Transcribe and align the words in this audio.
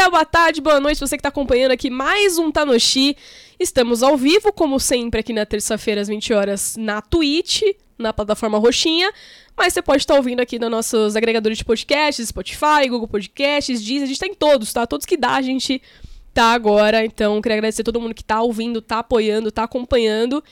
dia, 0.00 0.08
boa 0.08 0.24
tarde, 0.24 0.62
boa 0.62 0.80
noite, 0.80 0.98
você 0.98 1.14
que 1.14 1.20
está 1.20 1.28
acompanhando 1.28 1.72
aqui 1.72 1.90
mais 1.90 2.38
um 2.38 2.50
Tanoshi. 2.50 3.14
Estamos 3.58 4.02
ao 4.02 4.16
vivo, 4.16 4.50
como 4.50 4.80
sempre, 4.80 5.20
aqui 5.20 5.30
na 5.30 5.44
terça-feira 5.44 6.00
às 6.00 6.08
20 6.08 6.32
horas 6.32 6.74
na 6.78 7.02
Twitch, 7.02 7.60
na 7.98 8.10
plataforma 8.10 8.56
Roxinha. 8.56 9.12
Mas 9.54 9.74
você 9.74 9.82
pode 9.82 10.02
estar 10.02 10.14
ouvindo 10.14 10.40
aqui 10.40 10.58
nos 10.58 10.70
nossos 10.70 11.16
agregadores 11.16 11.58
de 11.58 11.66
podcasts, 11.66 12.28
Spotify, 12.28 12.88
Google 12.88 13.08
Podcasts, 13.08 13.82
Deezer, 13.82 14.04
a 14.04 14.06
gente 14.06 14.18
tá 14.18 14.26
em 14.26 14.32
todos, 14.32 14.72
tá? 14.72 14.86
Todos 14.86 15.04
que 15.04 15.18
dá, 15.18 15.34
a 15.34 15.42
gente 15.42 15.82
tá 16.32 16.44
agora. 16.44 17.04
Então, 17.04 17.42
queria 17.42 17.58
agradecer 17.58 17.82
a 17.82 17.84
todo 17.84 18.00
mundo 18.00 18.14
que 18.14 18.24
tá 18.24 18.40
ouvindo, 18.40 18.80
tá 18.80 19.00
apoiando, 19.00 19.52
tá 19.52 19.64
acompanhando. 19.64 20.42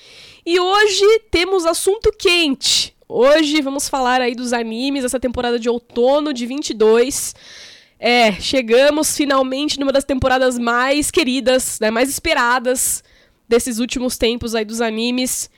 E 0.44 0.60
hoje 0.60 1.20
temos 1.30 1.64
assunto 1.64 2.12
quente. 2.12 2.94
Hoje 3.08 3.62
vamos 3.62 3.88
falar 3.88 4.20
aí 4.20 4.34
dos 4.34 4.52
animes 4.52 5.04
dessa 5.04 5.18
temporada 5.18 5.58
de 5.58 5.70
outono 5.70 6.34
de 6.34 6.44
22. 6.44 7.34
É, 7.98 8.32
chegamos 8.32 9.16
finalmente 9.16 9.78
numa 9.80 9.92
das 9.92 10.04
temporadas 10.04 10.58
mais 10.58 11.10
queridas, 11.10 11.80
né, 11.80 11.90
mais 11.90 12.08
esperadas 12.08 13.02
desses 13.48 13.78
últimos 13.78 14.16
tempos 14.16 14.54
aí 14.54 14.64
dos 14.64 14.80
animes. 14.80 15.50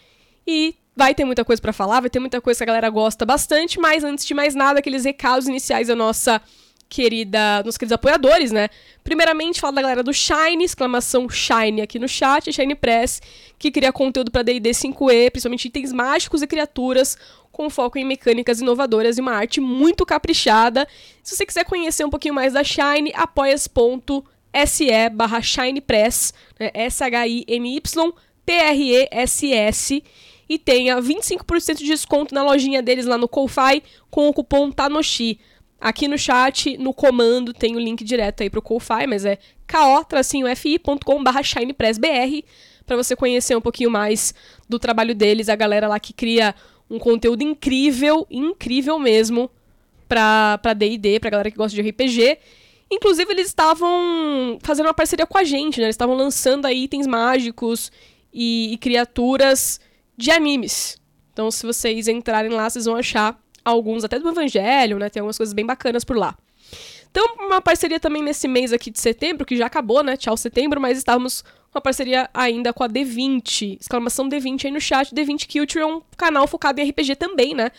E 0.46 0.74
vai 0.96 1.14
ter 1.14 1.24
muita 1.24 1.44
coisa 1.44 1.60
para 1.60 1.72
falar, 1.72 2.00
vai 2.00 2.10
ter 2.10 2.18
muita 2.18 2.40
coisa 2.40 2.58
que 2.58 2.64
a 2.64 2.66
galera 2.66 2.88
gosta 2.88 3.24
bastante, 3.26 3.78
mas 3.78 4.04
antes 4.04 4.24
de 4.24 4.34
mais 4.34 4.54
nada, 4.54 4.78
aqueles 4.78 5.04
recados 5.04 5.48
iniciais 5.48 5.88
da 5.88 5.96
nossa 5.96 6.40
querida, 6.90 7.62
nos 7.64 7.78
queridos 7.78 7.92
apoiadores, 7.94 8.50
né? 8.50 8.68
Primeiramente, 9.02 9.60
fala 9.60 9.74
da 9.74 9.82
galera 9.82 10.02
do 10.02 10.12
Shine, 10.12 10.64
exclamação 10.64 11.30
Shine 11.30 11.80
aqui 11.80 11.98
no 11.98 12.08
chat, 12.08 12.52
Shine 12.52 12.74
Press, 12.74 13.22
que 13.58 13.70
cria 13.70 13.92
conteúdo 13.92 14.30
para 14.30 14.42
D&D 14.42 14.70
5e, 14.70 15.30
principalmente 15.30 15.68
itens 15.68 15.92
mágicos 15.92 16.42
e 16.42 16.46
criaturas, 16.46 17.16
com 17.52 17.70
foco 17.70 17.96
em 17.96 18.04
mecânicas 18.04 18.60
inovadoras 18.60 19.16
e 19.16 19.20
uma 19.20 19.32
arte 19.32 19.60
muito 19.60 20.04
caprichada. 20.04 20.86
Se 21.22 21.36
você 21.36 21.46
quiser 21.46 21.64
conhecer 21.64 22.04
um 22.04 22.10
pouquinho 22.10 22.34
mais 22.34 22.52
da 22.52 22.64
Shine, 22.64 23.12
apoias.se 23.14 25.08
barra 25.12 25.40
shinepress, 25.40 26.34
né? 26.58 26.70
S-H-I-N-Y 26.74 27.80
P-R-E-S-S, 28.44 30.02
e 30.48 30.58
tenha 30.58 31.00
25% 31.00 31.76
de 31.76 31.84
desconto 31.84 32.34
na 32.34 32.42
lojinha 32.42 32.82
deles 32.82 33.06
lá 33.06 33.16
no 33.16 33.28
Ko-Fi 33.28 33.80
com 34.10 34.28
o 34.28 34.32
cupom 34.32 34.72
TANOSHI. 34.72 35.38
Aqui 35.80 36.06
no 36.06 36.18
chat, 36.18 36.76
no 36.76 36.92
comando, 36.92 37.54
tem 37.54 37.74
o 37.74 37.78
link 37.78 38.04
direto 38.04 38.42
aí 38.42 38.50
pro 38.50 38.60
Ko-Fi, 38.60 39.06
mas 39.06 39.24
é 39.24 39.38
ko-fi.com.br 39.66 41.42
shinepressbr 41.42 42.44
para 42.84 42.96
você 42.96 43.14
conhecer 43.16 43.56
um 43.56 43.60
pouquinho 43.60 43.90
mais 43.90 44.34
do 44.68 44.78
trabalho 44.78 45.14
deles, 45.14 45.48
a 45.48 45.56
galera 45.56 45.88
lá 45.88 46.00
que 46.00 46.12
cria 46.12 46.54
um 46.90 46.98
conteúdo 46.98 47.42
incrível, 47.42 48.26
incrível 48.28 48.98
mesmo, 48.98 49.48
pra, 50.08 50.58
pra 50.58 50.74
D&D, 50.74 51.20
pra 51.20 51.30
galera 51.30 51.50
que 51.50 51.56
gosta 51.56 51.80
de 51.80 51.88
RPG. 51.88 52.38
Inclusive, 52.90 53.30
eles 53.30 53.46
estavam 53.46 54.58
fazendo 54.60 54.86
uma 54.86 54.94
parceria 54.94 55.24
com 55.24 55.38
a 55.38 55.44
gente, 55.44 55.78
né? 55.78 55.86
Eles 55.86 55.94
estavam 55.94 56.16
lançando 56.16 56.66
aí 56.66 56.82
itens 56.82 57.06
mágicos 57.06 57.92
e, 58.34 58.72
e 58.72 58.78
criaturas 58.78 59.80
de 60.16 60.32
animes. 60.32 61.00
Então, 61.32 61.48
se 61.52 61.64
vocês 61.64 62.08
entrarem 62.08 62.50
lá, 62.50 62.68
vocês 62.68 62.86
vão 62.86 62.96
achar 62.96 63.40
alguns 63.64 64.04
até 64.04 64.18
do 64.18 64.28
Evangelho, 64.28 64.98
né? 64.98 65.08
Tem 65.08 65.20
algumas 65.20 65.36
coisas 65.36 65.52
bem 65.52 65.66
bacanas 65.66 66.04
por 66.04 66.16
lá. 66.16 66.36
Então, 67.10 67.24
uma 67.40 67.60
parceria 67.60 67.98
também 67.98 68.22
nesse 68.22 68.46
mês 68.46 68.72
aqui 68.72 68.90
de 68.90 69.00
setembro, 69.00 69.44
que 69.44 69.56
já 69.56 69.66
acabou, 69.66 70.02
né? 70.02 70.16
Tchau, 70.16 70.36
setembro, 70.36 70.80
mas 70.80 70.96
estávamos 70.96 71.42
com 71.42 71.78
uma 71.78 71.80
parceria 71.80 72.30
ainda 72.32 72.72
com 72.72 72.84
a 72.84 72.88
D20. 72.88 73.78
Exclamação 73.80 74.28
D20 74.28 74.66
aí 74.66 74.70
no 74.70 74.80
chat. 74.80 75.12
D20 75.12 75.50
Culture 75.50 75.82
é 75.82 75.86
um 75.86 76.00
canal 76.16 76.46
focado 76.46 76.80
em 76.80 76.88
RPG 76.88 77.16
também, 77.16 77.54
né? 77.54 77.72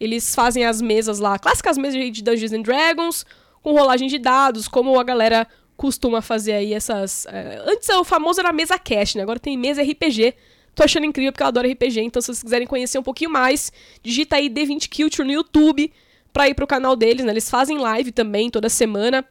Eles 0.00 0.34
fazem 0.34 0.64
as 0.64 0.80
mesas 0.80 1.18
lá, 1.18 1.38
clássicas 1.38 1.76
mesas 1.76 2.00
de 2.12 2.22
Dungeons 2.22 2.52
and 2.52 2.62
Dragons, 2.62 3.26
com 3.62 3.72
rolagem 3.72 4.08
de 4.08 4.18
dados, 4.18 4.68
como 4.68 4.98
a 4.98 5.04
galera 5.04 5.46
costuma 5.76 6.22
fazer 6.22 6.52
aí 6.52 6.72
essas. 6.72 7.26
É... 7.26 7.62
Antes 7.66 7.88
o 7.90 8.04
famoso 8.04 8.40
era 8.40 8.52
mesa 8.52 8.78
cash, 8.78 9.16
né? 9.16 9.22
Agora 9.22 9.38
tem 9.38 9.56
mesa 9.56 9.82
RPG 9.82 10.34
Tô 10.78 10.84
achando 10.84 11.06
incrível 11.06 11.32
porque 11.32 11.42
eu 11.42 11.48
adoro 11.48 11.68
RPG, 11.68 12.02
então 12.02 12.22
se 12.22 12.26
vocês 12.26 12.40
quiserem 12.40 12.64
conhecer 12.64 13.00
um 13.00 13.02
pouquinho 13.02 13.30
mais, 13.30 13.72
digita 14.00 14.36
aí 14.36 14.48
D20 14.48 14.88
Culture 14.88 15.26
no 15.26 15.34
YouTube 15.34 15.92
pra 16.32 16.48
ir 16.48 16.54
pro 16.54 16.68
canal 16.68 16.94
deles, 16.94 17.26
né? 17.26 17.32
Eles 17.32 17.50
fazem 17.50 17.78
live 17.78 18.12
também 18.12 18.48
toda 18.48 18.68
semana, 18.68 19.24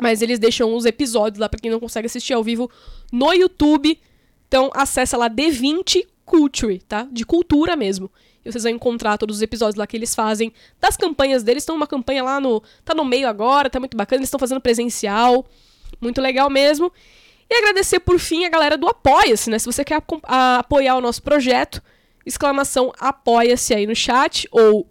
mas 0.00 0.22
eles 0.22 0.38
deixam 0.38 0.74
os 0.74 0.86
episódios 0.86 1.38
lá 1.38 1.46
pra 1.46 1.60
quem 1.60 1.70
não 1.70 1.78
consegue 1.78 2.06
assistir 2.06 2.32
ao 2.32 2.42
vivo 2.42 2.70
no 3.12 3.34
YouTube. 3.34 4.00
Então 4.48 4.70
acessa 4.74 5.18
lá 5.18 5.28
D20 5.28 6.06
Culture, 6.24 6.78
tá? 6.88 7.06
De 7.12 7.26
cultura 7.26 7.76
mesmo. 7.76 8.10
E 8.42 8.50
vocês 8.50 8.64
vão 8.64 8.72
encontrar 8.72 9.18
todos 9.18 9.36
os 9.36 9.42
episódios 9.42 9.76
lá 9.76 9.86
que 9.86 9.94
eles 9.94 10.14
fazem 10.14 10.50
das 10.80 10.96
campanhas 10.96 11.42
deles. 11.42 11.64
Estão 11.64 11.76
uma 11.76 11.86
campanha 11.86 12.24
lá 12.24 12.40
no. 12.40 12.62
tá 12.82 12.94
no 12.94 13.04
meio 13.04 13.28
agora, 13.28 13.68
tá 13.68 13.78
muito 13.78 13.94
bacana. 13.94 14.20
Eles 14.20 14.28
estão 14.28 14.40
fazendo 14.40 14.60
presencial. 14.62 15.44
Muito 16.00 16.18
legal 16.22 16.48
mesmo. 16.48 16.90
E 17.50 17.54
agradecer 17.54 18.00
por 18.00 18.18
fim 18.18 18.44
a 18.44 18.48
galera 18.48 18.76
do 18.76 18.86
Apoia-se, 18.86 19.48
né? 19.48 19.58
Se 19.58 19.66
você 19.66 19.84
quer 19.84 20.02
apoiar 20.24 20.96
o 20.96 21.00
nosso 21.00 21.22
projeto, 21.22 21.82
exclamação 22.26 22.92
apoia-se 22.98 23.74
aí 23.74 23.86
no 23.86 23.96
chat 23.96 24.46
ou 24.50 24.86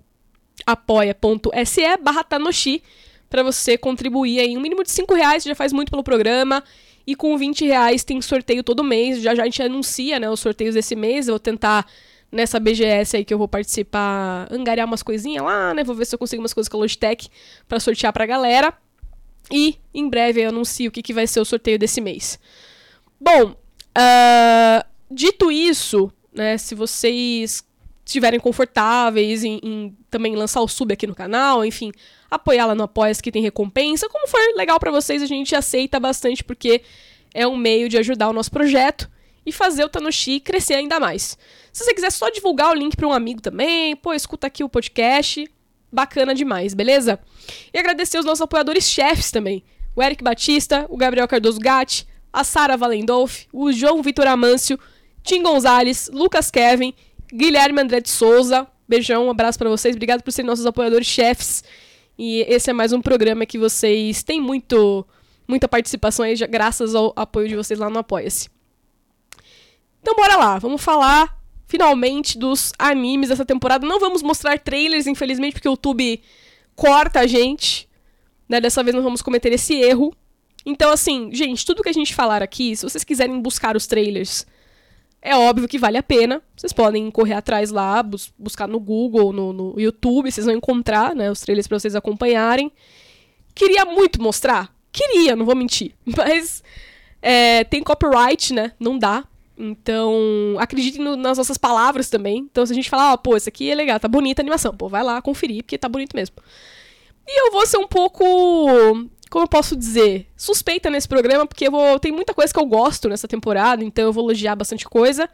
apoia.se 0.65 1.97
barra 1.97 2.23
Tanoshi 2.23 2.81
para 3.29 3.43
você 3.43 3.77
contribuir 3.77 4.39
aí 4.39 4.57
um 4.57 4.61
mínimo 4.61 4.83
de 4.83 4.91
5 4.91 5.13
reais, 5.13 5.43
já 5.43 5.53
faz 5.53 5.71
muito 5.71 5.89
pelo 5.89 6.03
programa. 6.03 6.63
E 7.05 7.15
com 7.15 7.37
20 7.37 7.65
reais 7.65 8.03
tem 8.03 8.21
sorteio 8.21 8.63
todo 8.63 8.83
mês. 8.83 9.21
Já 9.21 9.33
já 9.33 9.43
a 9.43 9.45
gente 9.45 9.63
anuncia 9.63 10.19
né, 10.19 10.29
os 10.29 10.39
sorteios 10.39 10.75
desse 10.75 10.95
mês. 10.95 11.27
Eu 11.27 11.33
vou 11.33 11.39
tentar, 11.39 11.85
nessa 12.29 12.59
BGS 12.59 13.15
aí 13.15 13.23
que 13.23 13.33
eu 13.33 13.37
vou 13.37 13.47
participar, 13.47 14.47
angariar 14.51 14.85
umas 14.85 15.01
coisinhas 15.01 15.43
lá, 15.43 15.73
né? 15.73 15.85
Vou 15.85 15.95
ver 15.95 16.05
se 16.05 16.15
eu 16.15 16.19
consigo 16.19 16.41
umas 16.41 16.53
coisas 16.53 16.67
com 16.67 16.75
a 16.75 16.81
Logitech 16.81 17.29
para 17.67 17.79
sortear 17.79 18.11
pra 18.11 18.25
galera. 18.25 18.73
E 19.51 19.77
em 19.93 20.09
breve 20.09 20.41
eu 20.41 20.49
anuncio 20.49 20.89
o 20.89 20.91
que, 20.91 21.01
que 21.01 21.13
vai 21.13 21.27
ser 21.27 21.39
o 21.39 21.45
sorteio 21.45 21.79
desse 21.79 22.01
mês. 22.01 22.39
Bom, 23.19 23.51
uh, 23.51 24.85
dito 25.09 25.51
isso, 25.51 26.11
né, 26.33 26.57
se 26.57 26.75
vocês 26.75 27.65
estiverem 28.05 28.39
confortáveis 28.39 29.43
em, 29.43 29.59
em, 29.61 29.97
também 30.09 30.35
lançar 30.35 30.61
o 30.61 30.67
sub 30.67 30.93
aqui 30.93 31.05
no 31.05 31.15
canal, 31.15 31.65
enfim, 31.65 31.91
apoiar 32.31 32.65
lá 32.65 32.75
no 32.75 32.83
apoia 32.83 33.13
que 33.15 33.31
tem 33.31 33.41
recompensa, 33.41 34.07
como 34.07 34.27
for 34.27 34.39
legal 34.55 34.79
para 34.79 34.91
vocês, 34.91 35.21
a 35.21 35.25
gente 35.25 35.55
aceita 35.55 35.99
bastante 35.99 36.43
porque 36.43 36.81
é 37.33 37.45
um 37.45 37.57
meio 37.57 37.89
de 37.89 37.97
ajudar 37.97 38.29
o 38.29 38.33
nosso 38.33 38.49
projeto 38.49 39.09
e 39.45 39.51
fazer 39.51 39.83
o 39.83 39.89
Tanoshi 39.89 40.39
crescer 40.39 40.75
ainda 40.75 40.99
mais. 40.99 41.37
Se 41.71 41.83
você 41.83 41.93
quiser 41.93 42.11
só 42.11 42.29
divulgar 42.29 42.71
o 42.71 42.73
link 42.73 42.95
para 42.95 43.07
um 43.07 43.13
amigo 43.13 43.41
também, 43.41 43.95
pô, 43.95 44.13
escuta 44.13 44.47
aqui 44.47 44.63
o 44.63 44.69
podcast, 44.69 45.49
bacana 45.97 46.35
demais, 46.35 46.75
beleza? 46.75 47.19
E 47.73 47.79
agradecer 47.79 48.19
os 48.19 48.25
nossos 48.25 48.41
apoiadores 48.41 48.83
chefes 48.83 49.31
também. 49.31 49.63
O 49.95 50.03
Eric 50.03 50.23
Batista, 50.23 50.85
o 50.89 50.95
Gabriel 50.95 51.27
Cardoso 51.27 51.59
Gatti, 51.59 52.07
a 52.31 52.43
Sara 52.43 52.77
Valendolf, 52.77 53.45
o 53.51 53.71
João 53.71 54.03
Vitor 54.03 54.27
Amâncio, 54.27 54.79
Tim 55.23 55.41
Gonzalez, 55.41 56.07
Lucas 56.13 56.51
Kevin, 56.51 56.93
Guilherme 57.33 57.81
André 57.81 57.99
de 57.99 58.11
Souza. 58.11 58.67
Beijão, 58.87 59.25
um 59.25 59.31
abraço 59.31 59.57
para 59.57 59.69
vocês. 59.69 59.95
Obrigado 59.95 60.21
por 60.21 60.31
serem 60.31 60.47
nossos 60.47 60.67
apoiadores 60.67 61.07
chefes. 61.07 61.63
E 62.15 62.45
esse 62.47 62.69
é 62.69 62.73
mais 62.73 62.93
um 62.93 63.01
programa 63.01 63.43
que 63.43 63.57
vocês 63.57 64.21
têm 64.21 64.39
muito 64.39 65.03
muita 65.47 65.67
participação 65.67 66.25
aí, 66.25 66.35
graças 66.35 66.93
ao 66.93 67.11
apoio 67.15 67.47
de 67.47 67.55
vocês 67.55 67.79
lá 67.79 67.89
no 67.89 67.99
Apoia-se. 67.99 68.49
Então 70.01 70.15
bora 70.15 70.35
lá, 70.35 70.59
vamos 70.59 70.81
falar 70.81 71.37
finalmente 71.67 72.37
dos 72.37 72.71
animes 72.79 73.29
dessa 73.29 73.45
temporada. 73.45 73.85
Não 73.85 73.99
vamos 73.99 74.23
mostrar 74.23 74.57
trailers, 74.57 75.05
infelizmente, 75.05 75.53
porque 75.53 75.67
o 75.67 75.71
YouTube 75.71 76.21
corta 76.75 77.19
a 77.19 77.27
gente. 77.27 77.87
Né? 78.47 78.61
Dessa 78.61 78.81
vez 78.81 78.95
não 78.95 79.03
vamos 79.03 79.21
cometer 79.21 79.51
esse 79.51 79.75
erro. 79.75 80.15
Então, 80.65 80.91
assim, 80.91 81.29
gente, 81.33 81.65
tudo 81.65 81.83
que 81.83 81.89
a 81.89 81.93
gente 81.93 82.15
falar 82.15 82.41
aqui, 82.41 82.75
se 82.75 82.83
vocês 82.83 83.03
quiserem 83.03 83.39
buscar 83.41 83.75
os 83.75 83.85
trailers, 83.85 84.45
é 85.21 85.35
óbvio 85.35 85.67
que 85.67 85.77
vale 85.77 85.97
a 85.97 86.03
pena. 86.03 86.41
Vocês 86.55 86.73
podem 86.73 87.09
correr 87.11 87.33
atrás 87.33 87.69
lá, 87.69 88.01
bus 88.01 88.33
buscar 88.37 88.67
no 88.67 88.79
Google, 88.79 89.33
no, 89.33 89.53
no, 89.53 89.79
YouTube, 89.79 90.31
vocês 90.31 90.45
vão 90.45 90.55
encontrar 90.55 91.15
né, 91.15 91.29
os 91.29 91.41
trailers 91.41 91.67
para 91.67 91.79
vocês 91.79 91.95
acompanharem. 91.95 92.71
Queria 93.53 93.85
muito 93.85 94.21
mostrar? 94.21 94.73
Queria, 94.91 95.35
não 95.35 95.45
vou 95.45 95.55
mentir. 95.55 95.93
Mas 96.05 96.63
é, 97.21 97.63
tem 97.63 97.83
copyright, 97.83 98.53
né? 98.53 98.71
Não 98.79 98.97
dá. 98.97 99.25
Então, 99.57 100.55
acreditem 100.59 101.03
no, 101.03 101.15
nas 101.15 101.37
nossas 101.37 101.57
palavras 101.57 102.09
também. 102.09 102.39
Então, 102.39 102.65
se 102.65 102.71
a 102.71 102.75
gente 102.75 102.89
falar, 102.89 103.11
ó, 103.11 103.13
oh, 103.13 103.17
pô, 103.17 103.35
isso 103.35 103.49
aqui 103.49 103.71
é 103.71 103.75
legal, 103.75 103.99
tá 103.99 104.07
bonita 104.07 104.41
a 104.41 104.43
animação, 104.43 104.75
pô, 104.75 104.87
vai 104.87 105.03
lá 105.03 105.21
conferir, 105.21 105.63
porque 105.63 105.77
tá 105.77 105.89
bonito 105.89 106.15
mesmo. 106.15 106.35
E 107.27 107.47
eu 107.47 107.51
vou 107.51 107.65
ser 107.65 107.77
um 107.77 107.87
pouco, 107.87 108.23
como 109.31 109.43
eu 109.43 109.47
posso 109.47 109.75
dizer, 109.75 110.27
suspeita 110.37 110.89
nesse 110.89 111.07
programa, 111.07 111.47
porque 111.47 111.67
eu 111.67 111.71
vou, 111.71 111.99
tem 111.99 112.11
muita 112.11 112.33
coisa 112.33 112.53
que 112.53 112.59
eu 112.59 112.65
gosto 112.65 113.09
nessa 113.09 113.27
temporada, 113.27 113.83
então 113.83 114.05
eu 114.05 114.13
vou 114.13 114.25
elogiar 114.25 114.55
bastante 114.55 114.85
coisa. 114.85 115.27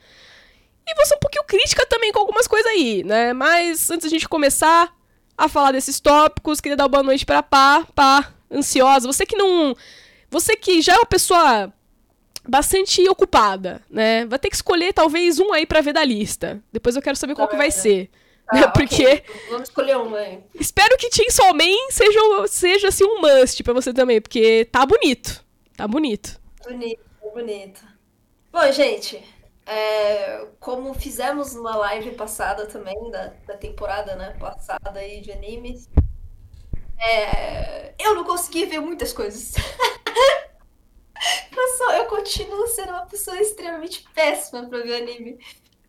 E 0.87 0.95
vou 0.95 1.05
ser 1.05 1.15
um 1.15 1.19
pouquinho 1.19 1.43
crítica 1.45 1.85
também 1.85 2.11
com 2.11 2.19
algumas 2.19 2.47
coisas 2.47 2.71
aí, 2.71 3.03
né? 3.03 3.33
Mas 3.33 3.89
antes 3.91 4.05
da 4.05 4.09
gente 4.09 4.27
começar 4.27 4.93
a 5.37 5.47
falar 5.49 5.71
desses 5.71 5.99
tópicos, 5.99 6.61
queria 6.61 6.77
dar 6.77 6.83
uma 6.83 6.89
boa 6.89 7.03
noite 7.03 7.25
pra 7.25 7.43
Pá, 7.43 7.85
Pá, 7.93 8.33
ansiosa. 8.51 9.07
Você 9.07 9.25
que 9.25 9.35
não. 9.35 9.75
Você 10.29 10.55
que 10.55 10.81
já 10.81 10.93
é 10.93 10.97
uma 10.97 11.05
pessoa 11.05 11.71
bastante 12.47 13.07
ocupada, 13.09 13.81
né? 13.89 14.25
Vai 14.25 14.39
ter 14.39 14.49
que 14.49 14.55
escolher 14.55 14.93
talvez 14.93 15.39
um 15.39 15.53
aí 15.53 15.65
para 15.65 15.81
ver 15.81 15.93
da 15.93 16.03
lista. 16.03 16.61
Depois 16.71 16.95
eu 16.95 17.01
quero 17.01 17.15
saber 17.15 17.35
qual 17.35 17.47
que 17.47 17.55
vai 17.55 17.71
ser. 17.71 18.09
Ah, 18.47 18.55
né? 18.55 18.67
Porque 18.67 19.05
okay. 19.05 19.23
vamos 19.49 19.69
escolher 19.69 19.97
um, 19.97 20.09
né? 20.09 20.41
Espero 20.53 20.97
que 20.97 21.09
Chainsaw 21.11 21.53
Man 21.53 21.89
seja 21.89 22.19
seja 22.47 22.87
assim 22.89 23.05
um 23.05 23.21
must 23.21 23.63
para 23.63 23.73
você 23.73 23.93
também, 23.93 24.21
porque 24.21 24.65
tá 24.71 24.85
bonito. 24.85 25.43
Tá 25.75 25.87
bonito. 25.87 26.39
Bonito, 26.63 27.01
bonito. 27.33 27.81
Bom, 28.51 28.71
gente, 28.71 29.23
é, 29.65 30.45
como 30.59 30.93
fizemos 30.93 31.55
numa 31.55 31.75
live 31.75 32.11
passada 32.11 32.65
também, 32.67 33.09
da, 33.09 33.33
da 33.47 33.57
temporada 33.57 34.15
né, 34.15 34.35
passada 34.39 34.99
aí 34.99 35.21
de 35.21 35.31
animes, 35.31 35.89
é, 36.99 37.93
eu 37.97 38.13
não 38.15 38.23
consegui 38.23 38.65
ver 38.65 38.79
muitas 38.79 39.13
coisas. 39.13 39.53
eu, 41.55 41.77
só, 41.77 41.93
eu 41.93 42.05
continuo 42.05 42.67
sendo 42.67 42.89
uma 42.89 43.05
pessoa 43.05 43.39
extremamente 43.39 44.05
péssima 44.13 44.67
pra 44.67 44.79
ver 44.79 45.01
anime. 45.01 45.39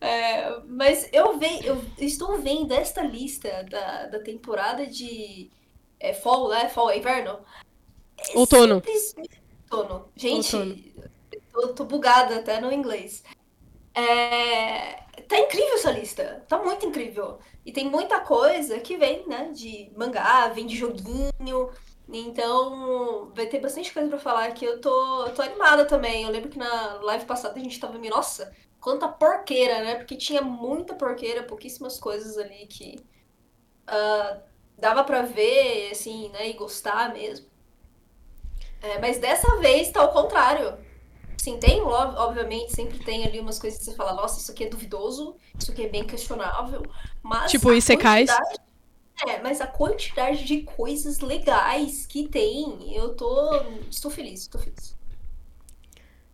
É, 0.01 0.61
mas 0.67 1.09
eu, 1.13 1.39
ve, 1.39 1.65
eu 1.65 1.83
estou 1.99 2.39
vendo 2.39 2.73
esta 2.73 3.03
lista 3.03 3.65
da, 3.65 4.07
da 4.07 4.21
temporada 4.21 4.87
de 4.87 5.51
é, 5.99 6.13
Fall, 6.13 6.49
né? 6.51 6.69
Fall, 6.69 6.91
é 6.91 6.99
inverno. 6.99 7.39
É 8.19 8.39
outono. 8.39 8.83
Outono. 9.71 10.09
Gente, 10.15 10.55
outono. 10.55 10.85
Eu 11.55 11.75
tô 11.75 11.85
bugada 11.85 12.37
até 12.37 12.61
no 12.61 12.73
inglês. 12.73 13.23
É... 13.95 15.05
Tá 15.29 15.39
incrível 15.39 15.75
essa 15.75 15.93
lista. 15.93 16.45
Tá 16.49 16.59
muito 16.59 16.85
incrível. 16.85 17.39
E 17.65 17.73
tem 17.73 17.89
muita 17.89 18.21
coisa 18.21 18.79
que 18.81 18.97
vem, 18.97 19.27
né? 19.27 19.51
De 19.55 19.91
mangá, 19.97 20.49
vem 20.49 20.67
de 20.67 20.77
joguinho. 20.77 21.71
Então, 22.09 23.33
vai 23.35 23.47
ter 23.47 23.61
bastante 23.61 23.93
coisa 23.93 24.09
para 24.09 24.19
falar 24.19 24.45
aqui. 24.45 24.65
Eu 24.65 24.81
tô, 24.81 25.31
tô 25.35 25.43
animada 25.43 25.85
também. 25.85 26.25
Eu 26.25 26.31
lembro 26.31 26.51
que 26.51 26.59
na 26.59 26.95
live 27.03 27.25
passada 27.25 27.59
a 27.59 27.62
gente 27.62 27.81
tava 27.81 27.99
me, 27.99 28.11
nossa, 28.11 28.55
quanta 28.81 29.09
porqueira, 29.09 29.83
né? 29.83 29.95
Porque 29.97 30.17
tinha 30.17 30.43
muita 30.43 30.95
porqueira, 30.95 31.43
pouquíssimas 31.43 31.99
coisas 31.99 32.37
ali 32.37 32.67
que 32.67 32.97
uh, 33.89 34.41
dava 34.79 35.03
para 35.03 35.23
ver, 35.23 35.91
assim, 35.91 36.29
né? 36.29 36.51
E 36.51 36.53
gostar 36.53 37.12
mesmo. 37.12 37.47
É, 38.83 38.99
mas 38.99 39.19
dessa 39.19 39.56
vez 39.59 39.91
tá 39.91 40.03
ao 40.03 40.12
contrário. 40.12 40.77
Sim, 41.39 41.59
tem, 41.59 41.83
obviamente, 41.83 42.75
sempre 42.75 42.99
tem 42.99 43.25
ali 43.25 43.41
umas 43.41 43.59
coisas 43.59 43.79
que 43.79 43.85
você 43.85 43.95
fala, 43.95 44.15
nossa, 44.15 44.41
isso 44.41 44.51
aqui 44.51 44.65
é 44.65 44.69
duvidoso, 44.69 45.37
isso 45.59 45.73
aqui 45.73 45.85
é 45.85 45.89
bem 45.89 46.05
questionável. 46.05 46.83
Mas 47.23 47.51
tipo, 47.51 47.73
Isekais. 47.73 48.31
É, 49.27 49.41
mas 49.41 49.61
a 49.61 49.67
quantidade 49.67 50.45
de 50.45 50.63
coisas 50.63 51.21
legais 51.21 52.05
que 52.07 52.27
tem, 52.29 52.95
eu 52.95 53.11
tô. 53.15 53.63
Estou 53.91 54.11
feliz, 54.11 54.41
estou 54.41 54.61
feliz. 54.61 54.95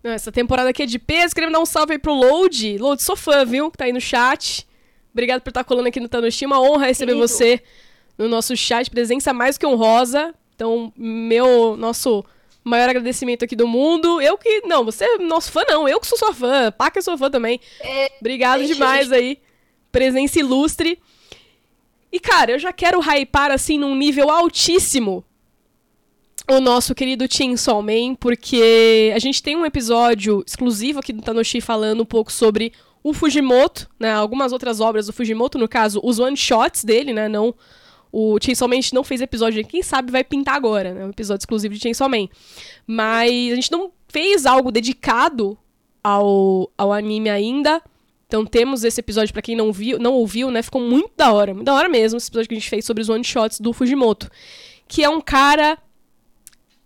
Não, 0.03 0.11
essa 0.11 0.32
temporada 0.32 0.71
aqui 0.71 0.82
é 0.82 0.87
de 0.87 0.99
peso. 0.99 1.35
Queremos 1.35 1.53
dar 1.53 1.61
um 1.61 1.67
salve 1.67 1.93
aí 1.93 1.99
pro 1.99 2.15
Load. 2.15 2.79
Load, 2.79 3.03
sou 3.03 3.17
fã, 3.17 3.44
viu? 3.44 3.71
Que 3.71 3.77
tá 3.77 3.85
aí 3.85 3.93
no 3.93 4.00
chat. 4.00 4.67
Obrigado 5.12 5.43
por 5.43 5.50
estar 5.50 5.62
tá 5.62 5.69
colando 5.69 5.88
aqui 5.88 6.00
no 6.00 6.09
Tanoshi. 6.09 6.47
Uma 6.47 6.61
honra 6.61 6.87
receber 6.87 7.12
Querido. 7.12 7.29
você 7.29 7.62
no 8.17 8.29
nosso 8.29 8.56
chat. 8.56 8.91
Presença 8.91 9.32
mais 9.35 9.59
que 9.59 9.67
honrosa. 9.67 10.35
Então, 10.55 10.91
meu, 10.97 11.77
nosso 11.77 12.25
maior 12.65 12.88
agradecimento 12.88 13.44
aqui 13.44 13.55
do 13.55 13.67
mundo. 13.67 14.23
Eu 14.23 14.38
que. 14.38 14.62
Não, 14.62 14.85
você 14.85 15.05
é 15.05 15.19
nosso 15.19 15.53
fã, 15.53 15.62
não. 15.69 15.87
Eu 15.87 16.00
que 16.00 16.06
sou 16.06 16.17
sua 16.17 16.32
fã. 16.32 16.73
Paca 16.73 16.99
é 16.99 17.03
sua 17.03 17.19
fã 17.19 17.31
também. 17.31 17.61
É, 17.81 18.11
Obrigado 18.21 18.65
demais 18.65 19.12
aí. 19.12 19.38
Presença 19.93 20.38
ilustre. 20.38 20.99
E, 22.12 22.18
cara, 22.18 22.52
eu 22.52 22.58
já 22.58 22.72
quero 22.72 23.00
hypar, 23.00 23.50
assim, 23.50 23.78
num 23.78 23.94
nível 23.94 24.30
altíssimo 24.30 25.24
o 26.48 26.60
nosso 26.60 26.94
querido 26.94 27.28
Tim 27.28 27.56
Solman, 27.56 28.14
porque 28.16 29.12
a 29.14 29.18
gente 29.20 29.42
tem 29.42 29.56
um 29.56 29.64
episódio 29.64 30.42
exclusivo 30.44 30.98
aqui 30.98 31.12
do 31.12 31.22
Tanoshi 31.22 31.60
falando 31.60 32.02
um 32.02 32.06
pouco 32.06 32.32
sobre 32.32 32.72
o 33.04 33.12
Fujimoto, 33.12 33.88
né? 33.98 34.12
Algumas 34.12 34.52
outras 34.52 34.80
obras 34.80 35.06
do 35.06 35.12
Fujimoto, 35.12 35.58
no 35.58 35.68
caso, 35.68 36.00
os 36.02 36.18
one-shots 36.18 36.82
dele, 36.84 37.12
né? 37.12 37.28
Não 37.28 37.54
o 38.12 38.38
Chainsaw 38.42 38.68
Man 38.68 38.74
a 38.74 38.80
gente 38.80 38.94
não 38.94 39.04
fez 39.04 39.20
episódio, 39.20 39.64
quem 39.64 39.82
sabe 39.82 40.10
vai 40.10 40.24
pintar 40.24 40.56
agora, 40.56 40.92
né? 40.92 41.04
Um 41.04 41.10
episódio 41.10 41.42
exclusivo 41.42 41.74
de 41.74 41.80
Chainsaw 41.80 42.08
Man. 42.08 42.28
Mas 42.86 43.52
a 43.52 43.54
gente 43.54 43.70
não 43.70 43.92
fez 44.08 44.46
algo 44.46 44.72
dedicado 44.72 45.56
ao, 46.02 46.70
ao 46.76 46.92
anime 46.92 47.30
ainda. 47.30 47.80
Então 48.31 48.47
temos 48.47 48.85
esse 48.85 49.00
episódio 49.00 49.32
para 49.32 49.43
quem 49.43 49.56
não 49.56 49.73
viu, 49.73 49.99
não 49.99 50.12
ouviu, 50.12 50.53
né? 50.53 50.62
Ficou 50.62 50.81
muito 50.81 51.11
da 51.17 51.32
hora, 51.32 51.53
muito 51.53 51.67
da 51.67 51.75
hora 51.75 51.88
mesmo 51.88 52.17
esse 52.17 52.29
episódio 52.29 52.49
que 52.49 52.55
a 52.55 52.59
gente 52.59 52.71
fez 52.71 52.85
sobre 52.85 53.03
os 53.03 53.09
one 53.09 53.25
shots 53.25 53.59
do 53.59 53.73
Fujimoto, 53.73 54.31
que 54.87 55.03
é 55.03 55.09
um 55.09 55.21
cara 55.21 55.77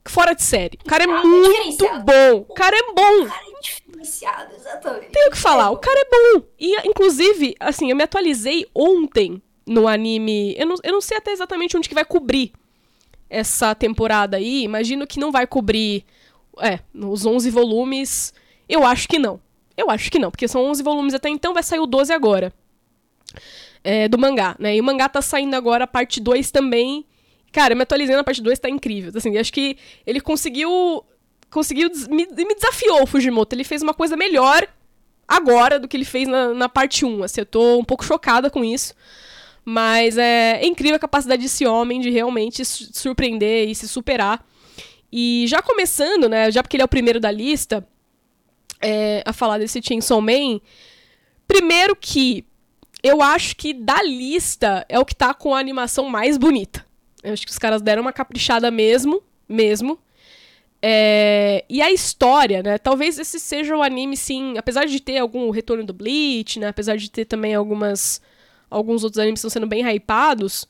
fora 0.06 0.32
de 0.32 0.42
série. 0.42 0.78
O 0.82 0.88
cara 0.88 1.04
é 1.04 1.06
muito 1.06 1.84
bom. 2.00 2.46
O 2.48 2.54
cara 2.54 2.74
é 2.74 2.82
bom. 2.94 3.24
O 3.24 3.28
cara 3.28 3.42
é 3.44 3.60
diferenciado, 3.60 4.54
exatamente. 4.56 5.12
Tenho 5.12 5.30
que 5.32 5.36
falar, 5.36 5.70
o 5.70 5.76
cara 5.76 6.00
é 6.00 6.08
bom. 6.10 6.46
E 6.58 6.88
inclusive, 6.88 7.54
assim, 7.60 7.90
eu 7.90 7.96
me 7.96 8.04
atualizei 8.04 8.66
ontem 8.74 9.42
no 9.66 9.86
anime. 9.86 10.54
Eu 10.56 10.66
não, 10.66 10.76
eu 10.82 10.92
não 10.92 11.00
sei 11.02 11.18
até 11.18 11.30
exatamente 11.30 11.76
onde 11.76 11.90
que 11.90 11.94
vai 11.94 12.06
cobrir 12.06 12.52
essa 13.28 13.74
temporada 13.74 14.38
aí. 14.38 14.62
Imagino 14.62 15.06
que 15.06 15.20
não 15.20 15.30
vai 15.30 15.46
cobrir. 15.46 16.06
É, 16.58 16.78
nos 16.94 17.26
11 17.26 17.50
volumes. 17.50 18.32
Eu 18.66 18.86
acho 18.86 19.06
que 19.06 19.18
não. 19.18 19.43
Eu 19.76 19.90
acho 19.90 20.10
que 20.10 20.18
não, 20.18 20.30
porque 20.30 20.48
são 20.48 20.64
11 20.64 20.82
volumes 20.82 21.14
até 21.14 21.28
então, 21.28 21.52
vai 21.52 21.62
sair 21.62 21.80
o 21.80 21.86
12 21.86 22.12
agora. 22.12 22.52
É, 23.82 24.08
do 24.08 24.18
mangá, 24.18 24.56
né? 24.58 24.76
E 24.76 24.80
o 24.80 24.84
mangá 24.84 25.08
tá 25.08 25.20
saindo 25.20 25.54
agora 25.54 25.84
a 25.84 25.86
parte 25.86 26.20
2 26.20 26.50
também. 26.50 27.04
Cara, 27.52 27.74
me 27.74 27.82
atualizando 27.82 28.20
a 28.20 28.24
parte 28.24 28.40
2 28.40 28.58
tá 28.58 28.70
incrível. 28.70 29.12
Assim, 29.14 29.36
acho 29.36 29.52
que 29.52 29.76
ele 30.06 30.20
conseguiu. 30.20 31.04
Conseguiu. 31.50 31.90
Me, 32.08 32.26
me 32.26 32.54
desafiou 32.54 33.02
o 33.02 33.06
Fujimoto. 33.06 33.54
Ele 33.54 33.64
fez 33.64 33.82
uma 33.82 33.92
coisa 33.92 34.16
melhor 34.16 34.66
agora 35.26 35.78
do 35.78 35.86
que 35.86 35.96
ele 35.96 36.04
fez 36.04 36.26
na, 36.26 36.54
na 36.54 36.68
parte 36.68 37.04
1. 37.04 37.22
Assim, 37.24 37.40
eu 37.42 37.46
tô 37.46 37.78
um 37.78 37.84
pouco 37.84 38.04
chocada 38.04 38.48
com 38.48 38.64
isso. 38.64 38.94
Mas 39.64 40.16
é, 40.18 40.60
é 40.62 40.66
incrível 40.66 40.96
a 40.96 41.00
capacidade 41.00 41.42
desse 41.42 41.66
homem 41.66 42.00
de 42.00 42.10
realmente 42.10 42.64
surpreender 42.64 43.68
e 43.68 43.74
se 43.74 43.88
superar. 43.88 44.44
E 45.12 45.44
já 45.46 45.62
começando, 45.62 46.28
né, 46.28 46.50
já 46.50 46.62
porque 46.62 46.76
ele 46.76 46.82
é 46.82 46.84
o 46.84 46.88
primeiro 46.88 47.20
da 47.20 47.30
lista, 47.30 47.86
é, 48.84 49.22
a 49.24 49.32
falar 49.32 49.58
desse 49.58 49.80
Chainsaw 49.82 50.20
Man, 50.20 50.60
primeiro 51.48 51.96
que 51.96 52.44
eu 53.02 53.22
acho 53.22 53.56
que 53.56 53.72
da 53.72 54.02
lista 54.02 54.84
é 54.88 54.98
o 54.98 55.04
que 55.04 55.14
tá 55.14 55.32
com 55.32 55.54
a 55.54 55.58
animação 55.58 56.08
mais 56.08 56.36
bonita. 56.36 56.84
Eu 57.22 57.32
acho 57.32 57.46
que 57.46 57.52
os 57.52 57.58
caras 57.58 57.80
deram 57.80 58.02
uma 58.02 58.12
caprichada 58.12 58.70
mesmo, 58.70 59.22
mesmo. 59.48 59.98
É, 60.82 61.64
e 61.68 61.80
a 61.80 61.90
história, 61.90 62.62
né? 62.62 62.76
Talvez 62.76 63.18
esse 63.18 63.40
seja 63.40 63.74
o 63.74 63.82
anime, 63.82 64.16
sim, 64.16 64.58
apesar 64.58 64.84
de 64.84 65.00
ter 65.00 65.16
algum 65.16 65.48
retorno 65.48 65.82
do 65.84 65.94
Bleach, 65.94 66.60
né? 66.60 66.68
Apesar 66.68 66.96
de 66.96 67.10
ter 67.10 67.24
também 67.24 67.54
algumas 67.54 68.20
alguns 68.70 69.04
outros 69.04 69.18
animes 69.18 69.38
estão 69.38 69.50
sendo 69.50 69.66
bem 69.66 69.82
hypados, 69.86 70.68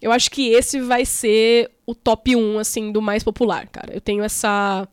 eu 0.00 0.12
acho 0.12 0.30
que 0.30 0.48
esse 0.50 0.80
vai 0.80 1.04
ser 1.04 1.70
o 1.84 1.94
top 1.94 2.36
1, 2.36 2.58
assim, 2.58 2.92
do 2.92 3.02
mais 3.02 3.22
popular, 3.24 3.66
cara. 3.66 3.92
Eu 3.92 4.00
tenho 4.00 4.22
essa, 4.22 4.88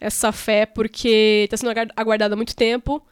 essa 0.00 0.32
fé 0.32 0.66
porque 0.66 1.46
tá 1.50 1.56
sendo 1.56 1.72
aguardado 1.96 2.34
há 2.34 2.36
muito 2.36 2.54
tempo. 2.54 3.02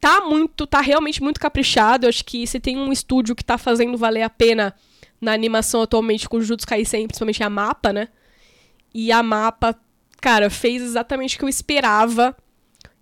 Tá 0.00 0.20
muito, 0.20 0.66
tá 0.66 0.80
realmente 0.80 1.22
muito 1.22 1.40
caprichado. 1.40 2.06
Eu 2.06 2.08
acho 2.08 2.24
que 2.24 2.46
se 2.46 2.60
tem 2.60 2.76
um 2.76 2.92
estúdio 2.92 3.34
que 3.34 3.44
tá 3.44 3.56
fazendo 3.56 3.96
valer 3.96 4.22
a 4.22 4.30
pena 4.30 4.74
na 5.20 5.32
animação 5.32 5.82
atualmente 5.82 6.28
com 6.28 6.40
Jujutsu 6.40 6.66
Kaisen, 6.66 7.06
principalmente 7.06 7.42
a 7.42 7.48
Mapa, 7.48 7.92
né? 7.92 8.08
E 8.92 9.10
a 9.10 9.22
Mapa, 9.22 9.74
cara, 10.20 10.50
fez 10.50 10.82
exatamente 10.82 11.36
o 11.36 11.38
que 11.38 11.44
eu 11.44 11.48
esperava 11.48 12.36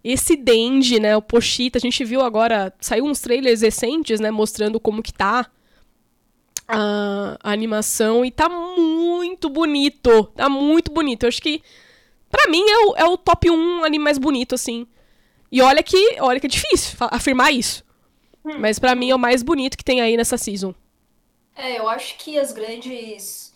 esse 0.05 0.37
Denji, 0.37 0.99
né, 0.99 1.17
o 1.17 1.23
Pochita, 1.23 1.79
a 1.79 1.81
gente 1.81 2.05
viu 2.05 2.23
agora, 2.23 2.75
saiu 2.81 3.05
uns 3.05 3.21
trailers 3.21 3.63
recentes, 3.63 4.19
né, 4.19 4.31
mostrando 4.31 4.81
como 4.81 5.03
que 5.03 5.13
tá 5.13 5.49
a, 6.67 7.39
a 7.43 7.53
animação 7.53 8.25
e 8.25 8.31
tá 8.31 8.49
muito 8.49 9.49
bonito, 9.49 10.25
tá 10.35 10.49
muito 10.49 10.91
bonito. 10.91 11.23
Eu 11.23 11.29
acho 11.29 11.41
que 11.41 11.63
para 12.33 12.51
mim 12.51 12.65
é 12.69 12.79
o, 12.79 12.97
é 12.97 13.05
o 13.05 13.17
top 13.17 13.49
1 13.49 13.85
anime 13.85 14.03
mais 14.03 14.19
bonito 14.19 14.57
assim. 14.57 14.89
E 15.53 15.62
olha 15.62 15.83
que, 15.83 16.17
olha 16.19 16.41
que 16.41 16.47
é 16.47 16.51
difícil 16.51 16.97
afirmar 17.12 17.53
isso. 17.53 17.85
Hum. 18.45 18.59
Mas 18.59 18.81
para 18.81 18.97
mim 18.97 19.11
é 19.11 19.15
o 19.15 19.19
mais 19.19 19.45
bonito 19.45 19.79
que 19.79 19.85
tem 19.85 20.01
aí 20.01 20.17
nessa 20.17 20.37
season. 20.37 20.75
É, 21.55 21.79
eu 21.79 21.89
acho 21.89 22.19
que 22.19 22.37
as 22.39 22.51
grandes 22.51 23.55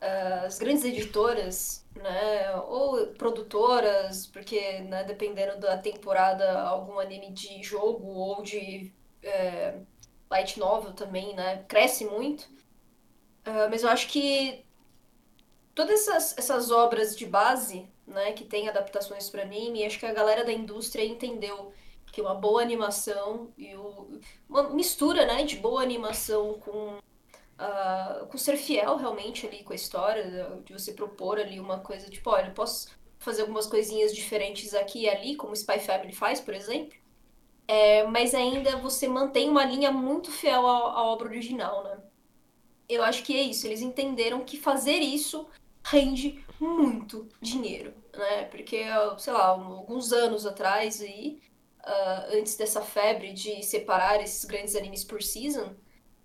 uh, 0.00 0.46
as 0.46 0.58
grandes 0.58 0.84
editoras 0.84 1.84
né? 1.98 2.54
Ou 2.68 3.08
produtoras, 3.08 4.26
porque, 4.26 4.80
né, 4.80 5.04
dependendo 5.04 5.58
da 5.58 5.76
temporada, 5.76 6.60
algum 6.62 6.98
anime 6.98 7.30
de 7.30 7.62
jogo 7.62 8.06
ou 8.08 8.42
de 8.42 8.92
é, 9.22 9.74
light 10.30 10.58
novel 10.58 10.92
também, 10.92 11.34
né? 11.34 11.64
Cresce 11.68 12.04
muito. 12.04 12.42
Uh, 13.46 13.68
mas 13.70 13.82
eu 13.82 13.88
acho 13.88 14.08
que 14.08 14.64
todas 15.74 16.06
essas, 16.06 16.38
essas 16.38 16.70
obras 16.70 17.16
de 17.16 17.26
base, 17.26 17.88
né, 18.08 18.32
que 18.32 18.44
tem 18.44 18.68
adaptações 18.68 19.30
para 19.30 19.42
anime, 19.42 19.84
acho 19.84 19.98
que 19.98 20.06
a 20.06 20.12
galera 20.12 20.44
da 20.44 20.52
indústria 20.52 21.04
entendeu 21.04 21.72
que 22.10 22.20
uma 22.20 22.34
boa 22.34 22.62
animação 22.62 23.52
e 23.56 23.74
o, 23.76 24.18
uma 24.48 24.70
mistura, 24.70 25.26
né, 25.26 25.44
de 25.44 25.56
boa 25.56 25.82
animação 25.82 26.54
com 26.54 26.98
uh, 27.58 28.26
com 28.26 28.38
ser 28.38 28.56
fiel 28.56 28.96
realmente 28.96 29.46
ali 29.46 29.62
com 29.62 29.72
a 29.72 29.76
história, 29.76 30.60
de 30.64 30.72
você 30.72 30.92
propor 30.92 31.38
ali 31.38 31.60
uma 31.60 31.80
coisa 31.80 32.08
tipo, 32.08 32.30
olha, 32.30 32.50
posso 32.52 32.88
fazer 33.18 33.42
algumas 33.42 33.66
coisinhas 33.66 34.14
diferentes 34.14 34.74
aqui 34.74 35.02
e 35.02 35.08
ali, 35.08 35.36
como 35.36 35.54
Spy 35.54 35.80
Family 35.80 36.12
faz, 36.12 36.40
por 36.40 36.54
exemplo. 36.54 36.96
É, 37.66 38.04
mas 38.04 38.34
ainda 38.34 38.76
você 38.78 39.06
mantém 39.06 39.50
uma 39.50 39.64
linha 39.64 39.90
muito 39.90 40.30
fiel 40.30 40.66
à, 40.66 40.92
à 40.92 41.02
obra 41.04 41.28
original, 41.28 41.84
né? 41.84 41.98
Eu 42.88 43.02
acho 43.02 43.22
que 43.22 43.36
é 43.36 43.42
isso. 43.42 43.66
Eles 43.66 43.82
entenderam 43.82 44.40
que 44.40 44.56
fazer 44.56 44.98
isso 45.00 45.46
rende 45.90 46.44
muito 46.60 47.28
dinheiro. 47.40 47.94
né? 48.16 48.44
Porque, 48.44 48.84
sei 49.18 49.32
lá, 49.32 49.46
alguns 49.46 50.12
anos 50.12 50.44
atrás 50.46 51.00
aí, 51.00 51.40
uh, 51.84 52.36
antes 52.36 52.56
dessa 52.56 52.82
febre 52.82 53.32
de 53.32 53.62
separar 53.62 54.20
esses 54.22 54.44
grandes 54.44 54.74
animes 54.74 55.04
por 55.04 55.22
season, 55.22 55.74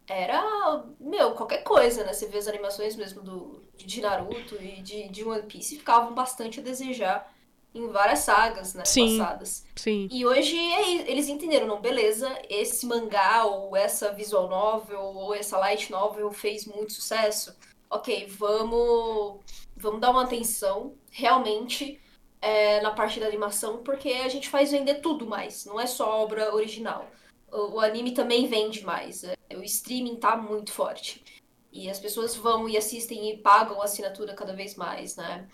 era, 0.07 0.83
meu, 0.99 1.31
qualquer 1.31 1.63
coisa, 1.63 2.03
né? 2.03 2.13
Você 2.13 2.27
vê 2.27 2.37
as 2.37 2.47
animações 2.47 2.95
mesmo 2.95 3.21
do, 3.21 3.61
de 3.77 4.01
Naruto 4.01 4.61
e 4.61 4.81
de, 4.81 5.07
de 5.07 5.23
One 5.23 5.43
Piece 5.43 5.77
ficavam 5.77 6.13
bastante 6.13 6.59
a 6.59 6.63
desejar 6.63 7.31
em 7.73 7.87
várias 7.87 8.19
sagas, 8.19 8.75
né, 8.75 8.85
sim, 8.85 9.17
passadas. 9.17 9.65
Sim. 9.75 10.07
E 10.11 10.25
hoje 10.25 10.55
é, 10.55 11.09
eles 11.09 11.27
entenderam, 11.27 11.65
não, 11.65 11.81
beleza, 11.81 12.29
esse 12.47 12.85
mangá 12.85 13.45
ou 13.45 13.75
essa 13.75 14.11
visual 14.11 14.47
novel 14.47 15.01
ou 15.01 15.33
essa 15.33 15.57
light 15.57 15.89
novel 15.91 16.31
fez 16.31 16.65
muito 16.65 16.93
sucesso. 16.93 17.55
Ok, 17.93 18.25
vamos, 18.39 19.41
vamos 19.77 20.01
dar 20.01 20.09
uma 20.09 20.23
atenção 20.23 20.95
realmente 21.11 22.01
é, 22.41 22.81
na 22.81 22.89
parte 22.89 23.19
da 23.19 23.27
animação, 23.27 23.83
porque 23.83 24.09
a 24.09 24.29
gente 24.29 24.49
faz 24.49 24.71
vender 24.71 24.95
tudo 24.95 25.27
mais, 25.27 25.63
não 25.63 25.79
é 25.79 25.85
só 25.85 26.23
obra 26.23 26.55
original. 26.55 27.05
O, 27.51 27.75
o 27.75 27.79
anime 27.79 28.11
também 28.15 28.47
vende 28.47 28.83
mais, 28.83 29.23
é, 29.23 29.35
o 29.55 29.61
streaming 29.63 30.15
tá 30.15 30.35
muito 30.35 30.71
forte. 30.71 31.23
E 31.71 31.87
as 31.87 31.99
pessoas 31.99 32.35
vão 32.35 32.67
e 32.67 32.75
assistem 32.77 33.29
e 33.29 33.37
pagam 33.37 33.79
a 33.79 33.85
assinatura 33.85 34.33
cada 34.33 34.53
vez 34.53 34.75
mais, 34.75 35.15
né? 35.15 35.47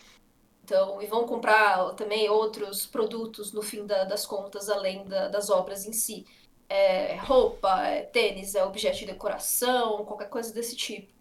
Então, 0.64 1.02
e 1.02 1.08
vão 1.08 1.26
comprar 1.28 1.94
também 1.96 2.30
outros 2.30 2.86
produtos 2.86 3.52
no 3.52 3.62
fim 3.62 3.86
da, 3.86 4.06
das 4.06 4.26
contas, 4.26 4.70
além 4.70 5.04
da, 5.04 5.28
das 5.28 5.50
obras 5.50 5.86
em 5.86 5.92
si. 5.92 6.26
É, 6.70 7.18
roupa, 7.18 7.86
é, 7.86 8.04
tênis, 8.04 8.56
é 8.56 8.64
objeto 8.64 9.00
de 9.00 9.08
decoração, 9.08 10.06
qualquer 10.06 10.30
coisa 10.30 10.54
desse 10.54 10.78
tipo. 10.78 11.19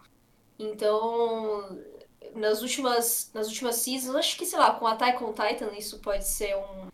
Então, 0.58 1.78
nas 2.34 2.62
últimas, 2.62 3.30
nas 3.32 3.46
últimas 3.48 3.76
seasons, 3.76 4.16
acho 4.16 4.36
que, 4.36 4.44
sei 4.44 4.58
lá, 4.58 4.72
com 4.72 4.86
Attack 4.86 5.22
on 5.22 5.32
Titan 5.32 5.70
isso 5.76 5.98
pode 6.00 6.26
ser 6.26 6.56
um, 6.56 6.88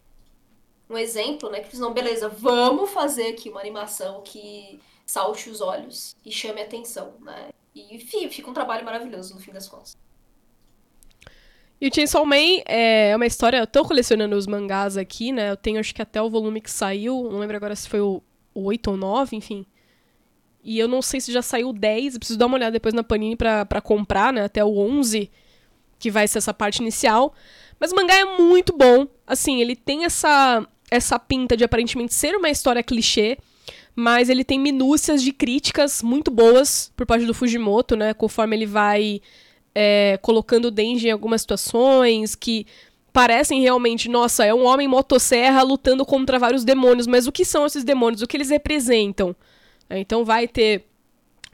um 0.94 0.98
exemplo, 0.98 1.50
né? 1.50 1.60
Que 1.60 1.68
eles 1.68 1.78
não, 1.78 1.92
beleza, 1.92 2.28
vamos 2.28 2.90
fazer 2.90 3.28
aqui 3.28 3.48
uma 3.48 3.60
animação 3.60 4.22
que 4.22 4.80
salte 5.06 5.48
os 5.48 5.60
olhos 5.60 6.16
e 6.24 6.30
chame 6.30 6.60
a 6.60 6.64
atenção, 6.64 7.14
né? 7.20 7.50
E 7.74 7.96
enfim, 7.96 8.28
fica 8.28 8.50
um 8.50 8.54
trabalho 8.54 8.84
maravilhoso 8.84 9.34
no 9.34 9.40
fim 9.40 9.52
das 9.52 9.68
contas. 9.68 9.96
E 11.80 11.88
o 11.88 11.94
Chainsaw 11.94 12.24
Man 12.24 12.62
é 12.64 13.14
uma 13.16 13.26
história. 13.26 13.58
Eu 13.58 13.66
tô 13.66 13.84
colecionando 13.84 14.36
os 14.36 14.46
mangás 14.46 14.96
aqui, 14.96 15.32
né? 15.32 15.50
Eu 15.50 15.56
tenho 15.56 15.80
acho 15.80 15.94
que 15.94 16.00
até 16.00 16.22
o 16.22 16.30
volume 16.30 16.60
que 16.60 16.70
saiu. 16.70 17.28
Não 17.30 17.40
lembro 17.40 17.56
agora 17.56 17.74
se 17.74 17.88
foi 17.88 18.00
o, 18.00 18.22
o 18.54 18.64
8 18.64 18.92
ou 18.92 18.96
9, 18.96 19.36
enfim. 19.36 19.66
E 20.64 20.78
eu 20.78 20.88
não 20.88 21.02
sei 21.02 21.20
se 21.20 21.30
já 21.30 21.42
saiu 21.42 21.68
o 21.68 21.72
10. 21.72 22.14
Eu 22.14 22.20
preciso 22.20 22.38
dar 22.38 22.46
uma 22.46 22.56
olhada 22.56 22.72
depois 22.72 22.94
na 22.94 23.04
Panini 23.04 23.36
pra 23.36 23.80
comprar, 23.82 24.32
né? 24.32 24.44
Até 24.44 24.64
o 24.64 24.78
11, 24.78 25.30
que 25.98 26.10
vai 26.10 26.26
ser 26.26 26.38
essa 26.38 26.54
parte 26.54 26.78
inicial. 26.78 27.34
Mas 27.78 27.92
o 27.92 27.96
mangá 27.96 28.14
é 28.14 28.24
muito 28.38 28.74
bom. 28.74 29.06
Assim, 29.26 29.60
ele 29.60 29.76
tem 29.76 30.04
essa, 30.04 30.66
essa 30.90 31.18
pinta 31.18 31.56
de 31.56 31.64
aparentemente 31.64 32.14
ser 32.14 32.34
uma 32.34 32.48
história 32.48 32.82
clichê. 32.82 33.36
Mas 33.94 34.28
ele 34.28 34.42
tem 34.42 34.58
minúcias 34.58 35.22
de 35.22 35.32
críticas 35.32 36.02
muito 36.02 36.30
boas 36.30 36.90
por 36.96 37.06
parte 37.06 37.26
do 37.26 37.34
Fujimoto, 37.34 37.94
né? 37.94 38.14
Conforme 38.14 38.56
ele 38.56 38.66
vai 38.66 39.20
é, 39.74 40.18
colocando 40.22 40.66
o 40.66 40.70
Denji 40.70 41.08
em 41.08 41.10
algumas 41.10 41.42
situações 41.42 42.34
que 42.34 42.66
parecem 43.12 43.60
realmente, 43.60 44.08
nossa, 44.08 44.44
é 44.44 44.52
um 44.52 44.64
homem 44.64 44.88
motosserra 44.88 45.62
lutando 45.62 46.04
contra 46.04 46.38
vários 46.38 46.64
demônios, 46.64 47.06
mas 47.06 47.28
o 47.28 47.32
que 47.32 47.44
são 47.44 47.64
esses 47.64 47.84
demônios? 47.84 48.22
O 48.22 48.26
que 48.26 48.36
eles 48.36 48.50
representam? 48.50 49.36
É, 49.88 49.98
então 49.98 50.24
vai 50.24 50.48
ter 50.48 50.86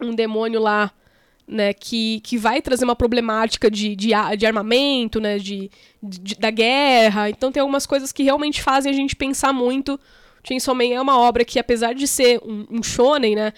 um 0.00 0.14
demônio 0.14 0.60
lá, 0.60 0.92
né, 1.46 1.72
que, 1.72 2.20
que 2.20 2.38
vai 2.38 2.62
trazer 2.62 2.84
uma 2.84 2.94
problemática 2.94 3.70
de, 3.70 3.96
de, 3.96 4.10
de 4.38 4.46
armamento, 4.46 5.20
né, 5.20 5.38
de, 5.38 5.70
de, 6.02 6.36
da 6.36 6.50
guerra. 6.50 7.28
Então 7.28 7.50
tem 7.50 7.60
algumas 7.60 7.86
coisas 7.86 8.12
que 8.12 8.22
realmente 8.22 8.62
fazem 8.62 8.90
a 8.90 8.94
gente 8.94 9.16
pensar 9.16 9.52
muito. 9.52 9.98
Chainsaw 10.44 10.74
Man 10.74 10.94
é 10.94 11.00
uma 11.00 11.18
obra 11.18 11.44
que, 11.44 11.58
apesar 11.58 11.92
de 11.92 12.06
ser 12.06 12.40
um, 12.44 12.66
um 12.70 12.82
shonen, 12.82 13.34
né, 13.34 13.52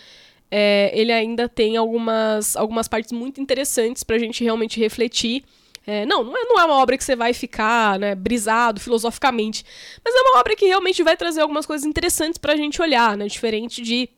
é, 0.50 0.90
ele 0.94 1.12
ainda 1.12 1.48
tem 1.48 1.76
algumas, 1.76 2.56
algumas 2.56 2.88
partes 2.88 3.12
muito 3.12 3.40
interessantes 3.40 4.02
para 4.02 4.16
a 4.16 4.18
gente 4.18 4.42
realmente 4.42 4.80
refletir. 4.80 5.44
É, 5.86 6.06
não, 6.06 6.22
não 6.22 6.36
é, 6.36 6.44
não 6.44 6.60
é 6.60 6.64
uma 6.64 6.76
obra 6.76 6.96
que 6.96 7.02
você 7.02 7.16
vai 7.16 7.32
ficar 7.32 7.98
né, 7.98 8.14
brisado 8.14 8.80
filosoficamente, 8.80 9.64
mas 10.04 10.14
é 10.14 10.20
uma 10.20 10.38
obra 10.38 10.54
que 10.54 10.66
realmente 10.66 11.02
vai 11.02 11.16
trazer 11.16 11.40
algumas 11.40 11.66
coisas 11.66 11.84
interessantes 11.86 12.38
para 12.38 12.52
a 12.52 12.56
gente 12.56 12.80
olhar, 12.80 13.16
né, 13.16 13.26
diferente 13.26 13.82
de 13.82 14.08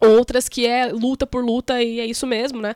outras 0.00 0.48
que 0.48 0.66
é 0.66 0.86
luta 0.92 1.26
por 1.26 1.44
luta 1.44 1.82
e 1.82 2.00
é 2.00 2.06
isso 2.06 2.26
mesmo, 2.26 2.60
né? 2.60 2.74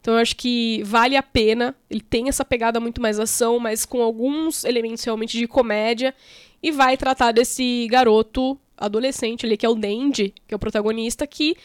Então 0.00 0.14
eu 0.14 0.20
acho 0.20 0.34
que 0.34 0.82
vale 0.84 1.16
a 1.16 1.22
pena. 1.22 1.74
Ele 1.88 2.00
tem 2.00 2.28
essa 2.28 2.44
pegada 2.44 2.80
muito 2.80 3.00
mais 3.00 3.20
ação, 3.20 3.58
mas 3.58 3.84
com 3.84 4.02
alguns 4.02 4.64
elementos 4.64 5.04
realmente 5.04 5.38
de 5.38 5.46
comédia 5.46 6.14
e 6.62 6.70
vai 6.70 6.96
tratar 6.96 7.32
desse 7.32 7.86
garoto 7.90 8.58
adolescente 8.76 9.46
ali 9.46 9.56
que 9.56 9.66
é 9.66 9.68
o 9.68 9.74
Dandy, 9.74 10.34
que 10.46 10.54
é 10.54 10.56
o 10.56 10.58
protagonista 10.58 11.26
que 11.26 11.56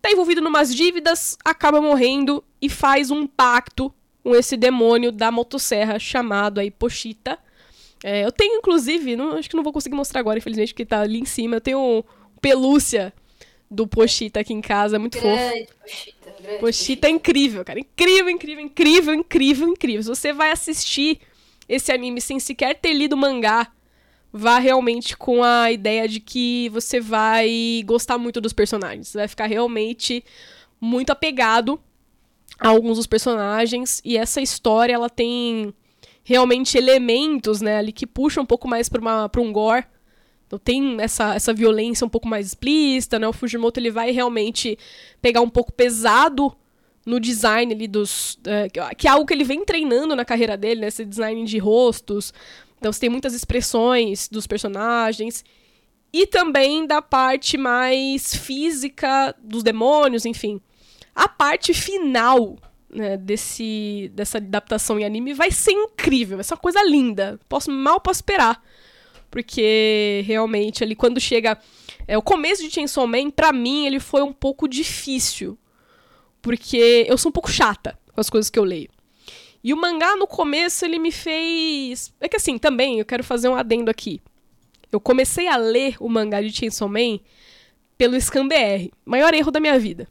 tá 0.00 0.10
envolvido 0.10 0.40
numas 0.40 0.74
dívidas, 0.74 1.36
acaba 1.44 1.80
morrendo 1.80 2.44
e 2.60 2.68
faz 2.68 3.10
um 3.10 3.26
pacto 3.26 3.92
com 4.22 4.34
esse 4.34 4.56
demônio 4.56 5.10
da 5.10 5.30
motosserra 5.30 5.98
chamado 5.98 6.60
aí 6.60 6.70
Pochita. 6.70 7.38
É, 8.02 8.24
eu 8.24 8.30
tenho, 8.30 8.58
inclusive, 8.58 9.16
não, 9.16 9.32
acho 9.32 9.48
que 9.48 9.56
não 9.56 9.62
vou 9.62 9.72
conseguir 9.72 9.96
mostrar 9.96 10.20
agora, 10.20 10.38
infelizmente, 10.38 10.74
porque 10.74 10.84
tá 10.84 11.00
ali 11.00 11.18
em 11.18 11.24
cima. 11.24 11.56
Eu 11.56 11.60
tenho 11.60 12.04
pelúcia 12.40 13.14
do 13.74 13.86
Pochita 13.86 14.40
aqui 14.40 14.52
em 14.52 14.60
casa, 14.60 14.98
muito 14.98 15.18
grande 15.18 15.66
fofo. 15.66 15.74
Pochita, 15.82 16.34
grande 16.40 16.58
Pochita 16.60 17.06
é 17.06 17.10
incrível, 17.10 17.64
cara. 17.64 17.80
Incrível, 17.80 18.30
incrível, 18.30 18.64
incrível, 18.64 19.14
incrível, 19.14 19.68
incrível. 19.68 20.02
Se 20.02 20.08
você 20.08 20.32
vai 20.32 20.50
assistir 20.50 21.20
esse 21.68 21.92
anime 21.92 22.20
sem 22.20 22.38
sequer 22.38 22.74
ter 22.74 22.92
lido 22.92 23.14
o 23.14 23.16
mangá, 23.16 23.70
vá 24.32 24.58
realmente 24.58 25.16
com 25.16 25.42
a 25.42 25.70
ideia 25.70 26.08
de 26.08 26.20
que 26.20 26.68
você 26.70 27.00
vai 27.00 27.82
gostar 27.84 28.18
muito 28.18 28.40
dos 28.40 28.52
personagens. 28.52 29.08
Você 29.08 29.18
vai 29.18 29.28
ficar 29.28 29.46
realmente 29.46 30.24
muito 30.80 31.10
apegado 31.10 31.80
a 32.58 32.68
alguns 32.68 32.96
dos 32.96 33.06
personagens. 33.06 34.00
E 34.04 34.16
essa 34.16 34.40
história, 34.40 34.92
ela 34.94 35.08
tem 35.08 35.72
realmente 36.24 36.76
elementos, 36.78 37.60
né, 37.60 37.78
ali 37.78 37.92
que 37.92 38.06
puxam 38.06 38.42
um 38.42 38.46
pouco 38.46 38.66
mais 38.66 38.88
para 38.88 39.40
um 39.40 39.52
gore. 39.52 39.84
Então 40.46 40.58
tem 40.58 41.00
essa, 41.00 41.34
essa 41.34 41.52
violência 41.52 42.06
um 42.06 42.10
pouco 42.10 42.28
mais 42.28 42.48
explícita, 42.48 43.18
né? 43.18 43.26
O 43.26 43.32
Fujimoto 43.32 43.80
ele 43.80 43.90
vai 43.90 44.10
realmente 44.10 44.78
pegar 45.20 45.40
um 45.40 45.48
pouco 45.48 45.72
pesado 45.72 46.54
no 47.06 47.20
design 47.20 47.72
ali 47.72 47.88
dos. 47.88 48.38
É, 48.46 48.68
que 48.94 49.06
é 49.06 49.10
algo 49.10 49.26
que 49.26 49.34
ele 49.34 49.44
vem 49.44 49.64
treinando 49.64 50.14
na 50.14 50.24
carreira 50.24 50.56
dele, 50.56 50.82
né? 50.82 50.88
Esse 50.88 51.04
design 51.04 51.44
de 51.44 51.58
rostos, 51.58 52.32
então 52.78 52.92
você 52.92 53.00
tem 53.00 53.08
muitas 53.08 53.32
expressões 53.32 54.28
dos 54.28 54.46
personagens 54.46 55.42
e 56.12 56.26
também 56.26 56.86
da 56.86 57.00
parte 57.00 57.56
mais 57.56 58.34
física 58.34 59.34
dos 59.42 59.62
demônios, 59.62 60.26
enfim. 60.26 60.60
A 61.14 61.26
parte 61.26 61.72
final 61.72 62.56
né, 62.88 63.16
desse, 63.16 64.10
dessa 64.14 64.38
adaptação 64.38 64.98
em 65.00 65.04
anime 65.04 65.32
vai 65.32 65.50
ser 65.50 65.72
incrível, 65.72 66.36
vai 66.36 66.44
ser 66.44 66.54
uma 66.54 66.60
coisa 66.60 66.82
linda. 66.84 67.40
Posso, 67.48 67.70
mal 67.70 68.00
posso 68.00 68.18
esperar. 68.18 68.62
Porque 69.34 70.22
realmente 70.26 70.84
ali 70.84 70.94
quando 70.94 71.18
chega. 71.18 71.58
É, 72.06 72.16
o 72.16 72.22
começo 72.22 72.62
de 72.62 72.70
Chainsaw 72.70 73.04
Man, 73.04 73.30
pra 73.32 73.52
mim, 73.52 73.84
ele 73.84 73.98
foi 73.98 74.22
um 74.22 74.32
pouco 74.32 74.68
difícil. 74.68 75.58
Porque 76.40 77.04
eu 77.08 77.18
sou 77.18 77.30
um 77.30 77.32
pouco 77.32 77.50
chata 77.50 77.98
com 78.12 78.20
as 78.20 78.30
coisas 78.30 78.48
que 78.48 78.56
eu 78.56 78.62
leio. 78.62 78.88
E 79.64 79.74
o 79.74 79.76
mangá, 79.76 80.14
no 80.14 80.28
começo, 80.28 80.84
ele 80.84 81.00
me 81.00 81.10
fez. 81.10 82.14
É 82.20 82.28
que 82.28 82.36
assim, 82.36 82.58
também, 82.58 83.00
eu 83.00 83.04
quero 83.04 83.24
fazer 83.24 83.48
um 83.48 83.56
adendo 83.56 83.90
aqui. 83.90 84.20
Eu 84.92 85.00
comecei 85.00 85.48
a 85.48 85.56
ler 85.56 85.96
o 85.98 86.08
mangá 86.08 86.40
de 86.40 86.52
Chainsaw 86.52 86.88
Man 86.88 87.18
pelo 87.98 88.14
ScanBR. 88.14 88.92
Maior 89.04 89.34
erro 89.34 89.50
da 89.50 89.58
minha 89.58 89.76
vida. 89.80 90.06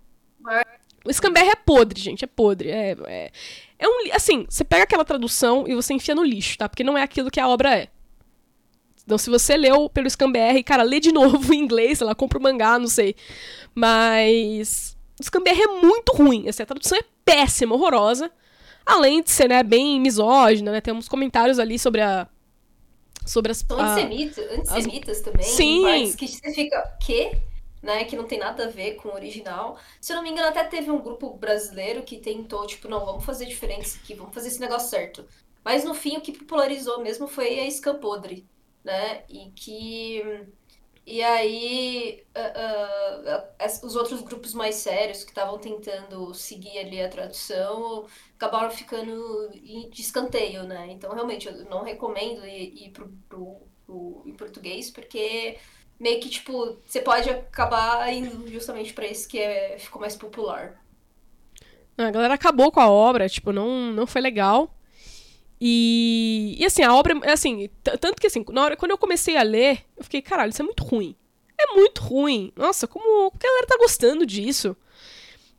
O 1.05 1.13
ScanBR 1.13 1.47
é 1.47 1.55
podre, 1.55 1.97
gente, 1.97 2.25
é 2.25 2.27
podre. 2.27 2.71
É, 2.71 2.97
é, 3.07 3.31
é 3.79 3.87
um. 3.87 4.13
Assim, 4.13 4.45
você 4.49 4.65
pega 4.65 4.83
aquela 4.83 5.05
tradução 5.05 5.63
e 5.65 5.73
você 5.75 5.93
enfia 5.93 6.13
no 6.13 6.25
lixo, 6.25 6.57
tá? 6.57 6.67
Porque 6.67 6.83
não 6.83 6.97
é 6.97 7.03
aquilo 7.03 7.31
que 7.31 7.39
a 7.39 7.47
obra 7.47 7.73
é. 7.73 7.87
Então, 9.05 9.17
se 9.17 9.29
você 9.29 9.57
leu 9.57 9.89
pelo 9.89 10.09
ScanBR, 10.09 10.63
cara, 10.65 10.83
lê 10.83 10.99
de 10.99 11.11
novo 11.11 11.51
em 11.53 11.59
inglês, 11.59 11.97
sei 11.97 12.07
lá, 12.07 12.15
compra 12.15 12.39
o 12.39 12.41
mangá, 12.41 12.79
não 12.79 12.87
sei. 12.87 13.15
Mas. 13.75 14.97
O 15.19 15.23
ScanBR 15.23 15.61
é 15.61 15.67
muito 15.67 16.13
ruim. 16.13 16.47
Assim, 16.47 16.63
a 16.63 16.65
tradução 16.65 16.97
é 16.97 17.03
péssima, 17.23 17.75
horrorosa. 17.75 18.31
Além 18.85 19.21
de 19.21 19.31
ser, 19.31 19.47
né, 19.47 19.63
bem 19.63 19.99
misógina, 19.99 20.71
né? 20.71 20.81
Tem 20.81 20.93
uns 20.93 21.07
comentários 21.07 21.59
ali 21.59 21.77
sobre 21.77 22.01
a. 22.01 22.27
Sobre 23.25 23.51
as. 23.51 23.59
São 23.59 23.79
antissemitas, 23.79 24.51
antissemitas 24.51 25.17
as... 25.17 25.23
também. 25.23 25.45
Sim. 25.45 26.15
Que 26.17 26.27
você 26.27 26.53
fica. 26.53 26.97
Quê? 26.99 27.37
Né, 27.81 28.05
que 28.05 28.15
não 28.15 28.23
tem 28.23 28.39
nada 28.39 28.63
a 28.63 28.69
ver 28.69 28.93
com 28.95 29.09
o 29.09 29.13
original. 29.13 29.77
Se 29.99 30.13
eu 30.13 30.15
não 30.15 30.23
me 30.23 30.29
engano, 30.29 30.47
até 30.47 30.63
teve 30.63 30.89
um 30.89 31.01
grupo 31.01 31.33
brasileiro 31.33 32.01
que 32.03 32.17
tentou, 32.17 32.65
tipo, 32.65 32.87
não, 32.87 33.05
vamos 33.05 33.25
fazer 33.25 33.45
diferente 33.45 33.99
aqui, 34.01 34.13
vamos 34.13 34.33
fazer 34.33 34.47
esse 34.47 34.59
negócio 34.61 34.89
certo. 34.89 35.25
Mas 35.65 35.83
no 35.83 35.93
fim, 35.93 36.15
o 36.15 36.21
que 36.21 36.31
popularizou 36.31 37.01
mesmo 37.01 37.27
foi 37.27 37.59
a 37.59 37.69
Scam 37.69 37.95
Podre, 37.95 38.47
né? 38.83 39.23
E 39.29 39.51
que 39.51 40.21
E 41.05 41.21
aí, 41.21 42.25
uh, 42.35 43.65
uh, 43.83 43.85
os 43.85 43.95
outros 43.95 44.21
grupos 44.21 44.53
mais 44.53 44.75
sérios 44.75 45.23
que 45.23 45.31
estavam 45.31 45.59
tentando 45.59 46.33
seguir 46.33 46.77
ali 46.79 47.01
a 47.01 47.09
tradução 47.09 48.07
acabaram 48.35 48.71
ficando 48.71 49.49
de 49.91 50.01
escanteio, 50.01 50.63
né? 50.63 50.87
Então, 50.91 51.13
realmente, 51.13 51.47
eu 51.47 51.65
não 51.65 51.83
recomendo 51.83 52.45
ir, 52.47 52.85
ir 52.87 52.91
pro, 52.91 53.09
pro, 53.27 53.61
pro, 53.85 54.23
em 54.25 54.33
português, 54.35 54.89
porque 54.91 55.57
meio 55.99 56.19
que, 56.21 56.29
tipo, 56.29 56.77
você 56.85 57.01
pode 57.01 57.29
acabar 57.29 58.11
indo 58.13 58.47
justamente 58.49 58.93
para 58.93 59.05
esse 59.07 59.27
que 59.27 59.39
é, 59.39 59.77
ficou 59.79 60.01
mais 60.01 60.15
popular. 60.15 60.81
A 61.97 62.11
galera 62.11 62.33
acabou 62.33 62.71
com 62.71 62.79
a 62.79 62.89
obra, 62.89 63.29
tipo, 63.29 63.51
não, 63.51 63.91
não 63.91 64.07
foi 64.07 64.21
legal. 64.21 64.73
E, 65.65 66.57
e 66.59 66.65
assim, 66.65 66.83
a 66.83 66.93
obra, 66.93 67.17
assim, 67.31 67.69
tanto 67.81 68.19
que 68.19 68.27
assim, 68.27 68.43
na 68.51 68.65
hora, 68.65 68.75
quando 68.75 68.91
eu 68.91 68.97
comecei 68.97 69.37
a 69.37 69.43
ler, 69.43 69.79
eu 69.95 70.03
fiquei, 70.03 70.21
caralho, 70.21 70.49
isso 70.49 70.61
é 70.61 70.65
muito 70.65 70.83
ruim. 70.83 71.15
É 71.57 71.73
muito 71.73 72.01
ruim. 72.01 72.51
Nossa, 72.53 72.85
como 72.85 73.27
a 73.27 73.37
galera 73.41 73.65
tá 73.65 73.77
gostando 73.77 74.25
disso? 74.25 74.75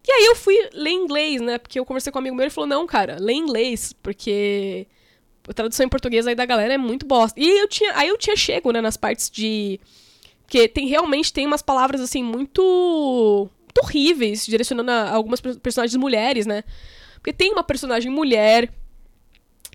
E 0.07 0.13
aí 0.13 0.27
eu 0.27 0.37
fui 0.37 0.55
ler 0.75 0.91
inglês, 0.91 1.41
né? 1.41 1.57
Porque 1.57 1.81
eu 1.81 1.87
conversei 1.87 2.13
com 2.13 2.19
um 2.19 2.21
amigo 2.21 2.37
meu 2.37 2.43
e 2.43 2.45
ele 2.45 2.51
falou, 2.51 2.69
não, 2.69 2.87
cara, 2.87 3.17
lê 3.19 3.33
inglês, 3.33 3.95
porque 3.95 4.87
a 5.49 5.55
tradução 5.55 5.87
em 5.87 5.89
português 5.89 6.27
aí 6.27 6.35
da 6.35 6.45
galera 6.45 6.75
é 6.75 6.79
muito 6.79 7.07
bosta. 7.07 7.41
E 7.41 7.49
eu 7.61 7.67
tinha, 7.67 7.97
aí 7.97 8.09
eu 8.09 8.19
tinha 8.19 8.37
chego, 8.37 8.73
né, 8.73 8.83
nas 8.83 8.99
partes 8.99 9.31
de... 9.31 9.81
Porque 10.43 10.69
tem, 10.69 10.87
realmente 10.87 11.33
tem 11.33 11.47
umas 11.47 11.63
palavras, 11.63 12.03
assim, 12.03 12.23
muito, 12.23 13.49
muito 13.59 13.79
horríveis, 13.83 14.45
direcionando 14.45 14.91
a 14.91 15.13
algumas 15.13 15.41
personagens 15.41 15.97
mulheres, 15.97 16.45
né? 16.45 16.63
Porque 17.15 17.33
tem 17.33 17.51
uma 17.53 17.65
personagem 17.65 18.13
mulher 18.13 18.69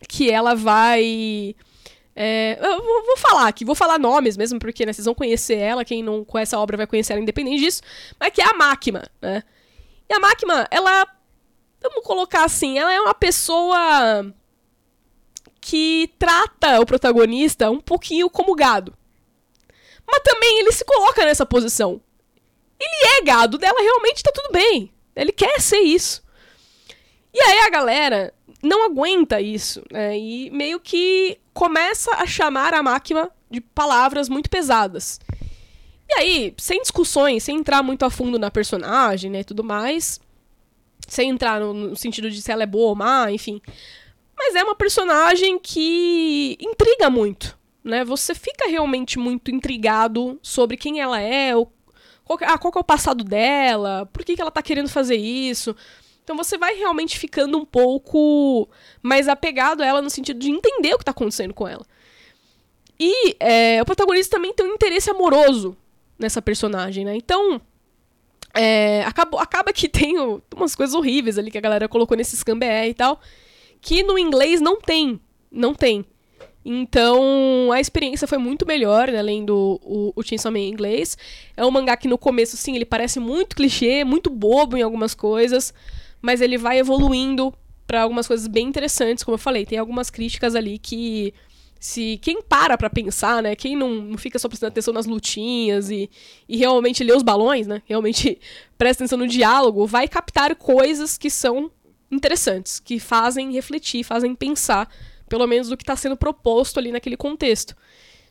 que 0.07 0.29
ela 0.29 0.55
vai. 0.55 1.55
É, 2.15 2.57
eu 2.61 3.05
vou, 3.05 3.17
falar 3.17 3.47
aqui, 3.47 3.63
vou 3.63 3.75
falar 3.75 3.97
nomes 3.97 4.35
mesmo, 4.35 4.59
porque 4.59 4.85
né, 4.85 4.91
vocês 4.91 5.05
vão 5.05 5.15
conhecer 5.15 5.57
ela, 5.57 5.85
quem 5.85 6.03
não 6.03 6.25
conhece 6.25 6.53
a 6.53 6.59
obra 6.59 6.75
vai 6.75 6.87
conhecer 6.87 7.13
ela 7.13 7.21
independente 7.21 7.63
disso, 7.63 7.81
mas 8.19 8.33
que 8.33 8.41
é 8.41 8.45
a 8.45 8.53
Máquina, 8.53 9.09
né? 9.21 9.43
E 10.09 10.13
a 10.13 10.19
Máquina, 10.19 10.67
ela. 10.71 11.07
Vamos 11.81 12.03
colocar 12.03 12.43
assim, 12.43 12.77
ela 12.77 12.91
é 12.91 12.99
uma 12.99 13.13
pessoa 13.13 14.33
que 15.61 16.13
trata 16.19 16.81
o 16.81 16.85
protagonista 16.85 17.69
um 17.69 17.79
pouquinho 17.79 18.29
como 18.29 18.55
gado. 18.55 18.93
Mas 20.05 20.21
também 20.23 20.59
ele 20.59 20.73
se 20.73 20.83
coloca 20.83 21.23
nessa 21.23 21.45
posição. 21.45 22.01
Ele 22.77 23.17
é 23.17 23.21
gado 23.21 23.57
dela, 23.57 23.79
realmente 23.79 24.23
tá 24.23 24.31
tudo 24.33 24.51
bem. 24.51 24.91
Ele 25.15 25.31
quer 25.31 25.61
ser 25.61 25.79
isso. 25.79 26.21
E 27.33 27.39
aí 27.39 27.59
a 27.59 27.69
galera 27.69 28.33
não 28.61 28.85
aguenta 28.85 29.41
isso, 29.41 29.83
né? 29.91 30.17
E 30.17 30.49
meio 30.51 30.79
que 30.79 31.37
começa 31.53 32.11
a 32.15 32.25
chamar 32.25 32.73
a 32.73 32.83
máquina 32.83 33.29
de 33.49 33.61
palavras 33.61 34.29
muito 34.29 34.49
pesadas. 34.49 35.19
E 36.09 36.13
aí, 36.13 36.53
sem 36.57 36.81
discussões, 36.81 37.43
sem 37.43 37.57
entrar 37.57 37.83
muito 37.83 38.03
a 38.03 38.09
fundo 38.09 38.39
na 38.39 38.49
personagem, 38.49 39.29
né, 39.29 39.43
tudo 39.43 39.63
mais, 39.63 40.19
sem 41.07 41.29
entrar 41.29 41.59
no, 41.59 41.73
no 41.73 41.95
sentido 41.95 42.31
de 42.31 42.41
se 42.41 42.51
ela 42.51 42.63
é 42.63 42.65
boa 42.65 42.89
ou 42.89 42.95
má, 42.95 43.31
enfim. 43.31 43.61
Mas 44.35 44.55
é 44.55 44.63
uma 44.63 44.75
personagem 44.75 45.59
que 45.59 46.57
intriga 46.59 47.09
muito, 47.09 47.57
né? 47.83 48.03
Você 48.05 48.33
fica 48.33 48.67
realmente 48.67 49.19
muito 49.19 49.51
intrigado 49.51 50.39
sobre 50.41 50.77
quem 50.77 50.99
ela 50.99 51.19
é, 51.19 51.55
o, 51.55 51.67
qual, 52.23 52.39
ah, 52.43 52.57
qual 52.57 52.73
é 52.75 52.79
o 52.79 52.83
passado 52.83 53.23
dela, 53.23 54.07
por 54.11 54.23
que, 54.23 54.35
que 54.35 54.41
ela 54.41 54.51
tá 54.51 54.61
querendo 54.61 54.89
fazer 54.89 55.17
isso. 55.17 55.75
Então 56.29 56.37
você 56.37 56.59
vai 56.59 56.75
realmente 56.75 57.17
ficando 57.17 57.57
um 57.57 57.65
pouco 57.65 58.69
mais 59.01 59.27
apegado 59.27 59.81
a 59.81 59.85
ela 59.87 59.99
no 59.99 60.11
sentido 60.11 60.37
de 60.37 60.51
entender 60.51 60.93
o 60.93 60.97
que 60.97 61.01
está 61.01 61.09
acontecendo 61.09 61.55
com 61.55 61.67
ela. 61.67 61.83
E 62.99 63.35
é, 63.39 63.81
o 63.81 63.85
protagonista 63.85 64.35
também 64.35 64.53
tem 64.53 64.63
um 64.63 64.75
interesse 64.75 65.09
amoroso 65.09 65.75
nessa 66.19 66.39
personagem, 66.39 67.03
né? 67.03 67.15
Então, 67.15 67.59
é, 68.53 69.03
acaba, 69.07 69.73
que 69.73 69.89
tem 69.89 70.19
umas 70.55 70.75
coisas 70.75 70.93
horríveis 70.93 71.39
ali 71.39 71.49
que 71.49 71.57
a 71.57 71.61
galera 71.61 71.89
colocou 71.89 72.15
nesse 72.15 72.37
scan 72.37 72.59
e 72.87 72.93
tal, 72.93 73.19
que 73.81 74.03
no 74.03 74.19
inglês 74.19 74.61
não 74.61 74.79
tem. 74.79 75.19
Não 75.51 75.73
tem. 75.73 76.05
Então, 76.63 77.71
a 77.71 77.79
experiência 77.79 78.27
foi 78.27 78.37
muito 78.37 78.67
melhor, 78.67 79.07
né, 79.07 79.19
lendo 79.19 79.81
o, 79.81 80.13
o 80.15 80.21
Chainsaw 80.21 80.51
Man 80.51 80.59
em 80.59 80.69
inglês. 80.69 81.17
É 81.57 81.65
um 81.65 81.71
mangá 81.71 81.97
que 81.97 82.07
no 82.07 82.19
começo, 82.19 82.55
sim, 82.55 82.75
ele 82.75 82.85
parece 82.85 83.19
muito 83.19 83.55
clichê, 83.55 84.03
muito 84.03 84.29
bobo 84.29 84.77
em 84.77 84.83
algumas 84.83 85.15
coisas 85.15 85.73
mas 86.21 86.41
ele 86.41 86.57
vai 86.57 86.79
evoluindo 86.79 87.53
para 87.87 88.03
algumas 88.03 88.27
coisas 88.27 88.47
bem 88.47 88.67
interessantes, 88.67 89.23
como 89.23 89.35
eu 89.35 89.39
falei. 89.39 89.65
Tem 89.65 89.77
algumas 89.77 90.09
críticas 90.09 90.55
ali 90.55 90.77
que 90.77 91.33
se 91.79 92.19
quem 92.21 92.41
para 92.41 92.77
pra 92.77 92.89
pensar, 92.89 93.41
né, 93.41 93.55
quem 93.55 93.75
não, 93.75 93.89
não 93.89 94.17
fica 94.17 94.37
só 94.37 94.49
prestando 94.49 94.71
atenção 94.71 94.93
nas 94.93 95.05
lutinhas 95.05 95.89
e, 95.89 96.09
e 96.47 96.57
realmente 96.57 97.03
lê 97.03 97.13
os 97.13 97.23
balões, 97.23 97.65
né, 97.67 97.81
realmente 97.85 98.37
presta 98.77 99.03
atenção 99.03 99.17
no 99.17 99.27
diálogo, 99.27 99.87
vai 99.87 100.07
captar 100.07 100.55
coisas 100.55 101.17
que 101.17 101.29
são 101.29 101.71
interessantes, 102.11 102.79
que 102.79 102.99
fazem 102.99 103.53
refletir, 103.53 104.03
fazem 104.03 104.35
pensar, 104.35 104.89
pelo 105.29 105.47
menos 105.47 105.69
do 105.69 105.77
que 105.77 105.83
está 105.83 105.95
sendo 105.95 106.17
proposto 106.17 106.79
ali 106.79 106.91
naquele 106.91 107.15
contexto. 107.15 107.75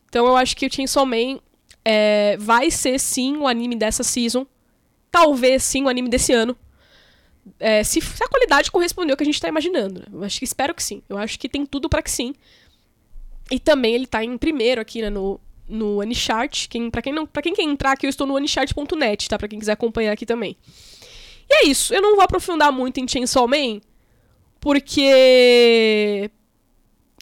Então 0.08 0.26
eu 0.26 0.36
acho 0.36 0.56
que 0.56 0.66
o 0.66 0.72
Chainsaw 0.72 1.06
Man 1.06 1.38
é, 1.84 2.36
vai 2.38 2.70
ser 2.70 3.00
sim 3.00 3.36
o 3.38 3.46
anime 3.46 3.76
dessa 3.76 4.02
season, 4.02 4.46
talvez 5.10 5.62
sim 5.62 5.84
o 5.84 5.88
anime 5.88 6.08
desse 6.08 6.32
ano, 6.32 6.56
é, 7.58 7.82
se, 7.84 8.00
se, 8.00 8.22
a 8.22 8.28
qualidade 8.28 8.70
correspondeu 8.70 9.12
ao 9.12 9.16
que 9.16 9.22
a 9.22 9.26
gente 9.26 9.34
está 9.34 9.48
imaginando. 9.48 10.00
Né? 10.00 10.06
Eu 10.12 10.24
acho 10.24 10.38
que 10.38 10.44
espero 10.44 10.74
que 10.74 10.82
sim. 10.82 11.02
Eu 11.08 11.18
acho 11.18 11.38
que 11.38 11.48
tem 11.48 11.64
tudo 11.66 11.88
para 11.88 12.02
que 12.02 12.10
sim. 12.10 12.34
E 13.50 13.58
também 13.58 13.94
ele 13.94 14.04
está 14.04 14.24
em 14.24 14.36
primeiro 14.36 14.80
aqui 14.80 15.02
né, 15.02 15.10
no, 15.10 15.40
no 15.68 16.00
Anichart. 16.00 16.68
Quem, 16.68 16.90
pra, 16.90 17.02
quem 17.02 17.12
não, 17.12 17.26
pra 17.26 17.42
quem 17.42 17.54
quer 17.54 17.62
entrar 17.62 17.92
aqui, 17.92 18.06
eu 18.06 18.10
estou 18.10 18.26
no 18.26 18.36
anichart.net, 18.36 19.28
tá? 19.28 19.38
Pra 19.38 19.48
quem 19.48 19.58
quiser 19.58 19.72
acompanhar 19.72 20.12
aqui 20.12 20.26
também. 20.26 20.56
E 21.48 21.54
é 21.54 21.66
isso. 21.66 21.94
Eu 21.94 22.02
não 22.02 22.14
vou 22.14 22.24
aprofundar 22.24 22.70
muito 22.72 22.98
em 22.98 23.08
Chainsaw 23.08 23.48
Man, 23.48 23.80
porque 24.60 26.30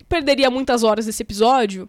perderia 0.08 0.50
muitas 0.50 0.82
horas 0.82 1.06
desse 1.06 1.22
episódio. 1.22 1.88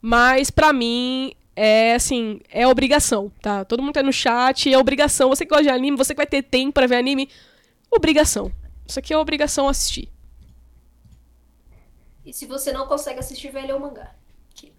Mas 0.00 0.50
para 0.50 0.72
mim 0.72 1.32
é 1.54 1.94
assim, 1.94 2.40
é 2.50 2.66
obrigação, 2.66 3.30
tá? 3.40 3.64
Todo 3.64 3.82
mundo 3.82 3.94
tá 3.94 4.02
no 4.02 4.12
chat, 4.12 4.72
é 4.72 4.78
obrigação. 4.78 5.28
Você 5.28 5.44
que 5.44 5.50
gosta 5.50 5.64
de 5.64 5.70
anime, 5.70 5.96
você 5.96 6.14
que 6.14 6.18
vai 6.18 6.26
ter 6.26 6.42
tempo 6.42 6.72
para 6.72 6.86
ver 6.86 6.96
anime, 6.96 7.28
Obrigação. 7.94 8.50
Isso 8.86 8.98
aqui 8.98 9.12
é 9.12 9.18
obrigação 9.18 9.68
assistir. 9.68 10.10
E 12.24 12.32
se 12.32 12.46
você 12.46 12.72
não 12.72 12.86
consegue 12.86 13.20
assistir, 13.20 13.50
vai 13.50 13.66
ler 13.66 13.74
o 13.74 13.80
mangá. 13.80 14.14
Que, 14.54 14.72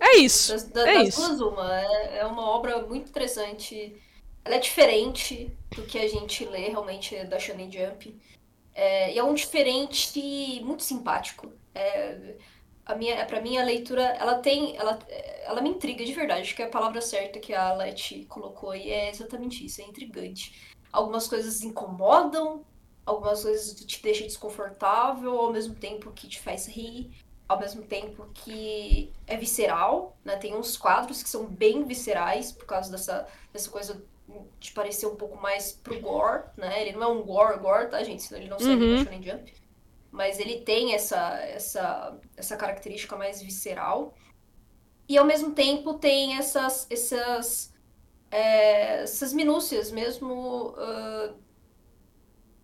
é 0.00 0.16
isso. 0.16 0.52
Das, 0.52 0.64
das, 0.64 0.86
é 0.86 0.94
das 0.94 1.08
isso. 1.08 1.20
duas, 1.20 1.40
uma. 1.40 1.80
É, 1.80 2.18
é 2.18 2.26
uma 2.26 2.42
obra 2.50 2.82
muito 2.84 3.08
interessante. 3.08 3.96
Ela 4.44 4.56
é 4.56 4.58
diferente 4.58 5.56
do 5.76 5.82
que 5.82 5.98
a 5.98 6.08
gente 6.08 6.44
lê 6.44 6.68
realmente 6.68 7.24
da 7.24 7.38
Shonen 7.38 7.70
Jump. 7.70 8.20
É, 8.74 9.14
e 9.14 9.18
é 9.18 9.22
um 9.22 9.34
diferente 9.34 10.60
muito 10.64 10.82
simpático. 10.82 11.52
É, 11.72 12.34
a 12.84 12.96
minha, 12.96 13.24
pra 13.24 13.40
mim, 13.40 13.56
a 13.56 13.64
leitura, 13.64 14.02
ela 14.02 14.38
tem, 14.40 14.76
ela, 14.76 14.98
ela 15.44 15.60
me 15.60 15.68
intriga 15.68 16.04
de 16.04 16.12
verdade. 16.12 16.42
Acho 16.42 16.56
que 16.56 16.62
é 16.62 16.66
a 16.66 16.70
palavra 16.70 17.00
certa 17.00 17.38
que 17.38 17.54
a 17.54 17.72
Leti 17.72 18.24
colocou 18.24 18.70
aí 18.70 18.90
é 18.90 19.10
exatamente 19.10 19.64
isso, 19.64 19.80
é 19.80 19.84
intrigante 19.84 20.71
algumas 20.92 21.26
coisas 21.26 21.62
incomodam, 21.62 22.64
algumas 23.04 23.42
coisas 23.42 23.74
te 23.74 24.02
deixam 24.02 24.26
desconfortável, 24.26 25.38
ao 25.38 25.52
mesmo 25.52 25.74
tempo 25.74 26.12
que 26.12 26.28
te 26.28 26.40
faz 26.40 26.66
rir, 26.66 27.10
ao 27.48 27.58
mesmo 27.58 27.82
tempo 27.82 28.28
que 28.34 29.12
é 29.26 29.36
visceral, 29.36 30.16
né? 30.24 30.36
Tem 30.36 30.54
uns 30.54 30.76
quadros 30.76 31.22
que 31.22 31.28
são 31.28 31.46
bem 31.46 31.84
viscerais 31.84 32.52
por 32.52 32.66
causa 32.66 32.90
dessa, 32.90 33.26
dessa 33.52 33.70
coisa 33.70 34.02
de 34.58 34.72
parecer 34.72 35.06
um 35.06 35.16
pouco 35.16 35.40
mais 35.40 35.72
pro 35.72 35.98
gore, 36.00 36.44
né? 36.56 36.80
Ele 36.82 36.96
não 36.96 37.02
é 37.02 37.08
um 37.08 37.22
gore 37.22 37.58
gore, 37.58 37.90
tá, 37.90 38.02
gente? 38.02 38.22
Senão 38.22 38.40
ele 38.40 38.50
não 38.50 38.58
seria 38.58 38.96
uhum. 38.96 39.04
Shonen 39.04 39.22
Jump. 39.22 39.52
Mas 40.10 40.38
ele 40.38 40.60
tem 40.60 40.94
essa, 40.94 41.38
essa, 41.40 42.18
essa 42.36 42.56
característica 42.56 43.16
mais 43.16 43.42
visceral. 43.42 44.14
E 45.08 45.18
ao 45.18 45.24
mesmo 45.24 45.52
tempo 45.52 45.94
tem 45.94 46.36
essas, 46.36 46.86
essas 46.90 47.71
é, 48.32 49.02
essas 49.02 49.32
minúcias 49.34 49.92
mesmo 49.92 50.70
uh, 50.70 51.34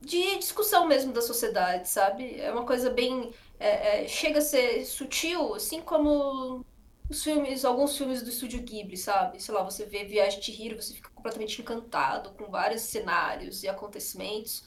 de 0.00 0.38
discussão 0.38 0.88
mesmo 0.88 1.12
da 1.12 1.20
sociedade, 1.20 1.88
sabe? 1.88 2.40
É 2.40 2.50
uma 2.50 2.64
coisa 2.64 2.88
bem. 2.88 3.32
É, 3.60 4.04
é, 4.04 4.08
chega 4.08 4.38
a 4.38 4.42
ser 4.42 4.84
sutil, 4.86 5.54
assim 5.54 5.82
como 5.82 6.64
os 7.10 7.22
filmes, 7.22 7.64
alguns 7.64 7.96
filmes 7.98 8.22
do 8.22 8.30
estúdio 8.30 8.62
Ghibli, 8.62 8.96
sabe? 8.96 9.42
Sei 9.42 9.52
lá, 9.52 9.62
você 9.62 9.84
vê 9.84 10.04
Viagem 10.04 10.40
de 10.40 10.52
Hiro, 10.52 10.80
você 10.80 10.94
fica 10.94 11.10
completamente 11.10 11.60
encantado 11.60 12.30
com 12.30 12.50
vários 12.50 12.82
cenários 12.82 13.62
e 13.62 13.68
acontecimentos. 13.68 14.64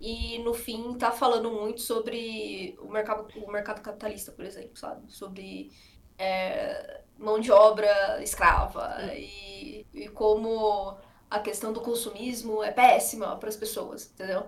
E 0.00 0.38
no 0.40 0.52
fim 0.52 0.94
tá 0.98 1.12
falando 1.12 1.50
muito 1.50 1.80
sobre 1.80 2.76
o 2.80 2.90
mercado, 2.90 3.26
o 3.38 3.50
mercado 3.50 3.80
capitalista, 3.80 4.32
por 4.32 4.44
exemplo, 4.44 4.76
sabe? 4.76 5.10
Sobre 5.10 5.70
é, 6.18 7.02
mão 7.22 7.38
de 7.38 7.50
obra 7.50 8.22
escrava 8.22 8.96
hum. 9.00 9.14
e, 9.14 9.86
e 9.94 10.08
como 10.08 10.96
a 11.30 11.38
questão 11.38 11.72
do 11.72 11.80
consumismo 11.80 12.62
é 12.62 12.70
péssima 12.70 13.36
para 13.36 13.48
as 13.48 13.56
pessoas, 13.56 14.10
entendeu? 14.12 14.46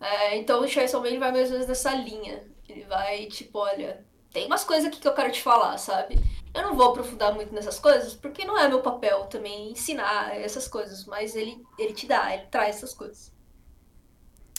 É, 0.00 0.36
então 0.38 0.62
o 0.62 0.68
Chainsaw 0.68 1.02
Man 1.02 1.18
vai 1.18 1.30
mais 1.30 1.48
ou 1.48 1.52
menos 1.52 1.66
nessa 1.66 1.94
linha. 1.94 2.42
Ele 2.66 2.84
vai, 2.84 3.26
tipo, 3.26 3.58
olha, 3.58 4.04
tem 4.32 4.46
umas 4.46 4.64
coisas 4.64 4.86
aqui 4.86 5.00
que 5.00 5.06
eu 5.06 5.12
quero 5.12 5.30
te 5.30 5.42
falar, 5.42 5.76
sabe? 5.76 6.18
Eu 6.54 6.62
não 6.62 6.74
vou 6.74 6.90
aprofundar 6.90 7.34
muito 7.34 7.52
nessas 7.52 7.78
coisas, 7.78 8.14
porque 8.14 8.44
não 8.44 8.58
é 8.58 8.68
meu 8.68 8.80
papel 8.80 9.26
também 9.26 9.70
ensinar 9.70 10.34
essas 10.36 10.66
coisas, 10.66 11.04
mas 11.04 11.36
ele, 11.36 11.62
ele 11.78 11.92
te 11.92 12.06
dá, 12.06 12.32
ele 12.32 12.46
traz 12.46 12.76
essas 12.76 12.94
coisas. 12.94 13.32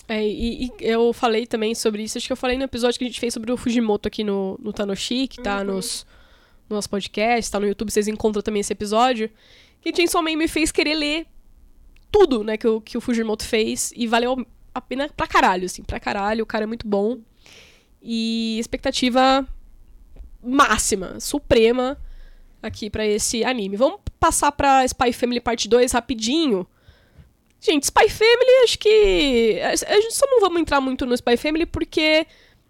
É, 0.07 0.21
e, 0.21 0.65
e, 0.65 0.71
eu 0.79 1.11
falei 1.13 1.47
também 1.47 1.73
sobre 1.73 2.03
isso, 2.03 2.17
acho 2.17 2.27
que 2.27 2.33
eu 2.33 2.37
falei 2.37 2.57
no 2.57 2.65
episódio 2.65 2.99
que 2.99 3.05
a 3.05 3.07
gente 3.07 3.19
fez 3.19 3.33
sobre 3.33 3.51
o 3.51 3.57
Fujimoto 3.57 4.07
aqui 4.07 4.23
no, 4.23 4.57
no 4.61 4.73
Tanoshi, 4.73 5.27
que 5.27 5.41
tá 5.41 5.59
uhum. 5.59 5.65
nos, 5.65 6.05
no 6.71 6.77
nosso 6.77 6.89
podcast, 6.89 7.51
tá 7.51 7.59
no 7.59 7.67
YouTube, 7.67 7.91
vocês 7.91 8.07
encontram 8.07 8.41
também 8.41 8.61
esse 8.61 8.73
episódio. 8.73 9.29
Que 9.81 9.95
Chainsaw 9.95 10.21
Man 10.21 10.35
me 10.35 10.47
fez 10.47 10.71
querer 10.71 10.95
ler 10.95 11.27
tudo, 12.11 12.43
né, 12.43 12.57
que 12.57 12.67
o, 12.67 12.81
que 12.81 12.97
o 12.97 13.01
Fujimoto 13.01 13.45
fez, 13.45 13.93
e 13.95 14.05
valeu 14.05 14.45
a 14.73 14.81
pena 14.81 15.09
pra 15.15 15.27
caralho, 15.27 15.65
assim, 15.65 15.83
pra 15.83 15.99
caralho, 15.99 16.43
o 16.43 16.47
cara 16.47 16.63
é 16.63 16.67
muito 16.67 16.87
bom. 16.87 17.19
E 18.01 18.57
expectativa 18.59 19.47
máxima, 20.43 21.19
suprema 21.19 21.97
aqui 22.61 22.89
para 22.89 23.05
esse 23.05 23.43
anime. 23.43 23.77
Vamos 23.77 23.99
passar 24.19 24.51
pra 24.51 24.85
Spy 24.85 25.13
Family 25.13 25.39
Parte 25.39 25.67
2 25.67 25.91
rapidinho. 25.91 26.67
Gente, 27.59 27.83
Spy 27.83 28.09
Family, 28.09 28.63
acho 28.63 28.79
que. 28.79 29.59
A 29.61 29.75
gente 29.75 30.15
só 30.15 30.25
não 30.27 30.39
vamos 30.39 30.61
entrar 30.61 30.81
muito 30.81 31.05
no 31.05 31.13
Spy 31.13 31.37
Family 31.37 31.65
porque 31.65 32.25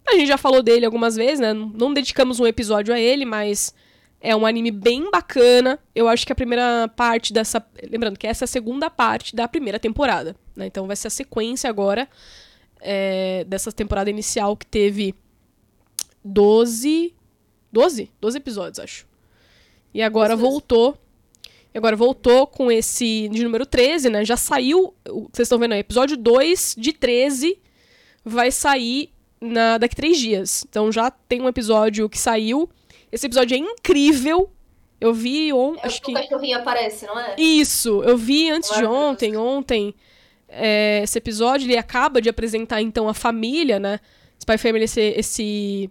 a 0.06 0.14
gente 0.14 0.26
já 0.26 0.36
falou 0.36 0.62
dele 0.62 0.84
algumas 0.84 1.16
vezes, 1.16 1.40
né? 1.40 1.54
Não 1.54 1.94
dedicamos 1.94 2.40
um 2.40 2.46
episódio 2.46 2.92
a 2.92 3.00
ele, 3.00 3.24
mas 3.24 3.74
é 4.22 4.36
um 4.36 4.46
anime 4.46 4.70
bem 4.70 5.10
bacana. 5.10 5.78
Eu 5.92 6.08
acho 6.08 6.24
que 6.24 6.32
a 6.32 6.36
primeira 6.36 6.88
parte 6.96 7.32
dessa. 7.32 7.64
Lembrando 7.90 8.16
que 8.16 8.26
essa 8.26 8.44
é 8.44 8.46
a 8.46 8.48
segunda 8.48 8.88
parte 8.88 9.34
da 9.34 9.48
primeira 9.48 9.80
temporada, 9.80 10.36
né? 10.54 10.66
Então 10.66 10.86
vai 10.86 10.94
ser 10.94 11.08
a 11.08 11.10
sequência 11.10 11.68
agora 11.68 12.08
é, 12.80 13.44
dessa 13.44 13.72
temporada 13.72 14.08
inicial 14.08 14.56
que 14.56 14.64
teve 14.64 15.12
12. 16.24 17.12
12? 17.72 18.10
12 18.20 18.38
episódios, 18.38 18.78
acho. 18.78 19.06
E 19.92 20.00
agora 20.00 20.36
voltou. 20.36 20.96
E 21.74 21.78
agora 21.78 21.96
voltou 21.96 22.46
com 22.46 22.70
esse 22.70 23.28
de 23.28 23.42
número 23.42 23.66
13, 23.66 24.08
né? 24.08 24.24
Já 24.24 24.36
saiu. 24.36 24.94
Vocês 25.04 25.46
estão 25.46 25.58
vendo 25.58 25.72
aí, 25.72 25.80
episódio 25.80 26.16
2 26.16 26.76
de 26.78 26.92
13 26.92 27.58
vai 28.24 28.52
sair 28.52 29.10
na, 29.40 29.78
daqui 29.78 29.96
três 29.96 30.16
dias. 30.18 30.64
Então 30.68 30.92
já 30.92 31.10
tem 31.10 31.42
um 31.42 31.48
episódio 31.48 32.08
que 32.08 32.18
saiu. 32.18 32.70
Esse 33.12 33.26
episódio 33.26 33.54
é 33.54 33.58
incrível. 33.58 34.50
Eu 34.98 35.12
vi 35.12 35.52
ontem. 35.52 35.80
É 35.82 35.86
acho 35.86 36.00
que. 36.00 36.12
O 36.12 36.14
cachorrinho 36.14 36.58
aparece, 36.58 37.06
não 37.06 37.18
é? 37.18 37.34
Isso, 37.36 38.02
eu 38.02 38.16
vi 38.16 38.50
antes 38.50 38.74
de 38.74 38.84
ontem. 38.84 39.36
Ontem, 39.36 39.94
é, 40.48 41.02
esse 41.02 41.18
episódio, 41.18 41.66
ele 41.66 41.76
acaba 41.76 42.22
de 42.22 42.28
apresentar 42.28 42.80
então 42.80 43.08
a 43.08 43.14
família, 43.14 43.78
né? 43.78 44.00
Spy 44.40 44.58
Family, 44.58 44.84
esse, 44.84 45.00
esse 45.00 45.90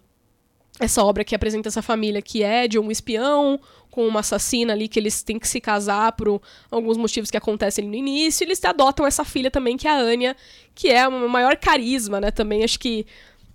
essa 0.80 1.04
obra 1.04 1.24
que 1.24 1.36
apresenta 1.36 1.70
essa 1.70 1.82
família 1.82 2.22
que 2.22 2.42
é 2.42 2.68
de 2.68 2.80
um 2.80 2.90
espião 2.90 3.60
com 3.90 4.08
uma 4.08 4.22
assassina 4.22 4.74
ali 4.74 4.88
que 4.88 4.98
eles 4.98 5.22
têm 5.22 5.38
que 5.38 5.48
se 5.48 5.60
casar 5.60 6.14
por 6.14 6.42
alguns 6.72 6.98
motivos 6.98 7.30
que 7.30 7.38
acontecem 7.38 7.86
no 7.86 7.94
início, 7.94 8.44
e 8.44 8.48
eles 8.48 8.64
adotam 8.64 9.06
essa 9.06 9.26
filha 9.26 9.52
também 9.52 9.76
que 9.76 9.88
é 9.88 9.92
a 9.92 9.98
Anya, 9.98 10.36
que 10.74 10.90
é 10.90 11.08
o 11.08 11.30
maior 11.30 11.58
carisma, 11.58 12.22
né, 12.22 12.32
também 12.32 12.64
acho 12.64 12.80
que 12.80 13.06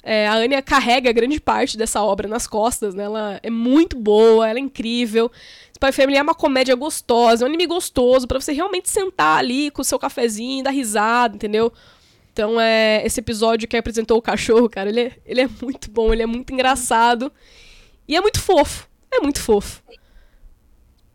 é, 0.08 0.28
a 0.28 0.34
Anya 0.34 0.62
carrega 0.62 1.10
grande 1.12 1.40
parte 1.40 1.76
dessa 1.76 2.00
obra 2.00 2.28
nas 2.28 2.46
costas, 2.46 2.94
né, 2.94 3.04
ela 3.04 3.40
é 3.42 3.50
muito 3.50 3.98
boa, 3.98 4.48
ela 4.48 4.58
é 4.58 4.62
incrível, 4.62 5.30
Spy 5.74 5.90
Family 5.90 6.16
é 6.16 6.22
uma 6.22 6.34
comédia 6.34 6.76
gostosa, 6.76 7.42
é 7.42 7.44
um 7.44 7.48
anime 7.48 7.66
gostoso 7.66 8.26
para 8.28 8.40
você 8.40 8.52
realmente 8.52 8.88
sentar 8.88 9.38
ali 9.38 9.70
com 9.72 9.82
o 9.82 9.84
seu 9.84 9.98
cafezinho, 9.98 10.62
dar 10.62 10.70
risada, 10.70 11.34
entendeu? 11.34 11.72
Então, 12.32 12.60
é, 12.60 13.04
esse 13.04 13.18
episódio 13.18 13.66
que 13.66 13.76
apresentou 13.76 14.16
o 14.16 14.22
cachorro, 14.22 14.68
cara, 14.68 14.88
ele 14.88 15.00
é, 15.00 15.12
ele 15.24 15.40
é 15.40 15.48
muito 15.60 15.90
bom, 15.90 16.12
ele 16.12 16.22
é 16.22 16.26
muito 16.26 16.52
engraçado. 16.52 17.32
E 18.06 18.14
é 18.14 18.20
muito 18.20 18.40
fofo. 18.40 18.88
É 19.10 19.20
muito 19.20 19.40
fofo. 19.40 19.82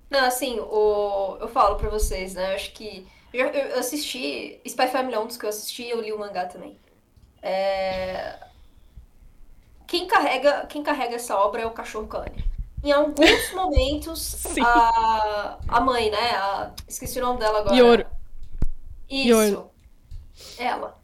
Não, 0.09 0.25
assim, 0.25 0.59
o... 0.59 1.37
eu 1.39 1.47
falo 1.47 1.75
pra 1.75 1.89
vocês, 1.89 2.33
né? 2.33 2.51
Eu 2.51 2.55
acho 2.55 2.71
que. 2.73 3.07
Eu, 3.33 3.47
eu 3.47 3.79
assisti. 3.79 4.59
Spy 4.65 4.87
Family 4.87 5.13
é 5.13 5.19
um 5.19 5.27
dos 5.27 5.37
que 5.37 5.45
eu 5.45 5.49
assisti 5.49 5.87
eu 5.87 6.01
li 6.01 6.11
o 6.11 6.19
mangá 6.19 6.45
também. 6.45 6.75
É... 7.41 8.35
Quem, 9.91 10.07
carrega, 10.07 10.65
quem 10.67 10.81
carrega 10.81 11.15
essa 11.15 11.37
obra 11.37 11.63
é 11.63 11.65
o 11.65 11.71
cachorro 11.71 12.07
Kanye. 12.07 12.45
Em 12.81 12.93
alguns 12.93 13.51
momentos, 13.51 14.37
a, 14.63 15.59
a 15.67 15.81
mãe, 15.81 16.09
né? 16.09 16.29
A... 16.31 16.73
Esqueci 16.87 17.19
o 17.19 17.21
nome 17.21 17.39
dela 17.39 17.59
agora. 17.59 17.75
Yoro. 17.75 18.05
Isso. 19.09 19.27
Yoro. 19.27 19.71
Ela. 20.57 20.97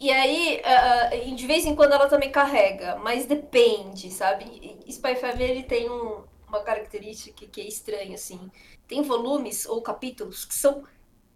E 0.00 0.10
aí, 0.10 0.62
uh, 0.64 1.34
de 1.34 1.46
vez 1.46 1.66
em 1.66 1.76
quando 1.76 1.92
ela 1.92 2.08
também 2.08 2.32
carrega, 2.32 2.96
mas 2.96 3.26
depende, 3.26 4.10
sabe? 4.10 4.82
Spy 4.88 5.16
Family 5.16 5.44
ele 5.44 5.62
tem 5.64 5.90
um, 5.90 6.24
uma 6.48 6.60
característica 6.60 7.44
que 7.44 7.60
é 7.60 7.68
estranha, 7.68 8.14
assim. 8.14 8.50
Tem 8.88 9.02
volumes 9.02 9.66
ou 9.66 9.82
capítulos 9.82 10.46
que 10.46 10.54
são 10.54 10.84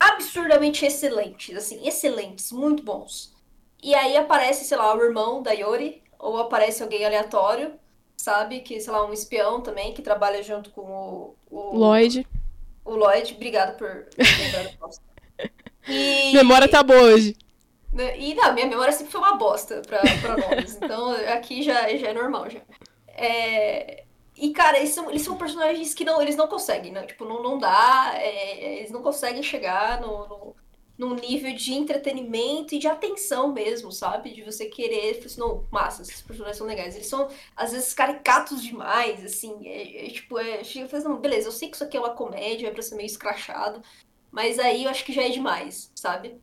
absurdamente 0.00 0.86
excelentes, 0.86 1.54
assim, 1.54 1.86
excelentes, 1.86 2.50
muito 2.50 2.82
bons. 2.82 3.34
E 3.82 3.94
aí 3.94 4.16
aparece, 4.16 4.64
sei 4.64 4.78
lá, 4.78 4.96
o 4.96 5.02
irmão 5.02 5.42
da 5.42 5.52
Yori, 5.52 6.02
ou 6.24 6.38
aparece 6.38 6.82
alguém 6.82 7.04
aleatório, 7.04 7.74
sabe? 8.16 8.60
Que, 8.60 8.80
sei 8.80 8.90
lá, 8.90 9.06
um 9.06 9.12
espião 9.12 9.60
também, 9.60 9.92
que 9.92 10.00
trabalha 10.00 10.42
junto 10.42 10.70
com 10.70 10.80
o... 10.80 11.36
o 11.50 11.76
Lloyd. 11.76 12.26
O 12.82 12.94
Lloyd, 12.94 13.34
obrigado 13.34 13.76
por 13.76 14.08
e... 15.86 16.32
Memória 16.32 16.66
tá 16.66 16.82
boa 16.82 17.02
hoje. 17.02 17.36
Né? 17.92 18.18
E 18.18 18.34
não, 18.34 18.54
minha 18.54 18.66
memória 18.66 18.92
sempre 18.92 19.12
foi 19.12 19.20
uma 19.20 19.36
bosta 19.36 19.82
pra, 19.86 20.00
pra 20.00 20.36
nomes. 20.36 20.76
então 20.82 21.10
aqui 21.34 21.62
já, 21.62 21.94
já 21.94 22.08
é 22.08 22.14
normal 22.14 22.48
já. 22.48 22.60
É... 23.08 24.04
E, 24.36 24.50
cara, 24.52 24.78
eles 24.78 24.90
são, 24.90 25.10
eles 25.10 25.22
são 25.22 25.36
personagens 25.36 25.94
que 25.94 26.04
não, 26.04 26.20
eles 26.20 26.36
não 26.36 26.48
conseguem, 26.48 26.90
né? 26.90 27.02
Tipo, 27.04 27.24
não, 27.24 27.42
não 27.42 27.58
dá. 27.58 28.14
É, 28.16 28.78
eles 28.78 28.90
não 28.90 29.02
conseguem 29.02 29.42
chegar 29.42 30.00
no, 30.00 30.26
no, 30.26 30.56
num 30.96 31.14
nível 31.14 31.54
de 31.54 31.74
entretenimento 31.74 32.74
e 32.74 32.78
de 32.78 32.86
atenção 32.86 33.52
mesmo, 33.52 33.90
sabe? 33.90 34.32
De 34.32 34.42
você 34.42 34.66
querer. 34.66 35.20
Assim, 35.24 35.40
não, 35.40 35.66
massa, 35.70 36.02
esses 36.02 36.22
personagens 36.22 36.56
são 36.58 36.66
legais. 36.66 36.94
Eles 36.94 37.08
são, 37.08 37.28
às 37.56 37.72
vezes, 37.72 37.92
caricatos 37.92 38.62
demais, 38.62 39.24
assim. 39.24 39.66
É, 39.66 40.06
é 40.06 40.10
tipo, 40.10 40.38
é, 40.38 40.62
chega 40.62 40.96
e 40.96 41.04
não, 41.04 41.18
beleza, 41.18 41.48
eu 41.48 41.52
sei 41.52 41.68
que 41.68 41.74
isso 41.76 41.84
aqui 41.84 41.96
é 41.96 42.00
uma 42.00 42.14
comédia, 42.14 42.68
é 42.68 42.70
pra 42.70 42.82
ser 42.82 42.94
meio 42.94 43.06
escrachado. 43.06 43.82
Mas 44.30 44.58
aí 44.58 44.84
eu 44.84 44.90
acho 44.90 45.04
que 45.04 45.12
já 45.12 45.22
é 45.22 45.28
demais, 45.28 45.92
sabe? 45.94 46.40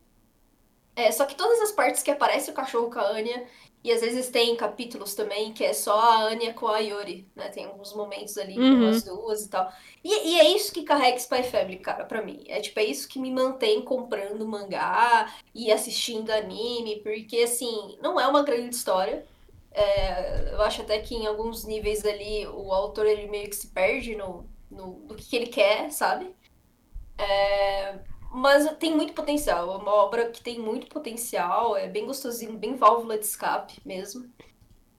É, 0.96 1.12
só 1.12 1.26
que 1.26 1.36
todas 1.36 1.60
as 1.62 1.72
partes 1.72 2.04
que 2.04 2.12
aparece 2.12 2.52
o 2.52 2.54
cachorro 2.54 2.92
com 2.92 3.00
a 3.00 3.08
Anya, 3.10 3.46
e 3.84 3.92
às 3.92 4.02
vezes 4.02 4.30
tem 4.30 4.56
capítulos 4.56 5.16
também 5.16 5.52
que 5.54 5.64
é 5.64 5.74
só 5.74 6.00
a 6.00 6.24
Anya 6.26 6.54
com 6.54 6.68
a 6.68 6.80
Yori, 6.80 7.28
né? 7.36 7.50
Tem 7.50 7.66
alguns 7.66 7.94
momentos 7.94 8.38
ali 8.38 8.58
uhum. 8.58 8.80
com 8.80 8.88
as 8.88 9.04
duas 9.04 9.44
e 9.44 9.50
tal. 9.50 9.72
E, 10.04 10.30
e, 10.30 10.40
é 10.40 10.56
isso 10.56 10.72
que 10.72 10.84
carrega 10.84 11.18
Spy 11.18 11.44
Family, 11.44 11.80
cara, 11.80 12.06
pra 12.06 12.22
mim. 12.22 12.44
É 12.48 12.62
tipo, 12.62 12.80
é 12.80 12.84
isso 12.84 13.10
que 13.10 13.18
me 13.18 13.32
mantém 13.32 13.82
comprando 13.82 14.48
mangá 14.48 15.34
e 15.54 15.72
assistindo 15.72 16.30
anime, 16.30 16.98
porque 16.98 17.38
assim, 17.38 17.98
não 18.02 18.20
é 18.20 18.28
uma 18.28 18.44
grande 18.44 18.76
história. 18.76 19.26
É, 19.72 20.54
eu 20.54 20.62
acho 20.62 20.82
até 20.82 21.00
que 21.00 21.16
em 21.16 21.26
alguns 21.26 21.64
níveis 21.66 22.06
ali 22.06 22.46
o 22.48 22.72
autor 22.74 23.08
ele 23.08 23.28
meio 23.28 23.50
que 23.50 23.56
se 23.56 23.68
perde 23.68 24.16
no, 24.16 24.46
no, 24.70 25.00
no 25.08 25.16
que, 25.16 25.28
que 25.28 25.36
ele 25.36 25.48
quer, 25.48 25.90
sabe? 25.92 26.36
É, 27.18 28.00
mas 28.32 28.66
tem 28.78 28.96
muito 28.96 29.14
potencial. 29.14 29.74
É 29.74 29.78
uma 29.78 29.94
obra 29.94 30.30
que 30.30 30.42
tem 30.42 30.58
muito 30.58 30.88
potencial, 30.88 31.76
é 31.76 31.88
bem 31.88 32.06
gostosinho, 32.06 32.58
bem 32.58 32.76
válvula 32.76 33.18
de 33.18 33.26
escape 33.26 33.80
mesmo. 33.86 34.32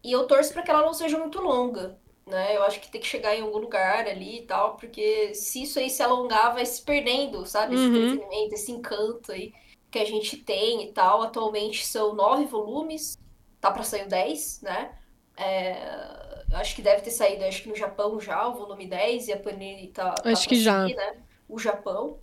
E 0.05 0.13
eu 0.13 0.27
torço 0.27 0.53
para 0.53 0.63
que 0.63 0.71
ela 0.71 0.83
não 0.83 0.93
seja 0.93 1.19
muito 1.19 1.41
longa, 1.41 1.99
né? 2.27 2.57
Eu 2.57 2.63
acho 2.65 2.81
que 2.81 2.91
tem 2.91 3.01
que 3.01 3.07
chegar 3.07 3.35
em 3.35 3.43
algum 3.43 3.59
lugar 3.59 4.07
ali 4.07 4.41
e 4.41 4.47
tal, 4.47 4.77
porque 4.77 5.35
se 5.35 5.63
isso 5.63 5.79
aí 5.79 5.89
se 5.89 6.03
alongar, 6.03 6.53
vai 6.53 6.67
se 6.67 6.83
perdendo, 6.83 7.47
sabe? 7.47 7.75
Esse 7.75 7.85
uhum. 7.85 7.97
entretenimento, 7.97 8.55
esse 8.55 8.73
encanto 8.73 9.33
aí 9.33 9.53
que 9.91 9.99
a 9.99 10.05
gente 10.05 10.37
tem 10.39 10.85
e 10.85 10.93
tal. 10.93 11.23
Atualmente 11.23 11.87
são 11.87 12.15
nove 12.15 12.45
volumes, 12.45 13.17
tá 13.61 13.71
para 13.71 13.83
sair 13.83 14.07
o 14.07 14.09
dez, 14.09 14.61
né? 14.61 14.99
É... 15.37 16.43
Acho 16.55 16.77
que 16.77 16.83
deve 16.83 17.01
ter 17.01 17.11
saído, 17.11 17.45
acho 17.45 17.63
que 17.63 17.69
no 17.71 17.77
Japão 17.77 18.21
já, 18.21 18.47
o 18.47 18.55
volume 18.55 18.87
10, 18.87 19.29
e 19.29 19.33
a 19.33 19.39
Panini 19.39 19.89
tá, 19.89 20.13
tá 20.13 20.31
acho 20.31 20.47
que 20.47 20.61
já. 20.61 20.85
né? 20.85 21.23
O 21.49 21.59
Japão. 21.59 22.19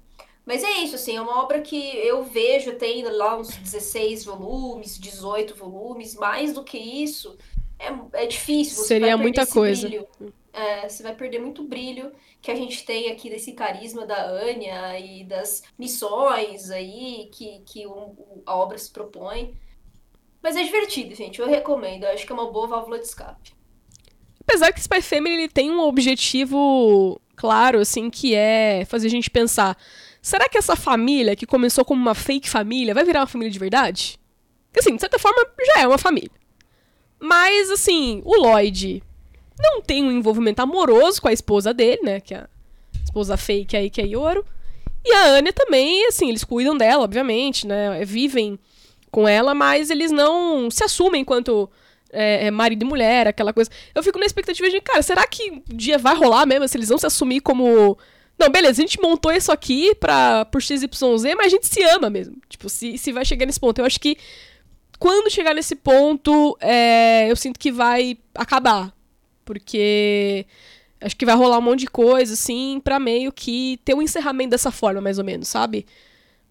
Mas 0.49 0.63
é 0.63 0.79
isso, 0.79 0.95
assim, 0.95 1.15
é 1.15 1.21
uma 1.21 1.43
obra 1.43 1.61
que 1.61 1.95
eu 1.97 2.23
vejo 2.23 2.73
tem 2.73 3.03
lá 3.03 3.37
uns 3.37 3.55
16 3.55 4.25
volumes, 4.25 4.97
18 4.97 5.53
volumes, 5.53 6.15
mais 6.15 6.53
do 6.53 6.63
que 6.63 6.75
isso, 6.75 7.37
é, 7.77 8.23
é 8.23 8.25
difícil. 8.25 8.77
Você 8.77 8.87
Seria 8.87 9.15
muita 9.15 9.45
coisa. 9.45 9.87
Brilho. 9.87 10.07
É, 10.51 10.89
você 10.89 11.03
vai 11.03 11.13
perder 11.13 11.37
muito 11.37 11.63
brilho 11.63 12.11
que 12.41 12.49
a 12.49 12.55
gente 12.55 12.83
tem 12.83 13.11
aqui 13.11 13.29
desse 13.29 13.51
carisma 13.51 14.07
da 14.07 14.25
Anya 14.25 14.99
e 14.99 15.23
das 15.23 15.61
missões 15.77 16.71
aí 16.71 17.29
que, 17.31 17.61
que 17.63 17.85
o, 17.85 18.41
a 18.43 18.55
obra 18.55 18.79
se 18.79 18.89
propõe. 18.89 19.53
Mas 20.41 20.55
é 20.55 20.63
divertido, 20.63 21.13
gente. 21.13 21.39
Eu 21.39 21.47
recomendo. 21.47 22.05
Eu 22.05 22.09
acho 22.09 22.25
que 22.25 22.31
é 22.31 22.35
uma 22.35 22.51
boa 22.51 22.65
válvula 22.65 22.97
de 22.97 23.05
escape. 23.05 23.53
Apesar 24.41 24.73
que 24.73 24.79
Spy 24.79 24.99
Family 25.03 25.35
ele 25.35 25.47
tem 25.47 25.69
um 25.69 25.81
objetivo 25.81 27.21
claro, 27.35 27.79
assim, 27.79 28.09
que 28.09 28.33
é 28.33 28.83
fazer 28.85 29.05
a 29.05 29.11
gente 29.11 29.29
pensar 29.29 29.77
Será 30.21 30.49
que 30.49 30.57
essa 30.57 30.75
família, 30.75 31.35
que 31.35 31.45
começou 31.45 31.85
como 31.85 32.01
uma 32.01 32.15
fake 32.15 32.49
família, 32.49 32.93
vai 32.93 33.03
virar 33.03 33.21
uma 33.21 33.27
família 33.27 33.51
de 33.51 33.59
verdade? 33.59 34.19
Porque, 34.67 34.79
assim, 34.79 34.95
de 34.95 35.01
certa 35.01 35.17
forma, 35.17 35.45
já 35.65 35.81
é 35.81 35.87
uma 35.87 35.97
família. 35.97 36.31
Mas, 37.19 37.69
assim, 37.71 38.21
o 38.25 38.35
Lloyd 38.35 39.01
não 39.59 39.81
tem 39.81 40.03
um 40.03 40.11
envolvimento 40.11 40.61
amoroso 40.61 41.21
com 41.21 41.27
a 41.27 41.33
esposa 41.33 41.73
dele, 41.73 42.01
né? 42.03 42.19
Que 42.19 42.33
é 42.33 42.37
a 42.37 42.47
esposa 43.03 43.35
fake 43.35 43.75
aí, 43.75 43.89
que 43.89 44.01
é 44.01 44.05
Yoro. 44.05 44.45
E 45.03 45.13
a 45.13 45.25
Anya 45.31 45.53
também, 45.53 46.05
assim, 46.07 46.29
eles 46.29 46.43
cuidam 46.43 46.77
dela, 46.77 47.03
obviamente, 47.03 47.65
né? 47.65 48.03
Vivem 48.05 48.59
com 49.11 49.27
ela, 49.27 49.53
mas 49.53 49.89
eles 49.89 50.11
não 50.11 50.69
se 50.69 50.83
assumem 50.83 51.21
enquanto 51.21 51.69
é, 52.11 52.47
é, 52.47 52.51
marido 52.51 52.83
e 52.83 52.87
mulher, 52.87 53.27
aquela 53.27 53.53
coisa. 53.53 53.69
Eu 53.93 54.03
fico 54.03 54.19
na 54.19 54.25
expectativa 54.25 54.69
de, 54.69 54.81
cara, 54.81 55.01
será 55.01 55.25
que 55.27 55.51
um 55.51 55.63
dia 55.75 55.97
vai 55.97 56.15
rolar 56.15 56.45
mesmo? 56.45 56.67
Se 56.67 56.77
eles 56.77 56.89
vão 56.89 56.97
se 56.97 57.05
assumir 57.05 57.41
como. 57.41 57.97
Não, 58.39 58.49
beleza, 58.49 58.81
a 58.81 58.85
gente 58.85 59.01
montou 59.01 59.33
isso 59.33 59.51
aqui 59.51 59.93
pra, 59.95 60.45
por 60.45 60.61
XYZ, 60.61 60.85
mas 61.35 61.47
a 61.47 61.49
gente 61.49 61.67
se 61.67 61.83
ama 61.83 62.09
mesmo. 62.09 62.37
Tipo, 62.47 62.69
se, 62.69 62.97
se 62.97 63.11
vai 63.11 63.25
chegar 63.25 63.45
nesse 63.45 63.59
ponto. 63.59 63.79
Eu 63.79 63.85
acho 63.85 63.99
que 63.99 64.17
quando 64.97 65.29
chegar 65.29 65.53
nesse 65.53 65.75
ponto, 65.75 66.57
é, 66.61 67.29
eu 67.29 67.35
sinto 67.35 67.59
que 67.59 67.69
vai 67.69 68.17
acabar. 68.33 68.93
Porque 69.43 70.45
acho 71.01 71.17
que 71.17 71.25
vai 71.25 71.35
rolar 71.35 71.57
um 71.57 71.61
monte 71.61 71.81
de 71.81 71.87
coisa, 71.87 72.33
assim, 72.33 72.79
pra 72.81 72.97
meio 72.97 73.31
que 73.31 73.77
ter 73.83 73.93
um 73.93 74.01
encerramento 74.01 74.51
dessa 74.51 74.71
forma, 74.71 75.01
mais 75.01 75.17
ou 75.17 75.25
menos, 75.25 75.49
sabe? 75.49 75.85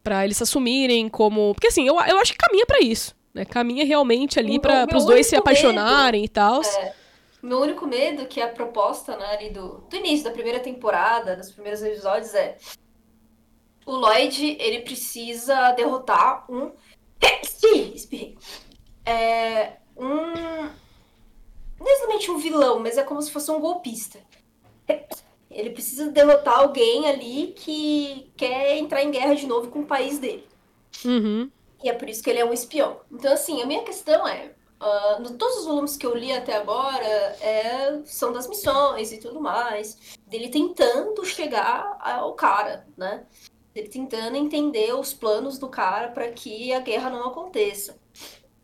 Pra 0.05 0.24
eles 0.24 0.37
se 0.37 0.42
assumirem 0.42 1.09
como. 1.09 1.55
Porque 1.55 1.68
assim, 1.68 1.87
eu, 1.87 1.94
eu 1.94 2.18
acho 2.18 2.33
que 2.33 2.38
caminha 2.38 2.66
para 2.66 2.81
isso. 2.81 3.16
Né? 3.33 3.46
Caminha 3.46 3.85
realmente 3.85 4.38
ali 4.38 4.59
para 4.59 4.87
os 4.94 5.07
dois 5.07 5.27
se 5.27 5.37
apaixonarem 5.37 6.22
medo, 6.22 6.31
e 6.31 6.35
tal. 6.35 6.62
É, 6.62 6.94
meu 7.42 7.61
único 7.61 7.87
medo, 7.87 8.27
que 8.27 8.40
é 8.40 8.44
a 8.44 8.53
proposta 8.53 9.16
né, 9.16 9.27
ali 9.35 9.51
do, 9.51 9.79
do 9.79 9.96
início 9.96 10.24
da 10.24 10.31
primeira 10.31 10.61
temporada, 10.61 11.37
dos 11.37 11.51
primeiros 11.51 11.83
episódios, 11.83 12.35
é. 12.35 12.57
O 13.87 13.92
Lloyd, 13.92 14.57
ele 14.61 14.81
precisa 14.81 15.72
derrotar 15.72 16.44
um. 16.51 16.72
Espirrei. 17.94 18.37
É. 19.05 19.77
Um. 19.96 20.68
Não 21.79 21.87
é 21.87 21.92
exatamente 21.92 22.31
um 22.31 22.38
vilão, 22.38 22.81
mas 22.81 22.98
é 22.98 23.03
como 23.03 23.22
se 23.22 23.31
fosse 23.31 23.51
um 23.51 23.61
golpista. 23.61 24.18
Ele 25.51 25.70
precisa 25.70 26.11
derrotar 26.11 26.59
alguém 26.59 27.09
ali 27.09 27.53
que 27.57 28.31
quer 28.37 28.77
entrar 28.77 29.03
em 29.03 29.11
guerra 29.11 29.35
de 29.35 29.46
novo 29.46 29.70
com 29.70 29.81
o 29.81 29.87
país 29.87 30.18
dele. 30.18 30.46
Uhum. 31.05 31.51
E 31.83 31.88
é 31.88 31.92
por 31.92 32.09
isso 32.09 32.22
que 32.22 32.31
ele 32.31 32.40
é 32.40 32.44
um 32.44 32.53
espião. 32.53 33.01
Então, 33.11 33.33
assim, 33.33 33.62
a 33.62 33.66
minha 33.66 33.83
questão 33.83 34.27
é: 34.27 34.53
uh, 34.80 35.22
no, 35.22 35.36
todos 35.36 35.58
os 35.58 35.66
volumes 35.66 35.96
que 35.96 36.06
eu 36.06 36.14
li 36.14 36.32
até 36.32 36.56
agora 36.56 37.04
é, 37.04 38.00
são 38.04 38.32
das 38.32 38.48
missões 38.48 39.12
e 39.12 39.18
tudo 39.18 39.40
mais, 39.40 40.16
dele 40.26 40.48
tentando 40.48 41.24
chegar 41.24 41.98
ao 42.00 42.34
cara, 42.34 42.86
né? 42.96 43.26
Ele 43.74 43.88
tentando 43.88 44.36
entender 44.36 44.92
os 44.94 45.12
planos 45.12 45.58
do 45.58 45.68
cara 45.68 46.08
para 46.08 46.30
que 46.32 46.72
a 46.72 46.80
guerra 46.80 47.10
não 47.10 47.28
aconteça. 47.28 47.98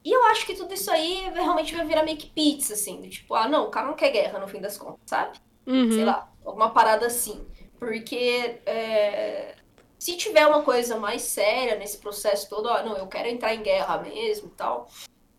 E 0.05 0.13
eu 0.13 0.23
acho 0.25 0.45
que 0.45 0.55
tudo 0.55 0.75
isso 0.75 0.91
aí 0.91 1.31
realmente 1.33 1.75
vai 1.75 1.87
virar 1.87 2.03
meio 2.03 2.19
que 2.19 2.27
pizza, 2.27 2.75
assim. 2.75 3.01
Tipo, 3.09 3.35
ah, 3.35 3.49
não, 3.49 3.67
o 3.67 3.71
cara 3.71 3.87
não 3.87 3.95
quer 3.95 4.11
guerra 4.11 4.39
no 4.39 4.49
fim 4.49 4.61
das 4.61 4.77
contas, 4.77 5.01
sabe? 5.07 5.39
Uhum. 5.67 5.91
Sei 5.91 6.05
lá, 6.05 6.31
alguma 6.45 6.71
parada 6.71 7.07
assim. 7.07 7.47
Porque 7.79 8.61
é, 8.67 9.55
se 9.99 10.17
tiver 10.17 10.47
uma 10.47 10.63
coisa 10.63 10.99
mais 10.99 11.23
séria 11.23 11.77
nesse 11.77 11.99
processo 11.99 12.49
todo, 12.51 12.67
ó, 12.67 12.83
não, 12.83 12.97
eu 12.97 13.07
quero 13.07 13.29
entrar 13.29 13.55
em 13.55 13.63
guerra 13.63 13.99
mesmo 14.03 14.49
e 14.49 14.57
tal, 14.57 14.89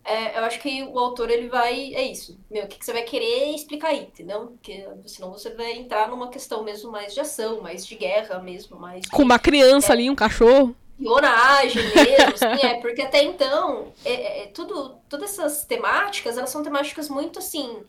é, 0.06 0.38
eu 0.38 0.46
acho 0.46 0.60
que 0.60 0.84
o 0.84 1.00
autor 1.00 1.32
ele 1.32 1.50
vai. 1.50 1.96
É 1.96 2.04
isso. 2.04 2.38
Meu, 2.50 2.66
o 2.66 2.68
que, 2.68 2.78
que 2.78 2.86
você 2.86 2.94
vai 2.94 3.02
querer 3.02 3.56
explicar 3.56 3.88
aí, 3.88 4.04
entendeu? 4.04 4.48
Porque 4.48 4.88
senão 5.08 5.32
você 5.32 5.50
vai 5.50 5.74
entrar 5.74 6.08
numa 6.08 6.30
questão 6.30 6.64
mesmo 6.64 6.92
mais 6.92 7.12
de 7.14 7.20
ação, 7.20 7.60
mais 7.60 7.84
de 7.86 7.96
guerra 7.96 8.38
mesmo, 8.38 8.78
mais. 8.80 9.02
De, 9.02 9.10
Com 9.10 9.24
uma 9.24 9.40
criança 9.40 9.92
é, 9.92 9.94
ali, 9.94 10.10
um 10.10 10.16
cachorro. 10.16 10.76
Espionagem 11.00 11.84
mesmo, 11.96 12.34
assim, 12.36 12.66
é, 12.68 12.76
porque 12.76 13.02
até 13.02 13.24
então, 13.24 13.92
é, 14.06 14.44
é, 14.44 14.48
tudo, 14.48 14.96
todas 15.10 15.32
essas 15.32 15.66
temáticas, 15.66 16.38
elas 16.38 16.52
são 16.52 16.62
temáticas 16.62 17.10
muito 17.10 17.40
assim. 17.40 17.84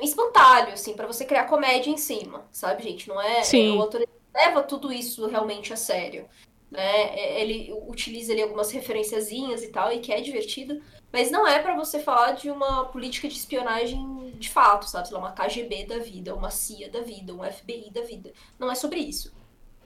Espantalho, 0.00 0.72
assim, 0.72 0.94
para 0.94 1.06
você 1.06 1.24
criar 1.24 1.44
comédia 1.44 1.90
em 1.90 1.98
cima, 1.98 2.46
sabe, 2.50 2.82
gente? 2.82 3.06
Não 3.08 3.20
é. 3.20 3.42
Sim. 3.42 3.76
O 3.76 3.82
autor 3.82 4.04
leva 4.34 4.62
tudo 4.62 4.90
isso 4.90 5.26
realmente 5.26 5.70
a 5.72 5.76
sério. 5.76 6.26
Né? 6.72 6.80
É, 6.80 7.42
ele 7.42 7.70
utiliza 7.86 8.32
ali 8.32 8.42
algumas 8.42 8.70
referenciazinhas 8.70 9.62
e 9.62 9.68
tal, 9.68 9.92
e 9.92 10.00
que 10.00 10.10
é 10.10 10.22
divertido, 10.22 10.80
mas 11.12 11.30
não 11.30 11.46
é 11.46 11.58
para 11.60 11.76
você 11.76 11.98
falar 11.98 12.32
de 12.32 12.50
uma 12.50 12.86
política 12.86 13.28
de 13.28 13.34
espionagem 13.34 14.32
de 14.38 14.48
fato, 14.48 14.88
sabe? 14.88 15.06
Sei 15.06 15.14
lá, 15.14 15.20
uma 15.20 15.32
KGB 15.32 15.84
da 15.84 15.98
vida, 15.98 16.34
uma 16.34 16.50
CIA 16.50 16.88
da 16.88 17.02
vida, 17.02 17.34
um 17.34 17.44
FBI 17.44 17.90
da 17.90 18.00
vida. 18.00 18.32
Não 18.58 18.72
é 18.72 18.74
sobre 18.74 19.00
isso. 19.00 19.32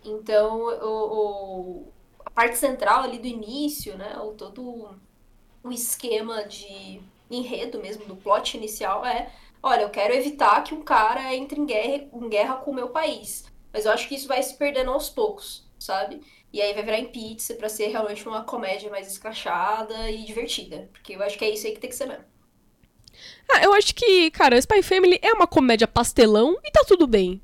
Então, 0.04 0.60
o, 0.60 1.88
o 1.88 1.92
a 2.24 2.30
parte 2.30 2.56
central 2.56 3.02
ali 3.02 3.18
do 3.18 3.26
início, 3.26 3.98
né? 3.98 4.16
O, 4.18 4.32
todo 4.32 4.96
o 5.64 5.72
esquema 5.72 6.44
de 6.44 7.00
enredo 7.28 7.80
mesmo, 7.80 8.06
do 8.06 8.14
plot 8.14 8.56
inicial 8.56 9.04
é 9.04 9.32
olha, 9.60 9.82
eu 9.82 9.90
quero 9.90 10.14
evitar 10.14 10.62
que 10.62 10.72
um 10.72 10.82
cara 10.82 11.34
entre 11.34 11.60
em 11.60 11.66
guerra, 11.66 12.04
em 12.12 12.28
guerra 12.28 12.56
com 12.56 12.70
o 12.70 12.74
meu 12.74 12.90
país. 12.90 13.44
Mas 13.72 13.84
eu 13.84 13.90
acho 13.90 14.08
que 14.08 14.14
isso 14.14 14.28
vai 14.28 14.40
se 14.42 14.56
perdendo 14.56 14.92
aos 14.92 15.10
poucos, 15.10 15.68
sabe? 15.78 16.20
E 16.56 16.62
aí 16.62 16.72
vai 16.72 16.82
virar 16.82 16.98
em 16.98 17.08
pizza 17.08 17.52
para 17.52 17.68
ser 17.68 17.88
realmente 17.88 18.26
uma 18.26 18.42
comédia 18.42 18.88
mais 18.88 19.06
escrachada 19.06 20.10
e 20.10 20.24
divertida. 20.24 20.88
Porque 20.90 21.14
eu 21.14 21.22
acho 21.22 21.36
que 21.36 21.44
é 21.44 21.50
isso 21.50 21.66
aí 21.66 21.74
que 21.74 21.80
tem 21.80 21.90
que 21.90 21.94
ser 21.94 22.06
mesmo. 22.06 22.24
Ah, 23.46 23.62
eu 23.62 23.74
acho 23.74 23.94
que, 23.94 24.30
cara, 24.30 24.56
Spy 24.56 24.82
Family 24.82 25.18
é 25.20 25.34
uma 25.34 25.46
comédia 25.46 25.86
pastelão 25.86 26.56
e 26.64 26.70
tá 26.70 26.82
tudo 26.88 27.06
bem. 27.06 27.42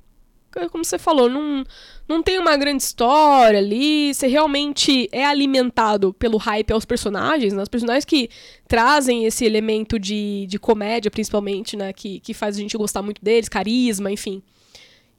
Como 0.71 0.83
você 0.83 0.99
falou, 0.99 1.29
não, 1.29 1.63
não 2.09 2.23
tem 2.23 2.39
uma 2.39 2.57
grande 2.57 2.83
história 2.83 3.59
ali. 3.59 4.15
Você 4.15 4.29
realmente 4.29 5.11
é 5.13 5.27
alimentado 5.27 6.15
pelo 6.15 6.39
hype 6.39 6.73
aos 6.73 6.87
personagens, 6.87 7.53
né? 7.53 7.63
Os 7.63 7.69
personagens 7.69 8.07
que 8.07 8.31
trazem 8.67 9.27
esse 9.27 9.45
elemento 9.45 9.99
de, 9.99 10.47
de 10.47 10.59
comédia, 10.59 11.11
principalmente, 11.11 11.77
né? 11.77 11.93
Que, 11.93 12.19
que 12.19 12.33
faz 12.33 12.57
a 12.57 12.61
gente 12.61 12.79
gostar 12.79 13.03
muito 13.03 13.23
deles, 13.23 13.51
carisma, 13.51 14.11
enfim. 14.11 14.43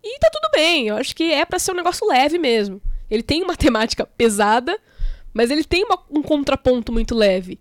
E 0.04 0.18
tá 0.18 0.32
tudo 0.34 0.50
bem, 0.52 0.88
eu 0.88 0.96
acho 0.96 1.16
que 1.16 1.32
é 1.32 1.46
para 1.46 1.60
ser 1.60 1.74
um 1.74 1.76
negócio 1.76 2.08
leve 2.08 2.40
mesmo. 2.40 2.82
Ele 3.14 3.24
tem 3.24 3.44
uma 3.44 3.56
temática 3.58 4.06
pesada, 4.06 4.78
mas 5.34 5.52
ele 5.52 5.64
tem 5.64 5.84
uma, 5.84 6.00
um 6.10 6.22
contraponto 6.22 6.92
muito 6.92 7.14
leve. 7.14 7.60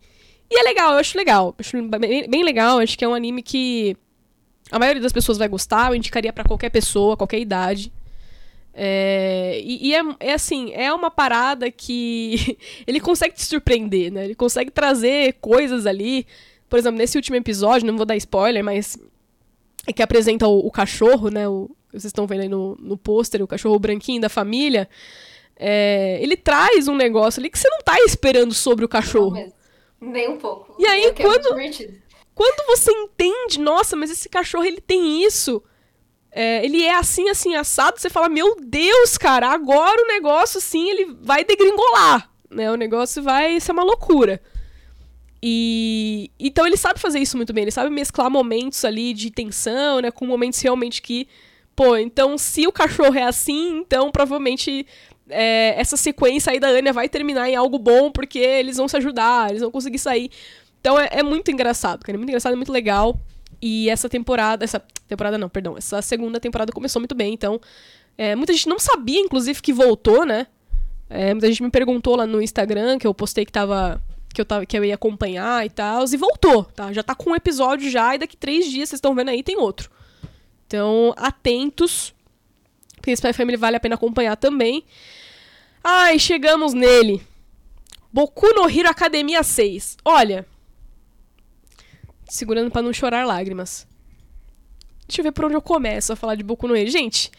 E 0.51 0.59
é 0.59 0.63
legal, 0.63 0.93
eu 0.93 0.99
acho 0.99 1.17
legal. 1.17 1.55
acho 1.59 1.81
bem, 1.83 2.29
bem 2.29 2.43
legal, 2.43 2.79
acho 2.79 2.97
que 2.97 3.05
é 3.05 3.09
um 3.09 3.15
anime 3.15 3.43
que 3.43 3.97
a 4.71 4.79
maioria 4.79 5.03
das 5.03 5.13
pessoas 5.13 5.39
vai 5.39 5.49
gostar, 5.49 5.91
eu 5.91 5.95
indicaria 5.95 6.33
para 6.33 6.45
qualquer 6.45 6.71
pessoa, 6.71 7.17
qualquer 7.17 7.39
idade. 7.39 7.93
É, 8.75 9.61
e, 9.63 9.89
e 9.89 9.95
é, 9.95 10.01
é, 10.19 10.33
assim, 10.33 10.73
é 10.73 10.93
uma 10.93 11.11
parada 11.11 11.71
que 11.71 12.57
ele 12.87 13.01
consegue 13.01 13.35
te 13.35 13.45
surpreender, 13.45 14.11
né? 14.11 14.25
Ele 14.25 14.35
consegue 14.35 14.71
trazer 14.71 15.35
coisas 15.41 15.87
ali. 15.87 16.27
Por 16.69 16.79
exemplo, 16.79 16.99
nesse 16.99 17.19
último 17.19 17.37
episódio, 17.37 17.87
não 17.87 17.97
vou 17.97 18.07
dar 18.07 18.17
spoiler, 18.17 18.65
mas 18.65 18.99
é 19.87 19.93
que 19.93 20.03
apresenta 20.03 20.47
o, 20.47 20.67
o 20.67 20.71
cachorro, 20.71 21.29
né? 21.29 21.47
O, 21.49 21.71
vocês 21.91 22.07
estão 22.07 22.27
vendo 22.27 22.41
aí 22.41 22.49
no, 22.49 22.77
no 22.81 22.97
pôster, 22.97 23.43
o 23.43 23.47
cachorro 23.47 23.79
branquinho 23.79 24.21
da 24.21 24.31
família, 24.31 24.89
é, 25.57 26.19
ele 26.23 26.37
traz 26.37 26.89
um 26.89 26.95
negócio 26.95 27.41
ali 27.41 27.51
que 27.51 27.59
você 27.59 27.69
não 27.69 27.79
tá 27.85 27.99
esperando 28.01 28.53
sobre 28.55 28.85
o 28.85 28.89
cachorro. 28.89 29.37
Nem 30.01 30.29
um 30.29 30.37
pouco. 30.37 30.75
E 30.79 30.87
aí, 30.87 31.13
quando, 31.15 31.55
quando 32.35 32.67
você 32.67 32.91
entende, 32.91 33.61
nossa, 33.61 33.95
mas 33.95 34.11
esse 34.11 34.29
cachorro 34.29 34.65
ele 34.65 34.81
tem 34.81 35.25
isso. 35.25 35.63
É, 36.31 36.65
ele 36.65 36.83
é 36.83 36.95
assim, 36.95 37.29
assim, 37.29 37.55
assado, 37.55 38.01
você 38.01 38.09
fala, 38.09 38.29
meu 38.29 38.57
Deus, 38.61 39.19
cara, 39.19 39.51
agora 39.51 40.03
o 40.03 40.07
negócio, 40.07 40.59
assim, 40.59 40.91
ele 40.91 41.17
vai 41.21 41.45
degringolar, 41.45 42.31
né? 42.51 42.73
O 42.73 42.77
negócio 42.77 43.23
vai 43.23 43.61
ser 43.61 43.73
uma 43.73 43.85
loucura. 43.85 44.41
E 45.43 46.31
então 46.39 46.67
ele 46.67 46.77
sabe 46.77 47.01
fazer 47.01 47.19
isso 47.19 47.37
muito 47.37 47.53
bem, 47.53 47.63
ele 47.63 47.71
sabe 47.71 47.91
mesclar 47.91 48.31
momentos 48.31 48.85
ali 48.85 49.13
de 49.13 49.29
tensão, 49.31 50.01
né, 50.01 50.11
com 50.11 50.25
momentos 50.25 50.61
realmente 50.61 51.03
que 51.03 51.29
Pô, 51.75 51.97
então 51.97 52.37
se 52.37 52.67
o 52.67 52.73
cachorro 52.73 53.17
é 53.17 53.23
assim, 53.23 53.79
então 53.79 54.11
provavelmente 54.11 54.87
é, 55.29 55.75
essa 55.79 55.97
sequência 55.97 56.53
aí 56.53 56.61
da 56.61 56.69
Anya 56.69 56.93
vai 56.93 57.09
terminar 57.09 57.49
em 57.49 57.57
algo 57.57 57.79
bom, 57.79 58.11
porque 58.11 58.39
eles 58.39 58.77
vão 58.77 58.89
se 58.89 58.97
ajudar, 58.97 59.51
eles 59.51 59.63
vão 59.63 59.71
conseguir 59.71 59.99
sair. 59.99 60.31
Então 60.81 60.99
é, 60.99 61.09
é 61.13 61.23
muito 61.23 61.51
engraçado, 61.51 62.01
cara. 62.05 62.17
É 62.17 62.19
muito 62.19 62.29
engraçado, 62.29 62.53
é 62.53 62.57
muito 62.57 62.73
legal. 62.73 63.19
E 63.61 63.89
essa 63.89 64.09
temporada. 64.09 64.65
Essa 64.65 64.83
temporada 65.07 65.39
não, 65.39 65.49
perdão. 65.49 65.79
Essa 65.79 66.03
segunda 66.03 66.41
temporada 66.41 66.73
começou 66.73 67.01
muito 67.01 67.15
bem, 67.15 67.33
então. 67.33 67.61
É, 68.19 68.35
muita 68.35 68.53
gente 68.53 68.69
não 68.69 68.79
sabia, 68.79 69.21
inclusive, 69.21 69.63
que 69.63 69.73
voltou, 69.73 70.27
né? 70.27 70.49
É, 71.09 71.33
muita 71.33 71.47
gente 71.47 71.63
me 71.63 71.71
perguntou 71.71 72.17
lá 72.17 72.27
no 72.27 72.43
Instagram, 72.43 72.99
que 72.99 73.07
eu 73.07 73.15
postei 73.15 73.45
que 73.45 73.53
tava. 73.53 74.03
Que 74.35 74.41
eu, 74.41 74.47
tava, 74.47 74.65
que 74.65 74.79
eu 74.79 74.83
ia 74.83 74.95
acompanhar 74.95 75.65
e 75.67 75.69
tal, 75.69 76.07
e 76.11 76.17
voltou, 76.17 76.65
tá? 76.65 76.91
Já 76.91 77.03
tá 77.03 77.15
com 77.15 77.31
um 77.31 77.37
episódio 77.37 77.91
já, 77.91 78.15
e 78.15 78.19
daqui 78.19 78.35
três 78.35 78.65
dias, 78.65 78.89
vocês 78.89 78.97
estão 78.97 79.15
vendo 79.15 79.29
aí, 79.29 79.43
tem 79.43 79.59
outro. 79.59 79.91
Então, 80.67 81.13
atentos, 81.19 82.15
porque 83.03 83.17
Spy 83.17 83.33
Family 83.33 83.57
vale 83.57 83.77
a 83.77 83.81
pena 83.81 83.97
acompanhar 83.97 84.37
também. 84.37 84.85
Ai, 85.83 86.21
chegamos 86.21 86.73
nele. 86.73 87.21
Boku 88.13 88.47
no 88.55 88.71
Hero 88.71 88.89
Academia 88.89 89.43
6. 89.43 89.97
Olha, 90.05 90.47
segurando 92.29 92.71
para 92.71 92.83
não 92.83 92.93
chorar 92.93 93.27
lágrimas. 93.27 93.89
Deixa 95.09 95.21
eu 95.21 95.25
ver 95.25 95.33
por 95.33 95.47
onde 95.47 95.57
eu 95.57 95.63
começo 95.63 96.13
a 96.13 96.17
falar 96.17 96.37
de 96.37 96.45
Boku 96.45 96.69
no 96.69 96.77
Hero. 96.77 96.89
Gente, 96.89 97.33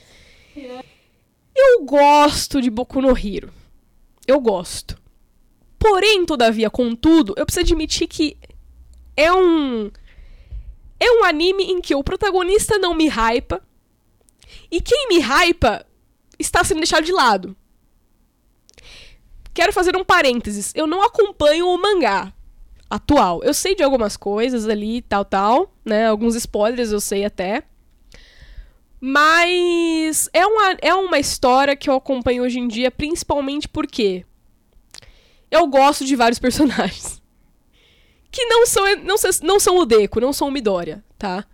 eu 1.55 1.85
gosto 1.85 2.61
de 2.61 2.69
Boku 2.69 3.01
no 3.01 3.17
Hero. 3.17 3.49
Eu 4.27 4.41
gosto. 4.41 5.01
Porém, 5.79 6.25
todavia, 6.25 6.69
contudo, 6.69 7.33
eu 7.37 7.45
preciso 7.45 7.65
admitir 7.65 8.07
que 8.07 8.37
é 9.15 9.31
um 9.31 9.89
é 10.99 11.11
um 11.19 11.23
anime 11.23 11.63
em 11.63 11.81
que 11.81 11.95
o 11.95 12.03
protagonista 12.03 12.77
não 12.77 12.93
me 12.93 13.07
hypa 13.07 13.61
e 14.73 14.81
quem 14.81 15.07
me 15.07 15.19
hypa 15.19 15.85
está 16.39 16.63
sendo 16.63 16.79
deixado 16.79 17.05
de 17.05 17.11
lado. 17.11 17.55
Quero 19.53 19.71
fazer 19.71 19.95
um 19.95 20.03
parênteses. 20.03 20.73
Eu 20.73 20.87
não 20.87 21.03
acompanho 21.03 21.67
o 21.67 21.77
mangá 21.79 22.33
atual. 22.89 23.43
Eu 23.43 23.53
sei 23.53 23.75
de 23.75 23.83
algumas 23.83 24.17
coisas 24.17 24.67
ali, 24.67 25.03
tal, 25.03 25.23
tal, 25.23 25.71
né? 25.85 26.07
Alguns 26.07 26.33
spoilers 26.33 26.91
eu 26.91 26.99
sei 26.99 27.23
até. 27.23 27.61
Mas 28.99 30.27
é 30.33 30.43
uma, 30.43 30.77
é 30.81 30.93
uma 30.95 31.19
história 31.19 31.75
que 31.75 31.87
eu 31.87 31.93
acompanho 31.93 32.41
hoje 32.41 32.57
em 32.57 32.67
dia, 32.67 32.89
principalmente 32.89 33.69
porque 33.69 34.25
eu 35.51 35.67
gosto 35.67 36.03
de 36.03 36.15
vários 36.15 36.39
personagens. 36.41 37.21
Que 38.31 38.43
não 38.47 38.65
são, 38.65 38.83
não, 39.03 39.15
não 39.43 39.59
são 39.59 39.77
o 39.77 39.85
Deco, 39.85 40.19
não 40.19 40.33
são 40.33 40.47
o 40.47 40.51
Midoriya, 40.51 41.05
tá? 41.15 41.45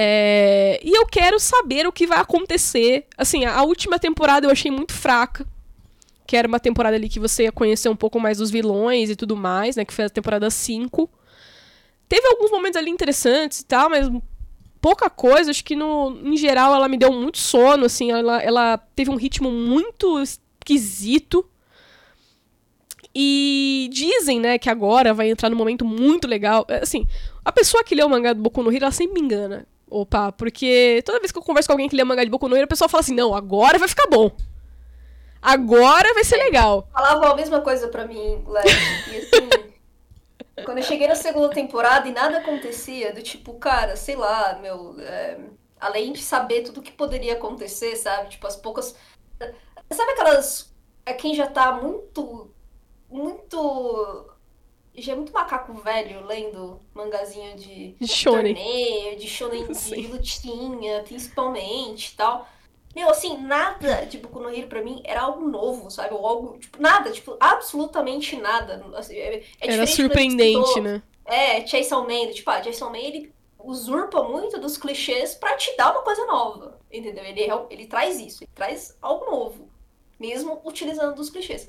É, 0.00 0.78
e 0.80 0.96
eu 0.96 1.04
quero 1.06 1.40
saber 1.40 1.84
o 1.84 1.90
que 1.90 2.06
vai 2.06 2.20
acontecer. 2.20 3.04
Assim, 3.16 3.44
a, 3.44 3.64
última 3.64 3.98
temporada 3.98 4.46
eu 4.46 4.50
achei 4.52 4.70
muito 4.70 4.92
fraca 4.92 5.44
que 6.24 6.36
era 6.36 6.46
uma 6.46 6.60
temporada 6.60 6.94
ali 6.94 7.08
que 7.08 7.18
você 7.18 7.44
ia 7.44 7.52
conhecer 7.52 7.88
um 7.88 7.96
pouco 7.96 8.20
mais 8.20 8.38
dos 8.38 8.48
vilões 8.48 9.10
e 9.10 9.16
tudo 9.16 9.34
mais, 9.34 9.74
né? 9.74 9.84
Que 9.84 9.92
foi 9.92 10.04
a 10.04 10.10
temporada 10.10 10.48
5. 10.50 11.10
Teve 12.08 12.28
alguns 12.28 12.50
momentos 12.50 12.76
ali 12.76 12.90
interessantes 12.90 13.60
e 13.60 13.64
tal, 13.64 13.90
mas 13.90 14.08
pouca 14.80 15.10
coisa. 15.10 15.50
Acho 15.50 15.64
que 15.64 15.74
no, 15.74 16.16
em 16.22 16.36
geral 16.36 16.72
ela 16.74 16.86
me 16.86 16.96
deu 16.96 17.10
muito 17.10 17.38
sono, 17.38 17.86
assim. 17.86 18.12
Ela, 18.12 18.40
ela 18.40 18.76
teve 18.94 19.10
um 19.10 19.16
ritmo 19.16 19.50
muito 19.50 20.20
esquisito. 20.20 21.44
E 23.12 23.90
dizem, 23.90 24.38
né, 24.38 24.58
que 24.58 24.70
agora 24.70 25.12
vai 25.12 25.30
entrar 25.30 25.50
num 25.50 25.56
momento 25.56 25.84
muito 25.84 26.28
legal. 26.28 26.64
É, 26.68 26.84
assim, 26.84 27.08
a 27.44 27.50
pessoa 27.50 27.82
que 27.82 27.96
lê 27.96 28.04
o 28.04 28.08
mangá 28.08 28.32
do 28.32 28.42
Boku 28.42 28.62
no 28.62 28.70
Hero, 28.70 28.84
ela 28.84 28.92
sempre 28.92 29.18
me 29.18 29.26
engana. 29.26 29.66
Opa, 29.90 30.32
porque 30.32 31.02
toda 31.04 31.20
vez 31.20 31.32
que 31.32 31.38
eu 31.38 31.42
converso 31.42 31.68
com 31.68 31.72
alguém 31.72 31.88
que 31.88 31.96
lê 31.96 32.02
o 32.02 32.06
mangá 32.06 32.24
de 32.24 32.30
Boku 32.30 32.48
no 32.48 32.56
Hero, 32.56 32.64
a 32.64 32.68
pessoa 32.68 32.88
fala 32.88 33.00
assim, 33.00 33.14
não, 33.14 33.34
agora 33.34 33.78
vai 33.78 33.88
ficar 33.88 34.06
bom. 34.08 34.30
Agora 35.40 36.12
vai 36.14 36.24
ser 36.24 36.36
legal. 36.36 36.88
Falavam 36.92 37.30
a 37.30 37.36
mesma 37.36 37.60
coisa 37.60 37.88
pra 37.88 38.06
mim, 38.06 38.44
Léo. 38.46 38.64
E 39.12 39.16
assim, 39.18 39.48
quando 40.64 40.78
eu 40.78 40.84
cheguei 40.84 41.06
na 41.06 41.14
segunda 41.14 41.48
temporada 41.50 42.08
e 42.08 42.12
nada 42.12 42.38
acontecia, 42.38 43.12
do 43.12 43.22
tipo, 43.22 43.54
cara, 43.54 43.96
sei 43.96 44.16
lá, 44.16 44.58
meu. 44.60 44.96
É, 45.00 45.38
além 45.80 46.12
de 46.12 46.22
saber 46.22 46.62
tudo 46.62 46.82
que 46.82 46.92
poderia 46.92 47.34
acontecer, 47.34 47.96
sabe? 47.96 48.30
Tipo, 48.30 48.46
as 48.46 48.56
poucas. 48.56 48.94
Sabe 49.92 50.12
aquelas. 50.12 50.74
É 51.06 51.12
quem 51.12 51.34
já 51.34 51.46
tá 51.46 51.72
muito. 51.72 52.52
Muito. 53.08 54.34
Já 55.00 55.12
é 55.12 55.16
muito 55.16 55.32
macaco 55.32 55.72
velho 55.74 56.24
lendo 56.26 56.80
mangazinho 56.94 57.56
de, 57.56 57.92
de 57.92 58.08
shonen. 58.08 58.54
torneio, 58.54 59.16
de 59.16 59.28
shonen 59.28 59.66
de 59.72 60.06
lutinha, 60.06 61.02
principalmente 61.02 62.12
e 62.12 62.16
tal. 62.16 62.48
Meu, 62.94 63.10
assim, 63.10 63.36
nada 63.38 64.06
de 64.06 64.18
Boku 64.18 64.40
no 64.40 64.50
Hero 64.52 64.66
pra 64.66 64.82
mim 64.82 65.00
era 65.04 65.20
algo 65.20 65.46
novo, 65.46 65.90
sabe? 65.90 66.14
Ou 66.14 66.26
algo, 66.26 66.58
tipo, 66.58 66.80
nada, 66.80 67.10
tipo, 67.12 67.36
absolutamente 67.38 68.36
nada. 68.36 68.84
Assim, 68.96 69.16
é, 69.16 69.42
é 69.60 69.72
era 69.72 69.86
surpreendente, 69.86 70.80
né? 70.80 71.02
É, 71.24 71.60
Jason 71.60 72.02
Man, 72.02 72.32
tipo, 72.32 72.50
ah, 72.50 72.60
Jason 72.60 72.90
Man, 72.90 72.98
ele 72.98 73.32
usurpa 73.58 74.22
muito 74.22 74.58
dos 74.58 74.78
clichês 74.78 75.34
para 75.34 75.56
te 75.56 75.76
dar 75.76 75.92
uma 75.92 76.02
coisa 76.02 76.24
nova, 76.24 76.80
entendeu? 76.90 77.22
Ele, 77.22 77.46
ele 77.70 77.86
traz 77.86 78.18
isso, 78.18 78.42
ele 78.42 78.50
traz 78.54 78.96
algo 79.02 79.30
novo, 79.30 79.68
mesmo 80.18 80.60
utilizando 80.64 81.14
dos 81.14 81.28
clichês. 81.28 81.68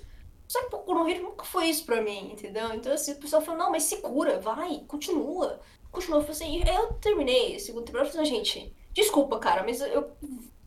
Só 0.49 0.63
que 0.63 0.71
Boku 0.71 0.95
no 0.95 1.07
Hero 1.07 1.21
nunca 1.25 1.45
foi 1.45 1.67
isso 1.67 1.85
pra 1.85 2.01
mim, 2.01 2.31
entendeu? 2.31 2.73
Então, 2.73 2.91
assim, 2.91 3.11
o 3.11 3.17
pessoal 3.17 3.39
falou, 3.39 3.59
não, 3.59 3.71
mas 3.71 3.83
segura, 3.83 4.39
vai, 4.39 4.83
continua. 4.87 5.61
Continua, 5.91 6.17
eu 6.17 6.21
falei 6.23 6.35
assim, 6.35 6.63
eu 6.67 6.93
terminei 6.93 7.55
a 7.55 7.59
segunda 7.59 7.85
temporada, 7.85 8.09
eu 8.09 8.13
falei, 8.13 8.25
gente, 8.25 8.75
desculpa, 8.91 9.37
cara, 9.37 9.61
mas 9.61 9.79
eu 9.79 10.11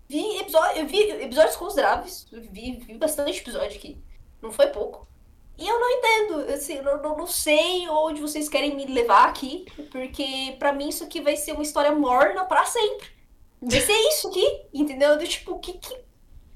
vi, 0.09 0.38
episódio, 0.38 0.83
eu 0.83 0.87
vi 0.87 1.11
episódios 1.23 1.57
consideráveis, 1.57 2.29
vi, 2.31 2.77
vi 2.77 2.95
bastante 2.95 3.40
episódio 3.40 3.77
aqui, 3.77 4.01
não 4.40 4.53
foi 4.53 4.68
pouco. 4.68 5.09
E 5.59 5.68
eu 5.68 5.81
não 5.81 5.90
entendo, 5.90 6.53
assim, 6.53 6.75
eu 6.75 6.85
não, 6.85 7.16
não 7.16 7.27
sei 7.27 7.88
onde 7.88 8.21
vocês 8.21 8.49
querem 8.49 8.77
me 8.77 8.87
levar 8.87 9.29
aqui, 9.29 9.66
porque 9.90 10.55
para 10.61 10.73
mim 10.73 10.90
isso 10.90 11.03
aqui 11.03 11.21
vai 11.21 11.37
ser 11.37 11.53
uma 11.53 11.62
história 11.62 11.90
morna 11.90 12.45
para 12.45 12.64
sempre. 12.66 13.09
Vai 13.61 13.81
ser 13.81 13.92
isso 13.92 14.29
aqui, 14.29 14.66
entendeu? 14.73 15.18
Do 15.18 15.27
tipo, 15.27 15.59
que 15.59 15.75
que, 15.75 15.97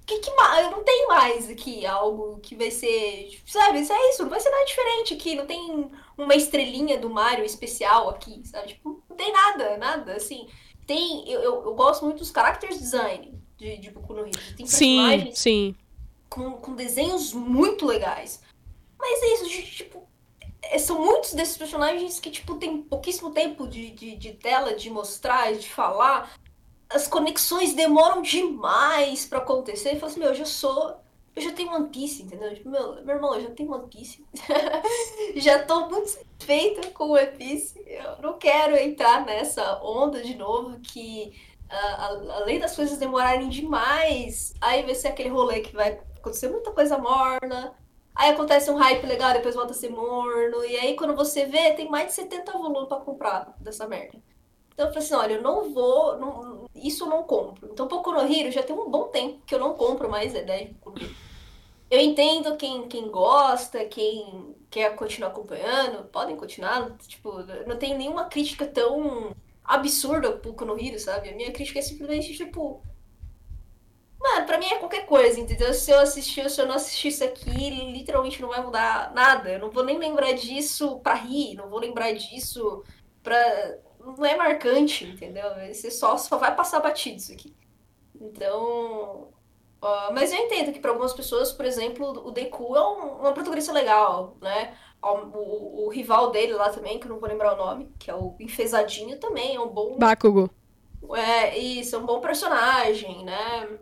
que, 0.06 0.20
que 0.20 0.34
mais? 0.34 0.70
Não 0.70 0.84
tenho 0.84 1.08
mais 1.08 1.50
aqui 1.50 1.84
algo 1.84 2.38
que 2.38 2.54
vai 2.54 2.70
ser, 2.70 3.28
tipo, 3.28 3.50
sabe? 3.50 3.80
Isso 3.80 3.92
é 3.92 4.10
isso, 4.10 4.22
não 4.22 4.30
vai 4.30 4.38
ser 4.38 4.50
nada 4.50 4.64
diferente 4.64 5.14
aqui, 5.14 5.34
não 5.34 5.46
tem 5.46 5.90
uma 6.16 6.34
estrelinha 6.34 6.96
do 6.96 7.10
Mario 7.10 7.44
especial 7.44 8.08
aqui, 8.08 8.40
sabe? 8.44 8.68
Tipo, 8.68 9.02
não 9.10 9.16
tem 9.16 9.32
nada, 9.32 9.76
nada, 9.76 10.14
assim. 10.14 10.48
Tem, 10.86 11.28
eu, 11.28 11.40
eu, 11.40 11.64
eu 11.64 11.74
gosto 11.74 12.04
muito 12.04 12.18
dos 12.18 12.30
characters 12.30 12.78
design, 12.78 13.36
de, 13.56 13.76
de 13.78 13.90
Boku 13.90 14.14
no 14.14 14.20
Hero. 14.20 14.56
Tem 14.56 14.64
sim, 14.64 15.32
sim. 15.34 15.74
Com, 16.30 16.52
com 16.52 16.76
desenhos 16.76 17.32
muito 17.32 17.84
legais. 17.84 18.40
Mas 18.96 19.22
é 19.22 19.34
isso, 19.34 19.48
tipo, 19.72 20.06
é, 20.62 20.78
são 20.78 21.04
muitos 21.04 21.34
desses 21.34 21.56
personagens 21.56 22.20
que, 22.20 22.30
tipo, 22.30 22.54
tem 22.54 22.80
pouquíssimo 22.82 23.32
tempo 23.32 23.66
de, 23.66 23.90
de, 23.90 24.16
de 24.16 24.32
tela, 24.34 24.74
de 24.74 24.88
mostrar, 24.88 25.52
de 25.52 25.68
falar. 25.68 26.32
As 26.88 27.08
conexões 27.08 27.74
demoram 27.74 28.22
demais 28.22 29.26
para 29.26 29.38
acontecer. 29.38 29.92
E 29.92 29.98
fala 29.98 30.10
assim, 30.10 30.20
meu, 30.20 30.30
eu 30.30 30.34
já 30.34 30.44
sou. 30.44 30.96
Eu 31.34 31.42
já 31.42 31.52
tenho 31.52 31.72
One 31.72 31.88
Piece, 31.88 32.22
entendeu? 32.22 32.54
Tipo, 32.54 32.70
meu, 32.70 33.04
meu 33.04 33.14
irmão, 33.16 33.34
eu 33.34 33.42
já 33.42 33.50
tenho 33.50 33.70
One 33.72 33.88
Piece. 33.88 34.24
já 35.36 35.62
tô 35.64 35.88
muito 35.88 36.08
satisfeita 36.08 36.90
com 36.92 37.10
One 37.10 37.26
Piece. 37.36 37.78
Eu 37.86 38.22
não 38.22 38.38
quero 38.38 38.76
entrar 38.76 39.26
nessa 39.26 39.82
onda 39.82 40.22
de 40.22 40.34
novo 40.34 40.78
que 40.80 41.34
além 41.68 42.58
das 42.58 42.76
coisas 42.76 42.98
demorarem 42.98 43.48
demais, 43.48 44.54
aí 44.60 44.82
vai 44.82 44.94
ser 44.94 45.08
aquele 45.08 45.28
rolê 45.28 45.60
que 45.60 45.74
vai 45.74 46.00
acontecer 46.16 46.48
muita 46.48 46.70
coisa 46.70 46.98
morna. 46.98 47.74
Aí 48.14 48.30
acontece 48.30 48.70
um 48.70 48.76
hype 48.76 49.04
legal, 49.06 49.32
depois 49.32 49.54
volta 49.54 49.72
a 49.72 49.74
ser 49.74 49.90
morno. 49.90 50.64
E 50.64 50.76
aí, 50.76 50.96
quando 50.96 51.14
você 51.14 51.44
vê, 51.44 51.74
tem 51.74 51.88
mais 51.88 52.06
de 52.06 52.12
70 52.14 52.52
volumes 52.52 52.88
pra 52.88 52.98
comprar 52.98 53.54
dessa 53.60 53.86
merda. 53.86 54.18
Então 54.76 54.88
eu 54.88 54.92
falei 54.92 55.06
assim, 55.06 55.14
olha, 55.14 55.32
eu 55.36 55.42
não 55.42 55.72
vou. 55.72 56.18
Não, 56.18 56.66
isso 56.74 57.04
eu 57.04 57.08
não 57.08 57.22
compro. 57.22 57.66
Então, 57.72 57.88
Boku 57.88 58.12
no 58.12 58.20
Hero 58.30 58.52
já 58.52 58.62
tem 58.62 58.76
um 58.76 58.90
bom 58.90 59.04
tempo 59.04 59.40
que 59.46 59.54
eu 59.54 59.58
não 59.58 59.72
compro 59.72 60.06
mais 60.10 60.34
ideia 60.34 60.66
de 60.66 60.74
Boku. 60.74 61.00
Eu 61.90 61.98
entendo 61.98 62.56
quem, 62.56 62.86
quem 62.86 63.10
gosta, 63.10 63.86
quem 63.86 64.54
quer 64.68 64.94
continuar 64.94 65.30
acompanhando, 65.30 66.04
podem 66.08 66.36
continuar. 66.36 66.94
Tipo, 66.98 67.42
não 67.66 67.78
tem 67.78 67.96
nenhuma 67.96 68.26
crítica 68.26 68.66
tão 68.66 69.34
absurda 69.64 70.28
um 70.28 70.40
pouco 70.40 70.66
no 70.66 70.78
Hiro, 70.78 70.98
sabe? 70.98 71.30
A 71.30 71.34
minha 71.34 71.52
crítica 71.52 71.78
é 71.78 71.82
simplesmente, 71.82 72.36
tipo. 72.36 72.82
Mano, 74.20 74.44
pra 74.44 74.58
mim 74.58 74.66
é 74.66 74.78
qualquer 74.78 75.06
coisa, 75.06 75.40
entendeu? 75.40 75.72
Se 75.72 75.90
eu 75.90 76.00
assistir, 76.00 76.50
se 76.50 76.60
eu 76.60 76.66
não 76.66 76.74
assistir 76.74 77.08
isso 77.08 77.24
aqui, 77.24 77.70
literalmente 77.92 78.42
não 78.42 78.50
vai 78.50 78.62
mudar 78.62 79.10
nada. 79.14 79.52
Eu 79.52 79.58
não 79.58 79.70
vou 79.70 79.84
nem 79.84 79.98
lembrar 79.98 80.32
disso 80.32 81.00
pra 81.00 81.14
rir, 81.14 81.54
não 81.54 81.70
vou 81.70 81.78
lembrar 81.80 82.12
disso 82.12 82.84
pra. 83.22 83.38
Não 84.16 84.24
é 84.24 84.36
marcante, 84.36 85.04
entendeu? 85.04 85.44
Você 85.72 85.90
só, 85.90 86.16
só 86.16 86.36
vai 86.36 86.54
passar 86.54 86.80
batido 86.80 87.16
isso 87.16 87.32
aqui. 87.32 87.54
Então. 88.20 89.28
Uh, 89.82 90.12
mas 90.12 90.32
eu 90.32 90.38
entendo 90.38 90.72
que 90.72 90.80
para 90.80 90.90
algumas 90.90 91.12
pessoas, 91.12 91.52
por 91.52 91.66
exemplo, 91.66 92.26
o 92.26 92.30
Deku 92.30 92.76
é 92.76 92.80
um, 92.80 93.20
uma 93.20 93.32
protagonista 93.32 93.72
legal, 93.72 94.36
né? 94.40 94.76
O, 95.02 95.84
o, 95.84 95.88
rival 95.88 96.30
dele 96.30 96.54
lá 96.54 96.70
também, 96.70 96.98
que 96.98 97.06
eu 97.06 97.10
não 97.10 97.20
vou 97.20 97.28
lembrar 97.28 97.54
o 97.54 97.56
nome, 97.56 97.92
que 97.98 98.10
é 98.10 98.14
o 98.14 98.34
Enfesadinho, 98.40 99.20
também 99.20 99.54
é 99.54 99.60
um 99.60 99.68
bom. 99.68 99.96
Bakugo. 99.98 100.50
É, 101.14 101.56
isso, 101.56 101.94
é 101.94 101.98
um 101.98 102.06
bom 102.06 102.20
personagem, 102.20 103.24
né? 103.24 103.78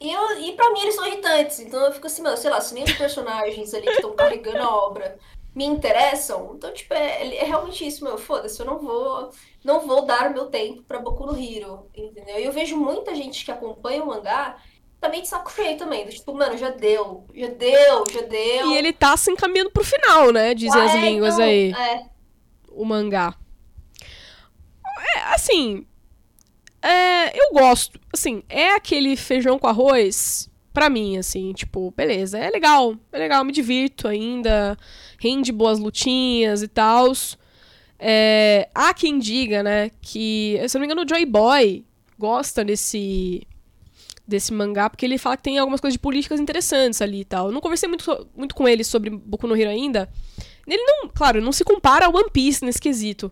E, 0.00 0.12
eu, 0.12 0.40
e 0.40 0.52
pra 0.52 0.70
mim 0.70 0.80
eles 0.80 0.96
são 0.96 1.06
irritantes, 1.06 1.60
então 1.60 1.80
eu 1.80 1.92
fico 1.92 2.06
assim, 2.06 2.20
mano, 2.20 2.36
sei 2.36 2.50
lá, 2.50 2.60
se 2.60 2.74
nem 2.74 2.84
os 2.84 2.92
personagens 2.92 3.72
ali 3.72 3.86
que 3.86 3.92
estão 3.92 4.14
carregando 4.14 4.58
a 4.58 4.76
obra 4.76 5.18
me 5.54 5.64
interessam, 5.64 6.54
então, 6.56 6.72
tipo, 6.72 6.92
é, 6.94 7.36
é 7.36 7.44
realmente 7.44 7.86
isso, 7.86 8.02
meu, 8.02 8.18
foda-se, 8.18 8.58
eu 8.58 8.66
não 8.66 8.78
vou, 8.78 9.30
não 9.62 9.86
vou 9.86 10.04
dar 10.04 10.30
o 10.30 10.34
meu 10.34 10.46
tempo 10.46 10.82
pra 10.82 10.98
Boku 10.98 11.26
no 11.26 11.38
Hero, 11.38 11.86
entendeu? 11.94 12.38
E 12.38 12.44
eu 12.44 12.52
vejo 12.52 12.76
muita 12.76 13.14
gente 13.14 13.44
que 13.44 13.52
acompanha 13.52 14.02
o 14.02 14.06
mangá 14.06 14.56
também 15.00 15.22
de 15.22 15.28
saco 15.28 15.52
cheio 15.52 15.76
também. 15.76 16.06
Tipo, 16.08 16.34
mano, 16.34 16.56
já 16.56 16.70
deu, 16.70 17.26
já 17.34 17.48
deu, 17.48 18.04
já 18.10 18.22
deu. 18.22 18.70
E 18.70 18.76
ele 18.76 18.92
tá 18.92 19.16
se 19.16 19.30
encaminhando 19.30 19.70
pro 19.70 19.84
final, 19.84 20.32
né? 20.32 20.54
Dizem 20.54 20.80
ah, 20.80 20.84
as 20.84 20.94
é, 20.94 21.00
línguas 21.00 21.34
então, 21.34 21.46
aí. 21.46 21.72
É. 21.72 22.06
O 22.70 22.84
mangá. 22.84 23.34
É, 25.14 25.18
assim. 25.34 25.86
É, 26.80 27.38
eu 27.38 27.52
gosto. 27.52 28.00
Assim, 28.12 28.42
é 28.48 28.70
aquele 28.70 29.14
feijão 29.14 29.58
com 29.58 29.66
arroz 29.66 30.50
pra 30.74 30.90
mim, 30.90 31.16
assim, 31.16 31.52
tipo, 31.52 31.92
beleza, 31.92 32.36
é 32.36 32.50
legal, 32.50 32.96
é 33.12 33.18
legal, 33.18 33.44
me 33.44 33.52
divirto 33.52 34.08
ainda, 34.08 34.76
rende 35.24 35.50
boas 35.50 35.78
lutinhas 35.78 36.62
e 36.62 36.68
tal. 36.68 37.12
É, 37.98 38.68
há 38.74 38.92
quem 38.92 39.18
diga, 39.18 39.62
né, 39.62 39.90
que, 40.02 40.60
se 40.68 40.74
não 40.74 40.80
me 40.80 40.86
engano, 40.86 41.02
o 41.04 41.08
Joy 41.08 41.24
Boy 41.24 41.84
gosta 42.18 42.64
desse 42.64 43.46
desse 44.26 44.54
mangá, 44.54 44.88
porque 44.88 45.04
ele 45.04 45.18
fala 45.18 45.36
que 45.36 45.42
tem 45.42 45.58
algumas 45.58 45.82
coisas 45.82 45.94
de 45.94 45.98
políticas 45.98 46.40
interessantes 46.40 47.02
ali 47.02 47.20
e 47.20 47.24
tal. 47.26 47.48
Eu 47.48 47.52
não 47.52 47.60
conversei 47.60 47.86
muito, 47.86 48.26
muito 48.34 48.54
com 48.54 48.66
ele 48.66 48.82
sobre 48.82 49.10
Boku 49.10 49.46
no 49.46 49.54
Hero 49.54 49.70
ainda. 49.70 50.08
Ele 50.66 50.82
não, 50.82 51.10
claro, 51.10 51.42
não 51.42 51.52
se 51.52 51.62
compara 51.62 52.06
ao 52.06 52.14
One 52.14 52.30
Piece 52.32 52.64
nesse 52.64 52.80
quesito. 52.80 53.30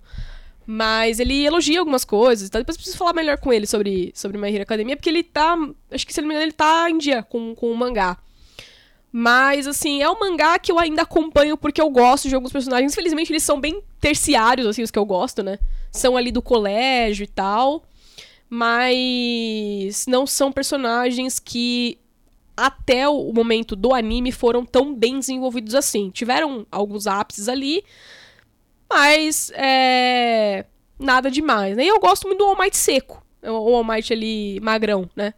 Mas 0.67 1.19
ele 1.19 1.47
elogia 1.47 1.79
algumas 1.79 2.05
coisas, 2.05 2.51
tá? 2.51 2.59
Depois 2.59 2.77
eu 2.77 2.81
preciso 2.81 2.99
falar 2.99 3.15
melhor 3.15 3.39
com 3.39 3.51
ele 3.51 3.67
sobre, 3.67 4.13
sobre 4.15 4.37
My 4.37 4.49
Hero 4.53 4.65
Academia, 4.65 4.95
porque 4.95 5.09
ele 5.09 5.23
tá. 5.23 5.57
Acho 5.91 6.07
que 6.07 6.13
se 6.13 6.21
não 6.21 6.29
me 6.29 6.35
engano, 6.35 6.45
ele 6.45 6.53
tá 6.53 6.91
em 6.91 6.99
dia 6.99 7.23
com, 7.23 7.55
com 7.55 7.73
o 7.73 7.77
mangá. 7.77 8.19
Mas, 9.13 9.67
assim, 9.67 10.03
é 10.03 10.09
um 10.09 10.19
mangá 10.19 10.59
que 10.59 10.73
eu 10.73 10.79
ainda 10.79 11.03
acompanho 11.03 11.55
porque 11.55 11.81
eu 11.81 11.91
gosto 11.91 12.31
de 12.31 12.35
alguns 12.35 12.51
personagens. 12.51 12.93
Infelizmente, 12.93 13.31
eles 13.31 13.43
são 13.43 13.61
bem 13.61 13.83
terciários, 14.01 14.67
assim, 14.67 14.83
os 14.83 14.91
que 14.91 14.99
eu 14.99 15.05
gosto, 15.05 15.43
né? 15.43 15.59
São 15.91 16.17
ali 16.17 16.33
do 16.33 16.41
colégio 16.41 17.25
e 17.25 17.27
tal. 17.27 17.85
Mas 18.49 20.07
não 20.07 20.27
são 20.27 20.51
personagens 20.51 21.39
que 21.39 21.99
até 22.57 23.07
o 23.07 23.33
momento 23.33 23.77
do 23.77 23.95
anime 23.95 24.33
foram 24.33 24.65
tão 24.65 24.95
bem 24.95 25.19
desenvolvidos 25.19 25.75
assim. 25.75 26.11
Tiveram 26.11 26.67
alguns 26.71 27.07
ápices 27.07 27.49
ali, 27.49 27.85
mas 28.91 29.51
é, 29.55 30.65
nada 30.99 31.31
demais. 31.31 31.77
Né? 31.77 31.85
E 31.85 31.89
eu 31.89 32.01
gosto 32.01 32.27
muito 32.27 32.39
do 32.39 32.47
All 32.47 32.59
Might 32.59 32.77
seco. 32.77 33.23
O 33.43 33.75
All 33.75 33.85
Might 33.85 34.11
ali 34.13 34.59
magrão, 34.61 35.09
né? 35.15 35.35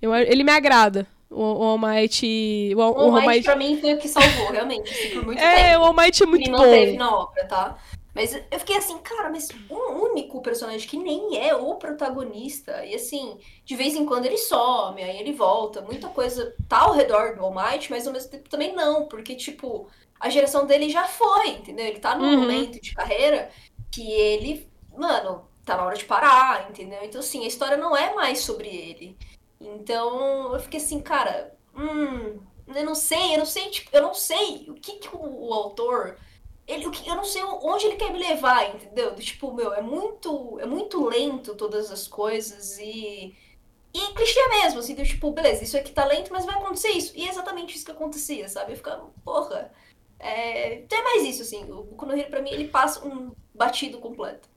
Eu, 0.00 0.14
ele 0.14 0.42
me 0.42 0.52
agrada. 0.52 1.06
O, 1.34 1.40
o 1.40 1.62
All 1.62 1.78
Might. 1.78 2.74
O, 2.74 2.78
o 2.78 2.82
All, 2.82 3.12
Might, 3.12 3.26
Might 3.26 3.44
pra 3.44 3.56
mim 3.56 3.78
foi 3.80 3.94
o 3.94 3.98
que 3.98 4.08
salvou, 4.08 4.52
realmente. 4.52 4.90
Assim, 4.90 5.10
por 5.10 5.24
muito 5.26 5.42
é, 5.42 5.72
tempo. 5.72 5.80
o 5.80 5.84
All 5.84 5.92
Might 5.92 6.22
é 6.22 6.26
muito 6.26 6.42
ele 6.42 6.50
bom. 6.50 6.62
não 6.62 6.70
teve 6.70 6.96
na 6.96 7.18
obra, 7.18 7.44
tá? 7.46 7.78
Mas 8.14 8.32
eu 8.32 8.60
fiquei 8.60 8.76
assim, 8.76 8.96
cara, 8.98 9.28
mas 9.28 9.48
um 9.68 10.04
único 10.04 10.40
personagem 10.40 10.88
que 10.88 10.96
nem 10.96 11.36
é 11.36 11.54
o 11.54 11.74
protagonista. 11.74 12.84
E 12.86 12.94
assim, 12.94 13.36
de 13.64 13.74
vez 13.74 13.96
em 13.96 14.06
quando 14.06 14.26
ele 14.26 14.38
some, 14.38 15.02
aí 15.02 15.18
ele 15.18 15.32
volta. 15.32 15.82
Muita 15.82 16.08
coisa 16.08 16.54
tá 16.68 16.82
ao 16.82 16.92
redor 16.92 17.34
do 17.34 17.44
All 17.44 17.52
Might, 17.52 17.90
mas 17.90 18.06
ao 18.06 18.12
mesmo 18.12 18.30
tempo 18.30 18.48
também 18.48 18.72
não. 18.72 19.06
Porque, 19.06 19.34
tipo, 19.34 19.88
a 20.20 20.30
geração 20.30 20.64
dele 20.64 20.88
já 20.88 21.04
foi, 21.04 21.48
entendeu? 21.48 21.86
Ele 21.86 21.98
tá 21.98 22.14
num 22.14 22.30
uhum. 22.30 22.40
momento 22.40 22.80
de 22.80 22.94
carreira 22.94 23.50
que 23.90 24.12
ele, 24.12 24.68
mano, 24.96 25.48
tá 25.64 25.76
na 25.76 25.84
hora 25.84 25.96
de 25.96 26.04
parar, 26.04 26.68
entendeu? 26.70 27.00
Então, 27.02 27.20
assim, 27.20 27.44
a 27.44 27.48
história 27.48 27.76
não 27.76 27.96
é 27.96 28.14
mais 28.14 28.40
sobre 28.40 28.68
ele. 28.68 29.16
Então, 29.60 30.52
eu 30.52 30.60
fiquei 30.60 30.80
assim, 30.80 31.00
cara, 31.00 31.56
hum, 31.74 32.40
eu 32.66 32.84
não 32.84 32.94
sei, 32.94 33.34
eu 33.34 33.38
não 33.38 33.46
sei, 33.46 33.70
tipo, 33.70 33.90
eu 33.96 34.02
não 34.02 34.14
sei 34.14 34.66
o 34.68 34.74
que, 34.74 34.96
que 34.96 35.14
o, 35.14 35.48
o 35.48 35.54
autor 35.54 36.16
ele, 36.66 36.86
eu 37.06 37.14
não 37.14 37.24
sei 37.24 37.42
onde 37.42 37.86
ele 37.86 37.96
quer 37.96 38.10
me 38.12 38.18
levar, 38.18 38.74
entendeu? 38.74 39.14
Tipo, 39.16 39.52
meu, 39.52 39.74
é 39.74 39.82
muito, 39.82 40.58
é 40.60 40.66
muito 40.66 41.04
lento 41.06 41.54
todas 41.54 41.90
as 41.90 42.08
coisas 42.08 42.78
e. 42.78 43.36
E 43.92 44.12
clichê 44.14 44.40
mesmo, 44.48 44.80
assim, 44.80 44.94
do 44.94 45.04
tipo, 45.04 45.30
beleza, 45.30 45.62
isso 45.62 45.76
aqui 45.76 45.92
tá 45.92 46.04
lento, 46.04 46.32
mas 46.32 46.44
vai 46.44 46.56
acontecer 46.56 46.90
isso. 46.90 47.12
E 47.16 47.26
é 47.26 47.28
exatamente 47.28 47.76
isso 47.76 47.84
que 47.84 47.92
acontecia, 47.92 48.48
sabe? 48.48 48.72
Eu 48.72 48.76
ficava, 48.76 49.08
porra. 49.24 49.72
É... 50.18 50.76
Então 50.80 50.98
é 50.98 51.02
mais 51.02 51.22
isso, 51.24 51.42
assim. 51.42 51.70
O 51.70 51.84
Konohiro, 51.96 52.28
pra 52.30 52.42
mim, 52.42 52.50
ele 52.50 52.68
passa 52.68 53.06
um 53.06 53.32
batido 53.54 53.98
completo. 53.98 54.48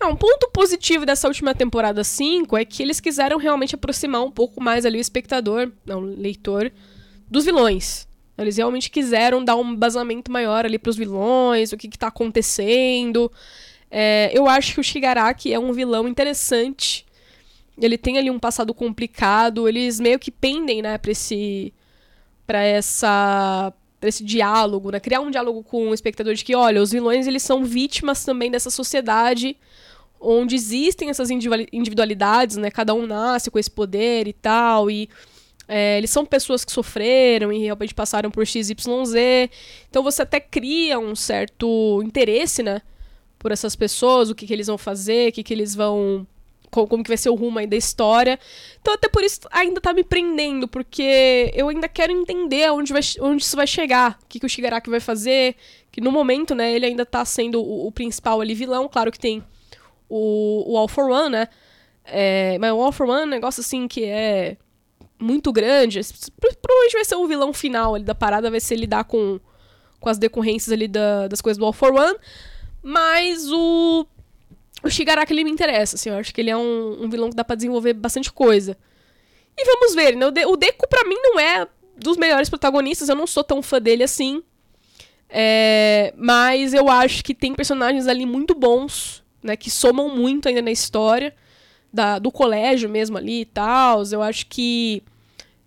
É, 0.00 0.06
um 0.06 0.16
ponto 0.16 0.50
positivo 0.52 1.04
dessa 1.04 1.28
última 1.28 1.54
temporada 1.54 2.02
5 2.02 2.56
é 2.56 2.64
que 2.64 2.82
eles 2.82 3.00
quiseram 3.00 3.36
realmente 3.38 3.74
aproximar 3.74 4.22
um 4.22 4.30
pouco 4.30 4.62
mais 4.62 4.86
ali 4.86 4.98
o 4.98 5.00
espectador, 5.00 5.70
não, 5.84 6.00
leitor, 6.00 6.72
dos 7.28 7.44
vilões. 7.44 8.08
Eles 8.36 8.56
realmente 8.56 8.90
quiseram 8.90 9.44
dar 9.44 9.56
um 9.56 9.76
basamento 9.76 10.32
maior 10.32 10.64
ali 10.64 10.78
pros 10.78 10.96
vilões, 10.96 11.72
o 11.72 11.76
que, 11.76 11.88
que 11.88 11.98
tá 11.98 12.06
acontecendo. 12.06 13.30
É, 13.90 14.30
eu 14.32 14.48
acho 14.48 14.74
que 14.74 14.80
o 14.80 14.84
Shigaraki 14.84 15.52
é 15.52 15.58
um 15.58 15.72
vilão 15.72 16.08
interessante. 16.08 17.04
Ele 17.78 17.98
tem 17.98 18.18
ali 18.18 18.30
um 18.30 18.38
passado 18.38 18.72
complicado. 18.72 19.68
Eles 19.68 20.00
meio 20.00 20.18
que 20.18 20.30
pendem, 20.30 20.80
né, 20.80 20.96
pra 20.96 21.10
esse. 21.10 21.72
pra 22.46 22.62
essa. 22.62 23.72
Pra 24.00 24.08
esse 24.08 24.24
diálogo, 24.24 24.90
né? 24.90 24.98
Criar 24.98 25.20
um 25.20 25.30
diálogo 25.30 25.62
com 25.62 25.90
o 25.90 25.94
espectador 25.94 26.34
de 26.34 26.42
que, 26.42 26.56
olha, 26.56 26.82
os 26.82 26.90
vilões 26.90 27.26
eles 27.26 27.42
são 27.42 27.64
vítimas 27.64 28.24
também 28.24 28.50
dessa 28.50 28.70
sociedade 28.70 29.56
onde 30.20 30.54
existem 30.54 31.08
essas 31.08 31.30
individualidades, 31.30 32.56
né? 32.56 32.70
Cada 32.70 32.92
um 32.92 33.06
nasce 33.06 33.50
com 33.50 33.58
esse 33.58 33.70
poder 33.70 34.28
e 34.28 34.32
tal. 34.32 34.90
E 34.90 35.08
é, 35.66 35.96
eles 35.96 36.10
são 36.10 36.26
pessoas 36.26 36.64
que 36.64 36.70
sofreram 36.70 37.52
e 37.52 37.58
realmente 37.60 37.94
passaram 37.94 38.30
por 38.30 38.46
XYZ. 38.46 38.74
Então 39.88 40.02
você 40.02 40.22
até 40.22 40.38
cria 40.38 40.98
um 40.98 41.16
certo 41.16 42.02
interesse, 42.04 42.62
né? 42.62 42.82
Por 43.38 43.50
essas 43.50 43.74
pessoas, 43.74 44.28
o 44.28 44.34
que, 44.34 44.46
que 44.46 44.52
eles 44.52 44.66
vão 44.66 44.76
fazer, 44.76 45.30
o 45.30 45.32
que, 45.32 45.42
que 45.42 45.54
eles 45.54 45.74
vão. 45.74 46.26
Como, 46.70 47.02
que 47.02 47.08
vai 47.08 47.16
ser 47.16 47.30
o 47.30 47.34
rumo 47.34 47.58
aí 47.58 47.66
da 47.66 47.76
história. 47.76 48.38
Então, 48.80 48.94
até 48.94 49.08
por 49.08 49.24
isso 49.24 49.40
ainda 49.50 49.80
tá 49.80 49.92
me 49.92 50.04
prendendo, 50.04 50.68
porque 50.68 51.50
eu 51.54 51.68
ainda 51.68 51.88
quero 51.88 52.12
entender 52.12 52.70
onde, 52.70 52.92
vai, 52.92 53.02
onde 53.20 53.42
isso 53.42 53.56
vai 53.56 53.66
chegar. 53.66 54.18
O 54.22 54.26
que, 54.28 54.38
que 54.38 54.46
o 54.46 54.48
Shigaraki 54.48 54.88
vai 54.88 55.00
fazer. 55.00 55.56
Que 55.90 56.00
no 56.00 56.12
momento, 56.12 56.54
né, 56.54 56.72
ele 56.72 56.86
ainda 56.86 57.04
tá 57.04 57.24
sendo 57.24 57.60
o, 57.60 57.88
o 57.88 57.92
principal 57.92 58.40
ali 58.40 58.54
vilão. 58.54 58.88
Claro 58.88 59.10
que 59.10 59.18
tem 59.18 59.42
o, 60.08 60.72
o 60.72 60.76
All 60.76 60.88
for 60.88 61.10
One, 61.10 61.30
né? 61.30 61.48
É, 62.04 62.58
mas 62.58 62.72
o 62.72 62.80
All 62.80 62.92
for 62.92 63.08
One 63.08 63.22
é 63.22 63.24
um 63.24 63.28
negócio 63.28 63.60
assim 63.60 63.86
que 63.86 64.04
é 64.04 64.56
muito 65.18 65.52
grande. 65.52 66.00
Provavelmente 66.60 66.94
vai 66.94 67.04
ser 67.04 67.16
o 67.16 67.26
vilão 67.26 67.52
final 67.52 67.94
ali 67.94 68.04
da 68.04 68.14
parada, 68.14 68.50
vai 68.50 68.60
ser 68.60 68.76
lidar 68.76 69.04
com, 69.04 69.38
com 70.00 70.08
as 70.08 70.18
decorrências 70.18 70.72
ali 70.72 70.88
da, 70.88 71.28
das 71.28 71.40
coisas 71.40 71.58
do 71.58 71.64
All 71.64 71.72
for 71.72 71.92
One. 71.92 72.18
Mas 72.82 73.50
o. 73.50 74.06
O 74.82 74.88
Shigaraki 74.88 75.32
ele 75.32 75.44
me 75.44 75.50
interessa, 75.50 75.96
assim, 75.96 76.08
eu 76.08 76.16
acho 76.16 76.32
que 76.32 76.40
ele 76.40 76.50
é 76.50 76.56
um, 76.56 77.04
um 77.04 77.08
vilão 77.10 77.30
que 77.30 77.36
dá 77.36 77.44
pra 77.44 77.56
desenvolver 77.56 77.92
bastante 77.92 78.32
coisa. 78.32 78.76
E 79.56 79.64
vamos 79.64 79.94
ver, 79.94 80.16
né? 80.16 80.26
O, 80.26 80.30
De 80.30 80.44
o 80.46 80.56
Deku, 80.56 80.88
pra 80.88 81.04
mim, 81.04 81.16
não 81.16 81.38
é 81.38 81.66
dos 81.96 82.16
melhores 82.16 82.48
protagonistas, 82.48 83.08
eu 83.08 83.14
não 83.16 83.26
sou 83.26 83.44
tão 83.44 83.62
fã 83.62 83.80
dele 83.80 84.02
assim. 84.02 84.42
É, 85.28 86.12
mas 86.16 86.74
eu 86.74 86.88
acho 86.88 87.22
que 87.22 87.34
tem 87.34 87.54
personagens 87.54 88.08
ali 88.08 88.26
muito 88.26 88.54
bons, 88.54 89.22
né? 89.42 89.56
Que 89.56 89.70
somam 89.70 90.14
muito 90.14 90.48
ainda 90.48 90.62
na 90.62 90.70
história 90.70 91.34
da, 91.92 92.18
do 92.18 92.32
colégio 92.32 92.88
mesmo 92.88 93.18
ali 93.18 93.42
e 93.42 93.44
tal. 93.44 94.02
Eu 94.10 94.22
acho 94.22 94.46
que 94.46 95.02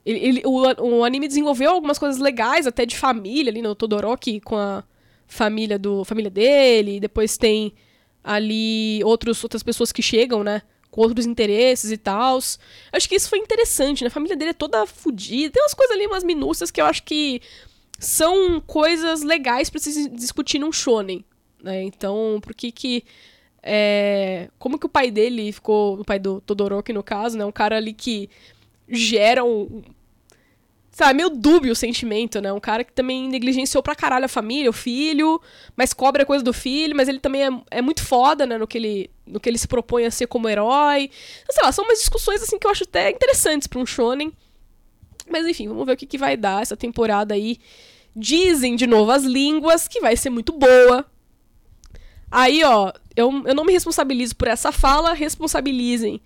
ele, 0.06 0.20
ele, 0.20 0.42
o, 0.46 1.00
o 1.00 1.04
anime 1.06 1.28
desenvolveu 1.28 1.72
algumas 1.72 1.98
coisas 1.98 2.20
legais, 2.20 2.68
até 2.68 2.86
de 2.86 2.98
família 2.98 3.52
ali 3.52 3.62
no 3.62 3.76
Todoroki 3.76 4.42
com 4.42 4.58
a 4.58 4.84
família 5.28 5.80
do 5.80 6.04
família 6.04 6.32
dele. 6.32 7.00
Depois 7.00 7.38
tem 7.38 7.74
ali 8.24 9.02
outros, 9.04 9.44
outras 9.44 9.64
pessoas 9.64 9.92
que 9.92 10.02
chegam, 10.02 10.44
né? 10.44 10.62
Com 10.90 11.02
outros 11.02 11.26
interesses 11.26 11.92
e 11.92 11.98
tal. 11.98 12.38
Acho 12.92 13.10
que 13.10 13.16
isso 13.16 13.30
foi 13.30 13.40
interessante, 13.40 14.04
né? 14.04 14.08
A 14.08 14.12
família 14.12 14.36
dele 14.36 14.52
é 14.52 14.54
toda 14.54 14.86
fodida. 14.86 15.54
Tem 15.54 15.64
umas 15.64 15.74
coisas 15.74 15.96
ali, 15.96 16.08
umas 16.08 16.24
minúcias 16.24 16.72
que 16.72 16.80
eu 16.80 16.86
acho 16.86 17.04
que 17.04 17.42
são 18.00 18.62
coisas 18.62 19.24
legais 19.24 19.70
para 19.70 19.80
se 19.80 20.10
discutir 20.10 20.60
num 20.60 20.72
shonen. 20.72 21.24
Né? 21.62 21.84
Então, 21.84 22.40
por 22.42 22.54
que 22.54 22.72
que 22.72 23.04
é, 23.66 24.50
como 24.60 24.78
que 24.78 24.86
o 24.86 24.90
pai 24.90 25.10
dele 25.10 25.54
ficou, 25.54 26.00
o 26.00 26.04
pai 26.04 26.20
do 26.20 26.42
Todoroki 26.42 26.92
no 26.92 27.02
caso, 27.02 27.38
né? 27.38 27.46
Um 27.46 27.52
cara 27.52 27.78
ali 27.78 27.94
que 27.94 28.30
gera 28.90 29.46
um. 29.46 29.82
Sabe, 30.94 31.16
meio 31.16 31.30
dúbio 31.32 31.72
o 31.72 31.76
sentimento, 31.76 32.40
né? 32.40 32.54
Um 32.54 32.60
cara 32.60 32.84
que 32.84 32.94
também 32.94 33.28
negligenciou 33.28 33.82
pra 33.82 33.96
caralho 33.96 34.26
a 34.26 34.30
família, 34.30 34.70
o 34.70 34.74
filho, 34.74 35.42
mas 35.76 35.92
cobra 35.92 36.24
coisa 36.24 36.44
do 36.44 36.54
filho, 36.54 36.96
mas 36.96 37.10
ele 37.10 37.20
também 37.20 37.48
é, 37.48 37.50
é 37.72 37.82
muito 37.82 38.04
foda, 38.04 38.46
né? 38.46 38.60
No 38.60 38.68
que, 38.68 38.78
ele, 38.78 39.10
no 39.26 39.40
que 39.40 39.50
ele 39.50 39.58
se 39.58 39.68
propõe 39.68 40.06
a 40.06 40.12
ser 40.12 40.28
como 40.28 40.48
herói. 40.48 41.10
Então, 41.42 41.56
sei 41.56 41.64
lá, 41.64 41.72
são 41.72 41.84
umas 41.84 41.98
discussões 41.98 42.44
assim 42.44 42.60
que 42.60 42.68
eu 42.68 42.70
acho 42.72 42.84
até 42.84 43.10
interessantes 43.10 43.68
pra 43.68 43.80
um 43.80 43.88
shonen. 43.88 44.32
Mas 45.28 45.48
enfim, 45.48 45.68
vamos 45.68 45.84
ver 45.84 45.94
o 45.94 45.98
que, 45.98 46.06
que 46.06 46.18
vai 46.18 46.38
dar 46.38 46.62
essa 46.62 46.78
temporada 46.78 47.34
aí. 47.34 47.58
Dizem 48.16 48.76
de 48.76 48.86
novo 48.86 49.10
as 49.10 49.24
línguas 49.24 49.88
que 49.88 50.00
vai 50.00 50.16
ser 50.16 50.30
muito 50.30 50.54
boa. 50.54 51.04
Aí, 52.30 52.64
ó, 52.64 52.94
eu, 53.16 53.32
eu 53.48 53.56
não 53.56 53.66
me 53.66 53.74
responsabilizo 53.74 54.36
por 54.36 54.48
essa 54.48 54.72
fala, 54.72 55.14
responsabilizem 55.14 56.22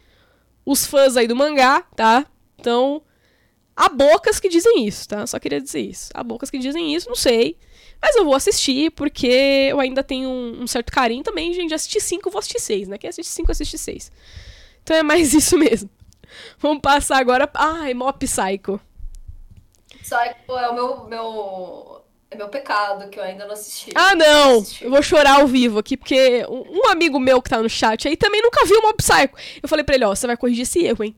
os 0.65 0.85
fãs 0.85 1.15
aí 1.15 1.25
do 1.25 1.37
mangá, 1.37 1.83
tá? 1.95 2.25
Então, 2.59 3.01
há 3.77 3.87
bocas 3.87 4.39
que 4.39 4.49
dizem 4.49 4.85
isso, 4.87 5.07
tá? 5.07 5.25
Só 5.27 5.37
queria 5.37 5.61
dizer 5.61 5.79
isso. 5.79 6.09
Há 6.15 6.23
bocas 6.23 6.49
que 6.49 6.57
dizem 6.57 6.95
isso, 6.95 7.07
não 7.07 7.15
sei. 7.15 7.57
Mas 8.01 8.15
eu 8.15 8.25
vou 8.25 8.33
assistir, 8.33 8.91
porque 8.91 9.67
eu 9.69 9.79
ainda 9.79 10.03
tenho 10.03 10.27
um, 10.27 10.63
um 10.63 10.67
certo 10.67 10.91
carinho 10.91 11.23
também. 11.23 11.53
Gente, 11.53 11.73
assistir 11.73 12.01
cinco, 12.01 12.27
eu 12.27 12.31
vou 12.31 12.39
assistir 12.39 12.59
seis, 12.59 12.87
né? 12.87 12.97
Quem 12.97 13.09
assiste 13.09 13.29
cinco, 13.29 13.51
assiste 13.51 13.77
seis. 13.77 14.11
Então 14.83 14.97
é 14.97 15.03
mais 15.03 15.33
isso 15.35 15.57
mesmo. 15.57 15.89
Vamos 16.57 16.81
passar 16.81 17.19
agora. 17.19 17.49
Ai, 17.53 17.93
Mop 17.93 18.19
Psycho. 18.19 18.79
Psycho 20.01 20.57
é 20.57 20.69
o 20.69 20.73
meu, 20.73 21.03
meu 21.05 22.01
é 22.29 22.35
meu 22.35 22.49
pecado, 22.49 23.09
que 23.09 23.19
eu 23.19 23.23
ainda 23.23 23.45
não 23.45 23.53
assisti. 23.53 23.91
Ah, 23.95 24.13
não! 24.13 24.63
Eu 24.81 24.89
vou 24.89 25.01
chorar 25.01 25.39
ao 25.39 25.47
vivo 25.47 25.79
aqui, 25.79 25.95
porque 25.95 26.45
um 26.49 26.89
amigo 26.89 27.19
meu 27.19 27.41
que 27.41 27.49
tá 27.49 27.61
no 27.61 27.69
chat 27.69 28.07
aí 28.07 28.17
também 28.17 28.41
nunca 28.41 28.65
viu 28.65 28.81
Mob 28.81 28.97
Psycho. 28.97 29.35
Eu 29.61 29.69
falei 29.69 29.83
pra 29.83 29.95
ele, 29.95 30.05
ó, 30.05 30.13
você 30.13 30.27
vai 30.27 30.35
corrigir 30.35 30.63
esse 30.63 30.83
erro, 30.83 31.03
hein? 31.03 31.15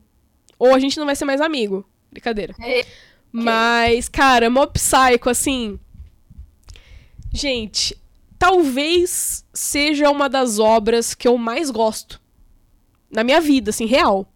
Ou 0.58 0.74
a 0.74 0.78
gente 0.78 0.98
não 0.98 1.06
vai 1.06 1.16
ser 1.16 1.24
mais 1.24 1.40
amigo. 1.40 1.84
Brincadeira. 2.10 2.54
É. 2.60 2.84
Mas, 3.32 4.08
cara, 4.08 4.50
Mob 4.50 4.72
Psycho, 4.72 5.28
assim. 5.28 5.78
Gente, 7.32 7.96
talvez 8.38 9.44
seja 9.52 10.10
uma 10.10 10.28
das 10.28 10.58
obras 10.58 11.14
que 11.14 11.28
eu 11.28 11.38
mais 11.38 11.70
gosto 11.70 12.20
na 13.10 13.22
minha 13.22 13.40
vida, 13.40 13.70
assim, 13.70 13.86
real. 13.86 14.26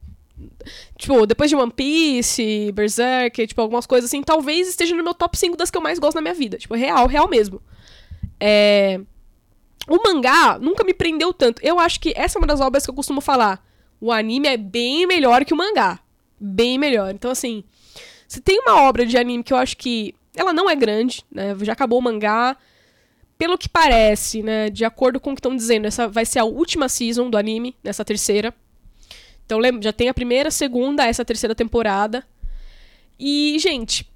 Tipo, 0.96 1.26
depois 1.26 1.50
de 1.50 1.56
One 1.56 1.72
Piece, 1.72 2.72
Berserk, 2.72 3.46
tipo, 3.46 3.60
algumas 3.60 3.86
coisas 3.86 4.10
assim, 4.10 4.22
talvez 4.22 4.68
esteja 4.68 4.94
no 4.94 5.02
meu 5.02 5.14
top 5.14 5.36
5 5.36 5.56
das 5.56 5.70
que 5.70 5.78
eu 5.78 5.82
mais 5.82 5.98
gosto 5.98 6.16
na 6.16 6.20
minha 6.20 6.34
vida. 6.34 6.56
Tipo, 6.56 6.74
real, 6.74 7.06
real 7.06 7.28
mesmo. 7.28 7.60
É... 8.40 9.00
O 9.88 10.02
mangá 10.02 10.58
nunca 10.58 10.82
me 10.82 10.94
prendeu 10.94 11.32
tanto. 11.32 11.60
Eu 11.62 11.78
acho 11.78 12.00
que 12.00 12.12
essa 12.16 12.38
é 12.38 12.40
uma 12.40 12.46
das 12.46 12.60
obras 12.60 12.84
que 12.84 12.90
eu 12.90 12.94
costumo 12.94 13.20
falar. 13.20 13.64
O 14.00 14.10
anime 14.10 14.48
é 14.48 14.56
bem 14.56 15.06
melhor 15.06 15.44
que 15.44 15.52
o 15.52 15.56
mangá. 15.56 16.00
Bem 16.46 16.78
melhor. 16.78 17.14
Então, 17.14 17.30
assim, 17.30 17.64
se 18.28 18.38
tem 18.38 18.60
uma 18.60 18.82
obra 18.82 19.06
de 19.06 19.16
anime 19.16 19.42
que 19.42 19.52
eu 19.52 19.56
acho 19.56 19.78
que 19.78 20.14
ela 20.36 20.52
não 20.52 20.68
é 20.68 20.76
grande, 20.76 21.24
né? 21.32 21.56
Já 21.62 21.72
acabou 21.72 21.98
o 21.98 22.02
mangá. 22.02 22.54
Pelo 23.38 23.56
que 23.56 23.66
parece, 23.66 24.42
né? 24.42 24.68
De 24.68 24.84
acordo 24.84 25.18
com 25.18 25.30
o 25.30 25.34
que 25.34 25.40
estão 25.40 25.56
dizendo, 25.56 25.86
essa 25.86 26.06
vai 26.06 26.26
ser 26.26 26.40
a 26.40 26.44
última 26.44 26.86
season 26.86 27.30
do 27.30 27.38
anime, 27.38 27.74
nessa 27.82 28.04
terceira. 28.04 28.54
Então 29.46 29.58
já 29.80 29.92
tem 29.92 30.10
a 30.10 30.14
primeira, 30.14 30.50
segunda, 30.50 31.06
essa 31.06 31.24
terceira 31.24 31.54
temporada. 31.54 32.26
E, 33.18 33.56
gente, 33.58 34.06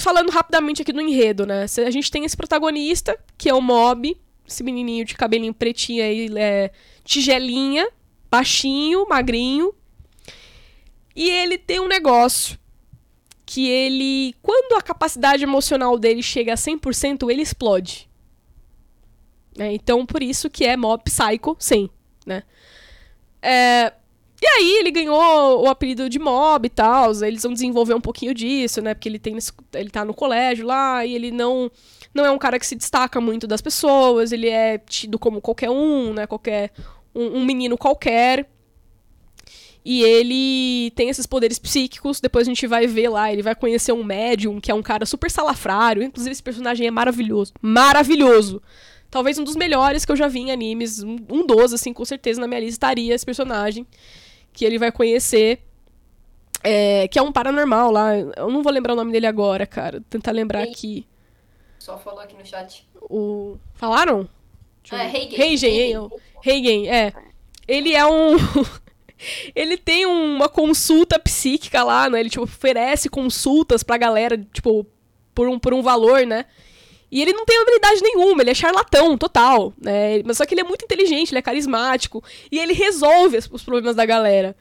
falando 0.00 0.30
rapidamente 0.30 0.82
aqui 0.82 0.92
do 0.92 1.00
enredo, 1.00 1.46
né? 1.46 1.66
A 1.86 1.90
gente 1.90 2.10
tem 2.10 2.24
esse 2.24 2.36
protagonista, 2.36 3.16
que 3.36 3.48
é 3.48 3.54
o 3.54 3.60
Mob, 3.60 4.16
esse 4.46 4.64
menininho 4.64 5.04
de 5.04 5.14
cabelinho 5.14 5.54
pretinho 5.54 6.02
aí, 6.02 6.28
é, 6.36 6.72
tigelinha, 7.04 7.88
baixinho, 8.28 9.06
magrinho. 9.08 9.72
E 11.18 11.28
ele 11.28 11.58
tem 11.58 11.80
um 11.80 11.88
negócio 11.88 12.56
que 13.44 13.68
ele, 13.68 14.36
quando 14.40 14.78
a 14.78 14.80
capacidade 14.80 15.42
emocional 15.42 15.98
dele 15.98 16.22
chega 16.22 16.52
a 16.52 16.56
100%, 16.56 17.28
ele 17.28 17.42
explode. 17.42 18.08
É, 19.58 19.72
então, 19.72 20.06
por 20.06 20.22
isso 20.22 20.48
que 20.48 20.64
é 20.64 20.76
Mob 20.76 21.02
Psycho, 21.02 21.56
sim, 21.58 21.90
né? 22.24 22.44
É, 23.42 23.92
e 24.40 24.46
aí 24.46 24.76
ele 24.78 24.92
ganhou 24.92 25.64
o 25.64 25.66
apelido 25.66 26.08
de 26.08 26.20
Mob 26.20 26.64
e 26.64 26.70
tal, 26.70 27.10
eles 27.24 27.42
vão 27.42 27.52
desenvolver 27.52 27.94
um 27.94 28.00
pouquinho 28.00 28.32
disso, 28.32 28.80
né? 28.80 28.94
Porque 28.94 29.08
ele 29.08 29.18
tem 29.18 29.36
ele 29.74 29.90
tá 29.90 30.04
no 30.04 30.14
colégio 30.14 30.64
lá 30.64 31.04
e 31.04 31.16
ele 31.16 31.32
não 31.32 31.68
não 32.14 32.24
é 32.24 32.30
um 32.30 32.38
cara 32.38 32.60
que 32.60 32.66
se 32.66 32.76
destaca 32.76 33.20
muito 33.20 33.44
das 33.44 33.60
pessoas, 33.60 34.30
ele 34.30 34.48
é 34.48 34.78
tido 34.78 35.18
como 35.18 35.40
qualquer 35.40 35.68
um, 35.70 36.12
né? 36.14 36.28
Qualquer 36.28 36.70
um, 37.12 37.38
um 37.38 37.44
menino 37.44 37.76
qualquer. 37.76 38.48
E 39.90 40.02
ele 40.02 40.90
tem 40.90 41.08
esses 41.08 41.24
poderes 41.24 41.58
psíquicos, 41.58 42.20
depois 42.20 42.46
a 42.46 42.50
gente 42.50 42.66
vai 42.66 42.86
ver 42.86 43.08
lá, 43.08 43.32
ele 43.32 43.40
vai 43.40 43.54
conhecer 43.54 43.90
um 43.90 44.04
médium, 44.04 44.60
que 44.60 44.70
é 44.70 44.74
um 44.74 44.82
cara 44.82 45.06
super 45.06 45.30
salafrário, 45.30 46.02
inclusive 46.02 46.30
esse 46.30 46.42
personagem 46.42 46.86
é 46.86 46.90
maravilhoso. 46.90 47.54
Maravilhoso! 47.62 48.60
Talvez 49.10 49.38
um 49.38 49.44
dos 49.44 49.56
melhores 49.56 50.04
que 50.04 50.12
eu 50.12 50.16
já 50.16 50.28
vi 50.28 50.40
em 50.40 50.50
animes, 50.50 51.02
um, 51.02 51.16
um 51.30 51.46
dos, 51.46 51.72
assim, 51.72 51.94
com 51.94 52.04
certeza 52.04 52.38
na 52.38 52.46
minha 52.46 52.60
lista 52.60 52.74
estaria 52.74 53.14
esse 53.14 53.24
personagem 53.24 53.86
que 54.52 54.62
ele 54.62 54.78
vai 54.78 54.92
conhecer. 54.92 55.62
É, 56.62 57.08
que 57.08 57.18
é 57.18 57.22
um 57.22 57.32
paranormal 57.32 57.90
lá. 57.90 58.14
Eu 58.14 58.50
não 58.50 58.62
vou 58.62 58.70
lembrar 58.70 58.92
o 58.92 58.96
nome 58.96 59.10
dele 59.10 59.26
agora, 59.26 59.66
cara. 59.66 60.00
Vou 60.00 60.06
tentar 60.10 60.32
lembrar 60.32 60.66
Ei. 60.66 60.70
aqui. 60.70 61.06
Só 61.78 61.96
falou 61.96 62.20
aqui 62.20 62.36
no 62.36 62.44
chat. 62.44 62.86
O... 63.00 63.56
Falaram? 63.72 64.28
É, 64.92 65.06
Heigen. 65.06 65.40
Heigen, 65.40 66.10
Heigen, 66.44 66.90
é. 66.90 67.14
Ele 67.66 67.94
é 67.94 68.04
um... 68.04 68.36
ele 69.54 69.76
tem 69.76 70.06
uma 70.06 70.48
consulta 70.48 71.18
psíquica 71.18 71.82
lá, 71.82 72.08
né? 72.08 72.20
Ele, 72.20 72.30
tipo, 72.30 72.44
oferece 72.44 73.08
consultas 73.08 73.82
pra 73.82 73.96
galera, 73.96 74.38
tipo, 74.52 74.86
por 75.34 75.48
um, 75.48 75.58
por 75.58 75.74
um 75.74 75.82
valor, 75.82 76.26
né? 76.26 76.46
E 77.10 77.22
ele 77.22 77.32
não 77.32 77.46
tem 77.46 77.58
habilidade 77.58 78.02
nenhuma, 78.02 78.42
ele 78.42 78.50
é 78.50 78.54
charlatão 78.54 79.16
total, 79.16 79.72
né? 79.80 80.22
Mas 80.24 80.36
só 80.36 80.44
que 80.44 80.54
ele 80.54 80.60
é 80.60 80.64
muito 80.64 80.84
inteligente, 80.84 81.30
ele 81.30 81.38
é 81.38 81.42
carismático. 81.42 82.22
E 82.52 82.58
ele 82.58 82.74
resolve 82.74 83.38
os 83.50 83.62
problemas 83.62 83.96
da 83.96 84.04
galera. 84.04 84.54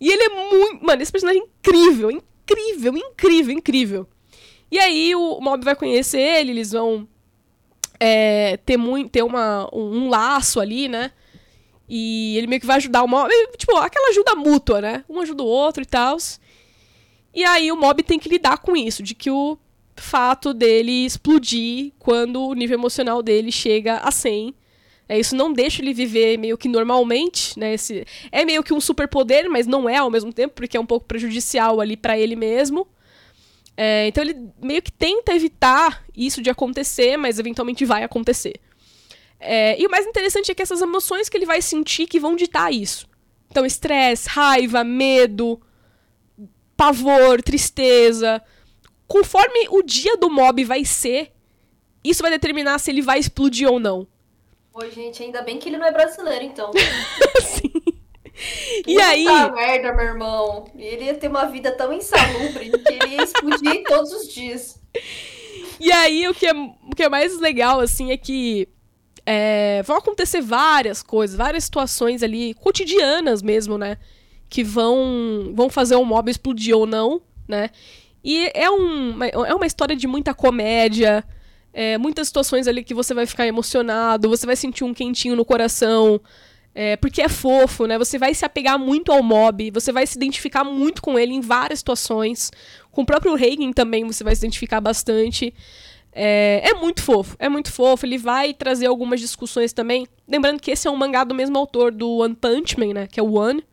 E 0.00 0.10
ele 0.10 0.22
é 0.22 0.28
muito. 0.28 0.84
Mano, 0.84 1.02
esse 1.02 1.12
personagem 1.12 1.42
é 1.42 1.44
incrível, 1.44 2.10
incrível, 2.10 2.96
incrível, 2.96 3.52
incrível. 3.52 4.08
E 4.70 4.78
aí 4.78 5.14
o 5.14 5.40
Mob 5.40 5.64
vai 5.64 5.74
conhecer 5.74 6.20
ele, 6.20 6.52
eles 6.52 6.72
vão 6.72 7.06
é, 7.98 8.56
ter, 8.64 8.76
muito, 8.76 9.10
ter 9.10 9.22
uma, 9.22 9.68
um, 9.72 10.04
um, 10.04 10.08
laço 10.08 10.58
ali, 10.58 10.88
né? 10.88 11.12
E 11.92 12.38
ele 12.38 12.46
meio 12.46 12.60
que 12.60 12.66
vai 12.66 12.76
ajudar 12.76 13.02
o 13.02 13.08
Mob. 13.08 13.28
Tipo, 13.56 13.76
aquela 13.76 14.10
ajuda 14.10 14.36
mútua, 14.36 14.80
né? 14.80 15.04
Um 15.08 15.20
ajuda 15.20 15.42
o 15.42 15.46
outro 15.46 15.82
e 15.82 15.86
tal. 15.86 16.16
E 17.34 17.44
aí 17.44 17.72
o 17.72 17.76
Mob 17.76 18.00
tem 18.04 18.16
que 18.16 18.28
lidar 18.28 18.58
com 18.58 18.76
isso, 18.76 19.02
de 19.02 19.12
que 19.12 19.28
o 19.28 19.58
fato 19.96 20.54
dele 20.54 21.04
explodir 21.04 21.92
quando 21.98 22.42
o 22.46 22.54
nível 22.54 22.78
emocional 22.78 23.20
dele 23.24 23.50
chega 23.50 23.96
a 23.96 24.12
100. 24.12 24.54
É, 25.08 25.18
isso 25.18 25.34
não 25.34 25.52
deixa 25.52 25.82
ele 25.82 25.92
viver 25.92 26.38
meio 26.38 26.56
que 26.56 26.68
normalmente, 26.68 27.58
né? 27.58 27.74
Esse, 27.74 28.06
é 28.30 28.44
meio 28.44 28.62
que 28.62 28.72
um 28.72 28.80
superpoder, 28.80 29.50
mas 29.50 29.66
não 29.66 29.88
é 29.88 29.96
ao 29.96 30.10
mesmo 30.10 30.32
tempo, 30.32 30.54
porque 30.54 30.76
é 30.76 30.80
um 30.80 30.86
pouco 30.86 31.06
prejudicial 31.06 31.80
ali 31.80 31.96
para 31.96 32.16
ele 32.16 32.36
mesmo. 32.36 32.86
É, 33.76 34.06
então 34.06 34.22
ele 34.22 34.36
meio 34.62 34.80
que 34.80 34.92
tenta 34.92 35.34
evitar 35.34 36.04
isso 36.16 36.40
de 36.40 36.50
acontecer, 36.50 37.16
mas 37.16 37.40
eventualmente 37.40 37.84
vai 37.84 38.04
acontecer. 38.04 38.60
É, 39.40 39.80
e 39.80 39.86
o 39.86 39.90
mais 39.90 40.06
interessante 40.06 40.52
é 40.52 40.54
que 40.54 40.62
essas 40.62 40.82
emoções 40.82 41.28
que 41.28 41.36
ele 41.36 41.46
vai 41.46 41.62
sentir 41.62 42.06
que 42.06 42.20
vão 42.20 42.36
ditar 42.36 42.72
isso. 42.72 43.08
Então, 43.50 43.64
estresse, 43.64 44.28
raiva, 44.28 44.84
medo, 44.84 45.60
pavor, 46.76 47.42
tristeza, 47.42 48.42
conforme 49.08 49.66
o 49.70 49.82
dia 49.82 50.16
do 50.16 50.30
mob 50.30 50.62
vai 50.64 50.84
ser, 50.84 51.32
isso 52.04 52.22
vai 52.22 52.30
determinar 52.30 52.78
se 52.78 52.90
ele 52.90 53.02
vai 53.02 53.18
explodir 53.18 53.68
ou 53.68 53.80
não. 53.80 54.06
Pô, 54.72 54.88
gente, 54.88 55.22
ainda 55.22 55.42
bem 55.42 55.58
que 55.58 55.68
ele 55.68 55.78
não 55.78 55.86
é 55.86 55.92
brasileiro, 55.92 56.44
então. 56.44 56.70
Sim. 57.42 57.72
E 58.86 58.94
Puta 58.94 59.06
aí. 59.06 59.24
merda, 59.52 59.92
meu 59.92 60.06
irmão. 60.06 60.64
Ele 60.76 61.04
ia 61.04 61.14
ter 61.14 61.28
uma 61.28 61.46
vida 61.46 61.72
tão 61.72 61.92
insalubre 61.92 62.70
que 62.70 62.92
ele 62.92 63.16
ia 63.16 63.24
explodir 63.24 63.82
todos 63.84 64.12
os 64.12 64.32
dias. 64.32 64.80
E 65.78 65.90
aí, 65.90 66.28
o 66.28 66.34
que 66.34 66.46
é, 66.46 66.52
o 66.52 66.94
que 66.96 67.02
é 67.02 67.08
mais 67.08 67.38
legal, 67.38 67.80
assim, 67.80 68.12
é 68.12 68.16
que 68.16 68.68
é, 69.32 69.80
vão 69.84 69.96
acontecer 69.96 70.40
várias 70.40 71.04
coisas, 71.04 71.36
várias 71.36 71.62
situações 71.62 72.20
ali, 72.20 72.52
cotidianas 72.54 73.42
mesmo, 73.42 73.78
né? 73.78 73.96
Que 74.48 74.64
vão, 74.64 75.52
vão 75.54 75.70
fazer 75.70 75.94
o 75.94 76.04
mob 76.04 76.28
explodir 76.28 76.76
ou 76.76 76.84
não, 76.84 77.22
né? 77.46 77.70
E 78.24 78.50
é, 78.52 78.68
um, 78.68 79.22
é 79.22 79.54
uma 79.54 79.66
história 79.66 79.94
de 79.94 80.08
muita 80.08 80.34
comédia, 80.34 81.24
é, 81.72 81.96
muitas 81.96 82.26
situações 82.26 82.66
ali 82.66 82.82
que 82.82 82.92
você 82.92 83.14
vai 83.14 83.24
ficar 83.24 83.46
emocionado, 83.46 84.28
você 84.28 84.44
vai 84.44 84.56
sentir 84.56 84.82
um 84.82 84.92
quentinho 84.92 85.36
no 85.36 85.44
coração, 85.44 86.20
é, 86.74 86.96
porque 86.96 87.22
é 87.22 87.28
fofo, 87.28 87.86
né? 87.86 87.96
Você 87.98 88.18
vai 88.18 88.34
se 88.34 88.44
apegar 88.44 88.80
muito 88.80 89.12
ao 89.12 89.22
mob, 89.22 89.70
você 89.70 89.92
vai 89.92 90.08
se 90.08 90.16
identificar 90.16 90.64
muito 90.64 91.00
com 91.00 91.16
ele 91.16 91.32
em 91.32 91.40
várias 91.40 91.78
situações. 91.78 92.50
Com 92.90 93.02
o 93.02 93.06
próprio 93.06 93.36
Reagan 93.36 93.72
também 93.72 94.04
você 94.04 94.24
vai 94.24 94.34
se 94.34 94.40
identificar 94.40 94.80
bastante. 94.80 95.54
É, 96.12 96.60
é, 96.64 96.74
muito 96.74 97.02
fofo, 97.02 97.36
é 97.38 97.48
muito 97.48 97.70
fofo. 97.70 98.04
Ele 98.04 98.18
vai 98.18 98.52
trazer 98.52 98.86
algumas 98.86 99.20
discussões 99.20 99.72
também. 99.72 100.06
Lembrando 100.26 100.60
que 100.60 100.70
esse 100.70 100.88
é 100.88 100.90
um 100.90 100.96
mangá 100.96 101.24
do 101.24 101.34
mesmo 101.34 101.56
autor 101.56 101.92
do 101.92 102.18
One 102.18 102.34
Punch 102.34 102.78
Man, 102.78 102.94
né? 102.94 103.06
Que 103.06 103.20
é 103.20 103.22
o 103.22 103.32
One. 103.32 103.64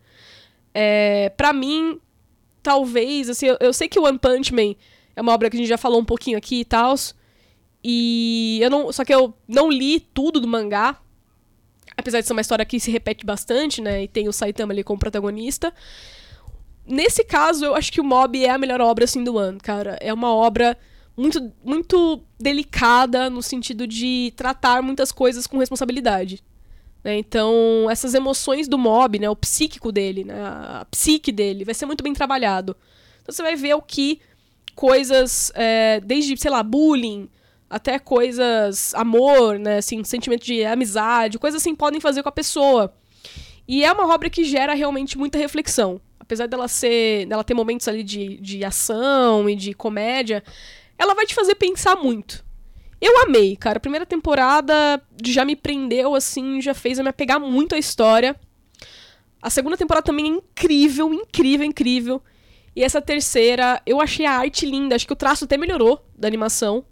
É, 0.74 1.30
pra 1.30 1.52
mim, 1.52 2.00
talvez, 2.62 3.30
assim, 3.30 3.48
eu, 3.48 3.58
eu, 3.60 3.74
sei 3.74 3.88
que 3.88 4.00
o 4.00 4.04
One 4.04 4.20
Punch 4.20 4.54
Man 4.54 4.76
é 5.16 5.22
uma 5.22 5.34
obra 5.34 5.50
que 5.50 5.58
a 5.58 5.60
gente 5.60 5.70
já 5.70 5.78
falou 5.78 6.00
um 6.00 6.06
pouquinho 6.06 6.38
aqui 6.38 6.60
e 6.60 6.66
tal. 6.66 6.96
E 7.84 8.60
eu 8.62 8.70
não. 8.70 8.92
Só 8.92 9.04
que 9.04 9.14
eu 9.14 9.34
não 9.48 9.70
li 9.70 10.00
tudo 10.00 10.40
do 10.40 10.48
mangá. 10.48 10.98
Apesar 11.96 12.22
de 12.22 12.28
ser 12.28 12.34
uma 12.34 12.42
história 12.42 12.64
que 12.64 12.80
se 12.80 12.92
repete 12.92 13.26
bastante, 13.26 13.82
né? 13.82 14.04
E 14.04 14.08
tem 14.08 14.28
o 14.28 14.34
Saitama 14.34 14.72
ali 14.72 14.84
como 14.84 15.00
protagonista. 15.00 15.74
Nesse 16.86 17.24
caso, 17.24 17.66
eu 17.66 17.76
acho 17.76 17.92
que 17.92 18.00
o 18.00 18.04
Mob 18.04 18.46
é 18.46 18.50
a 18.50 18.58
melhor 18.58 18.80
obra, 18.80 19.06
assim, 19.06 19.24
do 19.24 19.38
ano, 19.38 19.58
cara. 19.62 19.98
É 20.00 20.14
uma 20.14 20.34
obra 20.34 20.78
muito, 21.18 21.52
muito 21.64 22.22
delicada 22.40 23.30
no 23.30 23.42
sentido 23.42 23.88
de 23.88 24.32
tratar 24.36 24.84
muitas 24.84 25.12
coisas 25.12 25.48
com 25.48 25.58
responsabilidade. 25.58 26.44
Né? 27.04 27.18
Então, 27.18 27.88
essas 27.90 28.14
emoções 28.14 28.68
do 28.68 28.78
mob, 28.78 29.18
né, 29.18 29.30
o 29.30 29.36
psíquico 29.36 29.92
dele, 29.92 30.24
né, 30.24 30.36
a 30.40 30.86
psique 30.92 31.32
dele, 31.32 31.66
vai 31.66 31.74
ser 31.74 31.88
muito 31.88 32.04
bem 32.04 32.14
trabalhado. 32.14 32.78
Então, 33.22 33.34
você 33.34 33.42
vai 33.42 33.56
ver 33.56 33.74
o 33.74 33.82
que 33.82 34.20
coisas, 34.76 35.52
é, 35.56 36.00
desde, 36.02 36.38
sei 36.38 36.52
lá, 36.52 36.62
bullying, 36.62 37.28
até 37.68 37.98
coisas, 37.98 38.94
amor, 38.94 39.58
né, 39.58 39.78
assim, 39.78 40.04
sentimento 40.04 40.46
de 40.46 40.64
amizade, 40.64 41.40
coisas 41.40 41.62
assim, 41.62 41.74
podem 41.74 42.00
fazer 42.00 42.22
com 42.22 42.30
a 42.30 42.32
pessoa. 42.32 42.94
E 43.68 43.84
é 43.84 43.92
uma 43.92 44.14
obra 44.14 44.30
que 44.30 44.44
gera 44.44 44.74
realmente 44.74 45.18
muita 45.18 45.38
reflexão. 45.38 46.00
Apesar 46.20 46.48
dela 46.48 46.68
ser, 46.68 47.26
dela 47.26 47.44
ter 47.44 47.54
momentos 47.54 47.88
ali 47.88 48.04
de, 48.04 48.38
de 48.38 48.64
ação 48.64 49.50
e 49.50 49.56
de 49.56 49.74
comédia, 49.74 50.44
ela 50.98 51.14
vai 51.14 51.26
te 51.26 51.36
fazer 51.36 51.56
pensar 51.56 51.96
muito. 51.96 52.46
Eu 53.00 53.22
amei, 53.24 53.56
cara. 53.56 53.78
A 53.78 53.82
primeira 53.82 54.06
temporada 54.06 55.02
já 55.24 55.46
me 55.46 55.56
prendeu, 55.56 56.16
assim, 56.16 56.62
já 56.62 56.74
fez 56.74 56.98
eu 56.98 57.04
me 57.04 57.10
apegar 57.10 57.40
muito 57.40 57.76
à 57.76 57.78
história. 57.78 58.36
A 59.42 59.50
segunda 59.50 59.78
temporada 59.78 60.06
também 60.06 60.26
é 60.26 60.30
incrível, 60.30 61.14
incrível, 61.14 61.66
incrível. 61.66 62.22
E 62.76 62.84
essa 62.84 63.02
terceira, 63.02 63.82
eu 63.86 64.02
achei 64.02 64.26
a 64.26 64.34
arte 64.34 64.66
linda. 64.66 64.96
Acho 64.96 65.06
que 65.06 65.14
o 65.14 65.16
traço 65.16 65.46
até 65.46 65.58
melhorou 65.58 66.04
da 66.18 66.28
animação. 66.28 66.84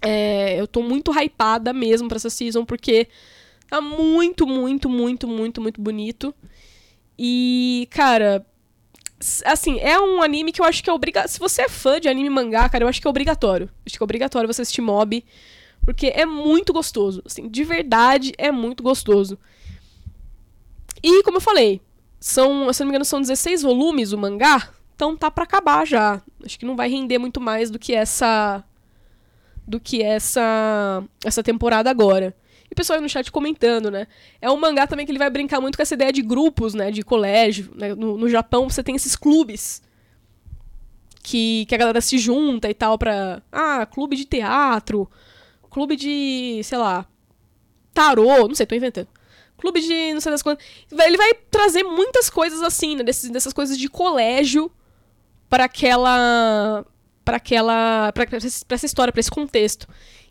É, 0.00 0.60
eu 0.60 0.66
tô 0.66 0.82
muito 0.82 1.12
hypada 1.12 1.72
mesmo 1.72 2.08
pra 2.08 2.16
essa 2.16 2.28
season, 2.28 2.64
porque 2.64 3.06
tá 3.68 3.80
muito, 3.80 4.46
muito, 4.46 4.88
muito, 4.88 5.28
muito, 5.28 5.60
muito 5.60 5.80
bonito. 5.80 6.34
E, 7.16 7.86
cara, 7.90 8.44
Assim, 9.44 9.78
é 9.80 9.98
um 10.00 10.22
anime 10.22 10.52
que 10.52 10.60
eu 10.60 10.64
acho 10.64 10.82
que 10.82 10.90
é 10.90 10.92
obrigatório. 10.92 11.32
Se 11.32 11.38
você 11.38 11.62
é 11.62 11.68
fã 11.68 12.00
de 12.00 12.08
anime 12.08 12.28
mangá, 12.28 12.68
cara, 12.68 12.84
eu 12.84 12.88
acho 12.88 13.00
que 13.00 13.06
é 13.06 13.10
obrigatório. 13.10 13.70
Acho 13.86 13.96
que 13.96 14.02
é 14.02 14.04
obrigatório 14.04 14.52
você 14.52 14.62
assistir 14.62 14.80
Mob. 14.80 15.24
Porque 15.84 16.12
é 16.14 16.24
muito 16.24 16.72
gostoso. 16.72 17.22
Assim, 17.24 17.48
de 17.48 17.64
verdade, 17.64 18.32
é 18.38 18.50
muito 18.50 18.82
gostoso. 18.82 19.38
E, 21.02 21.22
como 21.22 21.38
eu 21.38 21.40
falei, 21.40 21.80
são, 22.20 22.72
se 22.72 22.80
não 22.80 22.86
me 22.86 22.90
engano, 22.92 23.04
são 23.04 23.20
16 23.20 23.62
volumes 23.62 24.12
o 24.12 24.18
mangá. 24.18 24.70
Então 24.94 25.16
tá 25.16 25.30
para 25.30 25.44
acabar 25.44 25.86
já. 25.86 26.22
Acho 26.44 26.58
que 26.58 26.66
não 26.66 26.76
vai 26.76 26.88
render 26.88 27.18
muito 27.18 27.40
mais 27.40 27.70
do 27.70 27.78
que 27.78 27.92
essa. 27.92 28.62
Do 29.66 29.80
que 29.80 30.02
essa. 30.02 31.02
Essa 31.24 31.42
temporada 31.42 31.90
agora. 31.90 32.34
E 32.72 32.74
o 32.74 32.74
pessoal 32.74 32.96
aí 32.96 33.02
no 33.02 33.08
chat 33.08 33.30
comentando, 33.30 33.90
né? 33.90 34.06
É 34.40 34.50
um 34.50 34.56
mangá 34.56 34.86
também 34.86 35.04
que 35.04 35.12
ele 35.12 35.18
vai 35.18 35.28
brincar 35.28 35.60
muito 35.60 35.76
com 35.76 35.82
essa 35.82 35.92
ideia 35.92 36.10
de 36.10 36.22
grupos, 36.22 36.72
né? 36.72 36.90
De 36.90 37.02
colégio. 37.02 37.70
Né? 37.76 37.94
No, 37.94 38.16
no 38.16 38.30
Japão 38.30 38.66
você 38.66 38.82
tem 38.82 38.96
esses 38.96 39.14
clubes. 39.14 39.82
Que, 41.22 41.66
que 41.66 41.74
a 41.74 41.78
galera 41.78 42.00
se 42.00 42.16
junta 42.16 42.70
e 42.70 42.72
tal 42.72 42.96
pra. 42.96 43.42
Ah, 43.52 43.84
clube 43.84 44.16
de 44.16 44.24
teatro. 44.24 45.06
Clube 45.68 45.96
de. 45.96 46.62
sei 46.64 46.78
lá. 46.78 47.06
Tarô. 47.92 48.48
Não 48.48 48.54
sei, 48.54 48.64
tô 48.64 48.74
inventando 48.74 49.08
clube 49.58 49.80
de 49.80 50.12
não 50.14 50.20
sei 50.20 50.32
das 50.32 50.42
coisas. 50.42 50.64
Ele 50.90 51.16
vai 51.16 51.34
trazer 51.50 51.84
muitas 51.84 52.28
coisas 52.28 52.62
assim, 52.62 52.96
né? 52.96 53.04
Desses, 53.04 53.30
dessas 53.30 53.52
coisas 53.52 53.76
de 53.76 53.86
colégio 53.86 54.72
para 55.46 55.64
aquela. 55.64 56.86
para 57.22 57.36
aquela. 57.36 58.10
para 58.12 58.26
essa 58.74 58.86
história, 58.86 59.12
para 59.12 59.20
esse 59.20 59.30
contexto. 59.30 59.86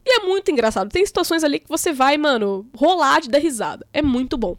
E 0.06 0.18
é 0.18 0.20
muito 0.20 0.52
engraçado. 0.52 0.90
Tem 0.90 1.06
situações 1.06 1.44
ali 1.44 1.60
que 1.60 1.70
você 1.70 1.94
vai, 1.94 2.18
mano, 2.18 2.68
rolar 2.76 3.22
de 3.22 3.30
dar 3.30 3.40
risada. 3.40 3.86
É 3.94 4.02
muito 4.02 4.38
bom. 4.38 4.58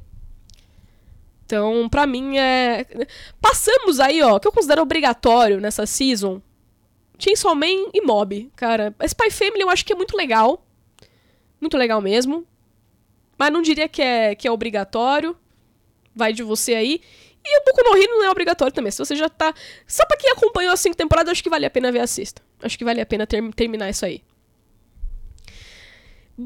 Então, 1.45 1.89
pra 1.89 2.07
mim 2.07 2.39
é. 2.39 2.87
Passamos 3.41 4.01
aí, 4.01 4.23
ó, 4.23 4.39
que 4.39 4.49
eu 4.49 4.53
considero 4.53 4.83
obrigatório 4.83 5.61
nessa 5.61 5.85
season. 5.85 6.41
Chainsaw 7.19 7.55
Man 7.55 7.91
e 7.93 8.01
Mob, 8.01 8.51
cara. 8.57 8.95
Spy 9.07 9.31
Family 9.31 9.61
eu 9.61 9.71
acho 9.71 9.85
que 9.85 9.93
é 9.93 9.97
muito 9.97 10.17
legal. 10.17 10.65
Muito 11.61 11.77
legal 11.77 12.01
mesmo. 12.01 12.47
Mas 13.37 13.53
não 13.53 13.63
diria 13.63 13.89
que 13.89 14.01
é, 14.01 14.35
que 14.35 14.49
é 14.49 14.51
obrigatório. 14.51 15.37
Vai 16.15 16.33
de 16.33 16.43
você 16.43 16.75
aí. 16.75 17.01
E 17.45 17.61
o 17.61 17.65
Boku 17.65 17.83
no 17.83 17.97
Hero 17.97 18.19
não 18.19 18.25
é 18.25 18.31
obrigatório 18.31 18.73
também. 18.73 18.91
Se 18.91 18.99
você 18.99 19.17
já 19.17 19.29
tá. 19.29 19.53
Só 19.87 20.07
pra 20.07 20.17
quem 20.17 20.31
acompanhou 20.31 20.73
as 20.73 20.81
cinco 20.81 20.97
temporadas, 20.97 21.33
acho 21.33 21.43
que 21.43 21.51
vale 21.51 21.67
a 21.67 21.71
pena 21.71 21.93
ver 21.93 22.01
a 22.01 22.07
sexta. 22.07 22.41
Acho 22.63 22.79
que 22.79 22.85
vale 22.85 23.01
a 23.01 23.07
pena 23.07 23.27
ter, 23.27 23.43
terminar 23.53 23.91
isso 23.91 24.07
aí. 24.07 24.23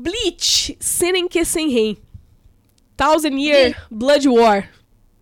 Bleach, 0.03 0.77
Senenke 0.81 1.45
Senren. 1.45 1.97
Thousand 2.97 3.39
Year 3.39 3.87
Blood 3.91 4.27
War. 4.29 4.71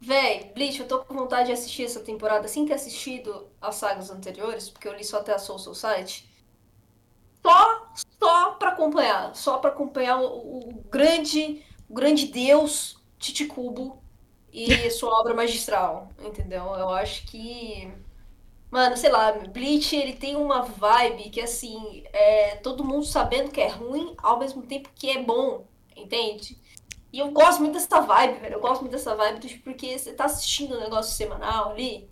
Véi, 0.00 0.52
Bleach, 0.54 0.80
eu 0.80 0.86
tô 0.86 1.00
com 1.00 1.14
vontade 1.14 1.46
de 1.46 1.52
assistir 1.52 1.84
essa 1.84 2.00
temporada 2.00 2.46
sem 2.46 2.66
ter 2.66 2.74
assistido 2.74 3.48
as 3.60 3.76
sagas 3.76 4.10
anteriores, 4.10 4.68
porque 4.68 4.86
eu 4.86 4.92
li 4.92 5.02
só 5.02 5.18
até 5.18 5.32
a 5.32 5.38
Soul 5.38 5.58
Society 5.58 6.28
só, 7.44 7.86
só 8.18 8.50
para 8.52 8.70
acompanhar, 8.70 9.36
só 9.36 9.58
para 9.58 9.70
acompanhar 9.70 10.18
o, 10.18 10.70
o, 10.70 10.84
grande, 10.90 11.62
o 11.88 11.94
grande 11.94 12.26
Deus 12.26 12.96
Titicubo 13.18 14.02
e 14.50 14.90
sua 14.90 15.20
obra 15.20 15.34
magistral, 15.34 16.08
entendeu? 16.18 16.64
Eu 16.74 16.88
acho 16.88 17.26
que 17.26 17.92
Mano, 18.74 18.96
sei 18.96 19.08
lá, 19.08 19.30
Bleach, 19.30 19.94
ele 19.94 20.14
tem 20.14 20.34
uma 20.34 20.62
vibe 20.62 21.30
que, 21.30 21.40
assim, 21.40 22.02
é 22.12 22.56
todo 22.56 22.82
mundo 22.82 23.06
sabendo 23.06 23.52
que 23.52 23.60
é 23.60 23.68
ruim, 23.68 24.16
ao 24.18 24.36
mesmo 24.36 24.62
tempo 24.62 24.90
que 24.96 25.08
é 25.08 25.22
bom, 25.22 25.64
entende? 25.96 26.58
E 27.12 27.20
eu 27.20 27.30
gosto 27.30 27.60
muito 27.60 27.74
dessa 27.74 28.00
vibe, 28.00 28.40
velho. 28.40 28.54
Eu 28.54 28.60
gosto 28.60 28.80
muito 28.80 28.90
dessa 28.90 29.14
vibe, 29.14 29.58
porque 29.58 29.96
você 29.96 30.12
tá 30.12 30.24
assistindo 30.24 30.74
um 30.74 30.80
negócio 30.80 31.14
semanal 31.14 31.70
ali, 31.70 32.10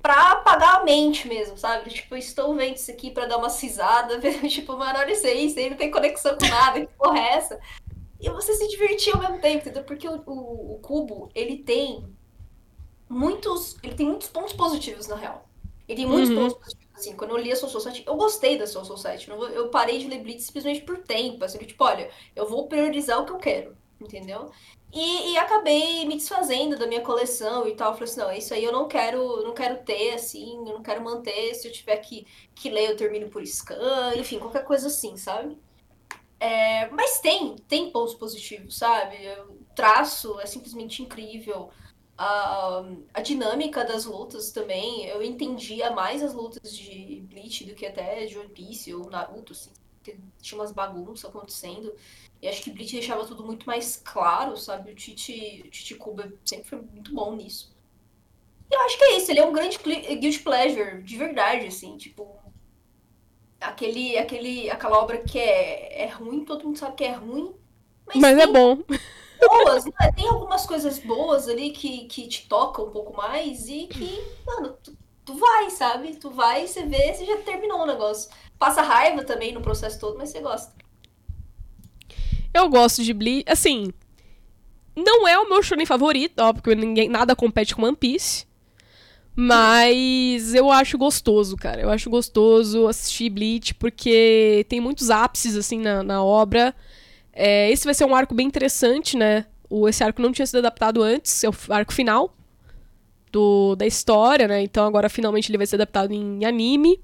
pra 0.00 0.30
apagar 0.30 0.76
a 0.76 0.84
mente 0.84 1.26
mesmo, 1.26 1.58
sabe? 1.58 1.90
Tipo, 1.90 2.14
estou 2.14 2.54
vendo 2.54 2.76
isso 2.76 2.92
aqui 2.92 3.10
pra 3.10 3.26
dar 3.26 3.38
uma 3.38 3.50
cisada, 3.50 4.20
tipo, 4.48 4.76
mano, 4.76 4.96
olha 4.96 5.10
isso 5.10 5.26
aí, 5.26 5.46
isso 5.46 5.58
aí 5.58 5.70
não 5.70 5.76
tem 5.76 5.90
conexão 5.90 6.38
com 6.38 6.46
nada, 6.46 6.86
que 6.86 6.92
porra 6.96 7.18
é 7.18 7.32
essa? 7.32 7.60
E 8.20 8.30
você 8.30 8.54
se 8.54 8.68
divertir 8.68 9.12
ao 9.12 9.20
mesmo 9.20 9.40
tempo, 9.40 9.58
entendeu? 9.58 9.82
Porque 9.82 10.08
o, 10.08 10.22
o, 10.24 10.74
o, 10.74 10.78
cubo, 10.80 11.30
ele 11.34 11.56
tem 11.56 12.08
muitos. 13.08 13.76
Ele 13.82 13.96
tem 13.96 14.06
muitos 14.06 14.28
pontos 14.28 14.52
positivos, 14.52 15.08
na 15.08 15.16
real. 15.16 15.49
Ele 15.90 15.96
tem 15.96 16.06
muitos 16.06 16.30
uhum. 16.30 16.36
pontos 16.36 16.58
positivos. 16.58 16.88
Assim, 16.94 17.16
quando 17.16 17.30
eu 17.30 17.36
li 17.36 17.50
a 17.50 17.56
Soul 17.56 17.72
Society, 17.72 18.04
eu 18.06 18.14
gostei 18.14 18.56
da 18.56 18.64
Soul 18.64 18.84
Society. 18.84 19.28
Eu 19.28 19.70
parei 19.70 19.98
de 19.98 20.06
ler 20.06 20.22
Blitz 20.22 20.44
simplesmente 20.44 20.82
por 20.82 20.98
tempo. 20.98 21.44
Assim, 21.44 21.58
tipo, 21.58 21.82
olha, 21.82 22.08
eu 22.36 22.48
vou 22.48 22.68
priorizar 22.68 23.20
o 23.20 23.26
que 23.26 23.32
eu 23.32 23.38
quero, 23.38 23.76
entendeu? 24.00 24.52
E, 24.92 25.32
e, 25.32 25.36
acabei 25.36 26.04
me 26.04 26.14
desfazendo 26.14 26.78
da 26.78 26.86
minha 26.86 27.00
coleção 27.00 27.66
e 27.66 27.74
tal. 27.74 27.92
falei 27.94 28.08
assim, 28.08 28.20
não, 28.20 28.32
isso 28.32 28.54
aí 28.54 28.62
eu 28.62 28.70
não 28.70 28.86
quero, 28.86 29.42
não 29.42 29.52
quero 29.52 29.82
ter, 29.84 30.14
assim, 30.14 30.58
eu 30.58 30.74
não 30.74 30.82
quero 30.82 31.02
manter. 31.02 31.54
Se 31.54 31.66
eu 31.66 31.72
tiver 31.72 31.96
que, 31.96 32.24
que 32.54 32.70
ler, 32.70 32.90
eu 32.90 32.96
termino 32.96 33.28
por 33.28 33.44
scan, 33.44 34.14
enfim, 34.16 34.38
qualquer 34.38 34.64
coisa 34.64 34.86
assim, 34.86 35.16
sabe? 35.16 35.58
É, 36.38 36.88
mas 36.90 37.18
tem, 37.18 37.56
tem 37.66 37.90
pontos 37.90 38.14
positivos, 38.14 38.78
sabe? 38.78 39.16
O 39.48 39.74
traço 39.74 40.38
é 40.38 40.46
simplesmente 40.46 41.02
incrível. 41.02 41.70
A, 42.22 42.84
a 43.14 43.22
dinâmica 43.22 43.82
das 43.82 44.04
lutas 44.04 44.52
também, 44.52 45.06
eu 45.06 45.22
entendia 45.22 45.90
mais 45.90 46.22
as 46.22 46.34
lutas 46.34 46.76
de 46.76 47.22
Bleach 47.26 47.64
do 47.64 47.74
que 47.74 47.86
até 47.86 48.26
de 48.26 48.38
One 48.38 48.50
Piece 48.50 48.92
ou 48.92 49.08
Naruto, 49.08 49.54
assim. 49.54 49.70
Tinha 50.38 50.60
umas 50.60 50.70
bagunças 50.70 51.24
acontecendo. 51.24 51.94
E 52.42 52.46
acho 52.46 52.62
que 52.62 52.70
Bleach 52.70 52.92
deixava 52.92 53.24
tudo 53.24 53.42
muito 53.42 53.64
mais 53.64 53.96
claro, 53.96 54.54
sabe? 54.58 54.90
O 54.90 54.94
Tite 54.94 55.94
Kuba 55.98 56.30
sempre 56.44 56.68
foi 56.68 56.82
muito 56.82 57.14
bom 57.14 57.34
nisso. 57.34 57.74
E 58.70 58.74
eu 58.74 58.80
acho 58.82 58.98
que 58.98 59.04
é 59.04 59.16
isso, 59.16 59.30
ele 59.30 59.40
é 59.40 59.46
um 59.46 59.52
grande 59.54 59.78
guilty 59.78 60.40
pleasure, 60.40 61.02
de 61.02 61.16
verdade, 61.16 61.68
assim, 61.68 61.96
tipo. 61.96 62.38
Aquele, 63.58 64.18
aquele, 64.18 64.68
aquela 64.68 64.98
obra 64.98 65.22
que 65.22 65.38
é, 65.38 66.02
é 66.02 66.06
ruim, 66.06 66.44
todo 66.44 66.64
mundo 66.64 66.78
sabe 66.78 66.96
que 66.96 67.04
é 67.04 67.12
ruim. 67.12 67.54
Mas, 68.06 68.16
mas 68.16 68.38
é 68.38 68.46
bom. 68.46 68.76
Boas, 69.48 69.84
né? 69.84 70.12
Tem 70.14 70.28
algumas 70.28 70.66
coisas 70.66 70.98
boas 70.98 71.48
ali 71.48 71.70
que, 71.70 72.06
que 72.06 72.28
te 72.28 72.46
tocam 72.48 72.86
um 72.86 72.90
pouco 72.90 73.16
mais 73.16 73.68
e 73.68 73.86
que, 73.86 74.22
mano, 74.46 74.76
tu, 74.82 74.96
tu 75.24 75.34
vai, 75.34 75.70
sabe? 75.70 76.16
Tu 76.16 76.30
vai, 76.30 76.66
você 76.66 76.84
vê, 76.84 77.12
você 77.12 77.24
já 77.24 77.36
terminou 77.38 77.80
o 77.80 77.86
negócio. 77.86 78.30
Passa 78.58 78.82
raiva 78.82 79.24
também 79.24 79.52
no 79.52 79.60
processo 79.60 79.98
todo, 79.98 80.18
mas 80.18 80.30
você 80.30 80.40
gosta. 80.40 80.72
Eu 82.52 82.68
gosto 82.68 83.02
de 83.02 83.14
Bleach. 83.14 83.44
Assim, 83.50 83.92
não 84.96 85.26
é 85.26 85.38
o 85.38 85.48
meu 85.48 85.62
shonen 85.62 85.86
favorito, 85.86 86.40
ó, 86.40 86.52
porque 86.52 86.74
ninguém, 86.74 87.08
nada 87.08 87.36
compete 87.36 87.74
com 87.74 87.82
One 87.82 87.96
Piece. 87.96 88.46
Mas 89.34 90.54
eu 90.54 90.70
acho 90.70 90.98
gostoso, 90.98 91.56
cara. 91.56 91.80
Eu 91.80 91.90
acho 91.90 92.10
gostoso 92.10 92.86
assistir 92.88 93.30
Bleach, 93.30 93.74
porque 93.74 94.66
tem 94.68 94.80
muitos 94.80 95.08
ápices, 95.08 95.56
assim, 95.56 95.78
na, 95.78 96.02
na 96.02 96.22
obra. 96.22 96.74
É, 97.32 97.70
esse 97.70 97.84
vai 97.84 97.94
ser 97.94 98.04
um 98.04 98.14
arco 98.14 98.34
bem 98.34 98.46
interessante, 98.46 99.16
né? 99.16 99.46
O, 99.68 99.88
esse 99.88 100.02
arco 100.02 100.20
não 100.20 100.32
tinha 100.32 100.46
sido 100.46 100.58
adaptado 100.58 101.02
antes, 101.02 101.44
é 101.44 101.48
o 101.48 101.54
arco 101.70 101.92
final 101.92 102.34
do, 103.30 103.76
da 103.76 103.86
história, 103.86 104.48
né? 104.48 104.62
Então 104.62 104.86
agora 104.86 105.08
finalmente 105.08 105.50
ele 105.50 105.58
vai 105.58 105.66
ser 105.66 105.76
adaptado 105.76 106.12
em 106.12 106.44
anime. 106.44 107.00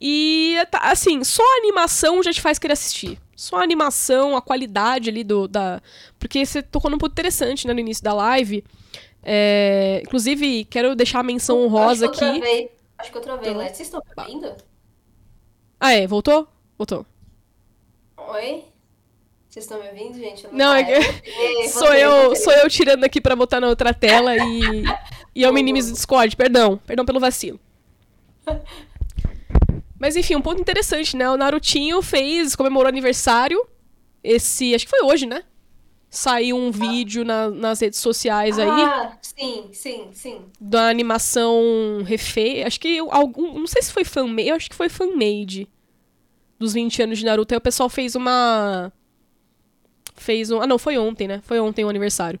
E, 0.00 0.56
tá, 0.70 0.80
assim, 0.90 1.22
só 1.24 1.42
a 1.42 1.58
animação 1.58 2.22
já 2.22 2.32
te 2.32 2.40
faz 2.40 2.58
querer 2.58 2.74
assistir. 2.74 3.18
Só 3.34 3.56
a 3.56 3.62
animação, 3.62 4.36
a 4.36 4.42
qualidade 4.42 5.08
ali 5.08 5.24
do. 5.24 5.48
Da... 5.48 5.80
Porque 6.18 6.44
você 6.44 6.62
tocou 6.62 6.90
num 6.90 6.98
ponto 6.98 7.12
interessante, 7.12 7.66
né, 7.66 7.72
no 7.72 7.80
início 7.80 8.02
da 8.04 8.12
live. 8.12 8.64
É... 9.22 10.02
Inclusive, 10.04 10.64
quero 10.66 10.94
deixar 10.94 11.20
a 11.20 11.22
menção 11.22 11.64
honrosa 11.64 12.06
aqui. 12.06 12.18
Travei. 12.18 12.70
Acho 12.98 13.10
que 13.10 13.18
eu 13.18 13.22
travei, 13.22 13.50
então... 13.50 13.62
Vocês 13.62 13.80
estão 13.80 14.02
me 14.04 14.22
ouvindo? 14.22 14.54
Ah, 15.80 15.92
é? 15.92 16.06
Voltou? 16.06 16.46
Voltou. 16.76 17.06
Oi? 18.16 18.64
Vocês 19.54 19.66
estão 19.66 19.80
me 19.80 19.88
ouvindo, 19.88 20.18
gente? 20.18 20.44
Eu 20.44 20.50
não, 20.50 20.58
não 20.58 20.74
é 20.74 20.82
que... 20.82 20.98
sou, 21.70 21.94
eu, 21.94 22.34
sou 22.34 22.52
eu 22.54 22.68
tirando 22.68 23.04
aqui 23.04 23.20
pra 23.20 23.36
botar 23.36 23.60
na 23.60 23.68
outra 23.68 23.94
tela 23.94 24.36
e, 24.36 24.82
e 25.32 25.42
eu 25.42 25.52
minimizo 25.52 25.90
o 25.90 25.94
Discord. 25.94 26.34
Perdão, 26.34 26.76
perdão 26.84 27.04
pelo 27.04 27.20
vacilo. 27.20 27.60
Mas 29.96 30.16
enfim, 30.16 30.34
um 30.34 30.42
ponto 30.42 30.60
interessante, 30.60 31.16
né? 31.16 31.30
O 31.30 31.36
Narutinho 31.36 32.02
fez, 32.02 32.56
comemorou 32.56 32.88
aniversário. 32.88 33.64
Esse. 34.24 34.74
Acho 34.74 34.86
que 34.86 34.90
foi 34.90 35.04
hoje, 35.04 35.24
né? 35.24 35.44
Saiu 36.10 36.56
um 36.56 36.70
ah. 36.70 36.72
vídeo 36.72 37.24
na, 37.24 37.48
nas 37.48 37.78
redes 37.78 38.00
sociais 38.00 38.58
aí. 38.58 38.68
Ah, 38.68 39.16
sim, 39.22 39.68
sim, 39.70 40.08
sim. 40.12 40.42
Da 40.60 40.88
animação 40.88 42.02
refeita. 42.04 42.66
Acho 42.66 42.80
que 42.80 42.98
algum. 42.98 43.56
Não 43.60 43.68
sei 43.68 43.82
se 43.82 43.92
foi 43.92 44.02
fan-made. 44.02 44.50
Acho 44.50 44.68
que 44.68 44.74
foi 44.74 44.88
fan-made. 44.88 45.68
Dos 46.58 46.72
20 46.72 47.02
anos 47.04 47.18
de 47.20 47.24
Naruto. 47.24 47.54
Aí 47.54 47.58
o 47.58 47.60
pessoal 47.60 47.88
fez 47.88 48.16
uma. 48.16 48.92
Fez 50.14 50.50
um. 50.50 50.60
Ah, 50.60 50.66
não, 50.66 50.78
foi 50.78 50.96
ontem, 50.96 51.26
né? 51.26 51.40
Foi 51.44 51.58
ontem 51.60 51.84
o 51.84 51.88
aniversário. 51.88 52.40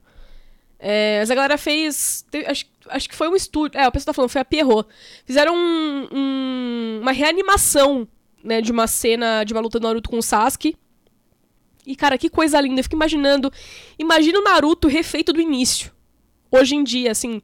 É, 0.78 1.18
mas 1.20 1.30
a 1.30 1.34
galera 1.34 1.58
fez. 1.58 2.24
Acho, 2.46 2.66
acho 2.88 3.08
que 3.08 3.14
foi 3.14 3.28
um 3.28 3.34
estúdio. 3.34 3.78
É, 3.78 3.88
o 3.88 3.92
pessoal 3.92 4.06
tá 4.06 4.12
falando, 4.12 4.30
foi 4.30 4.40
a 4.40 4.44
Pierrot. 4.44 4.88
Fizeram 5.24 5.54
um, 5.54 6.08
um, 6.12 6.98
uma 7.02 7.12
reanimação, 7.12 8.06
né, 8.42 8.60
de 8.60 8.70
uma 8.70 8.86
cena 8.86 9.44
de 9.44 9.52
uma 9.52 9.60
luta 9.60 9.80
do 9.80 9.86
Naruto 9.86 10.10
com 10.10 10.18
o 10.18 10.22
Sasuke. 10.22 10.76
E, 11.86 11.96
cara, 11.96 12.16
que 12.16 12.28
coisa 12.28 12.60
linda. 12.60 12.80
Eu 12.80 12.84
fico 12.84 12.96
imaginando. 12.96 13.52
Imagina 13.98 14.38
o 14.38 14.42
Naruto 14.42 14.88
refeito 14.88 15.32
do 15.32 15.40
início. 15.40 15.90
Hoje 16.50 16.74
em 16.74 16.84
dia, 16.84 17.10
assim. 17.10 17.40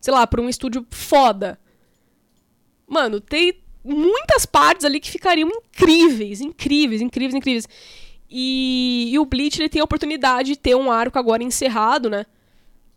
Sei 0.00 0.14
lá, 0.14 0.26
por 0.26 0.40
um 0.40 0.48
estúdio 0.48 0.86
foda. 0.90 1.58
Mano, 2.86 3.20
tem. 3.20 3.60
muitas 3.84 4.46
partes 4.46 4.84
ali 4.84 5.00
que 5.00 5.10
ficariam 5.10 5.48
incríveis, 5.48 6.40
incríveis, 6.40 7.00
incríveis, 7.00 7.34
incríveis. 7.34 7.68
E, 8.30 9.10
e 9.12 9.18
o 9.18 9.24
Bleach 9.24 9.60
ele 9.60 9.68
tem 9.68 9.80
a 9.80 9.84
oportunidade 9.84 10.50
de 10.50 10.56
ter 10.56 10.74
um 10.74 10.90
arco 10.90 11.18
agora 11.18 11.42
encerrado, 11.42 12.10
né? 12.10 12.26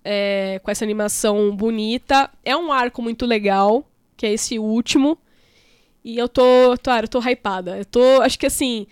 É, 0.04 0.60
com 0.64 0.72
essa 0.72 0.84
animação 0.84 1.56
bonita. 1.56 2.30
É 2.44 2.56
um 2.56 2.72
arco 2.72 3.02
muito 3.02 3.26
legal, 3.26 3.86
que 4.18 4.26
é 4.26 4.34
esse 4.34 4.60
último. 4.60 5.18
E 6.04 6.18
eu 6.18 6.28
tô, 6.28 6.44
tô, 6.82 6.92
eu 6.92 7.08
tô 7.08 7.20
hypada. 7.20 7.78
Eu 7.78 7.86
tô, 7.86 8.22
acho 8.22 8.38
que 8.38 8.46
assim, 8.46 8.88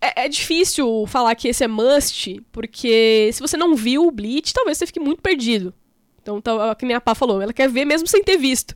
é, 0.00 0.24
é, 0.24 0.28
difícil 0.28 1.06
falar 1.06 1.34
que 1.34 1.48
esse 1.48 1.64
é 1.64 1.68
must, 1.68 2.42
porque 2.52 3.30
se 3.32 3.40
você 3.40 3.56
não 3.56 3.74
viu 3.74 4.06
o 4.06 4.10
Bleach, 4.10 4.52
talvez 4.52 4.76
você 4.76 4.86
fique 4.86 5.00
muito 5.00 5.22
perdido. 5.22 5.72
Então, 6.20 6.40
tá, 6.40 6.74
que 6.74 6.86
nem 6.86 6.96
a 6.96 7.00
Pá 7.00 7.14
falou, 7.14 7.40
ela 7.40 7.52
quer 7.52 7.68
ver 7.68 7.84
mesmo 7.84 8.08
sem 8.08 8.22
ter 8.24 8.36
visto. 8.36 8.74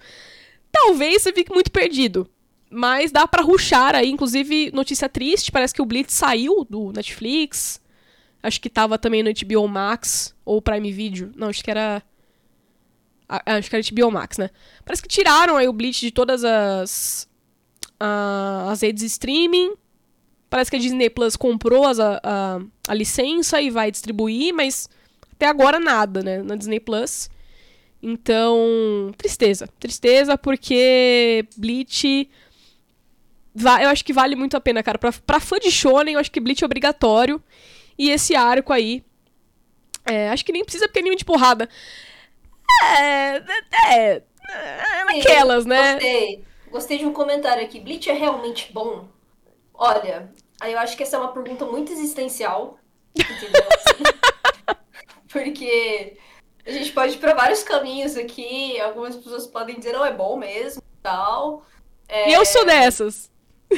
Talvez 0.70 1.22
você 1.22 1.32
fique 1.32 1.52
muito 1.52 1.70
perdido. 1.70 2.28
Mas 2.70 3.10
dá 3.10 3.26
para 3.26 3.42
ruxar 3.42 3.94
aí, 3.94 4.10
inclusive, 4.10 4.70
notícia 4.72 5.08
triste, 5.08 5.50
parece 5.50 5.72
que 5.72 5.80
o 5.80 5.86
Blitz 5.86 6.12
saiu 6.12 6.66
do 6.68 6.92
Netflix. 6.92 7.80
Acho 8.42 8.60
que 8.60 8.68
tava 8.68 8.98
também 8.98 9.22
no 9.22 9.30
HBO 9.30 9.66
Max 9.66 10.34
ou 10.44 10.60
Prime 10.60 10.92
Video. 10.92 11.32
Não, 11.34 11.48
acho 11.48 11.64
que 11.64 11.70
era 11.70 12.02
acho 13.28 13.68
que 13.68 13.76
era 13.76 13.84
HBO 13.92 14.10
Max, 14.10 14.38
né? 14.38 14.50
Parece 14.84 15.02
que 15.02 15.08
tiraram 15.08 15.56
aí 15.56 15.68
o 15.68 15.72
Bleach 15.72 16.00
de 16.00 16.10
todas 16.10 16.44
as 16.44 17.28
as 18.00 18.80
redes 18.80 19.00
de 19.02 19.06
streaming. 19.06 19.74
Parece 20.48 20.70
que 20.70 20.76
a 20.76 20.80
Disney 20.80 21.10
Plus 21.10 21.36
comprou 21.36 21.86
as, 21.86 21.98
a, 22.00 22.20
a, 22.22 22.60
a 22.86 22.94
licença 22.94 23.60
e 23.60 23.70
vai 23.70 23.90
distribuir, 23.90 24.54
mas 24.54 24.88
até 25.32 25.46
agora 25.46 25.78
nada, 25.78 26.22
né? 26.22 26.42
Na 26.42 26.54
Disney 26.54 26.80
Plus. 26.80 27.28
Então, 28.02 29.12
tristeza. 29.18 29.68
Tristeza 29.80 30.38
porque 30.38 31.44
Bleach 31.56 32.30
eu 33.54 33.88
acho 33.88 34.04
que 34.04 34.12
vale 34.12 34.36
muito 34.36 34.56
a 34.56 34.60
pena, 34.60 34.82
cara. 34.82 34.98
Pra, 34.98 35.12
pra 35.12 35.40
fã 35.40 35.58
de 35.58 35.70
Shonen, 35.70 36.14
eu 36.14 36.20
acho 36.20 36.30
que 36.30 36.40
Bleach 36.40 36.62
é 36.62 36.66
obrigatório. 36.66 37.42
E 37.98 38.10
esse 38.10 38.36
arco 38.36 38.72
aí. 38.72 39.04
É, 40.04 40.30
acho 40.30 40.44
que 40.44 40.52
nem 40.52 40.64
precisa 40.64 40.86
porque 40.86 41.00
é 41.00 41.02
anime 41.02 41.16
de 41.16 41.24
porrada. 41.24 41.68
É. 42.82 43.42
É. 43.86 44.22
é 44.50 45.04
naquelas, 45.04 45.66
né? 45.66 45.94
Gostei. 45.94 46.44
Gostei 46.70 46.98
de 46.98 47.06
um 47.06 47.12
comentário 47.12 47.64
aqui. 47.64 47.80
Bleach 47.80 48.08
é 48.08 48.12
realmente 48.12 48.72
bom? 48.72 49.08
Olha, 49.74 50.30
aí 50.60 50.72
eu 50.72 50.78
acho 50.78 50.96
que 50.96 51.02
essa 51.02 51.16
é 51.16 51.18
uma 51.18 51.32
pergunta 51.32 51.64
muito 51.64 51.92
existencial. 51.92 52.78
Entendeu? 53.14 53.62
porque 55.28 56.16
a 56.66 56.70
gente 56.70 56.92
pode 56.92 57.14
ir 57.14 57.18
pra 57.18 57.34
vários 57.34 57.62
caminhos 57.62 58.16
aqui. 58.16 58.78
Algumas 58.80 59.16
pessoas 59.16 59.46
podem 59.46 59.78
dizer, 59.78 59.92
não, 59.92 60.04
é 60.04 60.12
bom 60.12 60.36
mesmo 60.36 60.82
tal. 61.02 61.64
É... 62.08 62.30
E 62.30 62.32
eu 62.32 62.44
sou 62.44 62.64
dessas. 62.64 63.30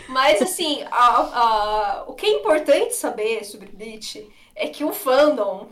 Mas, 0.09 0.41
assim, 0.41 0.83
a, 0.91 1.17
a, 1.17 2.05
o 2.07 2.15
que 2.15 2.27
é 2.27 2.31
importante 2.31 2.95
saber 2.95 3.45
sobre 3.45 3.69
Bleach 3.69 4.29
é 4.55 4.69
que 4.69 4.85
o 4.85 4.93
fandom. 4.93 5.71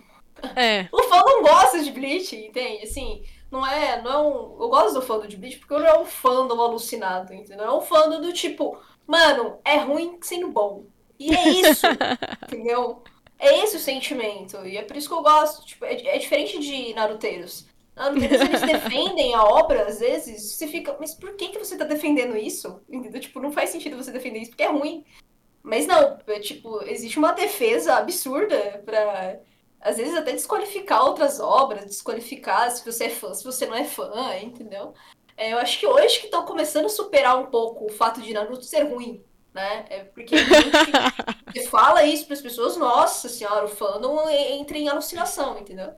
É. 0.55 0.89
O 0.93 1.03
fandom 1.05 1.43
gosta 1.43 1.83
de 1.83 1.91
Bleach, 1.91 2.37
entende? 2.37 2.85
Assim, 2.85 3.25
não 3.51 3.67
é, 3.67 4.01
não 4.03 4.13
é 4.13 4.19
um. 4.19 4.63
Eu 4.63 4.69
gosto 4.69 4.95
do 4.95 5.03
fandom 5.03 5.27
de 5.27 5.37
Bleach 5.37 5.59
porque 5.59 5.75
não 5.75 5.87
é 5.87 5.99
um 5.99 6.05
fandom 6.05 6.61
alucinado, 6.61 7.33
entendeu? 7.33 7.67
É 7.67 7.73
um 7.73 7.81
fandom 7.81 8.21
do 8.21 8.33
tipo, 8.33 8.79
mano, 9.07 9.59
é 9.65 9.77
ruim 9.79 10.19
sendo 10.21 10.49
bom. 10.49 10.85
E 11.19 11.35
é 11.35 11.49
isso, 11.49 11.87
entendeu? 12.47 13.03
É 13.39 13.63
esse 13.63 13.77
o 13.77 13.81
sentimento. 13.81 14.65
E 14.67 14.77
é 14.77 14.83
por 14.83 14.97
isso 14.97 15.09
que 15.09 15.15
eu 15.15 15.23
gosto. 15.23 15.65
Tipo, 15.65 15.85
é, 15.85 15.95
é 15.95 16.19
diferente 16.19 16.59
de 16.59 16.93
Naruteiros. 16.95 17.67
Naruteiros, 17.99 18.41
eles 18.41 18.61
defendem 18.83 19.35
a 19.35 19.45
obra, 19.45 19.87
às 19.87 20.01
vezes, 20.01 20.55
você 20.55 20.67
fica, 20.67 20.97
mas 20.99 21.15
por 21.15 21.35
que, 21.37 21.49
que 21.49 21.59
você 21.59 21.77
tá 21.77 21.85
defendendo 21.85 22.37
isso? 22.37 22.81
Entendeu? 22.89 23.21
Tipo, 23.21 23.41
não 23.41 23.53
faz 23.53 23.71
sentido 23.71 23.97
você 23.97 24.13
defender 24.13 24.41
isso 24.41 24.51
porque 24.51 24.63
é 24.63 24.71
ruim. 24.71 25.05
Mas 25.63 25.87
não, 25.87 26.19
é, 26.27 26.41
tipo, 26.41 26.83
existe 26.85 27.19
uma 27.19 27.33
defesa 27.33 27.97
absurda 27.97 28.83
pra, 28.85 29.39
às 29.81 29.97
vezes, 29.97 30.15
até 30.15 30.33
desqualificar 30.33 31.05
outras 31.05 31.41
obras, 31.41 31.85
desqualificar 31.85 32.71
se 32.71 32.85
você 32.85 33.05
é 33.05 33.11
fã, 33.11 33.35
se 33.35 33.45
você 33.45 33.67
não 33.67 33.75
é 33.75 33.85
fã, 33.85 34.37
entendeu? 34.41 34.95
É, 35.37 35.53
eu 35.53 35.59
acho 35.59 35.79
que 35.79 35.87
hoje 35.87 36.21
que 36.21 36.27
estão 36.27 36.45
começando 36.45 36.87
a 36.87 36.91
superar 36.91 37.39
um 37.39 37.47
pouco 37.47 37.87
o 37.87 37.93
fato 37.93 38.21
de 38.21 38.33
Naruto 38.33 38.65
ser 38.65 38.85
ruim 38.85 39.23
né? 39.59 39.85
É 39.91 40.05
porque 40.05 40.37
você 41.53 41.67
fala 41.69 42.05
isso 42.05 42.27
para 42.27 42.35
as 42.35 42.41
pessoas, 42.41 42.77
nossa 42.77 43.29
senhora, 43.29 43.65
o 43.65 43.69
fandom 43.69 44.29
entra 44.29 44.79
em 44.79 44.89
alucinação, 44.89 45.59
entendeu? 45.59 45.93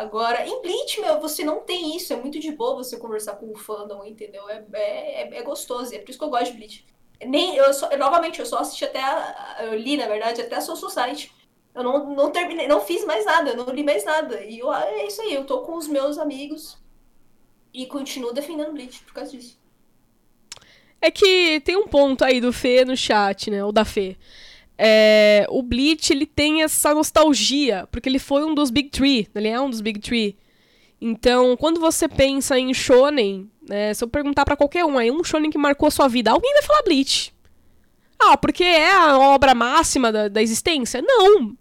Agora, 0.00 0.46
em 0.46 0.62
meu, 0.62 1.20
você 1.20 1.44
não 1.44 1.60
tem 1.60 1.94
isso. 1.94 2.10
É 2.10 2.16
muito 2.16 2.40
de 2.40 2.50
boa 2.52 2.74
você 2.74 2.96
conversar 2.96 3.36
com 3.36 3.50
o 3.52 3.54
fandom, 3.54 4.02
entendeu? 4.02 4.48
É, 4.48 4.64
é, 4.72 5.22
é, 5.22 5.36
é 5.36 5.42
gostoso. 5.42 5.94
É 5.94 5.98
por 5.98 6.08
isso 6.08 6.18
que 6.18 6.24
eu 6.24 6.30
gosto 6.30 6.52
de 6.52 6.56
Bleach. 6.56 6.86
Nem, 7.26 7.54
eu 7.54 7.70
só, 7.74 7.94
novamente, 7.98 8.40
eu 8.40 8.46
só 8.46 8.60
assisti 8.60 8.82
até 8.82 8.98
a, 8.98 9.58
Eu 9.60 9.74
li, 9.74 9.98
na 9.98 10.06
verdade, 10.06 10.40
até 10.40 10.56
a 10.56 10.60
Soul 10.62 10.78
Society. 10.78 11.30
Eu 11.74 11.84
não, 11.84 12.14
não 12.14 12.30
terminei, 12.30 12.66
não 12.66 12.80
fiz 12.80 13.04
mais 13.04 13.26
nada, 13.26 13.50
eu 13.50 13.56
não 13.58 13.66
li 13.74 13.82
mais 13.82 14.02
nada. 14.02 14.42
E 14.42 14.60
eu, 14.60 14.72
é 14.72 15.06
isso 15.06 15.20
aí, 15.20 15.34
eu 15.34 15.44
tô 15.44 15.60
com 15.60 15.76
os 15.76 15.86
meus 15.86 16.16
amigos 16.16 16.78
e 17.74 17.84
continuo 17.84 18.32
defendendo 18.32 18.72
Bleach 18.72 19.04
por 19.04 19.12
causa 19.12 19.32
disso. 19.32 19.60
É 20.98 21.10
que 21.10 21.60
tem 21.60 21.76
um 21.76 21.86
ponto 21.86 22.24
aí 22.24 22.40
do 22.40 22.54
Fê 22.54 22.86
no 22.86 22.96
chat, 22.96 23.50
né? 23.50 23.62
Ou 23.62 23.70
da 23.70 23.84
Fê. 23.84 24.16
É, 24.82 25.44
o 25.50 25.62
Bleach, 25.62 26.10
ele 26.10 26.24
tem 26.24 26.62
essa 26.62 26.94
nostalgia, 26.94 27.86
porque 27.92 28.08
ele 28.08 28.18
foi 28.18 28.46
um 28.46 28.54
dos 28.54 28.70
Big 28.70 28.88
Three, 28.88 29.28
ele 29.34 29.48
é 29.48 29.60
um 29.60 29.68
dos 29.68 29.82
Big 29.82 30.00
Three. 30.00 30.34
Então, 30.98 31.54
quando 31.58 31.78
você 31.78 32.08
pensa 32.08 32.58
em 32.58 32.72
shonen, 32.72 33.50
né, 33.68 33.92
se 33.92 34.02
eu 34.02 34.08
perguntar 34.08 34.46
para 34.46 34.56
qualquer 34.56 34.86
um 34.86 34.96
aí, 34.96 35.10
um 35.10 35.22
shonen 35.22 35.50
que 35.50 35.58
marcou 35.58 35.86
a 35.86 35.90
sua 35.90 36.08
vida, 36.08 36.30
alguém 36.30 36.50
vai 36.54 36.62
falar 36.62 36.82
Bleach. 36.82 37.30
Ah, 38.18 38.38
porque 38.38 38.64
é 38.64 38.90
a 38.90 39.18
obra 39.18 39.54
máxima 39.54 40.10
da, 40.10 40.28
da 40.28 40.40
existência? 40.40 41.02
Não. 41.02 41.54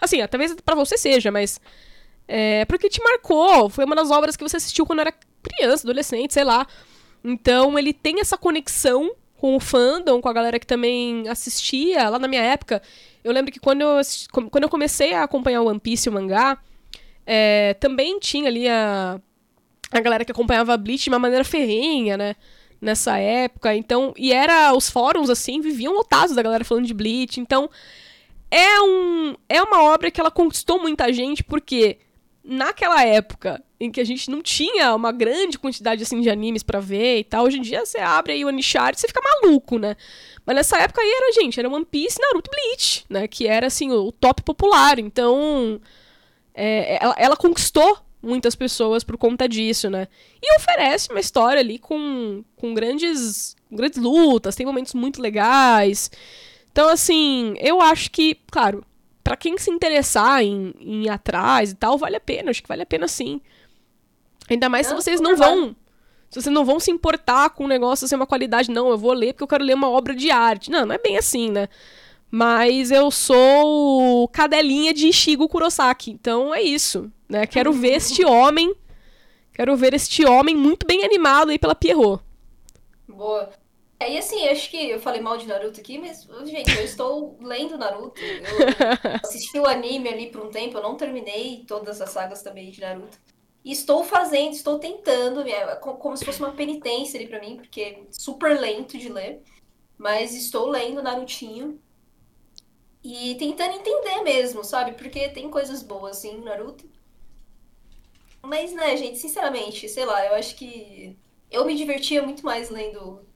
Assim, 0.00 0.24
talvez 0.28 0.54
para 0.64 0.76
você 0.76 0.96
seja, 0.96 1.32
mas 1.32 1.60
é 2.28 2.64
porque 2.66 2.88
te 2.88 3.02
marcou. 3.02 3.68
Foi 3.68 3.84
uma 3.84 3.96
das 3.96 4.12
obras 4.12 4.36
que 4.36 4.44
você 4.44 4.58
assistiu 4.58 4.86
quando 4.86 5.00
era 5.00 5.12
criança, 5.42 5.84
adolescente, 5.84 6.34
sei 6.34 6.44
lá. 6.44 6.68
Então 7.24 7.76
ele 7.76 7.92
tem 7.92 8.20
essa 8.20 8.38
conexão 8.38 9.10
com 9.40 9.56
o 9.56 9.60
fandom, 9.60 10.20
com 10.20 10.28
a 10.28 10.34
galera 10.34 10.58
que 10.58 10.66
também 10.66 11.26
assistia 11.26 12.10
lá 12.10 12.18
na 12.18 12.28
minha 12.28 12.42
época. 12.42 12.82
Eu 13.24 13.32
lembro 13.32 13.50
que 13.50 13.58
quando 13.58 13.80
eu, 13.80 14.00
quando 14.50 14.64
eu 14.64 14.68
comecei 14.68 15.14
a 15.14 15.22
acompanhar 15.22 15.62
o 15.62 15.66
One 15.66 15.80
Piece 15.80 16.10
o 16.10 16.12
mangá, 16.12 16.58
é, 17.24 17.72
também 17.80 18.18
tinha 18.18 18.48
ali 18.48 18.68
a, 18.68 19.18
a 19.90 20.00
galera 20.00 20.26
que 20.26 20.32
acompanhava 20.32 20.74
a 20.74 20.76
Bleach 20.76 21.04
de 21.04 21.08
uma 21.08 21.18
maneira 21.18 21.42
ferrenha, 21.42 22.18
né? 22.18 22.36
Nessa 22.82 23.16
época. 23.16 23.74
Então, 23.74 24.12
e 24.14 24.30
era 24.30 24.74
os 24.74 24.90
fóruns 24.90 25.30
assim, 25.30 25.62
viviam 25.62 25.94
lotados 25.94 26.36
da 26.36 26.42
galera 26.42 26.62
falando 26.62 26.86
de 26.86 26.92
Bleach. 26.92 27.40
Então, 27.40 27.70
é 28.50 28.78
um 28.82 29.34
é 29.48 29.62
uma 29.62 29.84
obra 29.84 30.10
que 30.10 30.20
ela 30.20 30.30
conquistou 30.30 30.78
muita 30.78 31.10
gente 31.14 31.42
porque 31.42 31.98
naquela 32.44 33.02
época 33.02 33.62
em 33.80 33.90
que 33.90 34.00
a 34.00 34.04
gente 34.04 34.30
não 34.30 34.42
tinha 34.42 34.94
uma 34.94 35.10
grande 35.10 35.58
quantidade 35.58 36.02
assim 36.02 36.20
de 36.20 36.28
animes 36.28 36.62
para 36.62 36.78
ver 36.80 37.20
e 37.20 37.24
tal, 37.24 37.46
hoje 37.46 37.56
em 37.56 37.62
dia 37.62 37.84
você 37.84 37.98
abre 37.98 38.34
aí 38.34 38.44
o 38.44 38.50
Uncharted 38.50 38.98
e 38.98 39.00
você 39.00 39.08
fica 39.08 39.22
maluco, 39.22 39.78
né? 39.78 39.96
Mas 40.44 40.54
nessa 40.54 40.78
época 40.78 41.00
aí 41.00 41.10
era, 41.10 41.32
gente, 41.32 41.58
era 41.58 41.68
One 41.68 41.86
Piece, 41.86 42.20
Naruto 42.20 42.50
Bleach, 42.50 43.06
né? 43.08 43.26
Que 43.26 43.46
era 43.46 43.68
assim 43.68 43.90
o, 43.90 44.12
top 44.12 44.42
popular. 44.42 44.98
Então, 44.98 45.80
é, 46.54 47.02
ela, 47.02 47.14
ela 47.16 47.36
conquistou 47.36 47.98
muitas 48.22 48.54
pessoas 48.54 49.02
por 49.02 49.16
conta 49.16 49.48
disso, 49.48 49.88
né? 49.88 50.08
E 50.42 50.56
oferece 50.56 51.10
uma 51.10 51.20
história 51.20 51.60
ali 51.60 51.78
com, 51.78 52.44
com 52.56 52.74
grandes, 52.74 53.56
grandes 53.72 53.98
lutas, 53.98 54.54
tem 54.54 54.66
momentos 54.66 54.92
muito 54.92 55.22
legais. 55.22 56.10
Então, 56.70 56.88
assim, 56.90 57.54
eu 57.58 57.80
acho 57.80 58.10
que, 58.10 58.36
claro, 58.50 58.84
para 59.24 59.36
quem 59.36 59.56
se 59.56 59.70
interessar 59.70 60.42
em, 60.42 60.74
em 60.78 61.04
ir 61.04 61.08
atrás 61.08 61.70
e 61.70 61.74
tal, 61.74 61.96
vale 61.96 62.16
a 62.16 62.20
pena. 62.20 62.50
Acho 62.50 62.62
que 62.62 62.68
vale 62.68 62.82
a 62.82 62.86
pena 62.86 63.08
sim. 63.08 63.40
Ainda 64.50 64.68
mais 64.68 64.88
se 64.88 64.94
vocês 64.94 65.20
não 65.20 65.36
vão. 65.36 65.76
Se 66.28 66.40
vocês 66.40 66.54
não 66.54 66.64
vão 66.64 66.78
se 66.78 66.90
importar 66.90 67.50
com 67.50 67.64
um 67.64 67.68
negócio 67.68 68.06
sem 68.06 68.16
uma 68.16 68.26
qualidade, 68.26 68.70
não, 68.70 68.88
eu 68.88 68.98
vou 68.98 69.12
ler 69.12 69.32
porque 69.32 69.42
eu 69.42 69.48
quero 69.48 69.64
ler 69.64 69.74
uma 69.74 69.88
obra 69.88 70.14
de 70.14 70.30
arte. 70.30 70.70
Não, 70.70 70.86
não 70.86 70.94
é 70.94 70.98
bem 70.98 71.16
assim, 71.16 71.50
né? 71.50 71.68
Mas 72.30 72.92
eu 72.92 73.10
sou 73.10 74.28
cadelinha 74.28 74.94
de 74.94 75.08
Ishigo 75.08 75.48
Kurosaki. 75.48 76.12
Então 76.12 76.54
é 76.54 76.62
isso, 76.62 77.10
né? 77.28 77.46
Quero 77.46 77.72
ver 77.72 77.94
este 77.98 78.24
homem. 78.24 78.74
Quero 79.52 79.76
ver 79.76 79.94
este 79.94 80.24
homem 80.24 80.54
muito 80.54 80.86
bem 80.86 81.04
animado 81.04 81.50
aí 81.50 81.58
pela 81.58 81.74
Pierrot. 81.74 82.22
Boa. 83.08 83.50
É, 83.98 84.14
e 84.14 84.16
assim, 84.16 84.48
acho 84.48 84.70
que 84.70 84.88
eu 84.88 84.98
falei 84.98 85.20
mal 85.20 85.36
de 85.36 85.46
Naruto 85.46 85.78
aqui, 85.78 85.98
mas, 85.98 86.26
gente, 86.46 86.74
eu 86.74 86.84
estou 86.84 87.36
lendo 87.42 87.76
Naruto. 87.76 88.20
Eu 88.22 88.40
assisti 89.22 89.58
o 89.58 89.66
anime 89.66 90.08
ali 90.08 90.30
por 90.30 90.40
um 90.46 90.48
tempo, 90.48 90.78
eu 90.78 90.82
não 90.82 90.96
terminei 90.96 91.64
todas 91.66 92.00
as 92.00 92.08
sagas 92.08 92.42
também 92.42 92.70
de 92.70 92.80
Naruto. 92.80 93.18
Estou 93.64 94.04
fazendo, 94.04 94.52
estou 94.52 94.78
tentando, 94.78 95.44
como 95.80 96.16
se 96.16 96.24
fosse 96.24 96.40
uma 96.40 96.52
penitência 96.52 97.18
ali 97.18 97.28
pra 97.28 97.40
mim, 97.40 97.56
porque 97.56 97.80
é 97.82 98.02
super 98.10 98.58
lento 98.58 98.96
de 98.96 99.08
ler. 99.08 99.42
Mas 99.98 100.34
estou 100.34 100.68
lendo 100.68 101.02
Narutinho. 101.02 101.80
E 103.02 103.34
tentando 103.36 103.74
entender 103.76 104.22
mesmo, 104.22 104.64
sabe? 104.64 104.92
Porque 104.92 105.28
tem 105.30 105.50
coisas 105.50 105.82
boas, 105.82 106.18
assim, 106.18 106.36
no 106.36 106.44
Naruto. 106.44 106.88
Mas, 108.42 108.72
né, 108.72 108.96
gente, 108.96 109.18
sinceramente, 109.18 109.88
sei 109.88 110.04
lá, 110.04 110.24
eu 110.26 110.34
acho 110.34 110.56
que 110.56 111.16
eu 111.50 111.64
me 111.66 111.74
divertia 111.74 112.22
muito 112.22 112.44
mais 112.44 112.70
lendo 112.70 113.26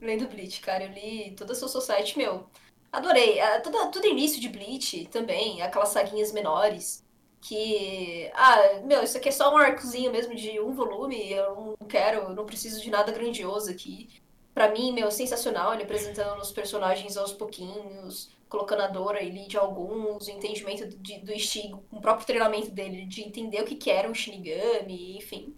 lendo 0.00 0.28
Bleach, 0.28 0.60
cara. 0.60 0.84
Eu 0.84 0.92
li 0.92 1.32
toda 1.36 1.52
a 1.52 1.56
Soul 1.56 1.70
Society, 1.70 2.16
meu. 2.16 2.48
Adorei. 2.92 3.40
Ah, 3.40 3.60
todo, 3.60 3.90
todo 3.90 4.06
início 4.06 4.40
de 4.40 4.48
Bleach 4.48 5.06
também, 5.06 5.62
aquelas 5.62 5.90
saguinhas 5.90 6.32
menores. 6.32 7.04
Que. 7.40 8.30
Ah, 8.34 8.80
meu, 8.84 9.02
isso 9.02 9.16
aqui 9.16 9.28
é 9.28 9.32
só 9.32 9.52
um 9.52 9.56
arcozinho 9.56 10.12
mesmo 10.12 10.34
de 10.34 10.60
um 10.60 10.72
volume. 10.72 11.32
Eu 11.32 11.76
não 11.78 11.88
quero, 11.88 12.34
não 12.34 12.44
preciso 12.44 12.80
de 12.80 12.90
nada 12.90 13.12
grandioso 13.12 13.70
aqui. 13.70 14.08
Pra 14.52 14.70
mim, 14.70 14.92
meu, 14.92 15.10
sensacional 15.10 15.72
ele 15.72 15.84
apresentando 15.84 16.40
os 16.40 16.52
personagens 16.52 17.16
aos 17.16 17.32
pouquinhos, 17.32 18.30
colocando 18.48 18.82
a 18.82 18.88
Dora 18.88 19.22
e 19.22 19.30
de 19.46 19.56
alguns, 19.56 20.26
o 20.26 20.30
entendimento 20.30 20.86
de, 20.88 21.18
do 21.20 21.32
Ichigo, 21.32 21.82
o 21.90 22.00
próprio 22.00 22.26
treinamento 22.26 22.70
dele, 22.70 23.06
de 23.06 23.22
entender 23.22 23.62
o 23.62 23.64
que, 23.64 23.76
que 23.76 23.90
era 23.90 24.10
um 24.10 24.14
Shinigami, 24.14 25.16
enfim. 25.16 25.54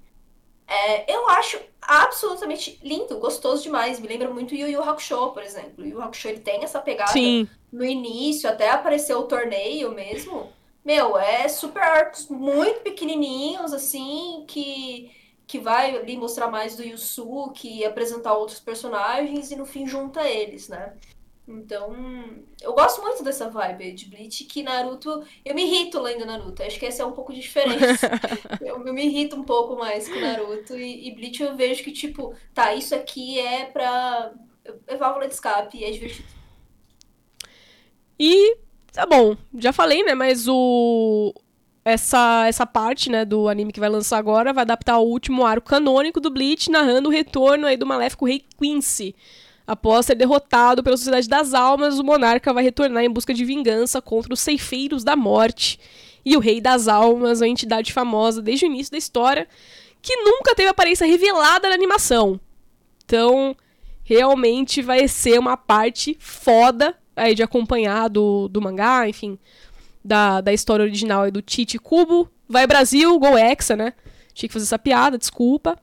É, 0.68 1.12
eu 1.12 1.28
acho 1.28 1.60
absolutamente 1.80 2.78
lindo, 2.82 3.18
gostoso 3.18 3.62
demais. 3.62 3.98
Me 3.98 4.08
lembra 4.08 4.30
muito 4.30 4.54
Yu 4.54 4.68
Yu 4.68 4.82
Hakusho, 4.82 5.32
por 5.32 5.42
exemplo. 5.42 5.84
Yu 5.84 5.92
Yu 5.92 6.02
Hakusho 6.02 6.28
ele 6.28 6.40
tem 6.40 6.62
essa 6.62 6.80
pegada 6.80 7.12
Sim. 7.12 7.48
no 7.70 7.84
início, 7.84 8.48
até 8.48 8.70
aparecer 8.70 9.14
o 9.14 9.24
torneio 9.24 9.92
mesmo. 9.92 10.50
Meu, 10.84 11.16
é 11.16 11.48
super 11.48 11.82
arcos 11.82 12.28
muito 12.28 12.80
pequenininhos, 12.80 13.72
assim, 13.72 14.44
que, 14.48 15.10
que 15.46 15.58
vai 15.58 15.96
ali 15.96 16.16
mostrar 16.16 16.48
mais 16.48 16.76
do 16.76 16.82
Yusuke, 16.82 17.84
apresentar 17.84 18.34
outros 18.34 18.58
personagens 18.58 19.50
e 19.50 19.56
no 19.56 19.64
fim 19.64 19.86
junta 19.86 20.28
eles, 20.28 20.68
né? 20.68 20.94
Então, 21.46 21.94
eu 22.60 22.72
gosto 22.72 23.02
muito 23.02 23.22
dessa 23.24 23.50
vibe 23.50 23.92
de 23.92 24.06
Bleach, 24.06 24.44
que 24.44 24.62
Naruto. 24.62 25.24
Eu 25.44 25.54
me 25.54 25.64
irrito 25.64 26.00
lendo 26.00 26.24
Naruto. 26.24 26.62
Acho 26.62 26.78
que 26.78 26.86
essa 26.86 27.02
é 27.02 27.06
um 27.06 27.12
pouco 27.12 27.32
de 27.32 27.40
diferença. 27.40 28.10
eu, 28.60 28.86
eu, 28.86 28.94
me 28.94 29.04
irrito 29.04 29.34
um 29.34 29.42
pouco 29.42 29.76
mais 29.76 30.08
com 30.08 30.20
Naruto. 30.20 30.76
E, 30.76 31.08
e 31.08 31.14
Bleach 31.14 31.42
eu 31.42 31.56
vejo 31.56 31.82
que, 31.82 31.90
tipo, 31.90 32.34
tá, 32.54 32.74
isso 32.74 32.94
aqui 32.94 33.40
é 33.40 33.64
pra. 33.66 34.32
É 34.86 34.96
válvula 34.96 35.26
de 35.26 35.34
escape 35.34 35.78
e 35.78 35.84
é 35.84 35.90
divertido. 35.90 36.28
E. 38.18 38.56
Tá 38.92 39.06
bom, 39.06 39.36
já 39.58 39.72
falei, 39.72 40.02
né? 40.02 40.14
Mas 40.14 40.46
o. 40.48 41.34
Essa, 41.84 42.46
essa 42.46 42.64
parte, 42.64 43.10
né, 43.10 43.24
do 43.24 43.48
anime 43.48 43.72
que 43.72 43.80
vai 43.80 43.88
lançar 43.88 44.16
agora 44.16 44.52
vai 44.52 44.62
adaptar 44.62 44.98
o 44.98 45.08
último 45.08 45.44
arco 45.44 45.68
canônico 45.68 46.20
do 46.20 46.30
Bleach, 46.30 46.70
narrando 46.70 47.08
o 47.08 47.12
retorno 47.12 47.66
aí 47.66 47.76
do 47.76 47.84
maléfico 47.84 48.24
Rei 48.24 48.44
Quincy 48.56 49.16
Após 49.66 50.06
ser 50.06 50.16
derrotado 50.16 50.82
pela 50.82 50.96
Sociedade 50.96 51.28
das 51.28 51.54
Almas, 51.54 51.98
o 51.98 52.04
monarca 52.04 52.52
vai 52.52 52.64
retornar 52.64 53.04
em 53.04 53.10
busca 53.10 53.32
de 53.32 53.44
vingança 53.44 54.02
contra 54.02 54.34
os 54.34 54.40
Ceifeiros 54.40 55.04
da 55.04 55.14
Morte 55.14 55.78
e 56.24 56.36
o 56.36 56.40
Rei 56.40 56.60
das 56.60 56.88
Almas, 56.88 57.40
uma 57.40 57.48
entidade 57.48 57.92
famosa 57.92 58.42
desde 58.42 58.64
o 58.64 58.66
início 58.66 58.92
da 58.92 58.98
história, 58.98 59.48
que 60.00 60.16
nunca 60.16 60.54
teve 60.54 60.68
aparência 60.68 61.06
revelada 61.06 61.68
na 61.68 61.74
animação. 61.74 62.40
Então, 63.04 63.56
realmente 64.02 64.82
vai 64.82 65.06
ser 65.06 65.38
uma 65.38 65.56
parte 65.56 66.16
foda 66.18 66.96
aí 67.16 67.34
de 67.34 67.42
acompanhar 67.42 68.08
do, 68.08 68.48
do 68.48 68.60
mangá, 68.60 69.08
enfim, 69.08 69.38
da, 70.04 70.40
da 70.40 70.52
história 70.52 70.82
original 70.82 71.22
aí 71.22 71.30
do 71.30 71.42
Tite 71.42 71.78
Kubo. 71.78 72.28
Vai 72.48 72.66
Brasil, 72.66 73.18
Go 73.18 73.36
Hexa, 73.36 73.76
né? 73.76 73.92
Tinha 74.34 74.48
que 74.48 74.52
fazer 74.52 74.64
essa 74.64 74.78
piada, 74.78 75.18
desculpa. 75.18 75.78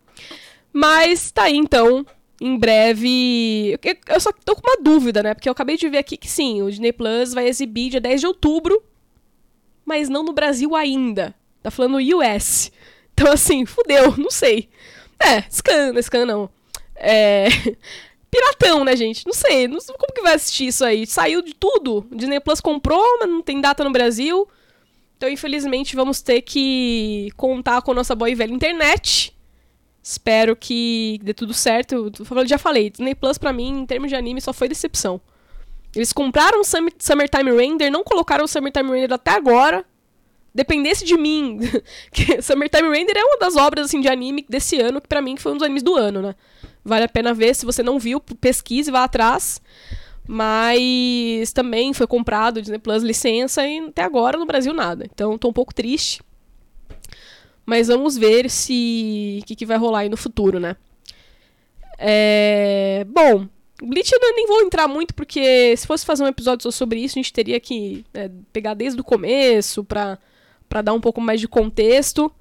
Mas 0.72 1.32
tá 1.32 1.44
aí 1.44 1.58
então 1.58 2.06
em 2.42 2.58
breve. 2.58 3.78
Eu 4.08 4.20
só 4.20 4.32
tô 4.32 4.56
com 4.56 4.68
uma 4.68 4.82
dúvida, 4.82 5.22
né? 5.22 5.34
Porque 5.34 5.50
eu 5.50 5.52
acabei 5.52 5.78
de 5.78 5.90
ver 5.90 5.98
aqui 5.98 6.18
que 6.18 6.30
sim, 6.30 6.62
o 6.62 6.70
Disney 6.70 6.94
Plus 6.94 7.34
vai 7.34 7.48
exibir 7.48 7.92
dia 7.92 8.02
10 8.02 8.22
de 8.22 8.28
outubro, 8.28 8.82
mas 9.86 10.10
não 10.10 10.24
no 10.24 10.34
Brasil 10.34 10.76
ainda. 10.76 11.36
Tá 11.62 11.70
falando 11.70 11.98
US. 11.98 12.72
Então, 13.14 13.32
assim, 13.32 13.66
fudeu, 13.66 14.16
não 14.18 14.32
sei. 14.32 14.70
É, 15.20 15.42
scan, 15.50 16.02
scan 16.02 16.26
não. 16.26 16.50
É. 16.96 17.48
Piratão, 18.32 18.84
né, 18.84 18.96
gente? 18.96 19.26
Não 19.26 19.34
sei, 19.34 19.68
não 19.68 19.80
sei 19.80 19.96
como 19.98 20.14
que 20.14 20.22
vai 20.22 20.36
assistir 20.36 20.68
isso 20.68 20.86
aí. 20.86 21.08
Saiu 21.08 21.42
de 21.42 21.54
tudo. 21.54 22.06
Disney 22.12 22.40
Plus 22.40 22.62
comprou, 22.62 23.20
mas 23.20 23.30
não 23.30 23.42
tem 23.42 23.60
data 23.60 23.84
no 23.84 23.92
Brasil. 23.92 24.48
Então, 25.18 25.30
infelizmente, 25.30 25.96
vamos 25.96 26.22
ter 26.22 26.42
que 26.42 27.30
contar 27.36 27.82
com 27.82 27.92
a 27.92 27.96
nossa 27.96 28.16
boa 28.16 28.30
e 28.30 28.36
velha 28.36 28.54
internet 28.54 29.34
Espero 30.02 30.56
que 30.56 31.20
dê 31.22 31.34
tudo 31.34 31.54
certo. 31.54 32.12
Eu 32.18 32.48
já 32.48 32.58
falei, 32.58 32.90
Disney 32.90 33.14
Plus 33.14 33.38
pra 33.38 33.54
mim, 33.54 33.82
em 33.82 33.86
termos 33.86 34.10
de 34.10 34.16
anime, 34.16 34.42
só 34.42 34.54
foi 34.54 34.68
decepção. 34.68 35.20
Eles 35.96 36.14
compraram 36.14 36.62
Summertime 36.64 37.52
Render, 37.52 37.90
não 37.92 38.04
colocaram 38.04 38.46
o 38.46 38.48
Summertime 38.48 38.92
Render 38.92 39.14
até 39.14 39.32
agora. 39.32 39.86
Dependesse 40.54 41.06
de 41.06 41.18
mim, 41.18 41.60
que 42.12 42.42
Summertime 42.42 42.90
Render 42.90 43.18
é 43.18 43.24
uma 43.24 43.38
das 43.38 43.56
obras 43.56 43.86
assim 43.86 44.02
de 44.02 44.08
anime 44.08 44.46
desse 44.50 44.80
ano, 44.80 45.00
que 45.00 45.08
para 45.08 45.22
mim 45.22 45.38
foi 45.38 45.52
um 45.52 45.56
dos 45.56 45.64
animes 45.64 45.84
do 45.84 45.96
ano, 45.96 46.22
né? 46.22 46.36
Vale 46.84 47.06
a 47.06 47.10
pena 47.10 47.34
ver, 47.34 47.56
se 47.56 47.66
você 47.66 47.84
não 47.84 48.00
viu, 48.00 48.20
pesquise, 48.20 48.90
vá 48.90 49.04
atrás. 49.04 49.62
Mas 50.28 51.52
também 51.54 51.92
foi 51.92 52.06
comprado 52.06 52.62
Disney 52.62 52.78
Plus 52.78 53.02
licença 53.02 53.66
e 53.68 53.80
até 53.80 54.04
agora 54.04 54.38
no 54.38 54.46
Brasil 54.46 54.74
nada. 54.74 55.06
Então 55.12 55.38
tô 55.38 55.50
um 55.50 55.54
pouco 55.54 55.74
triste. 55.74 56.22
Mas 57.66 57.88
vamos 57.88 58.16
ver 58.18 58.50
se. 58.50 59.40
o 59.42 59.46
que, 59.46 59.56
que 59.56 59.66
vai 59.66 59.78
rolar 59.78 60.00
aí 60.00 60.10
no 60.10 60.18
futuro, 60.18 60.60
né? 60.60 60.76
É... 61.98 63.06
Bom, 63.10 63.48
Bleach 63.82 64.12
eu 64.14 64.36
nem 64.36 64.46
vou 64.46 64.62
entrar 64.62 64.88
muito, 64.88 65.14
porque 65.14 65.76
se 65.76 65.88
fosse 65.88 66.06
fazer 66.06 66.24
um 66.24 66.28
episódio 66.28 66.64
só 66.64 66.72
sobre 66.72 67.00
isso, 67.00 67.18
a 67.18 67.22
gente 67.22 67.34
teria 67.34 67.60
que 67.60 68.06
é, 68.14 68.30
pegar 68.52 68.74
desde 68.74 69.00
o 69.00 69.04
começo 69.04 69.84
pra, 69.84 70.18
pra 70.70 70.82
dar 70.82 70.94
um 70.94 71.02
pouco 71.02 71.20
mais 71.20 71.42
de 71.42 71.48
contexto. 71.48 72.32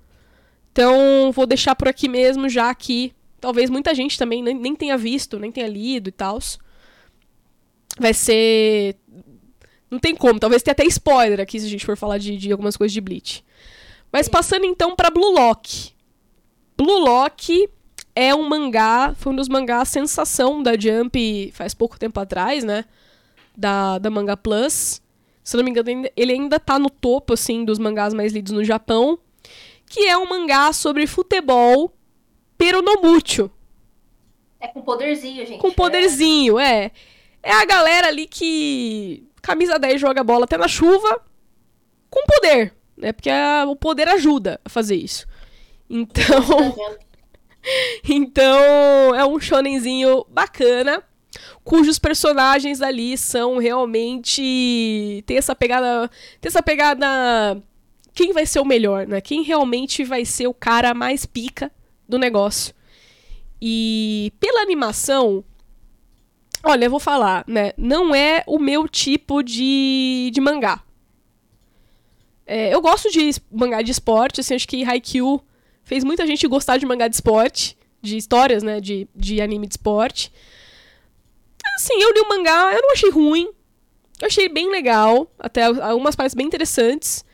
Então, 0.70 1.32
vou 1.32 1.46
deixar 1.46 1.74
por 1.74 1.88
aqui 1.88 2.08
mesmo, 2.08 2.48
já 2.48 2.72
que 2.74 3.12
talvez 3.40 3.70
muita 3.70 3.94
gente 3.94 4.18
também 4.18 4.42
nem, 4.42 4.54
nem 4.54 4.76
tenha 4.76 4.96
visto, 4.96 5.38
nem 5.38 5.50
tenha 5.50 5.66
lido 5.66 6.08
e 6.08 6.12
tal. 6.12 6.38
Vai 7.98 8.14
ser. 8.14 8.96
Não 9.90 9.98
tem 9.98 10.14
como, 10.14 10.38
talvez 10.38 10.62
tenha 10.62 10.72
até 10.72 10.84
spoiler 10.84 11.40
aqui 11.40 11.58
se 11.58 11.66
a 11.66 11.70
gente 11.70 11.86
for 11.86 11.96
falar 11.96 12.18
de, 12.18 12.36
de 12.36 12.52
algumas 12.52 12.76
coisas 12.76 12.92
de 12.92 13.00
Bleach. 13.00 13.42
Mas 14.12 14.28
passando 14.28 14.66
então 14.66 14.94
para 14.94 15.10
Blue 15.10 15.32
Lock. 15.32 15.92
Blue 16.76 17.00
Lock 17.00 17.68
é 18.14 18.34
um 18.34 18.48
mangá, 18.48 19.14
foi 19.16 19.32
um 19.32 19.36
dos 19.36 19.48
mangás 19.48 19.88
sensação 19.88 20.62
da 20.62 20.78
Jump 20.78 21.50
faz 21.52 21.72
pouco 21.74 21.98
tempo 21.98 22.20
atrás, 22.20 22.64
né? 22.64 22.84
Da, 23.56 23.98
da 23.98 24.10
Manga 24.10 24.36
Plus. 24.36 25.00
Se 25.48 25.56
não 25.56 25.64
me 25.64 25.70
engano, 25.70 26.08
ele 26.16 26.32
ainda 26.32 26.58
tá 26.58 26.78
no 26.78 26.90
topo, 26.90 27.34
assim, 27.34 27.64
dos 27.64 27.78
mangás 27.78 28.12
mais 28.12 28.32
lidos 28.32 28.52
no 28.52 28.64
Japão. 28.64 29.18
Que 29.86 30.06
é 30.06 30.18
um 30.18 30.28
mangá 30.28 30.72
sobre 30.72 31.06
futebol 31.06 31.94
peronomútil. 32.56 33.50
É 34.60 34.68
com 34.68 34.82
poderzinho, 34.82 35.46
gente. 35.46 35.60
Com 35.60 35.72
poderzinho, 35.72 36.58
é. 36.58 36.86
é. 36.86 36.92
É 37.42 37.52
a 37.52 37.64
galera 37.64 38.08
ali 38.08 38.26
que. 38.26 39.26
Camisa 39.40 39.78
10 39.78 40.00
joga 40.00 40.22
bola 40.22 40.44
até 40.44 40.58
na 40.58 40.68
chuva. 40.68 41.22
Com 42.10 42.22
poder 42.26 42.74
né? 42.98 43.12
Porque 43.12 43.30
a, 43.30 43.64
o 43.66 43.76
poder 43.76 44.08
ajuda 44.08 44.60
a 44.64 44.68
fazer 44.68 44.96
isso. 44.96 45.26
Então. 45.88 46.76
então, 48.06 49.14
é 49.14 49.24
um 49.24 49.40
shonenzinho 49.40 50.26
bacana, 50.28 51.02
cujos 51.64 51.98
personagens 51.98 52.80
ali 52.80 53.16
são 53.16 53.58
realmente. 53.58 55.22
Tem 55.26 55.36
essa 55.36 55.54
pegada. 55.54 56.10
Tem 56.40 56.48
essa 56.48 56.62
pegada. 56.62 57.62
Quem 58.14 58.32
vai 58.32 58.46
ser 58.46 58.60
o 58.60 58.64
melhor, 58.64 59.06
né? 59.06 59.20
Quem 59.20 59.42
realmente 59.42 60.02
vai 60.04 60.24
ser 60.24 60.46
o 60.46 60.54
cara 60.54 60.94
mais 60.94 61.24
pica 61.24 61.70
do 62.08 62.18
negócio. 62.18 62.74
E 63.60 64.32
pela 64.40 64.62
animação, 64.62 65.44
olha, 66.64 66.86
eu 66.86 66.90
vou 66.90 67.00
falar, 67.00 67.44
né? 67.46 67.72
Não 67.76 68.14
é 68.14 68.42
o 68.46 68.58
meu 68.58 68.88
tipo 68.88 69.42
de, 69.42 70.30
de 70.32 70.40
mangá. 70.40 70.82
É, 72.46 72.72
eu 72.72 72.80
gosto 72.80 73.10
de 73.10 73.30
mangá 73.50 73.82
de 73.82 73.90
esporte, 73.90 74.40
assim, 74.40 74.54
acho 74.54 74.66
que 74.66 74.82
Haikyuu 74.82 75.44
fez 75.84 76.02
muita 76.02 76.26
gente 76.26 76.46
gostar 76.48 76.78
de 76.78 76.86
mangá 76.86 77.06
de 77.06 77.14
esporte, 77.14 77.76
de 78.00 78.16
histórias, 78.16 78.62
né, 78.62 78.80
de, 78.80 79.06
de 79.14 79.40
anime 79.40 79.66
de 79.66 79.74
esporte. 79.74 80.32
Assim, 81.78 81.94
eu 82.02 82.12
li 82.12 82.18
o 82.18 82.28
mangá, 82.28 82.74
eu 82.74 82.82
não 82.82 82.90
achei 82.90 83.08
ruim, 83.08 83.48
eu 84.20 84.26
achei 84.26 84.48
bem 84.48 84.68
legal, 84.68 85.30
até 85.38 85.62
algumas 85.62 86.16
partes 86.16 86.34
bem 86.34 86.44
interessantes, 86.44 87.24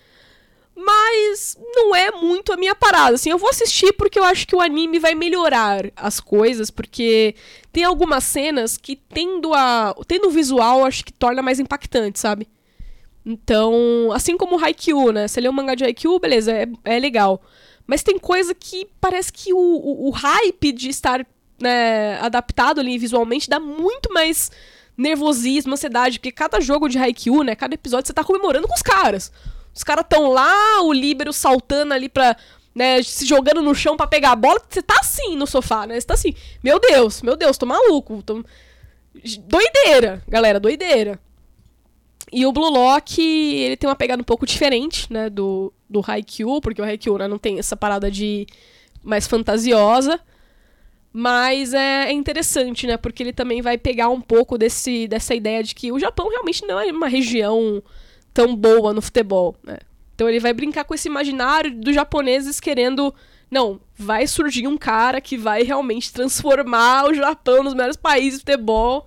mas 0.76 1.56
não 1.74 1.96
é 1.96 2.10
muito 2.10 2.52
a 2.52 2.56
minha 2.58 2.74
parada, 2.74 3.14
assim, 3.14 3.30
eu 3.30 3.38
vou 3.38 3.48
assistir 3.48 3.94
porque 3.94 4.18
eu 4.18 4.24
acho 4.24 4.46
que 4.46 4.54
o 4.54 4.60
anime 4.60 4.98
vai 4.98 5.14
melhorar 5.14 5.90
as 5.96 6.20
coisas, 6.20 6.70
porque 6.70 7.34
tem 7.72 7.84
algumas 7.84 8.22
cenas 8.24 8.76
que 8.76 8.96
tendo 8.96 9.54
a 9.54 9.94
tendo 10.06 10.28
o 10.28 10.30
visual, 10.30 10.84
acho 10.84 11.06
que 11.06 11.12
torna 11.14 11.40
mais 11.40 11.58
impactante, 11.58 12.20
sabe? 12.20 12.46
Então, 13.24 14.12
assim 14.12 14.36
como 14.36 14.56
o 14.56 14.62
Haikyuu, 14.62 15.10
né? 15.10 15.26
Você 15.26 15.40
lê 15.40 15.48
um 15.48 15.52
mangá 15.52 15.74
de 15.74 15.84
Haikyuu, 15.84 16.20
beleza, 16.20 16.52
é, 16.52 16.66
é 16.84 16.98
legal. 16.98 17.40
Mas 17.86 18.02
tem 18.02 18.18
coisa 18.18 18.54
que 18.54 18.86
parece 19.00 19.32
que 19.32 19.54
o, 19.54 19.58
o, 19.58 20.08
o 20.08 20.10
hype 20.10 20.70
de 20.70 20.90
estar 20.90 21.26
né, 21.60 22.18
adaptado 22.20 22.80
ali 22.80 22.98
visualmente 22.98 23.48
dá 23.48 23.60
muito 23.60 24.12
mais 24.12 24.50
nervosismo, 24.96 25.74
ansiedade, 25.74 26.18
porque 26.18 26.32
cada 26.32 26.60
jogo 26.60 26.88
de 26.88 26.98
Haikyuu, 26.98 27.42
né, 27.42 27.54
cada 27.54 27.74
episódio 27.74 28.06
você 28.06 28.12
tá 28.12 28.24
comemorando 28.24 28.68
com 28.68 28.74
os 28.74 28.82
caras. 28.82 29.32
Os 29.74 29.82
caras 29.82 30.04
tão 30.08 30.28
lá, 30.28 30.82
o 30.82 30.92
líbero 30.92 31.32
saltando 31.32 31.92
ali 31.92 32.08
pra, 32.08 32.36
né, 32.74 33.02
se 33.02 33.26
jogando 33.26 33.60
no 33.60 33.74
chão 33.74 33.96
para 33.96 34.06
pegar 34.06 34.32
a 34.32 34.36
bola, 34.36 34.60
você 34.68 34.82
tá 34.82 34.96
assim 35.00 35.36
no 35.36 35.46
sofá, 35.46 35.86
né? 35.86 35.98
Você 35.98 36.06
tá 36.06 36.14
assim, 36.14 36.34
meu 36.62 36.78
Deus, 36.78 37.22
meu 37.22 37.34
Deus, 37.36 37.58
tô 37.58 37.66
maluco. 37.66 38.22
Tô... 38.22 38.44
Doideira, 39.40 40.22
galera, 40.28 40.60
doideira. 40.60 41.18
E 42.32 42.46
o 42.46 42.52
Blue 42.52 42.70
Lock, 42.70 43.20
ele 43.20 43.76
tem 43.76 43.88
uma 43.88 43.96
pegada 43.96 44.20
um 44.20 44.24
pouco 44.24 44.46
diferente, 44.46 45.12
né, 45.12 45.28
do, 45.28 45.72
do 45.88 46.02
Haikyuu, 46.04 46.60
porque 46.60 46.80
o 46.80 46.84
Haikyuu, 46.84 47.18
né, 47.18 47.28
não 47.28 47.38
tem 47.38 47.58
essa 47.58 47.76
parada 47.76 48.10
de 48.10 48.46
mais 49.02 49.26
fantasiosa. 49.26 50.20
Mas 51.16 51.72
é, 51.72 52.10
interessante, 52.10 52.88
né, 52.88 52.96
porque 52.96 53.22
ele 53.22 53.32
também 53.32 53.62
vai 53.62 53.78
pegar 53.78 54.08
um 54.08 54.20
pouco 54.20 54.58
desse, 54.58 55.06
dessa 55.06 55.32
ideia 55.32 55.62
de 55.62 55.72
que 55.72 55.92
o 55.92 55.98
Japão 56.00 56.28
realmente 56.28 56.66
não 56.66 56.80
é 56.80 56.90
uma 56.90 57.06
região 57.06 57.80
tão 58.32 58.56
boa 58.56 58.92
no 58.92 59.00
futebol, 59.00 59.54
né. 59.62 59.78
Então 60.12 60.28
ele 60.28 60.40
vai 60.40 60.52
brincar 60.52 60.82
com 60.82 60.92
esse 60.92 61.06
imaginário 61.06 61.72
dos 61.72 61.94
japoneses 61.94 62.58
querendo 62.58 63.14
não, 63.48 63.80
vai 63.96 64.26
surgir 64.26 64.66
um 64.66 64.76
cara 64.76 65.20
que 65.20 65.36
vai 65.36 65.62
realmente 65.62 66.12
transformar 66.12 67.08
o 67.08 67.14
Japão 67.14 67.62
nos 67.62 67.74
melhores 67.74 67.96
países 67.96 68.40
de 68.40 68.44
futebol. 68.44 69.06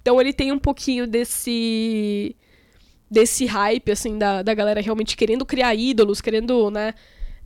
Então 0.00 0.18
ele 0.18 0.32
tem 0.32 0.50
um 0.50 0.58
pouquinho 0.58 1.06
desse 1.06 2.34
desse 3.10 3.44
hype, 3.44 3.92
assim, 3.92 4.16
da, 4.16 4.42
da 4.42 4.54
galera 4.54 4.80
realmente 4.80 5.14
querendo 5.14 5.44
criar 5.44 5.74
ídolos, 5.74 6.22
querendo, 6.22 6.70
né? 6.70 6.94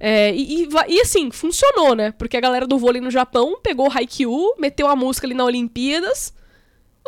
É, 0.00 0.32
e, 0.32 0.64
e, 0.64 0.68
e, 0.88 1.00
assim, 1.00 1.30
funcionou, 1.30 1.94
né? 1.94 2.12
Porque 2.12 2.36
a 2.36 2.40
galera 2.40 2.66
do 2.66 2.78
vôlei 2.78 3.00
no 3.00 3.10
Japão 3.10 3.58
pegou 3.62 3.90
Haikyuu, 3.90 4.54
meteu 4.58 4.86
a 4.86 4.94
música 4.94 5.26
ali 5.26 5.34
na 5.34 5.44
Olimpíadas, 5.44 6.32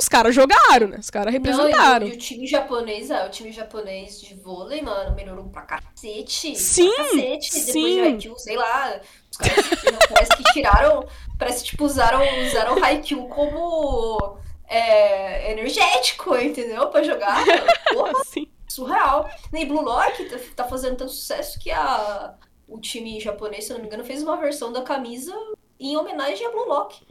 os 0.01 0.09
caras 0.09 0.34
jogaram, 0.34 0.88
né? 0.88 0.97
Os 0.99 1.11
caras 1.11 1.32
representaram. 1.32 2.07
Não, 2.07 2.14
e, 2.14 2.16
o, 2.16 2.18
time 2.18 2.47
japonês, 2.47 3.11
é, 3.11 3.26
o 3.26 3.28
time 3.28 3.53
japonês 3.53 4.20
de 4.20 4.34
vôlei, 4.34 4.80
mano, 4.80 5.14
melhorou 5.14 5.45
pra 5.51 5.62
cacete. 5.62 6.57
Sim! 6.57 6.91
Pra 6.91 7.05
cacete. 7.05 7.53
Sim. 7.53 7.72
Depois 7.72 7.95
de 7.95 8.01
Haikyuu, 8.01 8.38
sei 8.38 8.57
lá. 8.57 9.01
Os 9.30 9.36
caras 9.36 9.66
parece 10.09 10.36
que 10.36 10.53
tiraram. 10.55 11.07
Parece 11.38 11.62
que, 11.62 11.70
tipo, 11.70 11.84
usaram, 11.84 12.20
usaram 12.47 12.82
Haikyuu 12.82 13.28
como 13.28 14.38
é, 14.66 15.53
energético, 15.53 16.34
entendeu? 16.36 16.88
Pra 16.88 17.03
jogar. 17.03 17.45
Porra, 17.93 18.24
Sim. 18.24 18.49
surreal. 18.68 19.28
E 19.53 19.66
Blue 19.66 19.82
Lock 19.82 20.24
tá, 20.24 20.38
tá 20.57 20.64
fazendo 20.64 20.97
tanto 20.97 21.12
sucesso 21.12 21.59
que 21.59 21.70
a, 21.70 22.34
o 22.71 22.81
time 22.81 23.21
japonês, 23.21 23.64
se 23.64 23.73
não 23.73 23.81
me 23.81 23.87
engano, 23.87 24.05
fez 24.05 24.23
uma 24.23 24.37
versão 24.37 24.73
da 24.73 24.83
camisa 24.83 25.35
em 25.79 25.97
homenagem 25.97 26.47
a 26.47 26.51
Blue 26.51 26.66
Lock. 26.66 27.05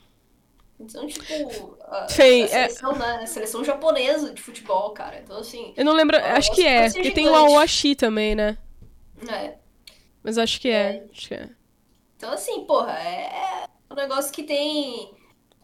Então, 0.80 1.06
tipo, 1.06 1.78
a, 1.82 2.08
Sei, 2.08 2.46
a 2.46 2.48
seleção, 2.48 2.94
é... 2.94 3.00
né? 3.00 3.20
A 3.24 3.28
seleção 3.28 3.64
japonesa 3.66 4.34
de 4.34 4.42
futebol, 4.42 4.92
cara. 4.92 5.20
Então, 5.20 5.38
assim. 5.38 5.74
Eu 5.76 5.84
não 5.84 5.92
lembro, 5.92 6.16
acho 6.18 6.54
que 6.54 6.66
é. 6.66 6.90
Porque 6.90 7.12
tem 7.12 7.28
o 7.28 7.36
Awashi 7.36 7.96
também, 7.96 8.34
né? 8.34 8.58
É. 9.28 9.56
Mas 10.24 10.38
acho 10.38 10.62
que 10.62 10.70
é. 10.70 10.96
É. 10.96 11.08
Acho 11.12 11.28
que 11.28 11.34
é. 11.34 11.50
Então, 12.16 12.32
assim, 12.32 12.64
porra, 12.64 12.94
é 12.94 13.66
um 13.92 13.96
negócio 13.96 14.32
que 14.32 14.44
tem 14.44 15.12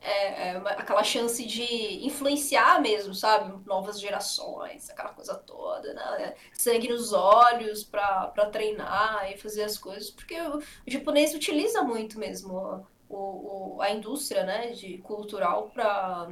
é, 0.06 0.50
é, 0.52 0.58
uma- 0.58 0.72
aquela 0.72 1.04
chance 1.04 1.46
de 1.46 2.06
influenciar 2.06 2.82
mesmo, 2.82 3.14
sabe? 3.14 3.54
Novas 3.66 4.00
gerações, 4.00 4.90
aquela 4.90 5.10
coisa 5.14 5.36
toda, 5.36 5.94
né? 5.94 6.36
Sangue 6.54 6.90
nos 6.90 7.14
olhos 7.14 7.84
pra 7.84 8.28
treinar 8.52 9.32
e 9.32 9.38
fazer 9.38 9.64
as 9.64 9.78
coisas, 9.78 10.12
porque 10.12 10.40
o, 10.42 10.58
o 10.60 10.64
japonês 10.88 11.34
utiliza 11.34 11.84
muito 11.84 12.20
mesmo 12.20 12.86
o, 13.10 13.78
o- 13.78 13.82
a 13.82 13.92
indústria, 13.92 14.44
né, 14.44 14.72
de 14.72 14.98
cultural 15.00 15.70
pra 15.74 16.30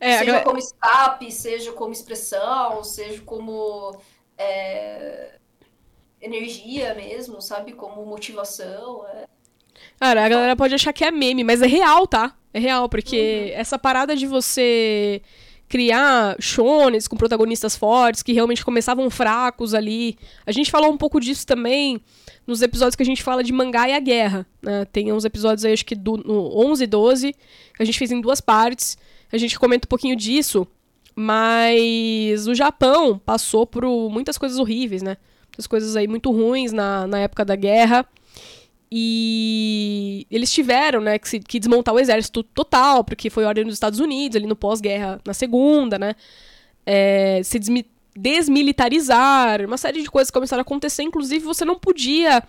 É, 0.00 0.18
seja 0.18 0.40
como 0.42 0.58
escape, 0.58 1.30
seja 1.32 1.72
como 1.72 1.92
expressão, 1.92 2.82
seja 2.84 3.22
como 3.22 4.00
é, 4.36 5.38
energia 6.20 6.94
mesmo, 6.94 7.40
sabe? 7.42 7.74
Como 7.74 8.06
motivação. 8.06 9.06
é. 9.08 9.28
Cara, 10.00 10.24
a 10.24 10.28
galera 10.28 10.56
pode 10.56 10.74
achar 10.74 10.92
que 10.92 11.04
é 11.04 11.10
meme, 11.10 11.44
mas 11.44 11.62
é 11.62 11.66
real, 11.66 12.06
tá? 12.06 12.34
É 12.58 12.60
real, 12.60 12.88
porque 12.88 13.52
essa 13.54 13.78
parada 13.78 14.16
de 14.16 14.26
você 14.26 15.22
criar 15.68 16.34
shonens 16.40 17.06
com 17.06 17.16
protagonistas 17.16 17.76
fortes, 17.76 18.20
que 18.20 18.32
realmente 18.32 18.64
começavam 18.64 19.08
fracos 19.08 19.74
ali. 19.74 20.18
A 20.44 20.50
gente 20.50 20.68
falou 20.68 20.90
um 20.90 20.96
pouco 20.96 21.20
disso 21.20 21.46
também 21.46 22.00
nos 22.44 22.60
episódios 22.60 22.96
que 22.96 23.02
a 23.04 23.06
gente 23.06 23.22
fala 23.22 23.44
de 23.44 23.52
mangá 23.52 23.88
e 23.88 23.94
a 23.94 24.00
guerra. 24.00 24.44
Né? 24.60 24.84
Tem 24.86 25.12
uns 25.12 25.24
episódios 25.24 25.64
aí, 25.64 25.72
acho 25.72 25.86
que 25.86 25.94
do, 25.94 26.16
no 26.16 26.58
11 26.68 26.82
e 26.82 26.86
12, 26.88 27.32
que 27.32 27.82
a 27.82 27.84
gente 27.84 27.98
fez 27.98 28.10
em 28.10 28.20
duas 28.20 28.40
partes. 28.40 28.98
A 29.30 29.38
gente 29.38 29.56
comenta 29.56 29.86
um 29.86 29.88
pouquinho 29.88 30.16
disso, 30.16 30.66
mas 31.14 32.48
o 32.48 32.56
Japão 32.56 33.20
passou 33.24 33.64
por 33.64 33.84
muitas 34.10 34.36
coisas 34.36 34.58
horríveis, 34.58 35.00
né? 35.00 35.16
Muitas 35.50 35.68
coisas 35.68 35.94
aí 35.94 36.08
muito 36.08 36.32
ruins 36.32 36.72
na, 36.72 37.06
na 37.06 37.20
época 37.20 37.44
da 37.44 37.54
guerra. 37.54 38.04
E 38.90 40.26
eles 40.30 40.50
tiveram, 40.50 41.00
né, 41.00 41.18
que, 41.18 41.28
se- 41.28 41.40
que 41.40 41.58
desmontar 41.58 41.94
o 41.94 41.98
exército 42.00 42.42
total, 42.42 43.04
porque 43.04 43.28
foi 43.30 43.44
ordem 43.44 43.64
dos 43.64 43.74
Estados 43.74 44.00
Unidos, 44.00 44.36
ali 44.36 44.46
no 44.46 44.56
pós-guerra, 44.56 45.20
na 45.26 45.34
segunda, 45.34 45.98
né? 45.98 46.14
É, 46.86 47.40
se 47.44 47.58
desmi- 47.58 47.86
desmilitarizar, 48.16 49.64
uma 49.64 49.76
série 49.76 50.02
de 50.02 50.10
coisas 50.10 50.30
começaram 50.30 50.60
a 50.60 50.62
acontecer. 50.62 51.02
Inclusive, 51.02 51.44
você 51.44 51.64
não 51.64 51.78
podia 51.78 52.42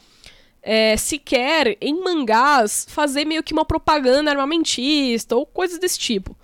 é, 0.63 0.95
sequer, 0.97 1.77
em 1.81 2.01
mangás, 2.01 2.85
fazer 2.89 3.25
meio 3.25 3.43
que 3.43 3.53
uma 3.53 3.65
propaganda 3.65 4.31
armamentista 4.31 5.35
ou 5.35 5.45
coisas 5.45 5.77
desse 5.77 5.99
tipo. 5.99 6.35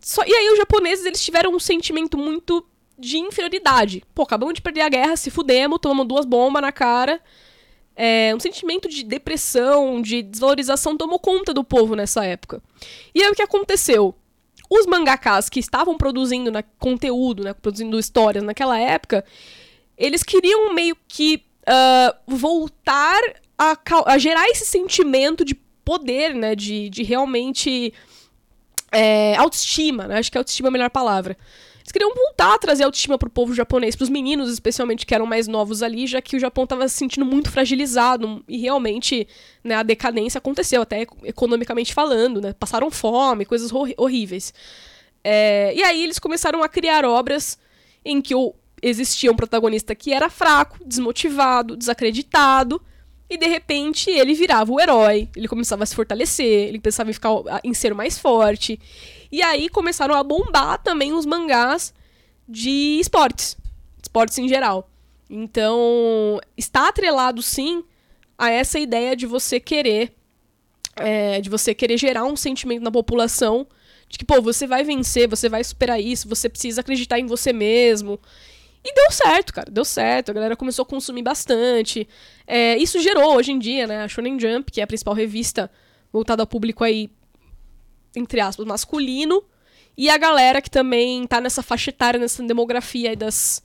Só- 0.00 0.24
e 0.26 0.32
aí 0.34 0.50
os 0.50 0.58
japoneses, 0.58 1.04
eles 1.06 1.22
tiveram 1.24 1.54
um 1.54 1.60
sentimento 1.60 2.18
muito 2.18 2.66
de 2.98 3.18
inferioridade. 3.18 4.02
Pô, 4.14 4.22
acabamos 4.22 4.54
de 4.54 4.62
perder 4.62 4.82
a 4.82 4.88
guerra, 4.88 5.16
se 5.16 5.30
fudemos, 5.30 5.78
tomamos 5.80 6.06
duas 6.06 6.24
bombas 6.24 6.62
na 6.62 6.72
cara. 6.72 7.20
É, 7.96 8.32
um 8.34 8.40
sentimento 8.40 8.88
de 8.88 9.04
depressão, 9.04 10.02
de 10.02 10.22
desvalorização 10.22 10.96
tomou 10.96 11.18
conta 11.18 11.54
do 11.54 11.62
povo 11.62 11.94
nessa 11.94 12.24
época. 12.24 12.62
E 13.14 13.22
aí 13.22 13.30
o 13.30 13.34
que 13.34 13.42
aconteceu? 13.42 14.14
Os 14.68 14.86
mangakas 14.86 15.48
que 15.48 15.60
estavam 15.60 15.96
produzindo 15.96 16.50
na- 16.50 16.62
conteúdo, 16.62 17.44
né, 17.44 17.54
produzindo 17.54 17.98
histórias 17.98 18.42
naquela 18.42 18.78
época, 18.78 19.24
eles 19.96 20.22
queriam 20.22 20.74
meio 20.74 20.96
que 21.06 21.44
ah, 21.66 22.16
voltar 22.26 23.20
a, 23.56 23.76
a 24.06 24.18
gerar 24.18 24.48
esse 24.48 24.66
sentimento 24.66 25.44
de 25.44 25.54
poder, 25.84 26.34
né, 26.34 26.54
de, 26.56 26.88
de 26.88 27.02
realmente 27.02 27.92
é, 28.90 29.36
autoestima, 29.36 30.06
né? 30.06 30.18
Acho 30.18 30.30
que 30.30 30.38
autoestima 30.38 30.68
é 30.68 30.70
a 30.70 30.72
melhor 30.72 30.90
palavra. 30.90 31.36
Eles 31.84 31.92
queriam 31.92 32.14
voltar 32.14 32.54
a 32.54 32.58
trazer 32.58 32.84
autoestima 32.84 33.18
pro 33.18 33.28
povo 33.28 33.52
japonês, 33.54 33.94
pros 33.94 34.08
meninos 34.08 34.50
especialmente 34.50 35.04
que 35.04 35.14
eram 35.14 35.26
mais 35.26 35.46
novos 35.46 35.82
ali, 35.82 36.06
já 36.06 36.22
que 36.22 36.34
o 36.34 36.40
Japão 36.40 36.66
tava 36.66 36.88
se 36.88 36.96
sentindo 36.96 37.26
muito 37.26 37.50
fragilizado 37.50 38.42
e 38.48 38.56
realmente 38.56 39.28
né, 39.62 39.74
a 39.74 39.82
decadência 39.82 40.38
aconteceu, 40.38 40.80
até 40.80 41.02
eco- 41.02 41.18
economicamente 41.24 41.92
falando, 41.92 42.40
né? 42.40 42.54
Passaram 42.54 42.90
fome, 42.90 43.44
coisas 43.44 43.70
horríveis. 43.98 44.54
É, 45.22 45.74
e 45.74 45.82
aí 45.82 46.02
eles 46.04 46.18
começaram 46.18 46.62
a 46.62 46.68
criar 46.70 47.04
obras 47.04 47.58
em 48.02 48.22
que 48.22 48.34
o- 48.34 48.54
existia 48.82 49.30
um 49.30 49.36
protagonista 49.36 49.94
que 49.94 50.10
era 50.12 50.30
fraco, 50.30 50.78
desmotivado, 50.86 51.76
desacreditado, 51.76 52.80
e 53.28 53.36
de 53.36 53.46
repente 53.46 54.10
ele 54.10 54.34
virava 54.34 54.72
o 54.72 54.80
herói, 54.80 55.28
ele 55.34 55.48
começava 55.48 55.82
a 55.82 55.86
se 55.86 55.94
fortalecer, 55.94 56.68
ele 56.68 56.78
pensava 56.78 57.10
em, 57.10 57.12
ficar, 57.12 57.30
em 57.62 57.74
ser 57.74 57.94
mais 57.94 58.18
forte. 58.18 58.78
E 59.32 59.42
aí 59.42 59.68
começaram 59.68 60.14
a 60.14 60.22
bombar 60.22 60.82
também 60.82 61.12
os 61.12 61.26
mangás 61.26 61.92
de 62.48 62.98
esportes, 63.00 63.56
esportes 64.02 64.38
em 64.38 64.48
geral. 64.48 64.90
Então, 65.28 66.38
está 66.56 66.88
atrelado 66.88 67.42
sim 67.42 67.82
a 68.36 68.50
essa 68.50 68.78
ideia 68.78 69.16
de 69.16 69.26
você 69.26 69.58
querer 69.58 70.12
é, 70.96 71.40
de 71.40 71.50
você 71.50 71.74
querer 71.74 71.98
gerar 71.98 72.24
um 72.24 72.36
sentimento 72.36 72.82
na 72.82 72.90
população 72.90 73.66
de 74.08 74.18
que, 74.18 74.24
pô, 74.24 74.40
você 74.40 74.66
vai 74.66 74.84
vencer, 74.84 75.28
você 75.28 75.48
vai 75.48 75.64
superar 75.64 76.00
isso, 76.00 76.28
você 76.28 76.48
precisa 76.48 76.80
acreditar 76.80 77.18
em 77.18 77.26
você 77.26 77.52
mesmo. 77.52 78.20
E 78.84 78.92
deu 78.94 79.10
certo, 79.10 79.54
cara, 79.54 79.70
deu 79.70 79.84
certo. 79.84 80.30
A 80.30 80.34
galera 80.34 80.56
começou 80.56 80.82
a 80.82 80.86
consumir 80.86 81.22
bastante. 81.22 82.06
É, 82.46 82.76
isso 82.76 83.00
gerou, 83.00 83.34
hoje 83.36 83.50
em 83.52 83.58
dia, 83.58 83.86
né, 83.86 84.02
a 84.04 84.08
Shonen 84.08 84.38
Jump, 84.38 84.70
que 84.70 84.80
é 84.80 84.84
a 84.84 84.86
principal 84.86 85.14
revista 85.14 85.70
voltada 86.12 86.42
ao 86.42 86.46
público 86.46 86.84
aí, 86.84 87.10
entre 88.14 88.40
aspas, 88.40 88.66
masculino. 88.66 89.42
E 89.96 90.10
a 90.10 90.18
galera 90.18 90.60
que 90.60 90.70
também 90.70 91.26
tá 91.26 91.40
nessa 91.40 91.62
faixa 91.62 91.90
etária, 91.90 92.18
nessa 92.20 92.42
demografia 92.42 93.10
aí 93.10 93.16
das... 93.16 93.62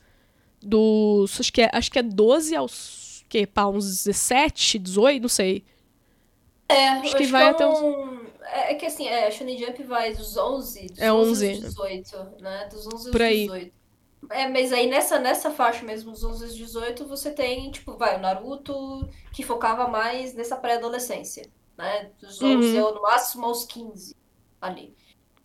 Dos... 0.61 1.39
Acho 1.39 1.51
que 1.53 1.61
é, 1.61 1.69
acho 1.73 1.91
que 1.91 1.99
é 1.99 2.03
12 2.03 2.55
aos... 2.55 3.25
Que, 3.29 3.45
pá, 3.45 3.67
uns 3.67 3.85
17, 4.05 4.79
18, 4.79 5.21
não 5.21 5.29
sei. 5.29 5.63
É, 6.67 6.87
Acho 6.89 7.15
que 7.15 7.25
vai 7.27 7.45
é 7.45 7.49
até 7.49 7.67
uns- 7.67 7.79
um- 7.79 8.19
É 8.41 8.71
é 8.71 8.75
que 8.75 8.85
assim, 8.85 9.07
é, 9.07 9.27
a 9.27 9.31
Shonen 9.31 9.57
Jump 9.57 9.83
vai 9.83 10.13
dos 10.13 10.35
11, 10.37 10.87
dos 10.87 10.99
É 10.99 11.11
11 11.13 11.47
11. 11.51 11.65
aos 11.65 11.73
18, 11.75 12.41
né? 12.41 12.67
Dos 12.71 12.85
11 12.87 12.95
aos 12.95 13.09
Por 13.09 13.21
aí. 13.21 13.41
18. 13.47 13.78
É, 14.31 14.47
mas 14.47 14.71
aí 14.73 14.87
nessa, 14.87 15.17
nessa 15.19 15.49
faixa 15.51 15.83
mesmo, 15.85 16.11
dos 16.11 16.23
11 16.23 16.43
aos 16.45 16.55
18, 16.55 17.07
você 17.07 17.31
tem, 17.33 17.71
tipo, 17.71 17.97
vai, 17.97 18.17
o 18.17 18.19
Naruto, 18.21 19.09
que 19.31 19.43
focava 19.43 19.87
mais 19.87 20.33
nessa 20.35 20.57
pré-adolescência, 20.57 21.51
né? 21.77 22.11
Dos 22.19 22.41
11 22.41 22.79
Uhum. 22.79 22.93
no 22.93 23.01
máximo 23.01 23.45
aos 23.45 23.65
15, 23.65 24.15
ali. 24.61 24.95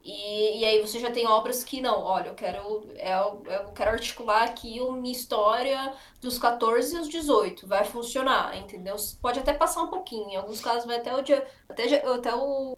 E, 0.03 0.61
e 0.61 0.65
aí 0.67 0.81
você 0.83 1.01
já 1.01 1.11
tem 1.11 1.27
obras 1.27 1.65
que 1.65 1.81
não, 1.81 2.03
olha, 2.03 2.29
eu 2.31 2.35
quero, 2.35 2.91
é, 2.97 3.15
eu 3.15 3.43
eu 3.47 3.73
quero 3.73 3.91
articular 3.93 4.45
aqui 4.45 4.79
a 4.81 4.93
minha 4.93 5.13
história 5.13 5.95
dos 6.21 6.39
14 6.39 6.97
aos 6.97 7.09
18, 7.09 7.67
vai 7.67 7.85
funcionar, 7.85 8.57
entendeu? 8.57 8.97
Pode 9.23 9.41
até 9.41 9.55
passar 9.55 9.83
um 9.83 9.89
pouquinho, 9.91 10.29
em 10.31 10.37
alguns 10.37 10.61
casos 10.61 10.85
vai 10.87 10.97
até 10.99 11.15
o 11.15 11.23
dia, 11.23 11.47
até, 11.69 11.85
até 12.07 12.35
o 12.35 12.77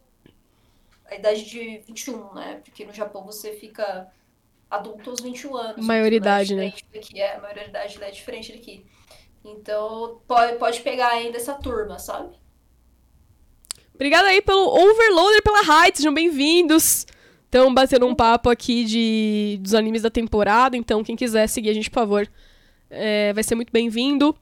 a 1.05 1.15
idade 1.15 1.45
de 1.45 1.79
21, 1.79 2.35
né? 2.35 2.61
Porque 2.65 2.85
no 2.85 2.93
Japão 2.93 3.25
você 3.25 3.53
fica 3.55 4.11
adulto 4.71 5.11
aos 5.11 5.21
21 5.21 5.57
anos. 5.57 5.87
Maioridade, 5.87 6.55
né? 6.55 6.73
Daqui. 6.93 7.21
É, 7.21 7.37
a 7.37 7.41
maioridade 7.41 8.03
é 8.03 8.11
diferente 8.11 8.53
daqui. 8.53 8.85
Então, 9.45 10.21
pode, 10.27 10.57
pode 10.59 10.81
pegar 10.81 11.09
ainda 11.09 11.37
essa 11.37 11.55
turma, 11.55 11.99
sabe? 11.99 12.35
Obrigada 13.95 14.29
aí 14.29 14.43
pelo 14.43 14.67
Overloader, 14.67 15.43
pela 15.43 15.61
Height, 15.61 15.97
sejam 15.97 16.13
bem-vindos. 16.13 17.07
Estão 17.45 17.73
batendo 17.73 18.07
um 18.07 18.15
papo 18.15 18.51
aqui 18.51 18.85
de, 18.85 19.59
dos 19.63 19.73
animes 19.73 20.03
da 20.03 20.11
temporada, 20.11 20.77
então 20.77 21.03
quem 21.03 21.17
quiser 21.17 21.47
seguir 21.49 21.71
a 21.71 21.73
gente, 21.73 21.89
por 21.89 22.01
favor, 22.01 22.29
é, 22.91 23.33
vai 23.33 23.43
ser 23.43 23.55
muito 23.55 23.73
bem-vindo. 23.73 24.37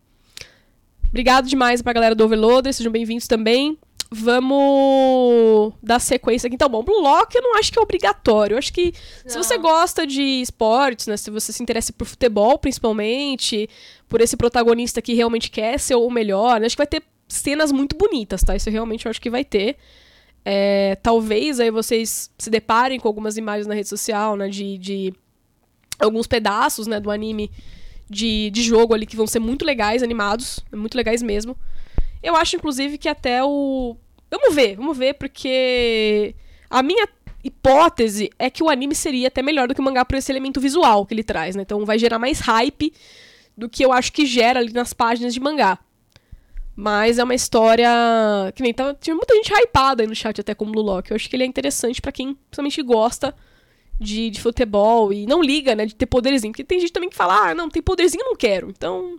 Obrigado 1.08 1.46
demais 1.46 1.82
pra 1.82 1.92
galera 1.92 2.14
do 2.14 2.24
Overloader, 2.24 2.72
sejam 2.72 2.90
bem-vindos 2.90 3.28
também. 3.28 3.78
Vamos 4.14 5.72
dar 5.82 5.98
sequência 5.98 6.46
aqui. 6.46 6.54
Então, 6.54 6.68
bom, 6.68 6.84
Blue 6.84 7.00
Lock 7.00 7.34
eu 7.34 7.42
não 7.42 7.56
acho 7.58 7.72
que 7.72 7.78
é 7.78 7.82
obrigatório. 7.82 8.54
Eu 8.54 8.58
acho 8.58 8.72
que 8.72 8.94
não. 9.24 9.30
se 9.30 9.36
você 9.36 9.58
gosta 9.58 10.06
de 10.06 10.22
esportes, 10.22 11.08
né? 11.08 11.16
Se 11.16 11.30
você 11.30 11.52
se 11.52 11.62
interessa 11.62 11.92
por 11.92 12.06
futebol, 12.06 12.56
principalmente, 12.56 13.68
por 14.08 14.20
esse 14.20 14.36
protagonista 14.36 15.02
que 15.02 15.14
realmente 15.14 15.50
quer 15.50 15.80
ser 15.80 15.96
o 15.96 16.08
melhor, 16.08 16.60
né, 16.60 16.66
acho 16.66 16.76
que 16.76 16.80
vai 16.80 16.86
ter 16.86 17.02
cenas 17.26 17.72
muito 17.72 17.96
bonitas, 17.96 18.42
tá? 18.42 18.54
Isso 18.54 18.70
realmente 18.70 19.06
eu 19.06 19.10
acho 19.10 19.20
que 19.20 19.30
vai 19.30 19.44
ter. 19.44 19.76
É, 20.44 20.96
talvez 21.02 21.58
aí 21.58 21.70
vocês 21.70 22.30
se 22.38 22.50
deparem 22.50 23.00
com 23.00 23.08
algumas 23.08 23.36
imagens 23.36 23.66
na 23.66 23.74
rede 23.74 23.88
social, 23.88 24.36
né? 24.36 24.48
De, 24.48 24.78
de 24.78 25.14
alguns 25.98 26.28
pedaços, 26.28 26.86
né, 26.86 27.00
do 27.00 27.10
anime 27.10 27.50
de, 28.08 28.50
de 28.50 28.62
jogo 28.62 28.94
ali 28.94 29.06
que 29.06 29.16
vão 29.16 29.26
ser 29.26 29.40
muito 29.40 29.64
legais, 29.64 30.02
animados, 30.02 30.60
muito 30.72 30.96
legais 30.96 31.22
mesmo. 31.22 31.56
Eu 32.22 32.34
acho, 32.34 32.56
inclusive, 32.56 32.96
que 32.96 33.08
até 33.08 33.44
o. 33.44 33.96
Vamos 34.34 34.54
ver, 34.54 34.74
vamos 34.74 34.98
ver, 34.98 35.14
porque 35.14 36.34
a 36.68 36.82
minha 36.82 37.08
hipótese 37.44 38.30
é 38.36 38.50
que 38.50 38.64
o 38.64 38.68
anime 38.68 38.94
seria 38.94 39.28
até 39.28 39.40
melhor 39.42 39.68
do 39.68 39.74
que 39.74 39.80
o 39.80 39.84
mangá 39.84 40.04
por 40.04 40.16
esse 40.16 40.32
elemento 40.32 40.60
visual 40.60 41.06
que 41.06 41.14
ele 41.14 41.22
traz, 41.22 41.54
né? 41.54 41.62
Então 41.62 41.84
vai 41.84 41.98
gerar 41.98 42.18
mais 42.18 42.40
hype 42.40 42.92
do 43.56 43.68
que 43.68 43.84
eu 43.84 43.92
acho 43.92 44.12
que 44.12 44.26
gera 44.26 44.58
ali 44.58 44.72
nas 44.72 44.92
páginas 44.92 45.32
de 45.32 45.38
mangá. 45.38 45.78
Mas 46.74 47.18
é 47.20 47.24
uma 47.24 47.34
história. 47.34 47.88
Que 48.56 48.62
nem 48.62 48.74
tava. 48.74 48.94
Tinha 49.00 49.14
muita 49.14 49.34
gente 49.36 49.52
hypada 49.52 50.02
aí 50.02 50.08
no 50.08 50.14
chat 50.16 50.40
até 50.40 50.52
como 50.52 50.72
Lulock. 50.72 51.08
Eu 51.08 51.14
acho 51.14 51.30
que 51.30 51.36
ele 51.36 51.44
é 51.44 51.46
interessante 51.46 52.02
para 52.02 52.10
quem 52.10 52.34
principalmente 52.34 52.82
gosta 52.82 53.32
de, 54.00 54.30
de 54.30 54.40
futebol 54.40 55.12
e 55.12 55.24
não 55.26 55.40
liga, 55.40 55.76
né, 55.76 55.86
de 55.86 55.94
ter 55.94 56.06
poderzinho. 56.06 56.52
Porque 56.52 56.64
tem 56.64 56.80
gente 56.80 56.92
também 56.92 57.08
que 57.08 57.14
fala, 57.14 57.50
ah, 57.50 57.54
não, 57.54 57.68
tem 57.68 57.80
poderzinho, 57.80 58.24
não 58.24 58.34
quero. 58.34 58.70
Então, 58.70 59.16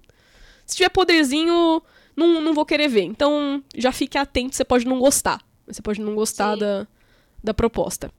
se 0.66 0.76
tiver 0.76 0.90
poderzinho, 0.90 1.82
não, 2.16 2.42
não 2.42 2.54
vou 2.54 2.66
querer 2.66 2.88
ver. 2.88 3.04
Então, 3.04 3.64
já 3.76 3.92
fique 3.92 4.18
atento, 4.18 4.56
você 4.56 4.64
pode 4.64 4.86
não 4.86 5.00
gostar. 5.00 5.42
Você 5.68 5.82
pode 5.82 6.00
não 6.00 6.16
gostar 6.16 6.56
da, 6.56 6.88
da 7.44 7.54
proposta. 7.54 8.12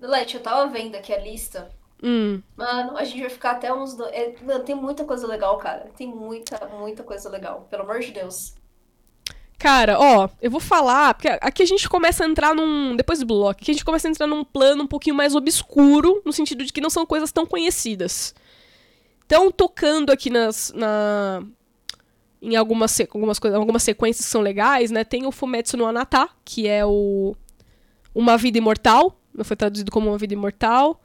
Lete, 0.00 0.36
eu 0.36 0.42
tava 0.42 0.70
vendo 0.70 0.94
aqui 0.94 1.12
a 1.12 1.18
lista. 1.18 1.70
Hum. 2.02 2.40
Mano, 2.56 2.96
a 2.96 3.04
gente 3.04 3.20
vai 3.20 3.30
ficar 3.30 3.52
até 3.52 3.72
uns. 3.72 3.94
Do... 3.94 4.04
É, 4.06 4.34
mano, 4.42 4.64
tem 4.64 4.74
muita 4.74 5.04
coisa 5.04 5.26
legal, 5.26 5.58
cara. 5.58 5.90
Tem 5.96 6.06
muita, 6.06 6.66
muita 6.78 7.02
coisa 7.02 7.28
legal. 7.28 7.66
Pelo 7.70 7.82
amor 7.82 8.00
de 8.00 8.10
Deus. 8.10 8.54
Cara, 9.58 9.98
ó, 10.00 10.26
eu 10.40 10.50
vou 10.50 10.60
falar, 10.60 11.12
porque 11.12 11.28
aqui 11.28 11.62
a 11.62 11.66
gente 11.66 11.86
começa 11.86 12.24
a 12.24 12.26
entrar 12.26 12.54
num. 12.54 12.96
Depois 12.96 13.18
do 13.18 13.26
bloco, 13.26 13.60
aqui 13.60 13.70
a 13.70 13.74
gente 13.74 13.84
começa 13.84 14.08
a 14.08 14.10
entrar 14.10 14.26
num 14.26 14.42
plano 14.42 14.84
um 14.84 14.86
pouquinho 14.86 15.14
mais 15.14 15.34
obscuro, 15.34 16.22
no 16.24 16.32
sentido 16.32 16.64
de 16.64 16.72
que 16.72 16.80
não 16.80 16.88
são 16.88 17.04
coisas 17.04 17.30
tão 17.30 17.44
conhecidas. 17.44 18.34
Então, 19.26 19.50
tocando 19.50 20.10
aqui 20.10 20.30
nas. 20.30 20.72
Na, 20.74 21.42
em 22.42 22.56
algumas, 22.56 22.98
algumas, 23.00 23.38
coisas, 23.38 23.58
algumas 23.58 23.82
sequências 23.82 24.24
que 24.24 24.30
são 24.30 24.40
legais, 24.40 24.90
né? 24.90 25.04
Tem 25.04 25.26
o 25.26 25.32
Fumetsu 25.32 25.76
no 25.76 25.86
Anata, 25.86 26.28
que 26.44 26.66
é 26.66 26.84
o. 26.84 27.34
Uma 28.14 28.36
Vida 28.36 28.58
Imortal. 28.58 29.16
Foi 29.44 29.56
traduzido 29.56 29.90
como 29.90 30.08
Uma 30.10 30.18
Vida 30.18 30.34
Imortal. 30.34 31.00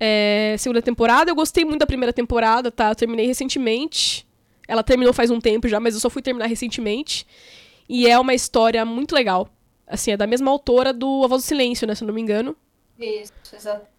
É, 0.00 0.56
segunda 0.58 0.82
temporada. 0.82 1.30
Eu 1.30 1.34
gostei 1.34 1.64
muito 1.64 1.80
da 1.80 1.86
primeira 1.86 2.12
temporada, 2.12 2.70
tá? 2.70 2.90
Eu 2.90 2.94
terminei 2.94 3.26
recentemente. 3.26 4.26
Ela 4.66 4.82
terminou 4.82 5.12
faz 5.12 5.30
um 5.30 5.40
tempo 5.40 5.68
já, 5.68 5.78
mas 5.78 5.94
eu 5.94 6.00
só 6.00 6.10
fui 6.10 6.22
terminar 6.22 6.46
recentemente. 6.46 7.26
E 7.88 8.08
é 8.08 8.18
uma 8.18 8.34
história 8.34 8.84
muito 8.84 9.14
legal. 9.14 9.48
Assim, 9.86 10.12
é 10.12 10.16
da 10.16 10.26
mesma 10.26 10.50
autora 10.50 10.92
do 10.92 11.22
A 11.24 11.28
Voz 11.28 11.42
do 11.42 11.46
Silêncio, 11.46 11.86
né? 11.86 11.94
Se 11.94 12.02
eu 12.02 12.06
não 12.06 12.14
me 12.14 12.20
engano. 12.20 12.56
Isso, 12.98 13.32
exato. 13.52 13.93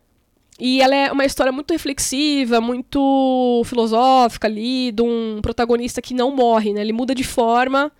E 0.60 0.82
ela 0.82 0.95
é 0.95 1.12
uma 1.12 1.26
história 1.26 1.51
muito 1.51 1.72
reflexiva, 1.72 2.62
muito 2.62 3.62
filosófica 3.66 4.47
ali, 4.47 4.91
de 4.91 5.01
um 5.01 5.39
protagonista 5.41 6.01
que 6.01 6.14
não 6.14 6.34
morre, 6.34 6.74
né? 6.74 6.82
Ele 6.82 6.93
muda 6.93 7.14
de 7.14 7.24
forma 7.24 7.91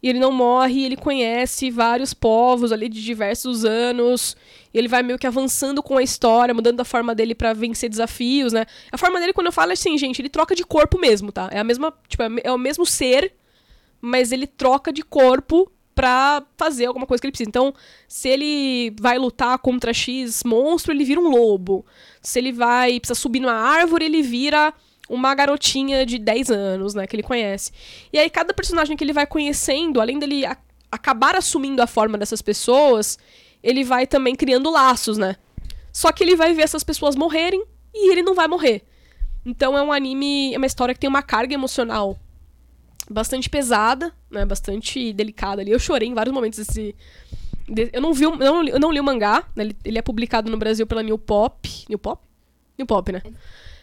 e 0.00 0.08
ele 0.08 0.18
não 0.18 0.30
morre, 0.30 0.84
ele 0.84 0.96
conhece 0.96 1.70
vários 1.70 2.14
povos 2.14 2.70
ali 2.70 2.88
de 2.88 3.02
diversos 3.02 3.64
anos. 3.64 4.36
Ele 4.72 4.86
vai 4.86 5.02
meio 5.02 5.18
que 5.18 5.26
avançando 5.26 5.82
com 5.82 5.96
a 5.96 6.02
história, 6.02 6.54
mudando 6.54 6.80
a 6.80 6.84
forma 6.84 7.14
dele 7.14 7.34
para 7.34 7.52
vencer 7.52 7.88
desafios, 7.88 8.52
né? 8.52 8.64
A 8.92 8.98
forma 8.98 9.18
dele, 9.18 9.32
quando 9.32 9.46
eu 9.46 9.52
falo 9.52 9.70
é 9.70 9.74
assim, 9.74 9.98
gente, 9.98 10.20
ele 10.20 10.28
troca 10.28 10.54
de 10.54 10.64
corpo 10.64 10.98
mesmo, 10.98 11.32
tá? 11.32 11.48
É 11.50 11.58
a 11.58 11.64
mesma, 11.64 11.92
tipo, 12.06 12.22
é 12.22 12.52
o 12.52 12.58
mesmo 12.58 12.86
ser 12.86 13.34
mas 14.04 14.32
ele 14.32 14.46
troca 14.46 14.92
de 14.92 15.02
corpo 15.02 15.72
pra 15.94 16.42
fazer 16.56 16.86
alguma 16.86 17.06
coisa 17.06 17.20
que 17.20 17.26
ele 17.26 17.32
precisa. 17.32 17.48
Então, 17.48 17.72
se 18.08 18.28
ele 18.28 18.94
vai 19.00 19.18
lutar 19.18 19.58
contra 19.58 19.92
X 19.92 20.42
monstro, 20.44 20.92
ele 20.92 21.04
vira 21.04 21.20
um 21.20 21.28
lobo. 21.28 21.86
Se 22.20 22.38
ele 22.38 22.52
vai 22.52 22.98
precisa 22.98 23.18
subir 23.18 23.40
numa 23.40 23.54
árvore, 23.54 24.04
ele 24.04 24.22
vira 24.22 24.74
uma 25.08 25.34
garotinha 25.34 26.04
de 26.04 26.18
10 26.18 26.50
anos, 26.50 26.94
né, 26.94 27.06
que 27.06 27.14
ele 27.14 27.22
conhece. 27.22 27.70
E 28.12 28.18
aí 28.18 28.28
cada 28.30 28.54
personagem 28.54 28.96
que 28.96 29.04
ele 29.04 29.12
vai 29.12 29.26
conhecendo, 29.26 30.00
além 30.00 30.18
dele 30.18 30.44
a 30.46 30.56
acabar 30.90 31.34
assumindo 31.36 31.82
a 31.82 31.86
forma 31.86 32.16
dessas 32.16 32.40
pessoas, 32.40 33.18
ele 33.62 33.82
vai 33.82 34.06
também 34.06 34.34
criando 34.34 34.70
laços, 34.70 35.18
né? 35.18 35.36
Só 35.92 36.12
que 36.12 36.22
ele 36.22 36.36
vai 36.36 36.54
ver 36.54 36.62
essas 36.62 36.84
pessoas 36.84 37.16
morrerem 37.16 37.64
e 37.92 38.12
ele 38.12 38.22
não 38.22 38.34
vai 38.34 38.46
morrer. 38.46 38.82
Então 39.44 39.76
é 39.76 39.82
um 39.82 39.92
anime, 39.92 40.54
é 40.54 40.56
uma 40.56 40.66
história 40.66 40.94
que 40.94 41.00
tem 41.00 41.10
uma 41.10 41.22
carga 41.22 41.52
emocional 41.52 42.18
bastante 43.10 43.48
pesada, 43.48 44.12
né? 44.30 44.44
Bastante 44.44 45.12
delicada 45.12 45.62
ali. 45.62 45.70
Eu 45.70 45.78
chorei 45.78 46.08
em 46.08 46.14
vários 46.14 46.34
momentos 46.34 46.58
desse. 46.58 46.94
Eu 47.92 48.00
não 48.00 48.12
vi, 48.12 48.24
não, 48.24 48.66
eu 48.66 48.78
não 48.78 48.92
li 48.92 49.00
o 49.00 49.04
mangá, 49.04 49.44
né? 49.56 49.64
ele, 49.64 49.76
ele, 49.84 49.98
é 49.98 50.02
publicado 50.02 50.50
no 50.50 50.56
Brasil 50.56 50.86
pela 50.86 51.02
New 51.02 51.16
Pop. 51.16 51.68
New 51.88 51.98
Pop? 51.98 52.22
New 52.76 52.86
Pop, 52.86 53.10
né? 53.10 53.22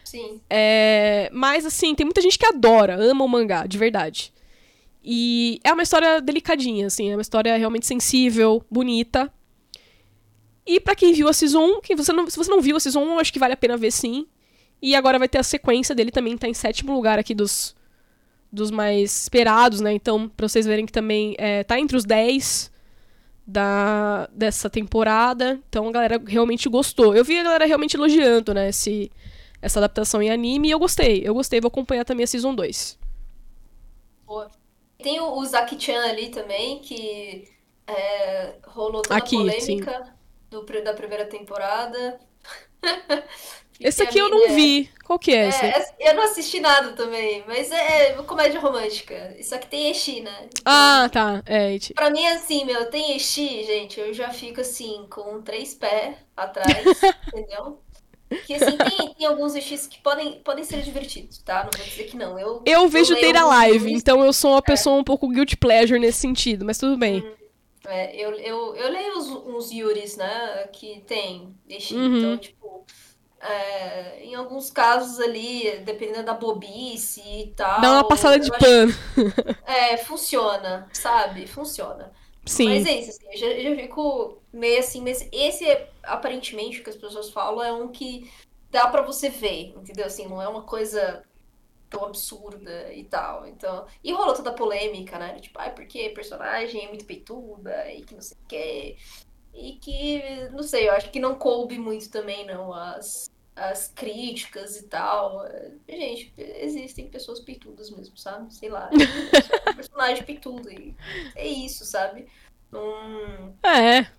Sim. 0.04 0.40
É, 0.48 1.28
mas, 1.32 1.66
assim, 1.66 1.94
tem 1.94 2.04
muita 2.04 2.20
gente 2.20 2.38
que 2.38 2.46
adora, 2.46 2.96
ama 2.96 3.24
o 3.24 3.28
mangá, 3.28 3.66
de 3.66 3.78
verdade. 3.78 4.32
E 5.02 5.58
é 5.64 5.72
uma 5.72 5.82
história 5.82 6.20
delicadinha, 6.20 6.86
assim, 6.86 7.10
é 7.10 7.16
uma 7.16 7.22
história 7.22 7.56
realmente 7.56 7.86
sensível, 7.86 8.64
bonita. 8.70 9.32
E 10.64 10.78
para 10.78 10.94
quem 10.94 11.12
viu 11.12 11.28
a 11.28 11.32
Season 11.32 11.78
1, 11.78 11.80
quem 11.80 11.96
você 11.96 12.12
não, 12.12 12.30
se 12.30 12.36
você 12.36 12.50
não 12.50 12.60
viu 12.60 12.76
a 12.76 12.80
Season 12.80 13.02
1, 13.02 13.18
acho 13.18 13.32
que 13.32 13.38
vale 13.38 13.54
a 13.54 13.56
pena 13.56 13.76
ver 13.76 13.90
sim. 13.90 14.26
E 14.80 14.94
agora 14.94 15.18
vai 15.18 15.28
ter 15.28 15.38
a 15.38 15.42
sequência 15.42 15.94
dele 15.94 16.12
também, 16.12 16.36
tá 16.36 16.46
em 16.46 16.54
sétimo 16.54 16.94
lugar 16.94 17.18
aqui 17.18 17.34
dos, 17.34 17.74
dos 18.52 18.70
mais 18.70 19.22
esperados, 19.22 19.80
né? 19.80 19.92
Então, 19.92 20.28
pra 20.28 20.46
vocês 20.46 20.66
verem 20.66 20.84
que 20.84 20.92
também 20.92 21.34
é, 21.38 21.64
tá 21.64 21.80
entre 21.80 21.96
os 21.96 22.04
10 22.04 22.70
da, 23.46 24.28
dessa 24.32 24.70
temporada. 24.70 25.60
Então 25.68 25.88
a 25.88 25.92
galera 25.92 26.22
realmente 26.26 26.68
gostou. 26.68 27.14
Eu 27.14 27.24
vi 27.24 27.38
a 27.38 27.42
galera 27.42 27.66
realmente 27.66 27.96
elogiando, 27.96 28.54
né, 28.54 28.68
esse, 28.68 29.10
essa 29.60 29.78
adaptação 29.78 30.22
em 30.22 30.30
anime 30.30 30.68
e 30.68 30.70
eu 30.70 30.78
gostei. 30.78 31.22
Eu 31.24 31.34
gostei, 31.34 31.60
vou 31.60 31.68
acompanhar 31.68 32.04
também 32.04 32.24
a 32.24 32.26
Season 32.26 32.54
2. 32.54 32.98
Boa. 34.26 34.50
Tem 34.98 35.20
o, 35.20 35.36
o 35.36 35.44
Zaki-chan 35.44 36.00
ali 36.04 36.28
também, 36.28 36.78
que 36.78 37.48
é, 37.86 38.54
rolou 38.68 39.02
toda 39.02 39.16
Aqui, 39.16 39.36
a 39.36 39.38
polêmica 39.38 40.14
do, 40.48 40.64
da 40.82 40.94
primeira 40.94 41.26
temporada. 41.26 42.20
Esse 43.82 44.02
aqui 44.02 44.18
eu 44.18 44.28
não 44.28 44.46
é... 44.46 44.54
vi. 44.54 44.90
Qual 45.04 45.18
que 45.18 45.34
é, 45.34 45.48
esse? 45.48 45.64
É, 45.64 46.10
eu 46.10 46.14
não 46.14 46.22
assisti 46.22 46.60
nada 46.60 46.92
também, 46.92 47.44
mas 47.46 47.70
é, 47.70 48.08
é 48.08 48.12
comédia 48.22 48.60
romântica. 48.60 49.34
Isso 49.38 49.54
aqui 49.54 49.66
tem 49.66 49.90
Eshi, 49.90 50.20
né? 50.20 50.46
Então, 50.46 50.62
ah, 50.64 51.08
tá. 51.12 51.42
É, 51.44 51.74
Eshi. 51.74 51.92
Pra 51.92 52.08
mim, 52.08 52.26
assim, 52.28 52.64
meu, 52.64 52.86
tem 52.86 53.16
Eshi, 53.16 53.64
gente, 53.64 54.00
eu 54.00 54.14
já 54.14 54.30
fico 54.30 54.60
assim, 54.60 55.04
com 55.10 55.42
três 55.42 55.74
pés 55.74 56.16
atrás, 56.36 56.68
entendeu? 57.28 57.78
Que 58.46 58.54
assim, 58.54 58.76
tem, 58.76 59.14
tem 59.14 59.26
alguns 59.26 59.54
Eshis 59.54 59.86
que 59.86 60.00
podem, 60.00 60.40
podem 60.40 60.64
ser 60.64 60.80
divertidos, 60.80 61.38
tá? 61.38 61.64
Não 61.64 61.70
vou 61.76 61.86
dizer 61.86 62.04
que 62.04 62.16
não. 62.16 62.38
Eu, 62.38 62.62
eu 62.64 62.88
vejo 62.88 63.14
ter 63.16 63.36
a 63.36 63.44
live, 63.44 63.92
então 63.92 64.24
eu 64.24 64.32
sou 64.32 64.52
uma 64.52 64.58
é. 64.58 64.62
pessoa 64.62 64.96
é. 64.96 65.00
um 65.00 65.04
pouco 65.04 65.28
guilty 65.28 65.56
pleasure 65.56 66.00
nesse 66.00 66.20
sentido, 66.20 66.64
mas 66.64 66.78
tudo 66.78 66.96
bem. 66.96 67.20
Hum, 67.20 67.34
é, 67.86 68.16
eu, 68.16 68.32
eu, 68.32 68.76
eu 68.76 68.90
leio 68.90 69.18
uns, 69.18 69.28
uns 69.28 69.70
Yuris, 69.72 70.16
né? 70.16 70.68
Que 70.72 71.02
tem 71.06 71.54
Eshi, 71.68 71.94
uhum. 71.94 72.18
então, 72.18 72.38
tipo 72.38 72.86
é, 73.42 74.24
em 74.24 74.34
alguns 74.34 74.70
casos 74.70 75.18
ali, 75.18 75.78
dependendo 75.78 76.24
da 76.24 76.34
bobice 76.34 77.20
e 77.20 77.48
tal. 77.56 77.80
Dá 77.80 77.92
uma 77.92 78.06
passada 78.06 78.38
de 78.38 78.50
pano. 78.50 78.92
É, 79.66 79.96
funciona, 79.96 80.88
sabe? 80.92 81.46
Funciona. 81.46 82.12
Sim. 82.46 82.68
Mas 82.68 82.86
é 82.86 82.92
isso, 82.92 83.10
assim, 83.10 83.26
eu 83.32 83.36
já, 83.38 83.46
eu 83.46 83.70
já 83.76 83.82
fico 83.82 84.38
meio 84.52 84.78
assim, 84.78 85.00
mas 85.00 85.28
esse 85.32 85.64
aparentemente, 86.02 86.80
o 86.80 86.84
que 86.84 86.90
as 86.90 86.96
pessoas 86.96 87.30
falam, 87.30 87.64
é 87.64 87.72
um 87.72 87.88
que 87.88 88.30
dá 88.70 88.86
para 88.88 89.02
você 89.02 89.28
ver, 89.28 89.74
entendeu? 89.76 90.06
Assim, 90.06 90.26
não 90.28 90.40
é 90.40 90.48
uma 90.48 90.62
coisa 90.62 91.24
tão 91.88 92.04
absurda 92.04 92.92
e 92.92 93.04
tal. 93.04 93.46
Então, 93.46 93.86
e 94.02 94.12
rolou 94.12 94.34
toda 94.34 94.50
a 94.50 94.54
polêmica, 94.54 95.18
né? 95.18 95.38
Tipo, 95.40 95.58
ai, 95.58 95.74
porque 95.74 96.10
personagem 96.10 96.84
é 96.84 96.88
muito 96.88 97.04
peituda 97.04 97.92
e 97.92 98.02
que 98.02 98.14
não 98.14 98.22
sei 98.22 98.36
o 98.36 98.46
quê. 98.48 98.96
e 99.54 99.72
que, 99.74 100.48
não 100.50 100.62
sei, 100.62 100.88
eu 100.88 100.92
acho 100.94 101.10
que 101.10 101.20
não 101.20 101.34
coube 101.36 101.78
muito 101.78 102.10
também, 102.10 102.46
não, 102.46 102.72
as, 102.72 103.30
as 103.54 103.88
críticas 103.88 104.76
e 104.76 104.84
tal. 104.84 105.44
Gente, 105.88 106.32
existem 106.36 107.08
pessoas 107.08 107.40
pitudas 107.40 107.90
mesmo, 107.90 108.16
sabe? 108.16 108.52
Sei 108.54 108.68
lá. 108.68 108.88
um 109.70 109.74
personagem 109.74 110.24
pitudo 110.24 110.70
e 110.70 110.94
é 111.36 111.46
isso, 111.46 111.84
sabe? 111.84 112.26
Não, 112.70 113.54
É. 113.62 114.10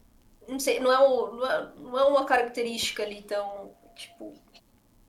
não 0.48 0.60
sei, 0.60 0.80
não 0.80 0.92
é, 0.92 1.00
um- 1.00 1.36
não 1.36 1.46
é, 1.52 1.72
não 1.78 2.00
é 2.00 2.04
uma 2.06 2.26
característica 2.26 3.02
ali 3.04 3.22
tão, 3.24 3.72
tipo... 3.96 4.34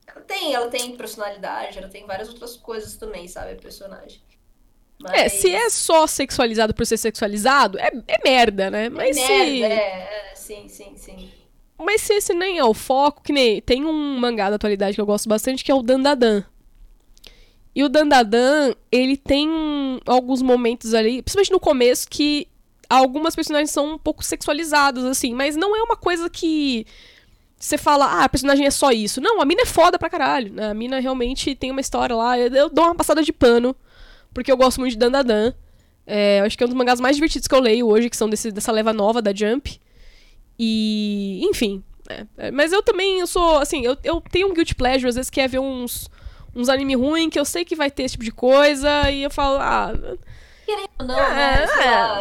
Ela 0.06 0.20
tem, 0.22 0.54
ela 0.54 0.68
tem 0.68 0.96
personalidade, 0.96 1.78
ela 1.78 1.88
tem 1.88 2.06
várias 2.06 2.28
outras 2.28 2.56
coisas 2.56 2.96
também, 2.96 3.26
sabe, 3.28 3.52
a 3.52 3.56
personagem. 3.56 4.22
É, 5.12 5.28
se 5.28 5.50
é 5.54 5.64
Mas- 5.64 5.72
só 5.74 6.06
sexualizado 6.06 6.72
por 6.72 6.86
ser 6.86 6.96
sexualizado, 6.96 7.78
é, 7.78 7.90
é 8.06 8.18
merda, 8.24 8.70
né? 8.70 8.88
Mas 8.88 9.16
é 9.16 9.26
se. 9.26 9.32
merda, 9.60 9.74
é, 9.74 10.30
é, 10.30 10.34
sim, 10.34 10.68
sim, 10.68 10.96
sim. 10.96 11.32
Mas 11.78 12.00
se 12.02 12.14
esse 12.14 12.32
nem 12.32 12.58
é 12.58 12.64
o 12.64 12.72
foco, 12.74 13.22
que 13.22 13.32
nem. 13.32 13.60
Tem 13.60 13.84
um 13.84 14.18
mangá 14.18 14.48
da 14.50 14.56
atualidade 14.56 14.94
que 14.94 15.00
eu 15.00 15.06
gosto 15.06 15.28
bastante, 15.28 15.64
que 15.64 15.70
é 15.72 15.74
o 15.74 15.82
Dandadan. 15.82 16.44
E 17.74 17.82
o 17.82 17.88
Dandadan, 17.88 18.72
ele 18.92 19.16
tem 19.16 19.48
alguns 20.06 20.40
momentos 20.40 20.94
ali, 20.94 21.20
principalmente 21.22 21.50
no 21.52 21.58
começo, 21.58 22.08
que 22.08 22.46
algumas 22.88 23.34
personagens 23.34 23.70
são 23.72 23.94
um 23.94 23.98
pouco 23.98 24.22
sexualizadas, 24.24 25.02
assim, 25.04 25.34
mas 25.34 25.56
não 25.56 25.74
é 25.74 25.82
uma 25.82 25.96
coisa 25.96 26.30
que 26.30 26.86
você 27.58 27.76
fala, 27.76 28.04
ah, 28.06 28.24
a 28.24 28.28
personagem 28.28 28.64
é 28.66 28.70
só 28.70 28.92
isso. 28.92 29.20
Não, 29.20 29.40
a 29.40 29.44
mina 29.44 29.62
é 29.62 29.66
foda 29.66 29.98
pra 29.98 30.08
caralho. 30.08 30.52
né? 30.52 30.68
A 30.70 30.74
mina 30.74 31.00
realmente 31.00 31.54
tem 31.56 31.70
uma 31.72 31.80
história 31.80 32.14
lá. 32.14 32.38
Eu, 32.38 32.68
dou 32.70 32.84
uma 32.84 32.94
passada 32.94 33.22
de 33.22 33.32
pano, 33.32 33.74
porque 34.32 34.52
eu 34.52 34.56
gosto 34.56 34.78
muito 34.78 34.92
de 34.92 34.98
Dandadan. 34.98 35.52
É, 36.06 36.40
acho 36.40 36.56
que 36.56 36.62
é 36.62 36.66
um 36.66 36.68
dos 36.68 36.76
mangás 36.78 37.00
mais 37.00 37.16
divertidos 37.16 37.48
que 37.48 37.54
eu 37.54 37.60
leio 37.60 37.88
hoje, 37.88 38.08
que 38.10 38.16
são 38.16 38.28
desse- 38.28 38.52
dessa 38.52 38.70
leva 38.70 38.92
nova 38.92 39.20
da 39.22 39.34
Jump. 39.34 39.80
E, 40.58 41.40
enfim. 41.44 41.82
é, 42.08 42.26
é, 42.38 42.50
mas 42.50 42.72
eu 42.72 42.82
também, 42.82 43.20
eu 43.20 43.26
sou, 43.26 43.58
assim, 43.58 43.82
eu, 43.84 43.96
eu 44.04 44.20
tenho 44.20 44.48
um 44.48 44.54
guilty 44.54 44.74
pleasure, 44.74 45.08
às 45.08 45.14
vezes, 45.16 45.30
que 45.30 45.40
é 45.40 45.48
ver 45.48 45.58
uns, 45.58 46.08
uns 46.54 46.68
anime 46.68 46.94
ruins, 46.94 47.30
que 47.30 47.38
eu 47.38 47.44
sei 47.44 47.64
que 47.64 47.76
vai 47.76 47.90
ter 47.90 48.04
esse 48.04 48.12
tipo 48.12 48.24
de 48.24 48.32
coisa, 48.32 49.10
e 49.10 49.22
eu 49.22 49.30
falo, 49.30 49.58
ah, 49.60 49.92
Não, 51.00 51.14
É, 51.18 51.34
né? 51.34 51.64
É. 51.78 51.90
lá, 51.90 52.18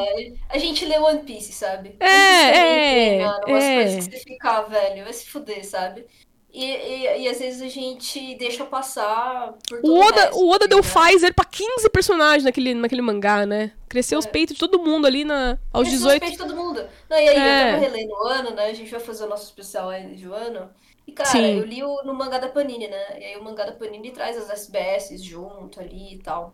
a 0.49 0.57
gente 0.57 0.85
lê 0.85 0.97
One 0.97 1.23
Piece, 1.23 1.53
sabe? 1.53 1.95
É, 1.99 2.05
One 2.05 2.25
Piece 2.27 2.51
também 2.51 2.83
é, 2.83 2.93
tem, 2.93 3.19
mano, 3.25 3.47
umas 3.47 3.63
é. 3.63 3.75
coisas 3.75 4.07
que 4.07 4.17
você 4.17 4.23
fica, 4.23 4.49
ah, 4.49 4.61
velho, 4.63 5.03
vai 5.03 5.13
se 5.13 5.29
fuder, 5.29 5.65
sabe? 5.65 6.05
E, 6.53 6.65
e, 6.65 7.21
e 7.23 7.27
às 7.27 7.39
vezes 7.39 7.63
a 7.63 7.67
gente 7.67 8.35
deixa 8.35 8.63
passar 8.63 9.55
por 9.67 9.79
o 9.83 9.99
Oda, 9.99 10.25
resto, 10.25 10.37
o 10.37 10.49
Oda 10.51 10.67
deu 10.67 10.77
né? 10.77 10.83
Pfizer 10.83 11.33
pra 11.33 11.43
15 11.45 11.89
personagens 11.89 12.43
naquele, 12.43 12.75
naquele 12.75 13.01
mangá, 13.01 13.43
né? 13.43 13.71
Cresceu 13.89 14.19
os 14.19 14.27
É. 14.27 14.29
peitos 14.29 14.53
de 14.53 14.59
todo 14.59 14.77
mundo 14.79 15.07
ali 15.07 15.25
na, 15.25 15.57
aos 15.73 15.87
Esse 15.87 15.97
18. 15.97 16.21
respeito 16.21 16.47
todo 16.47 16.55
mundo. 16.55 16.87
Não, 17.09 17.17
e 17.17 17.27
aí, 17.27 17.35
É. 17.35 17.69
eu 17.69 17.73
tava 17.73 17.85
relendo 17.91 18.11
o 18.11 18.27
ano, 18.27 18.51
né? 18.51 18.65
A 18.67 18.73
gente 18.73 18.91
vai 18.91 18.99
fazer 18.99 19.23
o 19.23 19.29
nosso 19.29 19.45
especial 19.45 19.89
ainda 19.89 20.13
de 20.15 20.25
ano. 20.25 20.69
E, 21.07 21.11
cara, 21.11 21.29
Sim. 21.29 21.57
eu 21.57 21.65
li 21.65 21.83
o, 21.83 22.03
no 22.03 22.13
mangá 22.13 22.37
da 22.37 22.47
Panini, 22.49 22.87
né? 22.87 23.19
E 23.19 23.25
aí 23.25 23.35
o 23.35 23.43
mangá 23.43 23.65
da 23.65 23.71
Panini 23.71 24.11
traz 24.11 24.37
as 24.37 24.49
SBS 24.49 25.23
junto 25.23 25.79
ali 25.79 26.13
e 26.13 26.19
tal. 26.19 26.53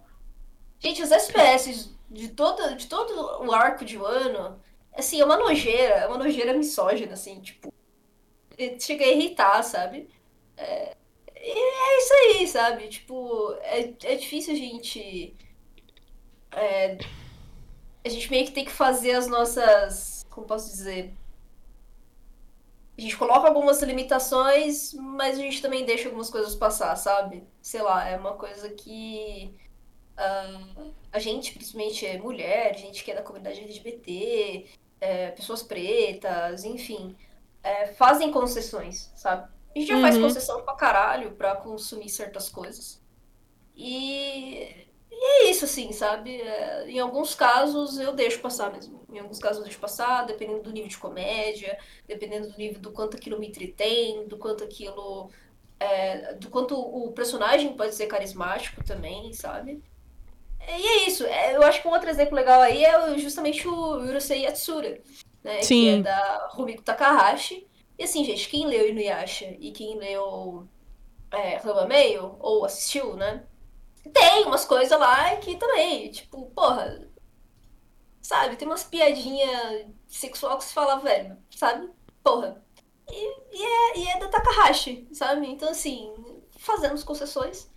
Gente, 0.80 1.02
as 1.04 1.12
SBS 1.12 1.92
de 2.10 2.30
todo, 2.30 2.74
de 2.76 2.88
todo 2.88 3.46
o 3.46 3.52
arco 3.52 3.84
de 3.84 3.98
Wano, 3.98 4.58
assim, 4.98 5.20
é 5.20 5.26
uma 5.26 5.36
nojeira, 5.38 5.96
é 5.96 6.08
uma 6.08 6.18
nojeira 6.18 6.54
misógina, 6.54 7.14
assim, 7.14 7.42
tipo, 7.42 7.72
chega 8.80 9.06
a 9.06 9.10
irritar, 9.10 9.64
sabe? 9.64 10.10
É, 10.58 10.96
e 11.36 11.52
é 11.52 11.98
isso 11.98 12.14
aí, 12.14 12.48
sabe? 12.48 12.88
Tipo, 12.88 13.54
é, 13.62 13.94
é 14.04 14.16
difícil 14.16 14.54
a 14.54 14.58
gente. 14.58 15.36
é, 16.52 16.98
a 18.04 18.10
gente 18.10 18.30
meio 18.32 18.46
que 18.46 18.52
tem 18.52 18.66
que 18.66 18.72
fazer 18.72 19.12
as 19.12 19.28
nossas. 19.28 20.26
Como 20.30 20.48
posso 20.48 20.70
dizer? 20.70 21.14
A 22.98 23.02
gente 23.02 23.18
coloca 23.18 23.48
algumas 23.48 23.82
limitações, 23.82 24.94
mas 24.94 25.38
a 25.38 25.42
gente 25.42 25.62
também 25.62 25.86
deixa 25.86 26.08
algumas 26.10 26.30
coisas 26.30 26.54
passar, 26.56 26.96
sabe? 26.98 27.44
Sei 27.62 27.82
lá, 27.82 28.08
é 28.08 28.18
uma 28.18 28.34
coisa 28.34 28.70
que 28.72 29.56
ah, 30.18 30.60
a 31.14 31.20
gente, 31.20 31.54
principalmente 31.54 32.06
é 32.06 32.18
mulher, 32.18 32.78
gente 32.78 33.04
que 33.04 33.12
é 33.12 33.16
da 33.16 33.22
comunidade 33.22 33.62
LGBT, 33.62 34.66
é, 35.00 35.32
pessoas 35.32 35.64
pretas, 35.64 36.66
enfim, 36.66 37.16
é, 37.64 37.94
fazem 37.94 38.32
concessões, 38.32 39.12
sabe? 39.16 39.50
A 39.76 39.80
gente 39.80 39.88
já 39.90 39.98
faz 40.00 40.18
Uhum. 40.18 40.20
concessão 40.20 40.64
pra 40.64 40.76
caralho 40.76 41.36
pra 41.36 41.56
consumir 41.56 42.10
certas 42.10 42.50
coisas. 42.50 43.02
E, 43.76 44.64
e 45.12 45.16
é 45.48 45.52
isso, 45.52 45.66
assim, 45.66 45.92
sabe? 45.94 46.42
É, 46.42 46.90
em 46.90 47.00
alguns 47.00 47.36
casos 47.36 47.98
eu 48.00 48.14
deixo 48.14 48.42
passar 48.42 48.72
mesmo. 48.72 49.06
Em 49.10 49.20
alguns 49.20 49.40
casos 49.40 49.60
eu 49.60 49.64
deixo 49.66 49.80
passar, 49.80 50.26
dependendo 50.26 50.64
do 50.64 50.72
nível 50.72 50.90
de 50.90 50.98
comédia, 50.98 51.78
dependendo 52.08 52.50
do 52.52 52.58
nível 52.58 52.82
do 52.82 52.92
quanto 52.94 53.18
aquilo 53.18 53.40
me 53.40 53.48
entretém, 53.50 54.28
do 54.28 54.38
quanto 54.38 54.64
aquilo. 54.64 55.32
é, 55.80 56.36
do 56.36 56.50
quanto 56.50 56.76
o 56.80 57.14
personagem 57.14 57.76
pode 57.78 57.96
ser 57.96 58.08
carismático 58.08 58.84
também, 58.86 59.34
sabe? 59.34 59.84
E 60.68 60.88
é 60.88 61.08
isso. 61.08 61.26
É, 61.26 61.56
eu 61.56 61.64
acho 61.64 61.82
que 61.82 61.88
um 61.88 61.92
outro 61.92 62.10
exemplo 62.10 62.36
legal 62.36 62.62
aí 62.62 62.84
é 62.86 63.18
justamente 63.18 63.68
o 63.68 63.74
Urusei 63.98 64.44
Yatsura, 64.44 65.02
né? 65.44 65.58
Que 65.58 65.66
Sim. 65.66 66.00
é 66.00 66.02
da 66.02 66.50
Rumiko 66.52 66.82
Takahashi. 66.82 67.68
E 67.98 68.04
assim, 68.04 68.24
gente, 68.24 68.48
quem 68.48 68.66
leu 68.66 68.88
Inuyasha 68.88 69.56
e 69.60 69.72
quem 69.72 69.98
leu 69.98 70.68
é, 71.32 71.58
Ramameio, 71.58 72.38
ou 72.40 72.66
assistiu, 72.66 73.16
né? 73.16 73.46
Tem 74.14 74.46
umas 74.46 74.66
coisas 74.66 74.98
lá 74.98 75.36
que 75.38 75.58
também, 75.58 76.10
tipo, 76.10 76.50
porra, 76.52 77.08
sabe? 78.22 78.56
Tem 78.56 78.68
umas 78.68 78.84
piadinhas 78.84 79.88
sexual 80.08 80.58
que 80.58 80.64
você 80.64 80.74
fala, 80.74 81.00
velho, 81.00 81.38
sabe? 81.56 81.90
Porra. 82.24 82.64
E, 83.10 83.58
e 83.58 83.64
é, 83.64 84.00
e 84.00 84.08
é 84.08 84.20
da 84.20 84.30
Takahashi, 84.30 85.08
sabe? 85.12 85.48
Então, 85.48 85.70
assim, 85.70 86.14
fazemos 86.58 87.04
concessões. 87.04 87.70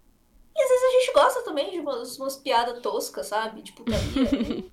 E 0.54 0.62
às 0.62 0.68
vezes 0.68 0.84
a 0.84 1.00
gente 1.00 1.12
gosta 1.14 1.42
também 1.42 1.70
de 1.70 1.80
umas, 1.80 2.18
umas 2.18 2.36
piadas 2.36 2.80
toscas, 2.80 3.26
sabe? 3.26 3.62
Tipo, 3.62 3.84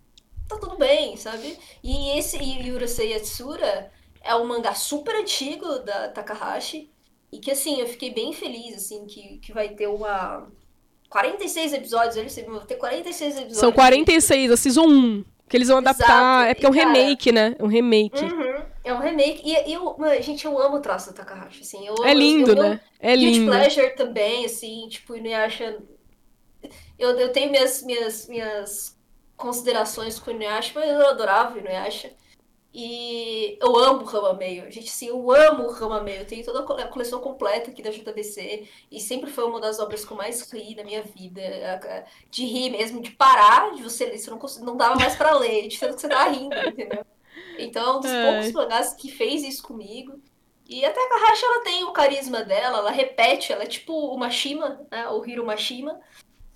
tá 0.49 0.57
tudo 0.57 0.77
bem, 0.77 1.15
sabe? 1.15 1.57
E 1.83 2.17
esse 2.17 2.37
e 2.37 2.71
Urusei 2.71 3.13
Yatsura 3.13 3.91
é 4.21 4.35
um 4.35 4.45
mangá 4.45 4.73
super 4.73 5.15
antigo 5.15 5.79
da 5.79 6.09
Takahashi. 6.09 6.89
E 7.31 7.37
que, 7.37 7.51
assim, 7.51 7.79
eu 7.79 7.87
fiquei 7.87 8.11
bem 8.11 8.33
feliz, 8.33 8.75
assim, 8.75 9.05
que, 9.05 9.37
que 9.37 9.53
vai 9.53 9.69
ter 9.69 9.87
uma... 9.87 10.51
46 11.09 11.73
episódios, 11.73 12.17
eles 12.17 12.35
vão 12.45 12.59
ter 12.61 12.75
46 12.75 13.33
episódios. 13.33 13.59
São 13.59 13.71
46, 13.71 14.51
a 14.51 14.57
Season 14.57 14.85
1. 14.85 15.25
Que 15.47 15.57
eles 15.57 15.67
vão 15.67 15.79
Exato, 15.79 16.03
adaptar. 16.03 16.47
É 16.49 16.53
porque 16.53 16.65
é 16.65 16.69
um 16.69 16.75
e, 16.75 16.77
cara, 16.77 16.91
remake, 16.91 17.31
né? 17.31 17.55
É 17.57 17.63
um 17.63 17.67
remake. 17.67 18.23
Uhum, 18.23 18.63
é 18.83 18.93
um 18.93 18.99
remake. 18.99 19.41
E 19.43 19.73
eu, 19.73 19.95
mano, 19.97 20.21
gente, 20.21 20.45
eu 20.45 20.59
amo 20.59 20.77
o 20.77 20.81
traço 20.81 21.09
da 21.09 21.23
Takahashi, 21.23 21.61
assim. 21.61 21.87
Eu 21.87 21.95
É 22.03 22.13
lindo, 22.13 22.51
eu, 22.51 22.57
eu, 22.57 22.63
né? 22.63 22.81
É 22.99 23.15
Guilty 23.15 23.39
lindo. 23.39 23.51
Pleasure 23.51 23.95
também, 23.95 24.45
assim, 24.45 24.87
tipo, 24.89 25.15
Inuyasha... 25.15 25.77
Eu, 26.97 27.17
eu 27.17 27.31
tenho 27.31 27.49
minhas, 27.49 27.81
minhas, 27.83 28.27
minhas 28.27 28.98
considerações 29.39 30.19
com 30.19 30.29
o 30.29 30.33
Inuyasha, 30.33 30.71
mas 30.75 30.89
eu 30.89 31.07
adorava 31.07 31.55
o 31.55 31.59
Inuyasha. 31.59 32.13
E 32.71 33.57
eu 33.59 33.75
amo 33.77 34.01
o 34.01 34.05
Ramameio. 34.05 34.71
Gente, 34.71 34.89
assim, 34.89 35.07
eu 35.07 35.31
amo 35.31 35.63
o 35.63 35.71
Ramameio. 35.71 36.19
Eu 36.21 36.25
tenho 36.27 36.45
toda 36.45 36.59
a 36.59 36.63
cole- 36.63 36.83
a 36.83 36.87
coleção 36.87 37.19
completa 37.19 37.71
aqui 37.71 37.81
da 37.81 37.89
JBC. 37.89 38.67
E 38.91 38.99
sempre 38.99 39.31
foi 39.31 39.43
uma 39.45 39.59
das 39.59 39.79
obras 39.79 40.05
que 40.05 40.11
eu 40.11 40.17
mais 40.17 40.51
ri 40.51 40.75
na 40.75 40.83
minha 40.83 41.01
vida. 41.01 41.41
De 42.29 42.45
rir 42.45 42.69
mesmo, 42.69 43.01
de 43.01 43.09
parar 43.11 43.73
de 43.73 43.81
você 43.81 44.05
ler. 44.05 44.19
Você 44.19 44.29
não, 44.29 44.39
não 44.61 44.77
dava 44.77 44.95
mais 44.95 45.15
pra 45.15 45.33
ler, 45.35 45.67
de 45.67 45.79
tanto 45.79 45.95
que 45.95 46.01
você 46.01 46.09
tava 46.09 46.29
rindo, 46.29 46.55
entendeu? 46.55 47.03
Então, 47.57 47.83
é 47.93 47.97
um 47.97 47.99
dos 48.01 48.11
Ai. 48.11 48.33
poucos 48.33 48.51
mangás 48.51 48.93
que 48.93 49.11
fez 49.11 49.43
isso 49.43 49.63
comigo. 49.63 50.21
E 50.67 50.85
até 50.85 51.03
a 51.03 51.09
Takahashi, 51.09 51.45
ela 51.45 51.63
tem 51.63 51.83
o 51.85 51.91
carisma 51.91 52.43
dela, 52.43 52.77
ela 52.77 52.91
repete, 52.91 53.51
ela 53.51 53.63
é 53.63 53.67
tipo 53.67 53.91
o 53.91 54.15
Mashima, 54.15 54.85
né? 54.91 55.09
O 55.09 55.25
Hiro 55.25 55.43
Mashima, 55.43 55.99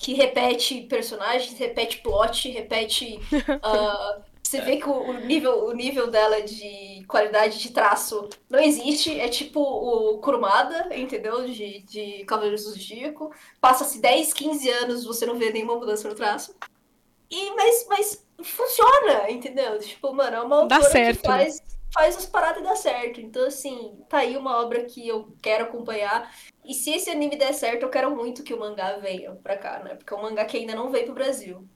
que 0.04 0.14
repete 0.14 0.82
personagens, 0.82 1.58
repete 1.58 2.00
plot, 2.00 2.52
repete. 2.52 3.22
ah, 3.64 4.20
você 4.44 4.60
vê 4.60 4.76
que 4.76 4.88
o, 4.88 5.14
nível, 5.14 5.66
o 5.66 5.72
nível 5.72 6.12
dela 6.12 6.42
de 6.42 7.06
qualidade 7.08 7.58
de 7.58 7.72
traço 7.72 8.28
não 8.50 8.60
existe. 8.60 9.18
É 9.18 9.30
tipo 9.30 9.62
o 9.62 10.18
Kurumada, 10.18 10.90
entendeu? 10.94 11.48
De, 11.48 11.80
de 11.84 12.26
Cavaleiros 12.26 12.66
do 12.66 12.72
Zodíaco. 12.72 13.34
Passa-se 13.62 14.02
10, 14.02 14.34
15 14.34 14.70
anos, 14.70 15.06
você 15.06 15.26
não 15.26 15.40
vê 15.40 15.52
nenhuma 15.52 15.78
mudança 15.78 16.10
no 16.10 16.16
traço. 16.16 16.54
E, 17.32 17.52
mas, 17.56 17.88
mas 17.88 18.28
funciona, 18.44 19.32
entendeu? 19.32 19.80
Tipo, 19.80 20.14
mano, 20.14 20.36
é 20.36 20.42
uma 20.42 20.68
Dá 20.68 20.76
autora 20.76 20.92
certo, 20.92 21.22
que 21.22 21.28
faz, 21.28 21.62
faz 21.94 22.18
as 22.18 22.26
paradas 22.26 22.62
e 22.62 22.64
dá 22.64 22.76
certo. 22.76 23.22
Então, 23.22 23.46
assim, 23.46 23.94
tá 24.10 24.18
aí 24.20 24.36
uma 24.36 24.62
obra 24.62 24.84
que 24.84 25.08
eu 25.08 25.36
quero 25.42 25.66
acompanhar. 25.66 26.34
E 26.66 26.74
se 26.74 26.90
esse 26.90 27.10
anime 27.10 27.38
der 27.38 27.54
certo, 27.54 27.84
eu 27.84 27.90
quero 27.90 28.16
muito 28.16 28.44
que 28.44 28.54
o 28.54 28.60
mangá 28.60 28.98
venha 28.98 29.32
pra 29.44 29.56
cá, 29.56 29.80
né? 29.84 29.96
Porque 29.96 30.14
é 30.14 30.18
um 30.18 30.22
mangá 30.24 30.44
que 30.46 30.58
ainda 30.58 30.76
não 30.76 30.90
veio 30.90 31.06
pro 31.06 31.14
Brasil. 31.14 31.68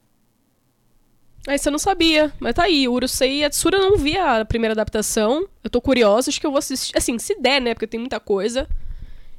Aí 1.46 1.56
você 1.56 1.70
não 1.70 1.78
sabia, 1.78 2.32
mas 2.40 2.54
tá 2.54 2.64
aí. 2.64 2.88
Urusei 2.88 3.42
Yatsura 3.42 3.78
eu 3.78 3.90
não 3.90 3.96
vi 3.96 4.18
a 4.18 4.44
primeira 4.44 4.72
adaptação. 4.72 5.48
Eu 5.62 5.70
tô 5.70 5.80
curiosa, 5.80 6.30
acho 6.30 6.40
que 6.40 6.46
eu 6.46 6.50
vou 6.50 6.58
assistir. 6.58 6.96
Assim, 6.98 7.18
se 7.18 7.40
der, 7.40 7.60
né? 7.60 7.74
Porque 7.74 7.86
tem 7.86 8.00
muita 8.00 8.18
coisa. 8.18 8.68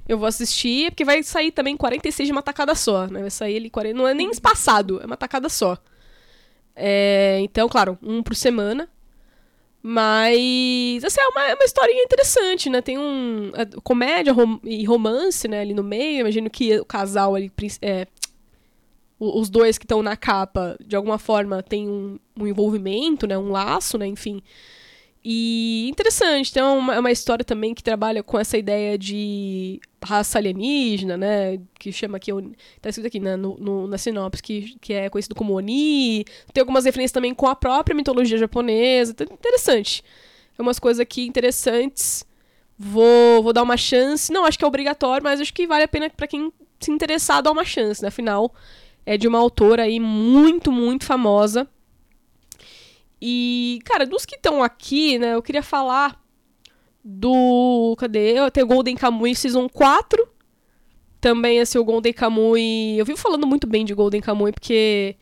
Eu 0.07 0.17
vou 0.17 0.27
assistir, 0.27 0.89
porque 0.89 1.05
vai 1.05 1.21
sair 1.21 1.51
também 1.51 1.77
46 1.77 2.27
de 2.27 2.31
uma 2.31 2.41
tacada 2.41 2.73
só, 2.73 3.05
né? 3.05 3.21
Vai 3.21 3.29
sair 3.29 3.55
ele 3.55 3.69
40. 3.69 3.95
Não 3.95 4.07
é 4.07 4.13
nem 4.13 4.31
espaçado, 4.31 4.99
é 5.01 5.05
uma 5.05 5.17
tacada 5.17 5.49
só. 5.49 5.77
É, 6.75 7.37
então, 7.41 7.67
claro, 7.67 7.97
um 8.01 8.23
por 8.23 8.35
semana. 8.35 8.89
Mas, 9.81 11.03
assim, 11.05 11.21
é 11.21 11.27
uma, 11.27 11.43
é 11.47 11.53
uma 11.55 11.63
historinha 11.63 12.03
interessante, 12.03 12.69
né? 12.69 12.81
Tem 12.81 12.97
um. 12.97 13.51
É, 13.55 13.65
comédia 13.81 14.33
rom 14.33 14.59
e 14.63 14.83
romance, 14.85 15.47
né, 15.47 15.61
ali 15.61 15.73
no 15.73 15.83
meio. 15.83 16.21
Imagino 16.21 16.49
que 16.49 16.79
o 16.79 16.85
casal 16.85 17.33
ali. 17.35 17.51
É, 17.81 18.05
os 19.17 19.49
dois 19.49 19.77
que 19.77 19.85
estão 19.85 20.01
na 20.01 20.15
capa, 20.15 20.77
de 20.85 20.95
alguma 20.95 21.17
forma, 21.17 21.61
tem 21.61 21.89
um, 21.89 22.19
um, 22.37 22.47
envolvimento, 22.47 23.25
né? 23.25 23.37
Um 23.37 23.51
laço, 23.51 23.97
né? 23.97 24.05
Enfim. 24.07 24.41
E 25.23 25.89
interessante, 25.89 26.53
tem 26.53 26.63
uma, 26.63 26.97
uma 26.99 27.11
história 27.11 27.43
também 27.43 27.73
que 27.73 27.83
trabalha 27.83 28.23
com 28.23 28.39
essa 28.39 28.57
ideia 28.57 28.97
de 28.97 29.81
raça 30.03 30.37
alienígena, 30.37 31.17
né? 31.17 31.59
Que 31.77 31.91
chama 31.91 32.17
aqui, 32.17 32.31
tá 32.81 32.89
escrito 32.89 33.07
aqui 33.07 33.19
né, 33.19 33.35
no, 33.35 33.57
no, 33.57 33.87
na 33.87 33.97
sinopse, 33.97 34.41
que, 34.41 34.77
que 34.79 34.93
é 34.93 35.09
conhecido 35.09 35.35
como 35.35 35.53
Oni. 35.53 36.23
Tem 36.53 36.61
algumas 36.61 36.85
referências 36.85 37.11
também 37.11 37.33
com 37.33 37.47
a 37.47 37.55
própria 37.55 37.95
mitologia 37.95 38.37
japonesa. 38.37 39.11
Então, 39.11 39.27
interessante. 39.31 40.03
É 40.57 40.61
umas 40.61 40.79
coisas 40.79 41.01
aqui 41.01 41.25
interessantes. 41.27 42.25
Vou, 42.77 43.43
vou 43.43 43.51
dar 43.51 43.63
uma 43.63 43.75
chance. 43.75 44.31
Não 44.31 44.45
acho 44.45 44.57
que 44.57 44.63
é 44.63 44.67
obrigatório, 44.67 45.23
mas 45.23 45.41
acho 45.41 45.53
que 45.53 45.67
vale 45.67 45.83
a 45.83 45.87
pena 45.87 46.09
para 46.09 46.27
quem 46.27 46.51
se 46.79 46.91
interessar 46.91 47.43
dar 47.43 47.51
uma 47.51 47.65
chance, 47.65 48.01
né? 48.01 48.07
Afinal, 48.07 48.53
é 49.05 49.17
de 49.17 49.27
uma 49.27 49.37
autora 49.37 49.83
aí 49.83 49.99
muito, 49.99 50.71
muito 50.71 51.05
famosa. 51.05 51.67
E, 53.21 53.79
cara, 53.83 54.05
dos 54.05 54.25
que 54.25 54.35
estão 54.35 54.63
aqui, 54.63 55.19
né, 55.19 55.35
eu 55.35 55.41
queria 55.41 55.63
falar 55.63 56.19
do. 57.03 57.95
Cadê? 57.97 58.35
Tenho 58.51 58.67
Golden 58.67 58.95
Kamuy 58.95 59.35
Season 59.35 59.67
4. 59.67 60.27
Também, 61.19 61.59
assim, 61.59 61.77
o 61.77 61.83
Golden 61.83 62.13
Kamuy. 62.13 62.97
Eu 62.97 63.05
vivo 63.05 63.17
falando 63.17 63.45
muito 63.45 63.67
bem 63.67 63.83
de 63.83 63.93
Golden 63.93 64.21
Kamuy 64.21 64.51
porque 64.51 65.17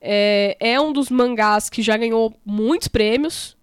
é, 0.00 0.56
é 0.60 0.80
um 0.80 0.92
dos 0.92 1.10
mangás 1.10 1.68
que 1.68 1.82
já 1.82 1.96
ganhou 1.96 2.34
muitos 2.44 2.88
prêmios. 2.88 3.56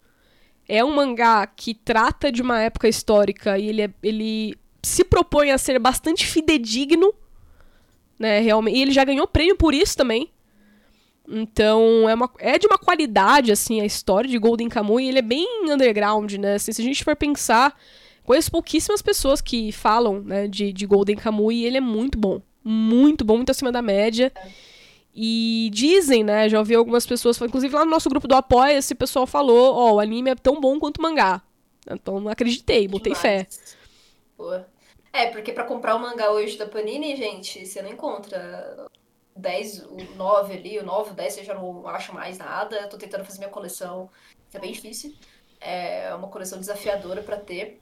É 0.68 0.84
um 0.84 0.94
mangá 0.94 1.46
que 1.48 1.74
trata 1.74 2.32
de 2.32 2.42
uma 2.42 2.62
época 2.62 2.88
histórica 2.88 3.58
e 3.58 3.68
ele, 3.68 3.82
é, 3.84 3.90
ele 4.04 4.56
se 4.84 5.04
propõe 5.04 5.52
a 5.52 5.58
ser 5.58 5.80
bastante 5.80 6.26
fidedigno. 6.26 7.14
Né, 8.20 8.40
realmente. 8.40 8.78
E 8.78 8.82
ele 8.84 8.92
já 8.92 9.04
ganhou 9.04 9.28
prêmio 9.28 9.56
por 9.56 9.74
isso 9.74 9.98
também. 9.98 10.30
Então, 11.34 12.10
é, 12.10 12.14
uma, 12.14 12.30
é 12.40 12.60
de 12.60 12.68
uma 12.68 12.78
qualidade, 12.78 13.54
assim, 13.54 13.80
a 13.80 13.86
história 13.86 14.30
de 14.30 14.38
Golden 14.38 14.68
Kamuy, 14.68 15.08
ele 15.08 15.20
é 15.20 15.22
bem 15.22 15.48
underground, 15.70 16.34
né? 16.34 16.56
Assim, 16.56 16.74
se 16.74 16.82
a 16.82 16.86
gente 16.86 17.06
for 17.06 17.16
pensar, 17.16 17.80
conheço 18.24 18.52
pouquíssimas 18.52 19.02
pessoas 19.02 19.40
que 19.40 19.72
falam, 19.72 20.22
né, 20.22 20.48
de, 20.48 20.74
de 20.74 20.86
Golden 20.86 21.16
Kamuy, 21.16 21.62
e 21.62 21.66
ele 21.66 21.78
é 21.78 21.82
muito 21.82 22.18
bom. 22.18 22.42
Muito 22.62 23.24
bom, 23.24 23.38
muito 23.38 23.50
acima 23.50 23.72
da 23.72 23.82
média. 23.82 24.32
E 25.16 25.70
dizem, 25.74 26.22
né, 26.24 26.50
já 26.50 26.60
ouvi 26.60 26.76
algumas 26.76 27.06
pessoas, 27.06 27.40
inclusive 27.42 27.74
lá 27.74 27.86
no 27.86 27.92
nosso 27.92 28.10
grupo 28.10 28.28
do 28.28 28.36
Apoia, 28.36 28.78
esse 28.78 28.94
pessoal 28.94 29.26
falou, 29.26 29.74
ó, 29.74 29.92
oh, 29.92 29.96
o 29.96 30.00
anime 30.02 30.32
é 30.32 30.36
tão 30.36 30.60
bom 30.60 30.80
quanto 30.80 30.98
o 30.98 31.02
mangá. 31.02 31.42
Então, 31.90 32.28
acreditei, 32.28 32.90
botei 32.90 33.14
Demais. 33.14 33.22
fé. 33.22 33.48
Pô. 34.36 34.54
É, 35.14 35.28
porque 35.28 35.52
para 35.52 35.64
comprar 35.64 35.96
o 35.96 36.00
mangá 36.00 36.32
hoje 36.32 36.58
da 36.58 36.66
Panini, 36.66 37.16
gente, 37.16 37.66
você 37.66 37.82
não 37.82 37.90
encontra 37.90 38.88
10, 39.42 39.84
o 39.86 39.98
9 40.16 40.54
ali, 40.54 40.80
o 40.80 40.86
9, 40.86 41.12
o 41.12 41.14
10 41.14 41.38
eu 41.40 41.44
já 41.44 41.54
não 41.54 41.88
acho 41.88 42.14
mais 42.14 42.38
nada. 42.38 42.88
Tô 42.88 42.98
tentando 42.98 43.26
fazer 43.26 43.40
minha 43.40 43.50
coleção, 43.50 44.10
que 44.50 44.58
é 44.58 44.60
bem 44.60 44.72
difícil. 44.72 45.14
É 45.60 46.14
uma 46.16 46.28
coleção 46.28 46.60
desafiadora 46.60 47.22
para 47.22 47.38
ter. 47.38 47.82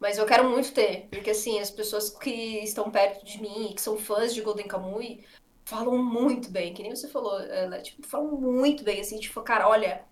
Mas 0.00 0.16
eu 0.16 0.26
quero 0.26 0.48
muito 0.48 0.72
ter, 0.72 1.08
porque 1.10 1.30
assim, 1.30 1.58
as 1.58 1.72
pessoas 1.72 2.08
que 2.08 2.62
estão 2.62 2.88
perto 2.88 3.24
de 3.24 3.42
mim, 3.42 3.72
que 3.74 3.82
são 3.82 3.98
fãs 3.98 4.32
de 4.32 4.40
Golden 4.40 4.68
Kamuy, 4.68 5.24
falam 5.64 5.98
muito 5.98 6.50
bem, 6.50 6.72
que 6.72 6.82
nem 6.82 6.94
você 6.94 7.08
falou, 7.08 7.40
ela, 7.40 7.80
tipo, 7.82 8.06
falam 8.06 8.30
muito 8.40 8.84
bem, 8.84 9.00
assim, 9.00 9.18
tipo, 9.18 9.42
cara, 9.42 9.68
olha, 9.68 10.04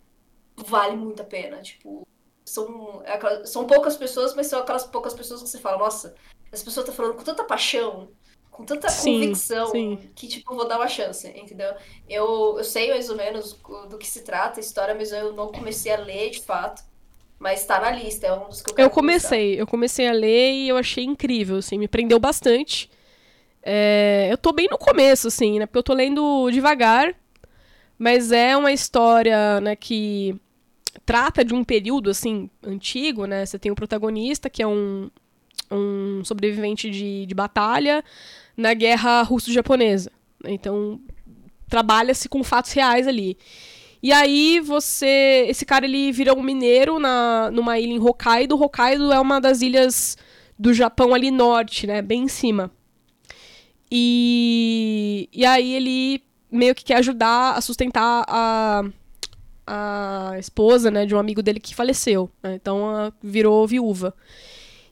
vale 0.56 0.97
muito 0.97 1.23
a 1.23 1.24
pena, 1.24 1.62
tipo, 1.62 2.06
são, 2.44 3.02
são 3.44 3.66
poucas 3.66 3.97
pessoas, 3.97 4.35
mas 4.35 4.48
são 4.48 4.60
aquelas 4.60 4.85
poucas 4.85 5.14
pessoas 5.14 5.43
que 5.43 5.48
você 5.48 5.59
fala, 5.59 5.78
nossa, 5.78 6.16
as 6.52 6.62
pessoas 6.62 6.86
estão 6.86 6.94
falando 6.94 7.16
com 7.16 7.24
tanta 7.24 7.44
paixão, 7.44 8.10
com 8.56 8.64
tanta 8.64 8.88
sim, 8.88 9.20
convicção 9.20 9.66
sim. 9.66 9.98
que, 10.14 10.26
tipo, 10.26 10.54
vou 10.54 10.66
dar 10.66 10.78
uma 10.78 10.88
chance, 10.88 11.28
entendeu? 11.28 11.74
Eu, 12.08 12.56
eu 12.56 12.64
sei 12.64 12.88
mais 12.88 13.10
ou 13.10 13.16
menos 13.16 13.52
do 13.90 13.98
que 13.98 14.06
se 14.06 14.22
trata 14.22 14.58
a 14.58 14.62
história, 14.62 14.94
mas 14.94 15.12
eu 15.12 15.34
não 15.34 15.48
comecei 15.48 15.92
a 15.92 15.98
ler 15.98 16.30
de 16.30 16.40
fato. 16.40 16.82
Mas 17.38 17.66
tá 17.66 17.78
na 17.78 17.90
lista, 17.90 18.26
é 18.26 18.32
um 18.32 18.48
dos 18.48 18.62
que 18.62 18.70
eu 18.70 18.74
quero 18.74 18.86
Eu 18.86 18.90
comecei, 18.90 19.48
começar. 19.48 19.60
eu 19.60 19.66
comecei 19.66 20.08
a 20.08 20.12
ler 20.12 20.52
e 20.52 20.68
eu 20.70 20.78
achei 20.78 21.04
incrível, 21.04 21.58
assim, 21.58 21.76
me 21.76 21.86
prendeu 21.86 22.18
bastante. 22.18 22.90
É, 23.62 24.28
eu 24.32 24.38
tô 24.38 24.52
bem 24.52 24.68
no 24.70 24.78
começo, 24.78 25.28
assim, 25.28 25.58
né? 25.58 25.66
Porque 25.66 25.78
eu 25.78 25.82
tô 25.82 25.92
lendo 25.92 26.50
devagar, 26.50 27.14
mas 27.98 28.32
é 28.32 28.56
uma 28.56 28.72
história, 28.72 29.60
né, 29.60 29.76
que 29.76 30.34
trata 31.04 31.44
de 31.44 31.52
um 31.52 31.62
período, 31.62 32.08
assim, 32.08 32.48
antigo, 32.66 33.26
né? 33.26 33.44
Você 33.44 33.58
tem 33.58 33.70
o 33.70 33.74
protagonista, 33.74 34.48
que 34.48 34.62
é 34.62 34.66
um, 34.66 35.10
um 35.70 36.24
sobrevivente 36.24 36.90
de, 36.90 37.26
de 37.26 37.34
batalha, 37.34 38.04
na 38.56 38.74
guerra 38.74 39.22
russo-japonesa. 39.22 40.10
Então, 40.44 41.00
trabalha-se 41.68 42.28
com 42.28 42.42
fatos 42.42 42.72
reais 42.72 43.06
ali. 43.06 43.36
E 44.02 44.12
aí 44.12 44.60
você, 44.60 45.46
esse 45.48 45.64
cara 45.64 45.84
ele 45.84 46.12
vira 46.12 46.34
um 46.34 46.42
mineiro 46.42 46.98
na 46.98 47.50
numa 47.50 47.78
ilha 47.78 47.92
em 47.92 47.98
Hokkaido. 47.98 48.60
Hokkaido 48.60 49.12
é 49.12 49.18
uma 49.18 49.40
das 49.40 49.62
ilhas 49.62 50.16
do 50.58 50.72
Japão 50.72 51.14
ali 51.14 51.30
norte, 51.30 51.86
né, 51.86 52.00
bem 52.02 52.24
em 52.24 52.28
cima. 52.28 52.70
E 53.90 55.28
e 55.32 55.44
aí 55.44 55.74
ele 55.74 56.22
meio 56.50 56.74
que 56.74 56.84
quer 56.84 56.96
ajudar 56.98 57.54
a 57.56 57.60
sustentar 57.60 58.24
a 58.28 58.84
a 59.66 60.36
esposa, 60.38 60.90
né, 60.90 61.04
de 61.04 61.14
um 61.14 61.18
amigo 61.18 61.42
dele 61.42 61.58
que 61.58 61.74
faleceu. 61.74 62.30
Né? 62.42 62.54
Então 62.54 63.12
virou 63.22 63.66
viúva. 63.66 64.14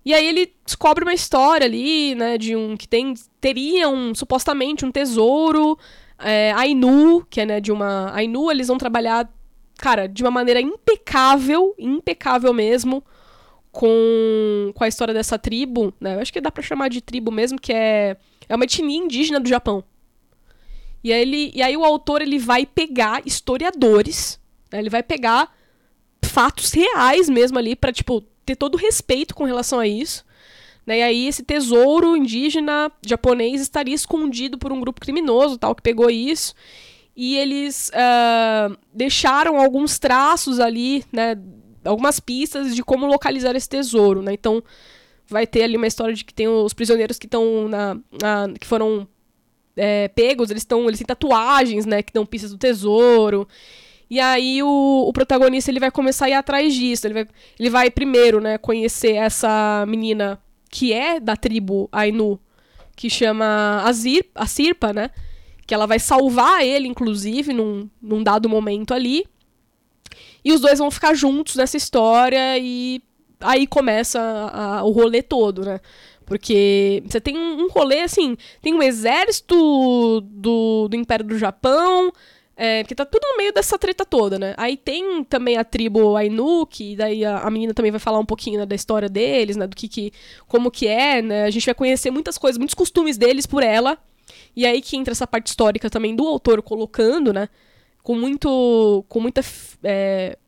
E 0.04 0.12
aí 0.12 0.26
ele 0.26 0.52
descobre 0.64 1.02
uma 1.02 1.14
história 1.14 1.64
ali, 1.64 2.14
né, 2.14 2.36
de 2.36 2.54
um 2.54 2.76
que 2.76 2.86
tem 2.86 3.14
teria 3.40 3.88
um 3.88 4.14
supostamente 4.14 4.84
um 4.84 4.92
tesouro 4.92 5.78
é, 6.18 6.52
Ainu, 6.52 7.24
que 7.28 7.40
é 7.40 7.46
né, 7.46 7.60
de 7.60 7.72
uma 7.72 8.14
Ainu, 8.14 8.50
eles 8.50 8.68
vão 8.68 8.76
trabalhar, 8.76 9.28
cara, 9.78 10.06
de 10.06 10.22
uma 10.22 10.30
maneira 10.30 10.60
impecável, 10.60 11.74
impecável 11.78 12.52
mesmo, 12.52 13.02
com, 13.72 14.72
com 14.74 14.84
a 14.84 14.88
história 14.88 15.12
dessa 15.12 15.38
tribo, 15.38 15.92
né? 16.00 16.14
Eu 16.14 16.20
acho 16.20 16.32
que 16.32 16.40
dá 16.40 16.50
para 16.50 16.62
chamar 16.62 16.88
de 16.88 17.00
tribo 17.00 17.32
mesmo, 17.32 17.58
que 17.58 17.72
é 17.72 18.16
é 18.48 18.54
uma 18.54 18.64
etnia 18.64 18.98
indígena 18.98 19.40
do 19.40 19.48
Japão. 19.48 19.82
E 21.02 21.12
aí, 21.12 21.20
ele, 21.20 21.52
e 21.54 21.62
aí 21.62 21.76
o 21.76 21.84
autor 21.84 22.22
ele 22.22 22.38
vai 22.38 22.64
pegar 22.64 23.22
historiadores, 23.26 24.40
né, 24.72 24.78
ele 24.78 24.90
vai 24.90 25.02
pegar 25.02 25.54
fatos 26.22 26.72
reais 26.72 27.28
mesmo 27.28 27.58
ali 27.58 27.76
para 27.76 27.92
tipo 27.92 28.24
ter 28.44 28.56
todo 28.56 28.74
o 28.74 28.78
respeito 28.78 29.34
com 29.34 29.44
relação 29.44 29.78
a 29.78 29.86
isso. 29.86 30.24
Né? 30.86 30.98
E 30.98 31.02
aí 31.02 31.28
esse 31.28 31.42
tesouro 31.42 32.16
indígena 32.16 32.90
japonês 33.04 33.60
estaria 33.60 33.94
escondido 33.94 34.58
por 34.58 34.72
um 34.72 34.80
grupo 34.80 35.00
criminoso, 35.00 35.58
tal, 35.58 35.74
que 35.74 35.82
pegou 35.82 36.10
isso. 36.10 36.54
E 37.16 37.36
eles 37.36 37.90
uh, 37.90 38.76
deixaram 38.92 39.60
alguns 39.60 39.98
traços 39.98 40.58
ali, 40.58 41.04
né? 41.12 41.36
Algumas 41.84 42.18
pistas 42.18 42.74
de 42.74 42.82
como 42.82 43.06
localizar 43.06 43.54
esse 43.54 43.68
tesouro, 43.68 44.20
né? 44.20 44.32
Então 44.32 44.62
vai 45.28 45.46
ter 45.46 45.62
ali 45.62 45.76
uma 45.76 45.86
história 45.86 46.12
de 46.12 46.24
que 46.24 46.34
tem 46.34 46.48
os 46.48 46.74
prisioneiros 46.74 47.18
que 47.18 47.26
estão 47.26 47.68
na, 47.68 47.94
na, 48.20 48.52
que 48.58 48.66
foram 48.66 49.06
é, 49.76 50.08
pegos, 50.08 50.50
eles 50.50 50.62
estão 50.62 50.86
eles 50.88 50.98
têm 50.98 51.06
tatuagens, 51.06 51.86
né? 51.86 52.02
Que 52.02 52.12
dão 52.12 52.26
pistas 52.26 52.50
do 52.50 52.58
tesouro. 52.58 53.46
E 54.08 54.20
aí 54.20 54.62
o, 54.62 55.04
o 55.08 55.12
protagonista 55.12 55.70
ele 55.70 55.80
vai 55.80 55.90
começar 55.90 56.26
a 56.26 56.30
ir 56.30 56.34
atrás 56.34 56.74
disso. 56.74 57.06
Ele 57.06 57.14
vai, 57.14 57.26
ele 57.58 57.70
vai 57.70 57.90
primeiro, 57.90 58.40
né, 58.40 58.58
conhecer 58.58 59.14
essa 59.14 59.84
menina 59.86 60.40
que 60.70 60.92
é 60.92 61.20
da 61.20 61.36
tribo 61.36 61.88
Ainu, 61.92 62.38
que 62.96 63.08
chama 63.08 63.82
Azir, 63.84 64.26
a 64.34 64.46
Sirpa, 64.46 64.92
né? 64.92 65.10
Que 65.66 65.72
ela 65.72 65.86
vai 65.86 65.98
salvar 65.98 66.64
ele, 66.64 66.88
inclusive, 66.88 67.52
num, 67.52 67.88
num 68.02 68.22
dado 68.22 68.48
momento 68.48 68.92
ali. 68.92 69.24
E 70.44 70.52
os 70.52 70.60
dois 70.60 70.78
vão 70.78 70.90
ficar 70.90 71.14
juntos 71.14 71.56
nessa 71.56 71.76
história 71.76 72.58
e 72.58 73.00
aí 73.40 73.66
começa 73.66 74.20
a, 74.20 74.78
a, 74.78 74.84
o 74.84 74.90
rolê 74.90 75.22
todo, 75.22 75.64
né? 75.64 75.80
Porque 76.26 77.02
você 77.06 77.20
tem 77.20 77.36
um, 77.36 77.64
um 77.64 77.68
rolê, 77.68 78.00
assim, 78.00 78.36
tem 78.60 78.74
um 78.74 78.82
exército 78.82 80.20
do, 80.22 80.88
do 80.88 80.96
Império 80.96 81.24
do 81.24 81.38
Japão, 81.38 82.12
é, 82.56 82.82
porque 82.82 82.94
tá 82.94 83.04
tudo 83.04 83.26
no 83.26 83.36
meio 83.36 83.52
dessa 83.52 83.76
treta 83.76 84.04
toda, 84.04 84.38
né? 84.38 84.54
Aí 84.56 84.76
tem 84.76 85.24
também 85.24 85.56
a 85.56 85.64
tribo 85.64 86.16
Ainu, 86.16 86.64
que 86.66 86.94
daí 86.94 87.24
a, 87.24 87.40
a 87.40 87.50
menina 87.50 87.74
também 87.74 87.90
vai 87.90 87.98
falar 87.98 88.18
um 88.18 88.24
pouquinho 88.24 88.60
né, 88.60 88.66
da 88.66 88.76
história 88.76 89.08
deles, 89.08 89.56
né? 89.56 89.66
Do 89.66 89.74
que, 89.74 89.88
que. 89.88 90.12
como 90.46 90.70
que 90.70 90.86
é, 90.86 91.20
né? 91.20 91.44
A 91.44 91.50
gente 91.50 91.66
vai 91.66 91.74
conhecer 91.74 92.10
muitas 92.10 92.38
coisas, 92.38 92.56
muitos 92.56 92.74
costumes 92.74 93.16
deles 93.16 93.44
por 93.44 93.62
ela. 93.62 93.98
E 94.54 94.64
aí 94.64 94.80
que 94.80 94.96
entra 94.96 95.12
essa 95.12 95.26
parte 95.26 95.48
histórica 95.48 95.90
também 95.90 96.14
do 96.14 96.26
autor 96.26 96.62
colocando, 96.62 97.32
né? 97.32 97.48
Com 98.02 98.14
muito. 98.14 99.04
com 99.08 99.20
muita. 99.20 99.42
É, 99.82 100.38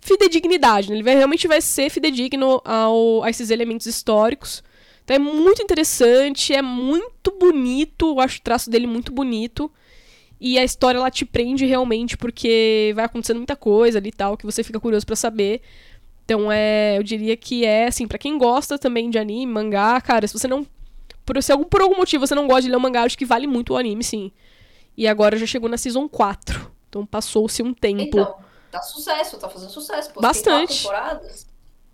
fidedignidade, 0.00 0.90
né? 0.90 0.96
Ele 0.96 1.02
vai, 1.02 1.14
realmente 1.14 1.48
vai 1.48 1.62
ser 1.62 1.88
fidedigno 1.88 2.60
ao, 2.62 3.22
a 3.22 3.30
esses 3.30 3.48
elementos 3.48 3.86
históricos. 3.86 4.62
Então 5.02 5.16
é 5.16 5.18
muito 5.18 5.62
interessante, 5.62 6.52
é 6.52 6.60
muito 6.60 7.30
bonito, 7.30 8.08
eu 8.08 8.20
acho 8.20 8.38
o 8.38 8.42
traço 8.42 8.68
dele 8.68 8.86
muito 8.86 9.10
bonito. 9.10 9.70
E 10.46 10.58
a 10.58 10.62
história 10.62 10.98
ela 10.98 11.10
te 11.10 11.24
prende 11.24 11.64
realmente 11.64 12.18
porque 12.18 12.92
vai 12.94 13.06
acontecendo 13.06 13.38
muita 13.38 13.56
coisa 13.56 13.96
ali 13.96 14.10
e 14.10 14.12
tal 14.12 14.36
que 14.36 14.44
você 14.44 14.62
fica 14.62 14.78
curioso 14.78 15.06
para 15.06 15.16
saber. 15.16 15.62
Então 16.22 16.52
é, 16.52 16.98
eu 16.98 17.02
diria 17.02 17.34
que 17.34 17.64
é 17.64 17.86
assim, 17.86 18.06
para 18.06 18.18
quem 18.18 18.36
gosta 18.36 18.78
também 18.78 19.08
de 19.08 19.18
anime, 19.18 19.50
mangá, 19.50 19.98
cara, 20.02 20.28
se 20.28 20.38
você 20.38 20.46
não 20.46 20.66
por, 21.24 21.42
se 21.42 21.50
algum, 21.50 21.64
por 21.64 21.80
algum 21.80 21.96
motivo 21.96 22.26
você 22.26 22.34
não 22.34 22.46
gosta 22.46 22.60
de 22.60 22.68
ler 22.68 22.76
o 22.76 22.80
mangá, 22.80 23.04
acho 23.04 23.16
que 23.16 23.24
vale 23.24 23.46
muito 23.46 23.72
o 23.72 23.76
anime, 23.78 24.04
sim. 24.04 24.30
E 24.94 25.08
agora 25.08 25.38
já 25.38 25.46
chegou 25.46 25.66
na 25.66 25.78
Season 25.78 26.06
4. 26.06 26.70
Então 26.90 27.06
passou-se 27.06 27.62
um 27.62 27.72
tempo. 27.72 28.02
Então, 28.02 28.36
tá 28.70 28.82
sucesso, 28.82 29.38
tá 29.38 29.48
fazendo 29.48 29.70
sucesso. 29.70 30.12
Pô, 30.12 30.20
Bastante. 30.20 30.76
temporadas. 30.76 31.46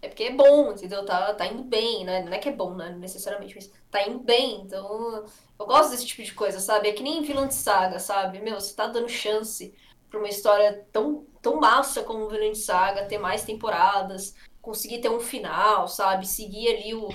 É 0.03 0.09
porque 0.09 0.25
é 0.25 0.33
bom, 0.33 0.73
entendeu? 0.73 1.05
Tá, 1.05 1.35
tá 1.35 1.47
indo 1.47 1.63
bem, 1.63 2.05
né? 2.05 2.23
Não 2.23 2.33
é 2.33 2.39
que 2.39 2.49
é 2.49 2.53
bom, 2.53 2.75
né? 2.75 2.91
Necessariamente, 2.99 3.55
mas 3.55 3.71
tá 3.91 4.07
indo 4.07 4.21
bem. 4.21 4.63
Então, 4.63 5.25
eu 5.59 5.67
gosto 5.67 5.91
desse 5.91 6.07
tipo 6.07 6.23
de 6.23 6.35
coisa, 6.35 6.59
sabe? 6.59 6.89
É 6.89 6.93
que 6.93 7.03
nem 7.03 7.23
vilão 7.23 7.47
de 7.47 7.55
saga, 7.55 7.99
sabe? 7.99 8.41
Meu, 8.41 8.59
você 8.59 8.75
tá 8.75 8.87
dando 8.87 9.09
chance 9.09 9.75
pra 10.09 10.19
uma 10.19 10.29
história 10.29 10.87
tão, 10.93 11.27
tão 11.43 11.61
massa 11.61 12.03
como 12.03 12.29
vilão 12.29 12.53
de 12.53 12.59
saga, 12.59 13.05
ter 13.07 13.19
mais 13.19 13.45
temporadas, 13.45 14.35
conseguir 14.63 15.01
ter 15.01 15.11
um 15.11 15.21
final, 15.21 15.87
sabe? 15.87 16.27
Seguir 16.27 16.69
ali 16.69 16.95
o 16.95 17.11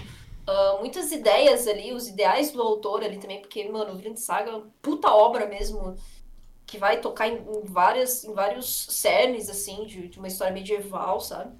uh, 0.47 0.79
muitas 0.79 1.11
ideias 1.11 1.67
ali, 1.67 1.93
os 1.93 2.07
ideais 2.07 2.51
do 2.51 2.61
autor 2.61 3.03
ali 3.03 3.17
também, 3.17 3.41
porque, 3.41 3.67
mano, 3.69 3.93
o 3.93 3.95
Vinland 3.95 4.19
Saga 4.19 4.51
é 4.51 4.55
uma 4.55 4.67
puta 4.81 5.09
obra 5.11 5.47
mesmo, 5.47 5.95
que 6.65 6.77
vai 6.77 6.99
tocar 6.99 7.27
em, 7.27 7.37
em, 7.37 7.63
várias, 7.65 8.23
em 8.23 8.33
vários 8.33 8.87
cernes, 8.89 9.49
assim, 9.49 9.85
de, 9.85 10.07
de 10.07 10.17
uma 10.17 10.27
história 10.27 10.53
medieval, 10.53 11.19
sabe? 11.19 11.55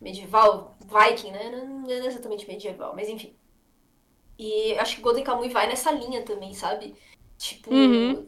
Medieval, 0.00 0.76
Viking, 0.80 1.32
né? 1.32 1.50
Não, 1.50 1.90
é 1.90 2.06
exatamente 2.06 2.46
medieval, 2.46 2.94
mas 2.94 3.08
enfim. 3.08 3.34
E 4.38 4.76
acho 4.78 4.96
que 4.96 5.02
Golden 5.02 5.24
Kamuy 5.24 5.48
vai 5.48 5.66
nessa 5.66 5.90
linha 5.90 6.22
também, 6.22 6.52
sabe? 6.52 6.94
Tipo, 7.38 7.72
uhum 7.72 8.26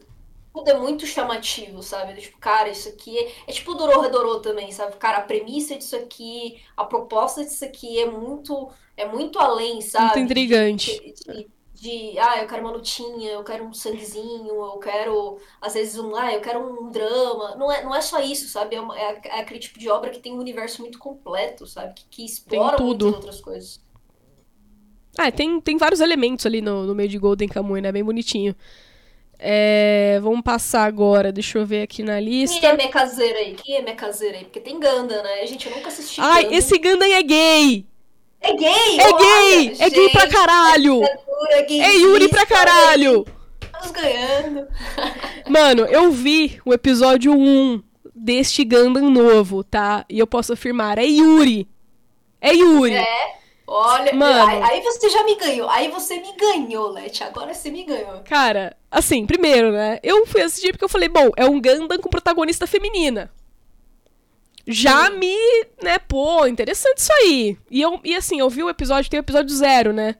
tudo 0.53 0.69
é 0.69 0.77
muito 0.77 1.05
chamativo, 1.05 1.81
sabe? 1.81 2.19
Tipo, 2.19 2.37
cara, 2.39 2.69
isso 2.69 2.89
aqui 2.89 3.17
é, 3.17 3.31
é 3.47 3.51
tipo 3.51 3.75
Dorô 3.75 4.39
também, 4.39 4.71
sabe? 4.71 4.95
Cara, 4.97 5.19
a 5.19 5.21
premissa 5.21 5.75
disso 5.77 5.95
aqui, 5.95 6.59
a 6.75 6.83
proposta 6.83 7.43
disso 7.43 7.63
aqui 7.63 7.99
é 7.99 8.09
muito 8.09 8.69
é 8.97 9.07
muito 9.07 9.39
além, 9.39 9.79
sabe? 9.81 10.17
Muito 10.17 10.31
intrigante. 10.31 10.99
De, 10.99 11.13
de, 11.13 11.43
de, 11.43 11.49
ah, 12.19 12.41
eu 12.41 12.47
quero 12.47 12.61
uma 12.61 12.71
lutinha, 12.71 13.31
eu 13.31 13.43
quero 13.43 13.63
um 13.63 13.73
sanguezinho, 13.73 14.47
eu 14.47 14.79
quero, 14.79 15.37
às 15.61 15.73
vezes, 15.73 15.97
um, 15.97 16.15
ah, 16.15 16.33
eu 16.33 16.41
quero 16.41 16.59
um 16.59 16.89
drama. 16.91 17.55
Não 17.55 17.71
é, 17.71 17.83
não 17.83 17.95
é 17.95 18.01
só 18.01 18.19
isso, 18.19 18.47
sabe? 18.49 18.75
É, 18.75 18.81
uma, 18.81 18.99
é, 18.99 19.21
é 19.23 19.39
aquele 19.39 19.59
tipo 19.59 19.79
de 19.79 19.89
obra 19.89 20.09
que 20.09 20.19
tem 20.19 20.33
um 20.33 20.39
universo 20.39 20.81
muito 20.81 20.99
completo, 20.99 21.65
sabe? 21.65 21.93
Que, 21.93 22.05
que 22.09 22.25
explora 22.25 22.81
muitas 22.81 23.13
outras 23.13 23.41
coisas. 23.41 23.81
Ah, 25.17 25.31
tem, 25.31 25.59
tem 25.61 25.77
vários 25.77 25.99
elementos 25.99 26.45
ali 26.45 26.61
no, 26.61 26.83
no 26.83 26.95
meio 26.95 27.09
de 27.09 27.17
Golden 27.17 27.47
Kamuy, 27.47 27.81
né? 27.81 27.91
Bem 27.91 28.03
bonitinho. 28.03 28.55
É, 29.41 30.19
vamos 30.21 30.41
passar 30.41 30.83
agora, 30.83 31.31
deixa 31.31 31.57
eu 31.57 31.65
ver 31.65 31.83
aqui 31.83 32.03
na 32.03 32.19
lista. 32.19 32.59
Quem 32.59 32.69
é 32.69 32.75
minha 32.75 32.89
caseira 32.89 33.39
aí? 33.39 33.55
Quem 33.55 33.75
é 33.75 33.81
minha 33.81 33.95
caseira 33.95 34.37
aí? 34.37 34.43
Porque 34.43 34.59
tem 34.59 34.77
Ganda, 34.77 35.23
né? 35.23 35.45
Gente, 35.47 35.67
eu 35.67 35.75
nunca 35.75 35.87
assisti. 35.87 36.19
Ai, 36.19 36.43
Ganda. 36.43 36.55
esse 36.55 36.77
Ganda 36.77 37.07
é 37.07 37.23
gay! 37.23 37.85
É 38.41 38.53
gay? 38.53 38.99
É 38.99 39.13
gay! 39.17 39.75
É 39.79 39.89
gay 39.89 40.09
pra 40.09 40.27
caralho! 40.27 41.03
É, 41.51 41.63
gay 41.63 41.81
é 41.81 41.95
Yuri 41.97 42.29
pra 42.29 42.45
caralho! 42.45 43.25
Estamos 43.61 43.91
ganhando. 43.91 44.67
Mano, 45.47 45.85
eu 45.85 46.11
vi 46.11 46.59
o 46.65 46.73
episódio 46.73 47.33
1 47.33 47.83
deste 48.15 48.63
Gundam 48.63 49.09
novo, 49.09 49.63
tá? 49.63 50.05
E 50.09 50.19
eu 50.19 50.27
posso 50.27 50.53
afirmar, 50.53 50.97
é 50.97 51.05
Yuri! 51.05 51.67
É 52.41 52.53
Yuri! 52.53 52.95
É. 52.95 53.39
Olha, 53.71 54.15
Mano, 54.15 54.49
aí, 54.49 54.63
aí, 54.63 54.81
você 54.81 55.09
já 55.09 55.23
me 55.23 55.35
ganhou. 55.35 55.69
Aí 55.69 55.89
você 55.89 56.19
me 56.19 56.35
ganhou, 56.35 56.89
Leti. 56.89 57.23
Agora 57.23 57.53
você 57.53 57.69
me 57.69 57.83
ganhou. 57.83 58.21
Cara, 58.25 58.75
assim, 58.89 59.27
primeiro, 59.27 59.71
né? 59.71 59.99
Eu 60.01 60.25
fui 60.25 60.41
assistir 60.41 60.71
porque 60.71 60.85
eu 60.85 60.89
falei, 60.89 61.07
bom, 61.07 61.29
é 61.37 61.45
um 61.45 61.61
Gundam 61.61 61.99
com 61.99 62.09
protagonista 62.09 62.65
feminina. 62.65 63.31
Já 64.71 65.09
Sim. 65.09 65.17
me, 65.17 65.35
né, 65.81 65.97
pô, 65.97 66.45
interessante 66.45 66.99
isso 66.99 67.11
aí. 67.11 67.57
E, 67.71 67.81
eu, 67.81 67.99
e 68.03 68.15
assim, 68.15 68.39
eu 68.39 68.47
vi 68.51 68.61
o 68.61 68.69
episódio, 68.69 69.09
tem 69.09 69.19
o 69.19 69.21
episódio 69.21 69.55
zero, 69.55 69.91
né? 69.91 70.15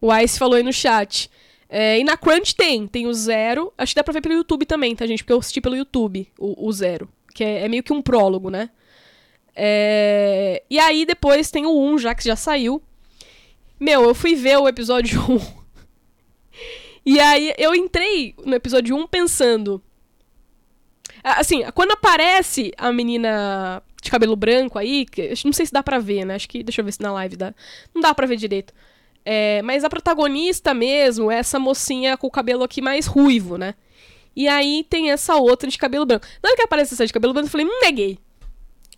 O 0.00 0.12
Ice 0.16 0.40
falou 0.40 0.56
aí 0.56 0.62
no 0.64 0.72
chat. 0.72 1.30
É, 1.68 2.00
e 2.00 2.02
na 2.02 2.16
Crunch 2.16 2.56
tem, 2.56 2.88
tem 2.88 3.06
o 3.06 3.14
zero. 3.14 3.72
Acho 3.78 3.92
que 3.92 3.96
dá 3.96 4.02
pra 4.02 4.12
ver 4.12 4.20
pelo 4.20 4.34
YouTube 4.34 4.66
também, 4.66 4.96
tá, 4.96 5.06
gente? 5.06 5.22
Porque 5.22 5.32
eu 5.32 5.38
assisti 5.38 5.60
pelo 5.60 5.76
YouTube 5.76 6.28
o, 6.36 6.66
o 6.66 6.72
zero. 6.72 7.08
Que 7.32 7.44
é, 7.44 7.64
é 7.64 7.68
meio 7.68 7.84
que 7.84 7.92
um 7.92 8.02
prólogo, 8.02 8.50
né? 8.50 8.70
É... 9.54 10.64
E 10.68 10.80
aí 10.80 11.06
depois 11.06 11.52
tem 11.52 11.64
o 11.64 11.78
1, 11.78 11.98
já 11.98 12.14
que 12.14 12.24
já 12.24 12.34
saiu. 12.34 12.82
Meu, 13.78 14.02
eu 14.02 14.14
fui 14.16 14.34
ver 14.34 14.58
o 14.58 14.66
episódio 14.66 15.20
1. 15.30 15.40
e 17.06 17.20
aí 17.20 17.54
eu 17.56 17.72
entrei 17.72 18.34
no 18.44 18.56
episódio 18.56 18.96
1 18.96 19.06
pensando. 19.06 19.80
Assim, 21.22 21.62
quando 21.74 21.92
aparece 21.92 22.72
a 22.76 22.92
menina 22.92 23.82
de 24.02 24.10
cabelo 24.10 24.34
branco 24.34 24.78
aí, 24.78 25.06
que, 25.06 25.32
não 25.44 25.52
sei 25.52 25.66
se 25.66 25.72
dá 25.72 25.82
pra 25.82 25.98
ver, 25.98 26.24
né? 26.24 26.34
Acho 26.34 26.48
que. 26.48 26.62
Deixa 26.62 26.80
eu 26.80 26.84
ver 26.84 26.92
se 26.92 27.02
na 27.02 27.12
live 27.12 27.36
dá. 27.36 27.54
Não 27.94 28.02
dá 28.02 28.14
pra 28.14 28.26
ver 28.26 28.36
direito. 28.36 28.72
É, 29.24 29.62
mas 29.62 29.84
a 29.84 29.90
protagonista 29.90 30.74
mesmo 30.74 31.30
é 31.30 31.38
essa 31.38 31.58
mocinha 31.58 32.16
com 32.16 32.26
o 32.26 32.30
cabelo 32.30 32.64
aqui 32.64 32.82
mais 32.82 33.06
ruivo, 33.06 33.56
né? 33.56 33.74
E 34.34 34.48
aí 34.48 34.84
tem 34.88 35.10
essa 35.10 35.36
outra 35.36 35.68
de 35.70 35.78
cabelo 35.78 36.06
branco. 36.06 36.26
Na 36.42 36.48
hora 36.48 36.56
que 36.56 36.62
aparece 36.62 36.94
essa 36.94 37.06
de 37.06 37.12
cabelo 37.12 37.32
branco, 37.32 37.46
eu 37.46 37.50
falei, 37.50 37.66
hum, 37.66 37.84
é 37.84 37.92
gay. 37.92 38.18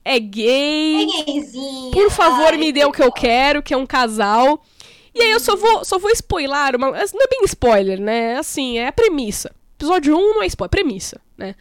É 0.05 0.19
gay. 0.19 1.03
É 1.03 1.25
gayzinha. 1.25 1.91
Por 1.93 2.11
favor, 2.11 2.53
Ai, 2.53 2.57
me 2.57 2.73
dê 2.73 2.85
o 2.85 2.93
que 2.93 3.03
eu 3.03 3.13
quero, 3.13 3.63
que 3.63 3.75
é 3.75 3.77
um 3.77 3.87
casal. 3.87 4.63
E 5.15 5.23
aí 5.23 5.31
eu 5.31 5.41
só 5.41 5.57
vou, 5.57 5.85
só 5.85 5.99
vou 5.99 6.11
spoiler, 6.11 6.77
uma, 6.77 6.91
não 6.91 6.97
é 6.97 7.29
bem 7.29 7.41
spoiler, 7.45 8.01
né? 8.01 8.37
Assim, 8.37 8.79
é 8.79 8.89
a 8.89 8.93
premissa. 8.93 9.55
Episódio 9.77 10.17
1 10.17 10.35
não 10.35 10.43
é 10.43 10.47
spoiler, 10.47 10.69
é 10.69 10.77
premissa, 10.77 11.21
né? 11.37 11.55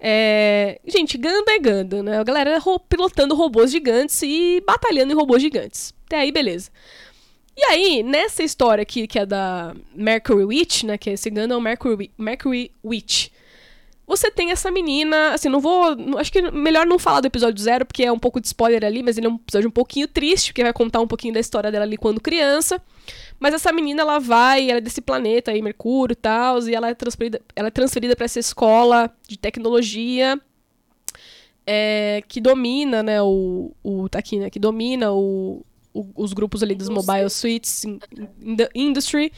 É... 0.00 0.80
Gente, 0.86 1.18
Ganda 1.18 1.52
é 1.52 1.58
Ganda, 1.58 2.02
né? 2.02 2.18
A 2.18 2.24
galera 2.24 2.58
ro 2.58 2.78
pilotando 2.78 3.34
robôs 3.34 3.70
gigantes 3.70 4.20
e 4.22 4.62
batalhando 4.66 5.12
em 5.12 5.16
robôs 5.16 5.42
gigantes. 5.42 5.94
Até 6.06 6.18
aí, 6.20 6.32
beleza. 6.32 6.70
E 7.56 7.64
aí, 7.64 8.02
nessa 8.04 8.44
história 8.44 8.82
aqui, 8.82 9.08
que 9.08 9.18
é 9.18 9.26
da 9.26 9.74
Mercury 9.94 10.44
Witch, 10.44 10.84
né? 10.84 10.96
Que 10.96 11.10
esse 11.10 11.28
Ganda 11.28 11.54
é 11.54 11.56
o 11.56 11.60
Mercury, 11.60 12.10
Mercury 12.16 12.70
Witch. 12.84 13.30
Você 14.06 14.30
tem 14.30 14.52
essa 14.52 14.70
menina, 14.70 15.34
assim, 15.34 15.50
não 15.50 15.60
vou. 15.60 15.94
Acho 16.18 16.32
que 16.32 16.40
melhor 16.50 16.86
não 16.86 16.98
falar 16.98 17.20
do 17.20 17.26
episódio 17.26 17.62
zero, 17.62 17.84
porque 17.84 18.04
é 18.04 18.10
um 18.10 18.18
pouco 18.18 18.40
de 18.40 18.46
spoiler 18.46 18.82
ali, 18.82 19.02
mas 19.02 19.18
ele 19.18 19.26
é 19.26 19.30
um 19.30 19.34
episódio 19.34 19.68
um 19.68 19.72
pouquinho 19.72 20.08
triste, 20.08 20.50
porque 20.50 20.62
vai 20.62 20.72
contar 20.72 21.00
um 21.00 21.06
pouquinho 21.06 21.34
da 21.34 21.40
história 21.40 21.70
dela 21.70 21.84
ali 21.84 21.98
quando 21.98 22.18
criança. 22.18 22.80
Mas 23.38 23.54
essa 23.54 23.72
menina, 23.72 24.02
ela 24.02 24.18
vai, 24.18 24.68
ela 24.68 24.78
é 24.78 24.80
desse 24.80 25.00
planeta 25.00 25.50
aí, 25.50 25.62
Mercúrio 25.62 26.12
e 26.12 26.16
tal, 26.16 26.60
e 26.68 26.74
ela 26.74 26.88
é 26.88 26.94
transferida, 26.94 27.40
ela 27.54 27.68
é 27.68 27.70
transferida 27.70 28.16
para 28.16 28.24
essa 28.24 28.38
escola 28.38 29.10
de 29.28 29.38
tecnologia 29.38 30.40
é, 31.70 32.22
que 32.26 32.40
domina, 32.40 33.02
né, 33.02 33.20
o, 33.20 33.72
o. 33.84 34.08
Tá 34.08 34.20
aqui, 34.20 34.38
né? 34.38 34.48
Que 34.48 34.58
domina 34.58 35.12
o, 35.12 35.62
o 35.92 36.06
os 36.16 36.32
grupos 36.32 36.62
ali 36.62 36.74
dos 36.74 36.88
Mobile 36.88 37.28
Suites 37.28 37.84
in, 37.84 37.98
in 38.40 38.56
Industry. 38.74 39.30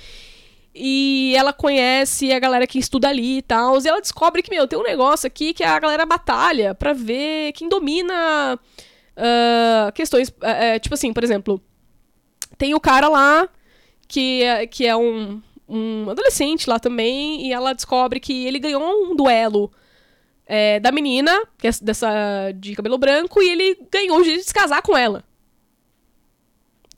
E 0.73 1.35
ela 1.37 1.53
conhece 1.53 2.33
a 2.33 2.39
galera 2.39 2.69
que 2.69 2.79
estuda 2.79 3.09
ali 3.09 3.39
e 3.39 3.43
tal. 3.43 3.83
E 3.83 3.89
ela 3.89 4.01
descobre 4.01 4.45
que, 4.45 4.51
meu, 4.51 4.69
tem 4.69 4.79
um 4.79 4.85
negócio 4.85 5.27
aqui 5.27 5.53
que 5.53 5.65
a 5.65 5.77
galera 5.81 6.07
batalha 6.07 6.73
para 6.73 6.93
ver 6.93 7.51
quem 7.53 7.69
domina 7.69 8.57
uh, 9.17 9.93
questões. 9.93 10.29
Uh, 10.29 10.79
tipo 10.81 10.95
assim, 10.95 11.13
por 11.13 11.25
exemplo, 11.25 11.61
tem 12.57 12.77
o 12.77 12.81
cara 12.81 13.09
lá 13.09 13.49
que, 14.11 14.43
é, 14.43 14.67
que 14.67 14.85
é 14.85 14.97
um, 14.97 15.41
um 15.69 16.11
adolescente 16.11 16.69
lá 16.69 16.81
também. 16.81 17.47
E 17.47 17.53
ela 17.53 17.73
descobre 17.73 18.19
que 18.19 18.45
ele 18.45 18.59
ganhou 18.59 18.83
um 18.83 19.15
duelo 19.15 19.71
é, 20.45 20.81
da 20.81 20.91
menina, 20.91 21.41
que 21.57 21.69
é 21.69 21.71
dessa 21.81 22.51
de 22.57 22.75
cabelo 22.75 22.99
branco, 22.99 23.41
e 23.41 23.49
ele 23.49 23.79
ganhou 23.91 24.19
o 24.19 24.23
direito 24.23 24.41
de 24.41 24.49
se 24.49 24.55
casar 24.55 24.83
com 24.83 24.97
ela. 24.97 25.23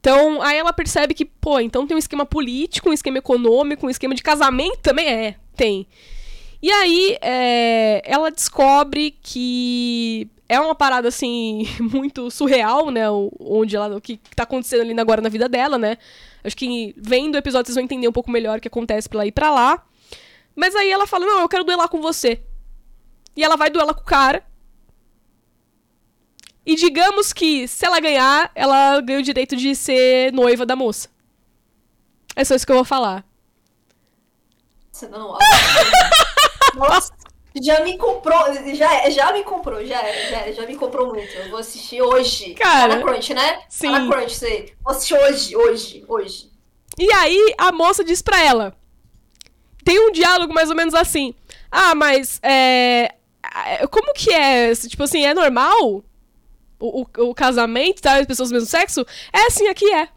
Então, 0.01 0.41
aí 0.41 0.57
ela 0.57 0.73
percebe 0.73 1.13
que, 1.15 1.27
pô, 1.27 1.61
então 1.61 1.87
tem 1.87 1.95
um 1.95 1.99
esquema 1.99 2.25
político, 2.25 2.89
um 2.89 2.95
esquema 2.95 3.19
econômico, 3.19 3.87
um 3.87 3.91
esquema 3.91 4.15
de 4.15 4.23
casamento 4.23 4.79
também 4.79 5.07
é, 5.07 5.37
tem. 5.55 5.87
E 6.63 6.71
aí, 6.71 7.19
é, 7.21 8.03
ela 8.05 8.31
descobre 8.31 9.17
que 9.23 10.29
é 10.49 10.59
uma 10.59 10.75
parada, 10.75 11.09
assim, 11.09 11.69
muito 11.79 12.31
surreal, 12.31 12.91
né? 12.91 13.03
Onde 13.39 13.77
ela, 13.77 13.97
o 13.97 14.01
que 14.01 14.19
tá 14.35 14.45
acontecendo 14.45 14.81
ali 14.81 14.99
agora 14.99 15.21
na 15.21 15.29
vida 15.29 15.49
dela, 15.49 15.79
né? 15.79 15.99
Acho 16.45 16.57
que 16.57 16.95
vendo 16.97 17.35
o 17.35 17.39
episódio 17.39 17.67
vocês 17.67 17.77
vão 17.77 17.85
entender 17.85 18.09
um 18.09 18.13
pouco 18.13 18.31
melhor 18.31 18.59
o 18.59 18.61
que 18.61 18.69
acontece 18.69 19.09
pra 19.09 19.19
ela 19.19 19.27
ir 19.27 19.33
pra 19.33 19.51
lá. 19.51 19.85
Mas 20.55 20.75
aí 20.75 20.91
ela 20.91 21.07
fala, 21.07 21.27
não, 21.27 21.41
eu 21.41 21.49
quero 21.49 21.65
duelar 21.65 21.89
com 21.89 22.01
você. 22.01 22.43
E 23.37 23.43
ela 23.43 23.57
vai 23.57 23.71
duelar 23.71 23.95
com 23.95 24.03
o 24.03 24.05
cara. 24.05 24.45
E 26.65 26.77
digamos 26.77 27.33
que, 27.33 27.67
se 27.67 27.85
ela 27.85 27.99
ganhar, 27.99 28.51
ela 28.55 29.01
ganha 29.01 29.19
o 29.19 29.23
direito 29.23 29.57
de 29.57 29.75
ser 29.75 30.33
noiva 30.33 30.65
da 30.65 30.77
moça. 30.77 31.09
É 32.37 32.45
só 32.45 32.55
isso 32.55 32.65
que 32.65 32.73
eu 32.73 32.77
vou 32.77 32.85
falar. 32.85 33.25
Você 34.91 35.09
não. 35.09 35.37
Nossa, 36.77 37.13
já 37.61 37.81
me 37.81 37.99
comprou. 37.99 38.55
Já, 38.75 39.11
já 39.11 39.33
me 39.33 39.43
comprou, 39.45 39.85
já, 39.85 40.01
já, 40.31 40.53
já 40.53 40.67
me 40.67 40.77
comprou 40.77 41.09
muito. 41.09 41.33
Eu 41.35 41.51
vou 41.51 41.59
assistir 41.59 42.01
hoje. 42.01 42.55
Cara. 42.55 42.95
Tá 42.95 42.97
na 42.97 43.03
Crunch, 43.03 43.35
né? 43.35 43.63
Sim. 43.69 43.93
Tá 43.93 43.99
na 43.99 44.11
Crunch, 44.13 44.35
sei. 44.35 44.75
Vou 44.83 44.93
assistir 44.93 45.15
hoje, 45.15 45.57
hoje, 45.57 46.05
hoje. 46.09 46.51
E 46.99 47.13
aí 47.13 47.55
a 47.59 47.73
moça 47.73 48.05
diz 48.05 48.23
pra 48.23 48.43
ela. 48.43 48.77
Tem 49.85 49.99
um 49.99 50.13
diálogo 50.13 50.55
mais 50.55 50.71
ou 50.71 50.77
menos 50.77 50.95
assim. 50.95 51.35
Ah, 51.71 51.95
mas 51.95 52.39
é, 52.43 53.15
é, 53.67 53.87
Como 53.89 54.13
que 54.15 54.33
é? 54.33 54.75
Tipo 54.75 55.03
assim, 55.03 55.25
é 55.25 55.35
normal? 55.35 56.05
O, 56.79 57.03
o, 57.03 57.07
o 57.31 57.35
casamento, 57.35 58.03
tá? 58.03 58.17
As 58.19 58.27
pessoas 58.27 58.51
do 58.51 58.55
mesmo 58.55 58.69
sexo? 58.69 59.07
É 59.33 59.47
assim, 59.47 59.69
aqui 59.69 59.91
é. 59.93 60.09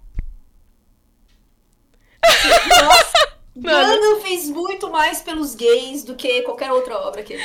Nossa, 2.82 3.34
Gundam 3.56 4.22
fez 4.22 4.50
muito 4.50 4.90
mais 4.90 5.22
pelos 5.22 5.56
gays 5.56 6.04
do 6.04 6.16
que 6.16 6.42
qualquer 6.42 6.72
outra 6.72 6.98
obra 6.98 7.24
que 7.24 7.34
ele 7.34 7.44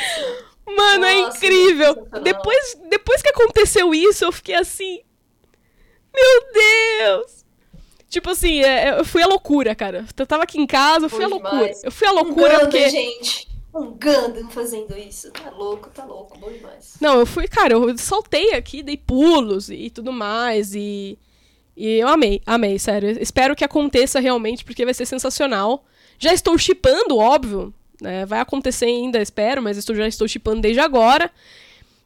Mano, 0.66 1.04
é 1.04 1.22
Nossa, 1.22 1.36
é 1.36 1.48
incrível. 1.48 2.08
Depois, 2.22 2.78
depois 2.88 3.22
que 3.22 3.28
aconteceu 3.28 3.94
isso, 3.94 4.24
eu 4.24 4.32
fiquei 4.32 4.54
assim. 4.54 5.00
Meu 6.14 6.52
Deus! 6.52 7.44
Tipo 8.08 8.30
assim, 8.30 8.60
é, 8.60 8.88
é, 8.88 8.98
eu 8.98 9.04
fui 9.04 9.22
a 9.22 9.26
loucura, 9.26 9.74
cara. 9.74 10.04
Eu 10.18 10.26
tava 10.26 10.42
aqui 10.42 10.60
em 10.60 10.66
casa, 10.66 11.06
eu 11.06 11.10
fui 11.10 11.24
a 11.24 11.28
loucura. 11.28 11.70
Eu 11.82 11.92
fui 11.92 12.08
a 12.08 12.12
loucura 12.12 12.34
um 12.34 12.48
Gundam, 12.48 12.60
porque. 12.60 12.88
gente. 12.90 13.48
Um 13.72 13.86
Gundam 13.92 14.50
fazendo 14.50 14.98
isso. 14.98 15.30
Tá 15.30 15.50
louco, 15.50 15.88
tá 15.90 16.04
louco, 16.04 16.36
bom 16.36 16.50
demais. 16.50 16.96
Não, 17.00 17.20
eu 17.20 17.26
fui, 17.26 17.46
cara, 17.46 17.74
eu 17.74 17.96
saltei 17.96 18.52
aqui, 18.52 18.82
dei 18.82 18.96
pulos 18.96 19.70
e 19.70 19.90
tudo 19.90 20.12
mais. 20.12 20.74
E. 20.74 21.16
E 21.76 22.00
eu 22.00 22.08
amei, 22.08 22.42
amei, 22.44 22.78
sério. 22.78 23.16
Espero 23.22 23.54
que 23.54 23.64
aconteça 23.64 24.18
realmente, 24.18 24.64
porque 24.64 24.84
vai 24.84 24.92
ser 24.92 25.06
sensacional. 25.06 25.84
Já 26.20 26.34
estou 26.34 26.56
chipando, 26.58 27.16
óbvio. 27.16 27.72
Né? 28.00 28.26
Vai 28.26 28.40
acontecer 28.40 28.84
ainda, 28.84 29.20
espero, 29.20 29.62
mas 29.62 29.78
estou, 29.78 29.96
já 29.96 30.06
estou 30.06 30.28
chipando 30.28 30.60
desde 30.60 30.78
agora. 30.78 31.30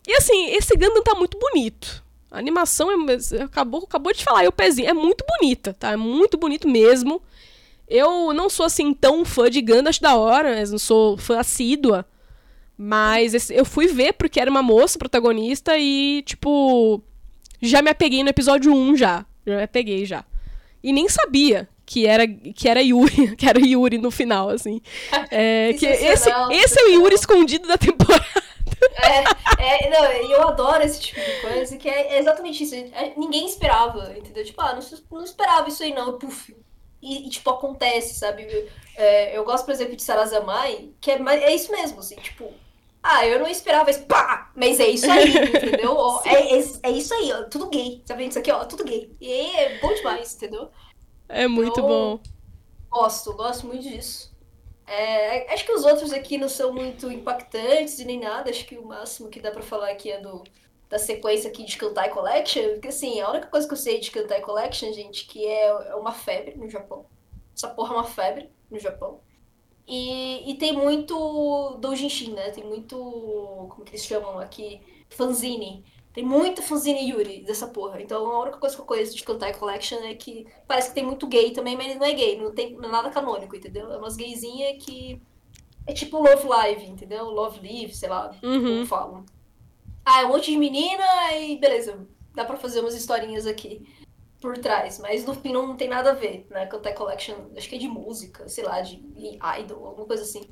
E 0.06 0.14
assim, 0.14 0.50
esse 0.52 0.74
Gundam 0.76 1.02
tá 1.02 1.14
muito 1.16 1.36
bonito. 1.36 2.02
A 2.30 2.38
animação 2.38 2.88
é, 2.90 3.42
acabou, 3.42 3.82
acabou 3.82 4.12
de 4.12 4.24
falar, 4.24 4.44
e 4.44 4.48
o 4.48 4.52
pezinho 4.52 4.88
é 4.88 4.92
muito 4.92 5.24
bonita, 5.26 5.74
tá? 5.74 5.90
É 5.92 5.96
muito 5.96 6.38
bonito 6.38 6.68
mesmo. 6.68 7.20
Eu 7.88 8.32
não 8.32 8.48
sou 8.48 8.64
assim 8.64 8.94
tão 8.94 9.24
fã 9.24 9.50
de 9.50 9.60
Gundam, 9.60 9.88
acho 9.88 10.00
da 10.00 10.16
hora, 10.16 10.64
não 10.66 10.78
sou 10.78 11.16
fã 11.16 11.40
assídua. 11.40 12.06
Mas 12.78 13.34
esse, 13.34 13.54
eu 13.54 13.64
fui 13.64 13.88
ver 13.88 14.14
porque 14.14 14.40
era 14.40 14.50
uma 14.50 14.62
moça 14.62 14.98
protagonista 14.98 15.76
e, 15.76 16.22
tipo, 16.22 17.02
já 17.60 17.82
me 17.82 17.90
apeguei 17.90 18.22
no 18.22 18.30
episódio 18.30 18.72
1 18.72 18.96
já. 18.96 19.26
Já 19.46 19.56
me 19.56 19.62
apeguei 19.62 20.06
já. 20.06 20.24
E 20.82 20.92
nem 20.92 21.08
sabia 21.08 21.68
que 21.86 22.06
era, 22.06 22.26
que 22.26 22.68
era 22.68 22.82
Yuri, 22.82 23.34
que 23.36 23.48
era 23.48 23.58
Yuri 23.58 23.98
no 23.98 24.10
final, 24.10 24.48
assim. 24.48 24.80
É, 25.30 25.72
que 25.74 25.86
esse, 25.86 26.30
esse 26.52 26.80
é 26.80 26.84
o 26.84 26.90
Yuri 26.90 27.14
escondido 27.14 27.68
da 27.68 27.76
temporada. 27.76 28.24
É, 28.96 29.86
é, 29.86 29.90
não, 29.90 30.04
eu 30.04 30.48
adoro 30.48 30.82
esse 30.82 31.00
tipo 31.00 31.20
de 31.20 31.40
coisa, 31.40 31.76
que 31.76 31.88
é 31.88 32.18
exatamente 32.18 32.64
isso. 32.64 32.74
É, 32.74 33.12
ninguém 33.16 33.46
esperava, 33.46 34.14
entendeu? 34.16 34.44
Tipo, 34.44 34.60
ah, 34.60 34.74
não, 34.74 35.18
não 35.18 35.24
esperava 35.24 35.68
isso 35.68 35.82
aí 35.82 35.92
não, 35.92 36.18
puf. 36.18 36.54
E, 37.02 37.26
e 37.26 37.30
tipo, 37.30 37.50
acontece, 37.50 38.14
sabe? 38.14 38.46
É, 38.96 39.36
eu 39.36 39.44
gosto, 39.44 39.64
por 39.64 39.72
exemplo, 39.72 39.96
de 39.96 40.02
Sarazamai, 40.02 40.90
que 41.00 41.10
é, 41.10 41.20
é 41.20 41.54
isso 41.54 41.70
mesmo, 41.70 41.98
assim, 41.98 42.16
tipo, 42.16 42.52
ah, 43.02 43.26
eu 43.26 43.38
não 43.38 43.46
esperava 43.46 43.90
isso, 43.90 44.02
pá! 44.04 44.50
Mas 44.56 44.80
é 44.80 44.88
isso 44.88 45.10
aí, 45.10 45.28
entendeu? 45.36 45.98
é, 46.24 46.58
é, 46.58 46.64
é, 46.84 46.90
isso 46.90 47.12
aí, 47.12 47.32
ó, 47.32 47.42
tudo 47.44 47.68
gay, 47.68 48.02
tá 48.06 48.14
vendo 48.14 48.30
isso 48.30 48.38
aqui, 48.38 48.50
ó, 48.50 48.64
tudo 48.64 48.84
gay. 48.84 49.14
E 49.20 49.30
é 49.30 49.78
bom 49.78 49.92
demais, 49.92 50.34
entendeu? 50.34 50.70
É 51.28 51.46
muito 51.48 51.80
então, 51.80 51.86
bom. 51.86 52.20
Gosto, 52.90 53.32
gosto 53.34 53.66
muito 53.66 53.82
disso. 53.82 54.32
É, 54.86 55.52
acho 55.52 55.64
que 55.64 55.72
os 55.72 55.84
outros 55.84 56.12
aqui 56.12 56.36
não 56.36 56.48
são 56.48 56.72
muito 56.72 57.10
impactantes 57.10 57.98
e 57.98 58.04
nem 58.04 58.20
nada. 58.20 58.50
Acho 58.50 58.66
que 58.66 58.76
o 58.76 58.84
máximo 58.86 59.28
que 59.30 59.40
dá 59.40 59.50
para 59.50 59.62
falar 59.62 59.90
aqui 59.90 60.10
é 60.10 60.20
do, 60.20 60.44
da 60.88 60.98
sequência 60.98 61.50
aqui 61.50 61.64
de 61.64 61.76
Kantai 61.76 62.10
Collection. 62.10 62.72
Porque 62.74 62.88
assim, 62.88 63.20
a 63.20 63.30
única 63.30 63.48
coisa 63.48 63.66
que 63.66 63.72
eu 63.72 63.78
sei 63.78 64.00
de 64.00 64.10
Kantai 64.10 64.40
Collection, 64.42 64.92
gente, 64.92 65.26
que 65.26 65.44
é, 65.46 65.66
é 65.68 65.94
uma 65.94 66.12
febre 66.12 66.56
no 66.56 66.68
Japão. 66.68 67.06
Essa 67.56 67.68
porra 67.68 67.94
é 67.94 67.96
uma 67.98 68.04
febre 68.04 68.50
no 68.70 68.78
Japão. 68.78 69.20
E, 69.86 70.50
e 70.50 70.54
tem 70.58 70.72
muito 70.72 71.76
doujinshi, 71.78 72.30
né? 72.30 72.50
Tem 72.50 72.64
muito. 72.64 72.96
Como 72.96 73.84
que 73.84 73.92
eles 73.92 74.04
chamam 74.04 74.38
aqui? 74.38 74.80
Fanzine. 75.10 75.84
Tem 76.14 76.24
muito 76.24 76.62
fanzine 76.62 77.10
Yuri 77.10 77.40
dessa 77.40 77.66
porra. 77.66 78.00
Então 78.00 78.24
a 78.30 78.42
única 78.42 78.58
coisa 78.58 78.76
que 78.76 78.80
eu 78.80 78.86
conheço 78.86 79.16
de 79.16 79.24
Kantai 79.24 79.52
Collection 79.52 79.98
é 80.04 80.14
que 80.14 80.46
parece 80.66 80.90
que 80.90 80.94
tem 80.94 81.04
muito 81.04 81.26
gay 81.26 81.50
também, 81.50 81.76
mas 81.76 81.86
ele 81.86 81.98
não 81.98 82.06
é 82.06 82.12
gay, 82.12 82.40
não 82.40 82.54
tem 82.54 82.76
nada 82.76 83.10
canônico, 83.10 83.56
entendeu? 83.56 83.92
É 83.92 83.98
umas 83.98 84.16
gaysinhas 84.16 84.82
que. 84.82 85.20
É 85.86 85.92
tipo 85.92 86.16
Love 86.16 86.46
Live, 86.46 86.86
entendeu? 86.86 87.24
Love 87.24 87.58
Live, 87.58 87.94
sei 87.94 88.08
lá, 88.08 88.30
uhum. 88.42 88.62
como 88.62 88.86
falam. 88.86 89.24
Ah, 90.04 90.22
é 90.22 90.24
um 90.24 90.28
monte 90.28 90.52
de 90.52 90.56
menina 90.56 91.04
e 91.36 91.58
beleza, 91.58 92.06
dá 92.32 92.44
pra 92.44 92.56
fazer 92.56 92.80
umas 92.80 92.94
historinhas 92.94 93.44
aqui 93.46 93.82
por 94.40 94.56
trás, 94.56 95.00
mas 95.00 95.24
no 95.24 95.34
fim 95.34 95.52
não 95.52 95.76
tem 95.76 95.88
nada 95.88 96.10
a 96.10 96.14
ver, 96.14 96.46
né? 96.48 96.64
Kantai 96.66 96.94
Collection, 96.94 97.34
acho 97.56 97.68
que 97.68 97.74
é 97.74 97.78
de 97.78 97.88
música, 97.88 98.48
sei 98.48 98.62
lá, 98.62 98.80
de 98.82 99.02
idol, 99.58 99.84
alguma 99.84 100.06
coisa 100.06 100.22
assim. 100.22 100.42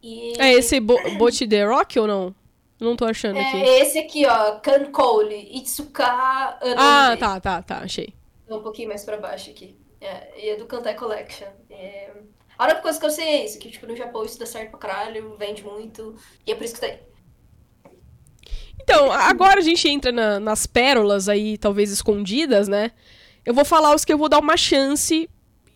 E... 0.00 0.40
É 0.40 0.52
esse 0.52 0.78
Bo 0.78 0.96
Bot 1.18 1.46
The 1.46 1.64
Rock 1.64 1.98
ou 1.98 2.06
não? 2.06 2.34
Não 2.82 2.96
tô 2.96 3.04
achando 3.04 3.38
é, 3.38 3.48
aqui. 3.48 3.60
Esse 3.60 3.98
aqui, 3.98 4.26
ó, 4.26 4.58
Kan 4.58 4.90
Cole, 4.90 5.56
Itsuka 5.56 6.04
Ah, 6.04 7.16
tá, 7.18 7.38
tá, 7.38 7.62
tá, 7.62 7.78
achei. 7.78 8.12
Um 8.50 8.60
pouquinho 8.60 8.88
mais 8.88 9.04
pra 9.04 9.16
baixo 9.16 9.50
aqui. 9.50 9.78
É, 10.00 10.32
e 10.36 10.48
é 10.50 10.56
do 10.56 10.66
Kantai 10.66 10.94
Collection. 10.94 11.46
É... 11.70 12.10
A 12.58 12.64
única 12.64 12.82
coisa 12.82 12.98
que 12.98 13.06
eu 13.06 13.10
sei 13.10 13.24
é 13.24 13.44
isso, 13.44 13.58
que 13.58 13.70
tipo, 13.70 13.86
no 13.86 13.96
Japão 13.96 14.24
isso 14.24 14.38
dá 14.38 14.46
certo 14.46 14.70
pra 14.70 14.80
caralho, 14.80 15.36
vende 15.38 15.62
muito, 15.62 16.16
e 16.46 16.52
é 16.52 16.54
por 16.54 16.64
isso 16.64 16.74
que 16.74 16.80
tá 16.80 16.86
aí. 16.86 16.98
Então, 18.80 19.12
agora 19.12 19.60
a 19.60 19.62
gente 19.62 19.88
entra 19.88 20.10
na, 20.10 20.40
nas 20.40 20.66
pérolas 20.66 21.28
aí, 21.28 21.56
talvez 21.56 21.92
escondidas, 21.92 22.66
né? 22.66 22.90
Eu 23.44 23.54
vou 23.54 23.64
falar 23.64 23.94
os 23.94 24.04
que 24.04 24.12
eu 24.12 24.18
vou 24.18 24.28
dar 24.28 24.40
uma 24.40 24.56
chance 24.56 25.30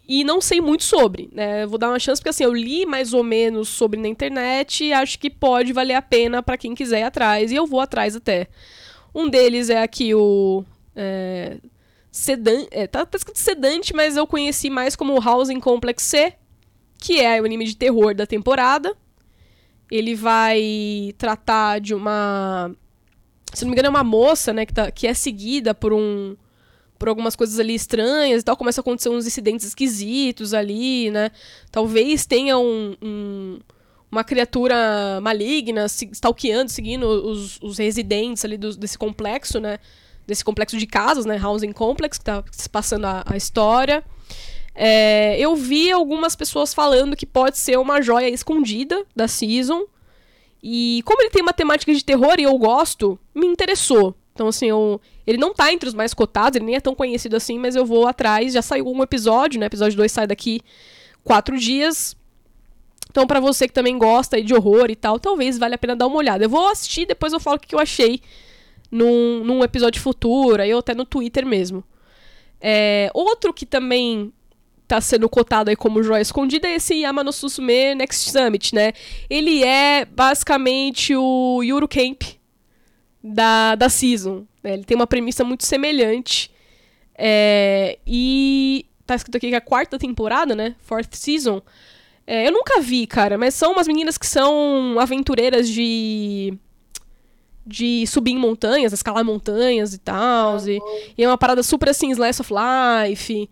e 0.08 0.22
não 0.22 0.40
sei 0.40 0.60
muito 0.60 0.84
sobre, 0.84 1.28
né? 1.32 1.66
Vou 1.66 1.78
dar 1.78 1.88
uma 1.88 1.98
chance 1.98 2.20
porque 2.20 2.30
assim, 2.30 2.44
eu 2.44 2.54
li 2.54 2.86
mais 2.86 3.12
ou 3.12 3.24
menos 3.24 3.68
sobre 3.68 3.98
na 4.00 4.06
internet 4.06 4.84
e 4.84 4.92
acho 4.92 5.18
que 5.18 5.28
pode 5.28 5.72
valer 5.72 5.94
a 5.94 6.02
pena 6.02 6.42
para 6.42 6.56
quem 6.56 6.74
quiser 6.74 7.00
ir 7.00 7.04
atrás 7.04 7.50
e 7.50 7.56
eu 7.56 7.66
vou 7.66 7.80
atrás 7.80 8.14
até. 8.14 8.46
Um 9.14 9.28
deles 9.28 9.68
é 9.68 9.82
aqui 9.82 10.14
o 10.14 10.64
é, 10.94 11.56
Sedan, 12.10 12.66
é, 12.70 12.86
tá, 12.86 13.04
tá 13.04 13.16
escrito 13.16 13.38
Sedante, 13.38 13.94
mas 13.94 14.16
eu 14.16 14.26
conheci 14.26 14.70
mais 14.70 14.94
como 14.94 15.20
Housing 15.20 15.60
Complex 15.60 16.02
C, 16.02 16.34
que 16.98 17.20
é 17.20 17.40
o 17.40 17.44
anime 17.44 17.64
de 17.64 17.76
terror 17.76 18.14
da 18.14 18.26
temporada. 18.26 18.96
Ele 19.90 20.14
vai 20.14 21.14
tratar 21.18 21.80
de 21.80 21.94
uma, 21.94 22.74
se 23.52 23.64
não 23.64 23.70
me 23.70 23.74
engano 23.74 23.88
é 23.88 23.90
uma 23.90 24.04
moça, 24.04 24.52
né, 24.52 24.64
que, 24.64 24.72
tá, 24.72 24.90
que 24.90 25.06
é 25.06 25.14
seguida 25.14 25.74
por 25.74 25.92
um 25.92 26.36
por 26.98 27.08
algumas 27.08 27.36
coisas 27.36 27.58
ali 27.58 27.74
estranhas 27.74 28.42
e 28.42 28.44
tal, 28.44 28.56
começa 28.56 28.80
a 28.80 28.82
acontecer 28.82 29.08
uns 29.08 29.26
incidentes 29.26 29.66
esquisitos 29.66 30.54
ali, 30.54 31.10
né? 31.10 31.30
Talvez 31.70 32.26
tenha 32.26 32.58
um, 32.58 32.96
um 33.02 33.58
uma 34.10 34.24
criatura 34.24 35.20
maligna 35.20 35.88
se, 35.88 36.08
stalkeando, 36.12 36.70
seguindo 36.70 37.04
os, 37.04 37.60
os 37.60 37.78
residentes 37.78 38.44
ali 38.44 38.56
do, 38.56 38.74
desse 38.76 38.96
complexo, 38.96 39.60
né? 39.60 39.78
Desse 40.26 40.44
complexo 40.44 40.76
de 40.76 40.86
casas, 40.86 41.24
né? 41.24 41.40
Housing 41.42 41.72
Complex, 41.72 42.18
que 42.18 42.24
tá 42.24 42.42
se 42.50 42.68
passando 42.68 43.04
a, 43.04 43.24
a 43.26 43.36
história. 43.36 44.02
É, 44.74 45.38
eu 45.38 45.54
vi 45.56 45.90
algumas 45.90 46.36
pessoas 46.36 46.74
falando 46.74 47.16
que 47.16 47.26
pode 47.26 47.58
ser 47.58 47.78
uma 47.78 48.00
joia 48.00 48.28
escondida 48.28 49.04
da 49.14 49.28
season. 49.28 49.86
E 50.62 51.02
como 51.04 51.22
ele 51.22 51.30
tem 51.30 51.42
uma 51.42 51.52
temática 51.52 51.92
de 51.94 52.04
terror 52.04 52.36
e 52.38 52.44
eu 52.44 52.56
gosto, 52.58 53.18
me 53.34 53.46
interessou. 53.46 54.14
Então, 54.36 54.48
assim, 54.48 54.66
eu, 54.66 55.00
ele 55.26 55.38
não 55.38 55.54
tá 55.54 55.72
entre 55.72 55.88
os 55.88 55.94
mais 55.94 56.12
cotados, 56.12 56.56
ele 56.56 56.66
nem 56.66 56.74
é 56.74 56.80
tão 56.80 56.94
conhecido 56.94 57.34
assim, 57.36 57.58
mas 57.58 57.74
eu 57.74 57.86
vou 57.86 58.06
atrás. 58.06 58.52
Já 58.52 58.60
saiu 58.60 58.86
um 58.86 59.02
episódio, 59.02 59.58
né? 59.58 59.64
Episódio 59.64 59.96
2 59.96 60.12
sai 60.12 60.26
daqui 60.26 60.60
quatro 61.24 61.58
dias. 61.58 62.14
Então, 63.10 63.26
para 63.26 63.40
você 63.40 63.66
que 63.66 63.72
também 63.72 63.96
gosta 63.96 64.42
de 64.42 64.52
horror 64.52 64.90
e 64.90 64.94
tal, 64.94 65.18
talvez 65.18 65.56
valha 65.56 65.76
a 65.76 65.78
pena 65.78 65.96
dar 65.96 66.06
uma 66.06 66.18
olhada. 66.18 66.44
Eu 66.44 66.50
vou 66.50 66.68
assistir, 66.68 67.06
depois 67.06 67.32
eu 67.32 67.40
falo 67.40 67.56
o 67.56 67.60
que 67.60 67.74
eu 67.74 67.78
achei 67.78 68.20
num, 68.90 69.42
num 69.42 69.64
episódio 69.64 70.02
futuro, 70.02 70.60
aí 70.60 70.70
ou 70.74 70.80
até 70.80 70.94
no 70.94 71.06
Twitter 71.06 71.46
mesmo. 71.46 71.82
É, 72.60 73.10
outro 73.14 73.54
que 73.54 73.64
também 73.64 74.30
tá 74.86 75.00
sendo 75.00 75.30
cotado 75.30 75.70
aí 75.70 75.76
como 75.76 76.02
joia 76.02 76.20
escondida 76.20 76.68
é 76.68 76.74
esse 76.74 76.94
Yamano 76.94 77.32
Susume 77.32 77.94
Next 77.94 78.30
Summit, 78.30 78.74
né? 78.74 78.92
Ele 79.30 79.64
é 79.64 80.04
basicamente 80.04 81.16
o 81.16 81.62
Yuru 81.62 81.88
Camp 81.88 82.35
da, 83.22 83.74
da 83.74 83.88
season. 83.88 84.46
Né? 84.62 84.74
Ele 84.74 84.84
tem 84.84 84.96
uma 84.96 85.06
premissa 85.06 85.44
muito 85.44 85.64
semelhante. 85.64 86.50
É, 87.18 87.98
e 88.06 88.86
tá 89.06 89.14
escrito 89.14 89.36
aqui 89.36 89.48
que 89.48 89.54
é 89.54 89.58
a 89.58 89.60
quarta 89.60 89.98
temporada, 89.98 90.54
né? 90.54 90.74
Fourth 90.80 91.14
season. 91.14 91.62
É, 92.26 92.48
eu 92.48 92.52
nunca 92.52 92.80
vi, 92.80 93.06
cara, 93.06 93.38
mas 93.38 93.54
são 93.54 93.72
umas 93.72 93.86
meninas 93.86 94.18
que 94.18 94.26
são 94.26 94.98
aventureiras 94.98 95.68
de. 95.68 96.54
de 97.64 98.06
subir 98.06 98.32
em 98.32 98.38
montanhas, 98.38 98.92
escalar 98.92 99.24
montanhas 99.24 99.94
e 99.94 99.98
tal. 99.98 100.58
E, 100.66 100.80
e, 101.16 101.22
é 101.22 101.28
uma 101.28 101.38
parada 101.38 101.62
super 101.62 101.88
assim, 101.88 102.10
slice 102.10 102.40
of 102.40 102.52
life. 102.52 103.48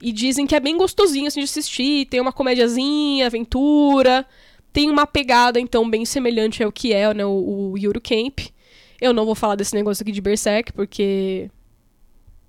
E 0.00 0.12
dizem 0.12 0.46
que 0.46 0.54
é 0.56 0.60
bem 0.60 0.76
gostosinho 0.76 1.26
assim, 1.26 1.40
de 1.40 1.44
assistir. 1.44 2.06
Tem 2.06 2.20
uma 2.20 2.32
comédiazinha, 2.32 3.26
aventura. 3.26 4.26
Tem 4.72 4.90
uma 4.90 5.06
pegada, 5.06 5.60
então, 5.60 5.88
bem 5.88 6.04
semelhante 6.04 6.62
ao 6.62 6.72
que 6.72 6.92
é 6.92 7.12
né, 7.14 7.24
o, 7.24 7.72
o 7.72 7.78
Yuru 7.78 8.00
Camp. 8.00 8.40
Eu 9.00 9.12
não 9.12 9.24
vou 9.24 9.34
falar 9.34 9.54
desse 9.56 9.74
negócio 9.74 10.02
aqui 10.02 10.12
de 10.12 10.20
Berserk, 10.20 10.72
porque 10.72 11.50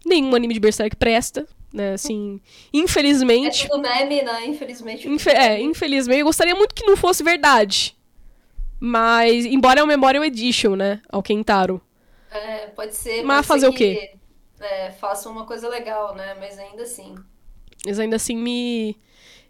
nenhum 0.06 0.36
anime 0.36 0.54
de 0.54 0.60
Berserk 0.60 0.96
presta, 0.96 1.48
né? 1.74 1.94
Assim, 1.94 2.40
infelizmente. 2.74 3.66
É 3.66 3.70
tudo 3.70 3.82
meme, 3.82 4.22
né? 4.22 4.46
Infelizmente. 4.46 5.08
Infe 5.10 5.30
é, 5.30 5.60
infelizmente. 5.60 6.20
Eu 6.20 6.26
gostaria 6.26 6.56
muito 6.56 6.74
que 6.76 6.86
não 6.86 6.96
fosse 6.96 7.24
verdade. 7.24 7.96
Mas, 8.80 9.46
embora 9.46 9.80
é 9.80 9.84
o 9.84 9.88
Memorial 9.88 10.24
Edition, 10.24 10.76
né? 10.76 11.02
Ao 11.10 11.24
Kentaro. 11.24 11.82
É, 12.30 12.68
pode 12.68 12.96
ser. 12.96 13.24
Mas 13.24 13.38
pode 13.38 13.48
fazer 13.48 13.66
ser 13.68 13.72
o 13.72 13.74
quê? 13.74 14.12
que, 14.60 14.64
É, 14.64 14.92
façam 14.92 15.32
uma 15.32 15.46
coisa 15.46 15.68
legal, 15.70 16.14
né? 16.16 16.36
Mas 16.40 16.60
ainda 16.60 16.84
assim. 16.84 17.16
Mas 17.86 18.00
ainda 18.00 18.16
assim 18.18 18.36
me. 18.36 18.98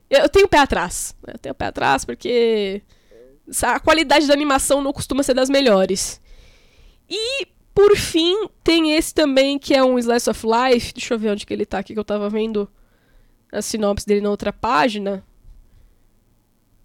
Eu 0.09 0.29
tenho 0.29 0.47
pé 0.47 0.59
atrás. 0.59 1.15
né? 1.25 1.33
Eu 1.33 1.39
tenho 1.39 1.55
pé 1.55 1.65
atrás 1.65 2.05
porque 2.05 2.81
a 3.63 3.79
qualidade 3.79 4.27
da 4.27 4.33
animação 4.33 4.81
não 4.81 4.93
costuma 4.93 5.23
ser 5.23 5.33
das 5.33 5.49
melhores. 5.49 6.21
E, 7.09 7.47
por 7.73 7.95
fim, 7.95 8.47
tem 8.63 8.93
esse 8.93 9.13
também 9.13 9.59
que 9.59 9.73
é 9.73 9.83
um 9.83 9.97
Slice 9.99 10.29
of 10.29 10.45
Life. 10.45 10.93
Deixa 10.93 11.13
eu 11.13 11.19
ver 11.19 11.31
onde 11.31 11.45
que 11.45 11.53
ele 11.53 11.65
tá 11.65 11.79
aqui, 11.79 11.93
que 11.93 11.99
eu 11.99 12.05
tava 12.05 12.29
vendo 12.29 12.69
a 13.51 13.61
sinopse 13.61 14.05
dele 14.05 14.21
na 14.21 14.29
outra 14.29 14.51
página. 14.51 15.23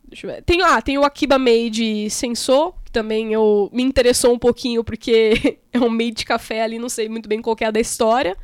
Deixa 0.05 0.27
eu 0.27 0.33
ver. 0.33 0.43
Tem, 0.43 0.61
ah, 0.63 0.83
tem 0.83 0.99
o 0.99 1.05
Akiba 1.05 1.39
Made 1.39 2.11
Sensor, 2.11 2.75
que 2.85 2.91
também 2.91 3.33
eu, 3.33 3.71
me 3.73 3.83
interessou 3.83 4.33
um 4.33 4.39
pouquinho 4.39 4.83
porque 4.83 5.59
é 5.73 5.79
um 5.79 5.89
made 5.89 6.13
de 6.13 6.25
café 6.25 6.63
ali, 6.63 6.79
não 6.79 6.89
sei 6.89 7.09
muito 7.09 7.29
bem 7.29 7.41
qual 7.41 7.55
que 7.55 7.65
é 7.65 7.69
a 7.69 7.71
da 7.71 7.81
história. 7.81 8.37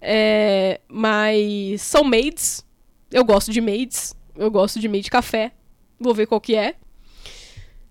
É, 0.00 0.80
mas 0.88 1.80
são 1.80 2.04
maids. 2.04 2.64
Eu 3.10 3.24
gosto 3.24 3.50
de 3.52 3.60
maids. 3.60 4.14
Eu 4.36 4.50
gosto 4.50 4.80
de 4.80 4.88
maid 4.88 5.04
de 5.04 5.10
café. 5.10 5.52
Vou 5.98 6.12
ver 6.12 6.26
qual 6.26 6.40
que 6.40 6.54
é. 6.54 6.74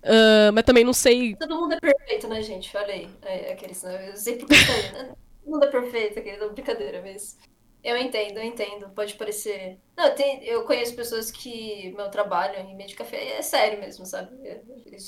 Ah, 0.04 0.52
mas 0.52 0.64
também 0.64 0.84
não 0.84 0.92
sei. 0.92 1.34
Todo 1.36 1.56
mundo 1.56 1.72
é 1.72 1.80
perfeito, 1.80 2.28
né, 2.28 2.42
gente? 2.42 2.76
Olha 2.76 2.92
aí. 2.92 3.08
É, 3.22 3.52
aqueles, 3.52 3.82
né? 3.82 4.10
Eu 4.10 4.16
sei 4.16 4.36
porque 4.36 4.54
tá, 4.54 4.92
né? 4.98 5.14
Todo 5.42 5.52
mundo 5.52 5.64
é 5.64 5.70
perfeito, 5.70 6.22
querido. 6.22 6.50
Brincadeira, 6.50 7.02
mas. 7.02 7.38
Eu 7.82 7.98
entendo, 7.98 8.38
eu 8.38 8.44
entendo. 8.44 8.88
Pode 8.90 9.14
parecer. 9.14 9.78
Não, 9.96 10.14
tem, 10.14 10.42
eu 10.44 10.64
conheço 10.64 10.94
pessoas 10.94 11.30
que 11.30 11.92
meu 11.94 12.08
trabalho 12.08 12.58
em 12.60 12.74
meio 12.74 12.88
de 12.88 12.94
café 12.94 13.36
é 13.36 13.42
sério 13.42 13.78
mesmo, 13.78 14.06
sabe? 14.06 14.34
Eu, 14.42 14.62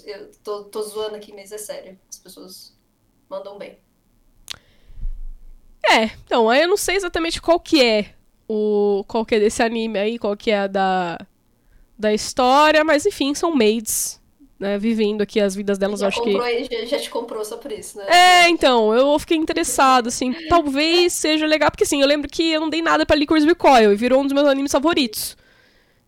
eu 0.04 0.30
tô, 0.44 0.64
tô 0.64 0.82
zoando 0.82 1.16
aqui, 1.16 1.32
mas 1.32 1.52
é 1.52 1.58
sério. 1.58 1.98
As 2.08 2.18
pessoas 2.18 2.76
mandam 3.30 3.56
bem. 3.56 3.78
É, 5.88 6.04
então, 6.24 6.50
aí 6.50 6.62
eu 6.62 6.68
não 6.68 6.76
sei 6.76 6.96
exatamente 6.96 7.40
qual 7.40 7.58
que 7.58 7.82
é 7.82 8.14
o. 8.46 9.04
qual 9.08 9.24
que 9.24 9.36
é 9.36 9.40
desse 9.40 9.62
anime 9.62 9.98
aí, 9.98 10.18
qual 10.18 10.36
que 10.36 10.50
é 10.50 10.58
a 10.58 10.66
da. 10.66 11.18
da 11.98 12.12
história, 12.12 12.84
mas 12.84 13.06
enfim, 13.06 13.34
são 13.34 13.54
maids, 13.54 14.20
né? 14.58 14.78
Vivendo 14.78 15.22
aqui 15.22 15.40
as 15.40 15.54
vidas 15.54 15.78
delas, 15.78 16.00
já 16.00 16.08
acho 16.08 16.22
que. 16.22 16.30
comprou, 16.32 16.42
aí, 16.42 16.64
já, 16.70 16.84
já 16.84 16.98
te 16.98 17.10
comprou 17.10 17.44
só 17.44 17.56
por 17.58 17.72
isso, 17.72 17.98
né? 17.98 18.06
É, 18.06 18.48
então, 18.48 18.94
eu 18.94 19.18
fiquei 19.18 19.36
interessado, 19.36 20.08
assim, 20.08 20.32
talvez 20.48 21.12
seja 21.12 21.44
legal, 21.44 21.70
porque 21.70 21.82
assim, 21.84 22.00
eu 22.00 22.06
lembro 22.06 22.28
que 22.30 22.52
eu 22.52 22.60
não 22.60 22.70
dei 22.70 22.80
nada 22.80 23.04
pra 23.04 23.16
Licorice 23.16 23.46
Recoil 23.46 23.92
e 23.92 23.96
virou 23.96 24.20
um 24.20 24.24
dos 24.24 24.32
meus 24.32 24.46
animes 24.46 24.70
favoritos. 24.72 25.36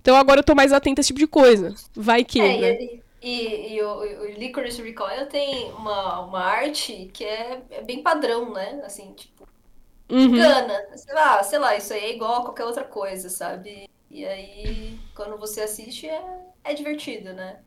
Então 0.03 0.17
agora 0.17 0.41
eu 0.41 0.45
tô 0.45 0.55
mais 0.55 0.73
atenta 0.73 1.01
a 1.01 1.03
esse 1.03 1.09
tipo 1.09 1.21
de 1.21 1.27
coisa. 1.29 1.75
Vai 1.95 2.25
que, 2.25 2.41
É, 2.41 2.57
né? 2.59 2.79
e, 2.85 3.05
e, 3.21 3.75
e 3.75 3.83
o, 3.83 3.99
o 3.99 4.27
Licorice 4.39 4.83
Recoil 4.83 5.27
tem 5.29 5.73
uma, 5.73 6.21
uma 6.21 6.41
arte 6.45 7.07
que 7.13 7.25
é, 7.25 7.67
é 7.71 7.83
bem 7.83 8.03
padrão, 8.03 8.53
né? 8.53 8.81
Assim, 8.85 9.13
tipo, 9.15 9.47
Uhum. 10.11 10.33
engana. 10.35 10.75
Sei 10.97 11.15
lá, 11.15 11.43
sei 11.45 11.59
lá, 11.61 11.77
isso 11.77 11.93
aí 11.95 12.01
é 12.05 12.15
igual 12.15 12.43
a 12.43 12.45
qualquer 12.45 12.65
outra 12.67 12.85
coisa, 12.85 13.31
sabe? 13.31 13.89
E 14.11 14.27
aí, 14.27 15.01
quando 15.15 15.39
você 15.39 15.63
assiste, 15.63 16.09
é, 16.09 16.23
é 16.65 16.75
divertido, 16.75 17.33
né? 17.35 17.65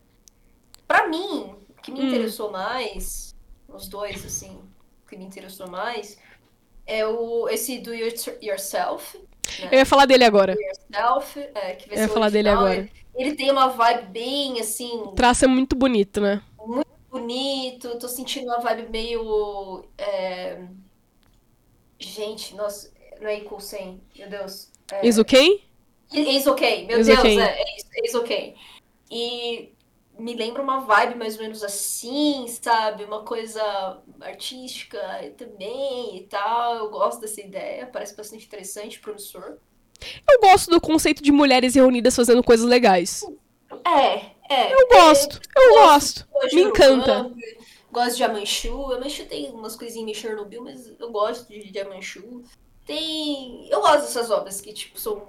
Pra 0.92 1.08
mim, 1.08 1.54
o 1.70 1.80
que 1.80 1.90
me 1.90 2.00
Hum. 2.00 2.06
interessou 2.08 2.50
mais, 2.50 3.34
os 3.66 3.88
dois, 3.88 4.22
assim, 4.26 4.58
o 5.06 5.08
que 5.08 5.16
me 5.16 5.24
interessou 5.24 5.66
mais, 5.66 6.18
é 6.86 7.06
o, 7.06 7.48
esse 7.48 7.78
Do 7.78 7.92
It 7.92 8.30
Yourself, 8.42 9.18
Eu 9.70 9.78
ia 9.78 9.86
falar 9.86 10.04
dele 10.04 10.24
agora. 10.24 10.54
Yourself, 10.54 11.40
é, 11.54 11.76
que 11.76 11.88
vai 11.88 11.96
Eu 11.96 12.02
ia 12.02 12.08
falar 12.10 12.28
dele 12.30 12.50
original. 12.50 12.72
agora. 12.74 12.90
Ele, 13.14 13.34
tem 13.34 13.50
uma 13.50 13.68
vibe 13.68 14.08
bem, 14.08 14.60
assim, 14.60 14.92
O 15.00 15.08
traço 15.12 15.46
é 15.46 15.48
muito 15.48 15.74
bonito, 15.74 16.20
né? 16.20 16.42
bonito, 17.10 17.98
tô 17.98 18.06
sentindo 18.08 18.48
uma 18.48 18.60
vibe 18.60 18.90
meio. 18.90 19.86
é, 19.96 20.62
Gente, 21.98 22.54
nossa, 22.54 22.92
não 23.18 23.28
é 23.28 23.38
Equal 23.38 23.60
100, 23.60 23.98
meu 24.18 24.28
Deus. 24.28 24.70
É... 24.90 25.06
Isso 25.08 25.24
quem? 25.24 25.62
Ex 26.12 26.46
ok, 26.46 26.86
meu 26.86 26.98
Ex 26.98 27.06
Deus, 27.06 27.18
ok. 27.18 27.40
é, 27.40 27.62
é 27.62 27.64
Ex 28.04 28.14
ok. 28.14 28.54
E 29.10 29.71
me 30.22 30.34
lembra 30.34 30.62
uma 30.62 30.80
vibe 30.80 31.16
mais 31.16 31.36
ou 31.36 31.42
menos 31.42 31.64
assim, 31.64 32.46
sabe? 32.46 33.04
Uma 33.04 33.24
coisa 33.24 34.00
artística 34.20 34.98
também 35.36 36.16
e 36.16 36.26
tal. 36.28 36.76
Eu 36.76 36.90
gosto 36.90 37.20
dessa 37.20 37.40
ideia, 37.40 37.86
parece 37.86 38.16
bastante 38.16 38.46
interessante, 38.46 39.00
promissor. 39.00 39.58
Eu 40.30 40.40
gosto 40.40 40.70
do 40.70 40.80
conceito 40.80 41.22
de 41.22 41.32
mulheres 41.32 41.74
reunidas 41.74 42.14
fazendo 42.14 42.42
coisas 42.42 42.66
legais. 42.66 43.24
É, 43.84 44.32
é. 44.48 44.72
Eu 44.72 44.88
gosto, 44.88 45.40
eu 45.56 45.74
gosto. 45.74 46.28
Gosto 46.32 46.54
Me 46.54 46.62
encanta. 46.62 47.30
Gosto 47.90 48.16
de 48.16 48.24
Amanchu. 48.24 48.92
Amanchu 48.92 49.26
tem 49.26 49.50
umas 49.50 49.74
coisinhas 49.74 50.04
meio 50.04 50.16
Chernobyl, 50.16 50.62
mas 50.62 50.92
eu 50.98 51.10
gosto 51.10 51.48
de, 51.48 51.70
de 51.70 51.78
Amanchu. 51.80 52.42
Tem. 52.84 53.68
Eu 53.68 53.80
gosto 53.80 54.02
dessas 54.02 54.30
obras 54.30 54.60
que, 54.60 54.72
tipo, 54.72 54.98
são 54.98 55.28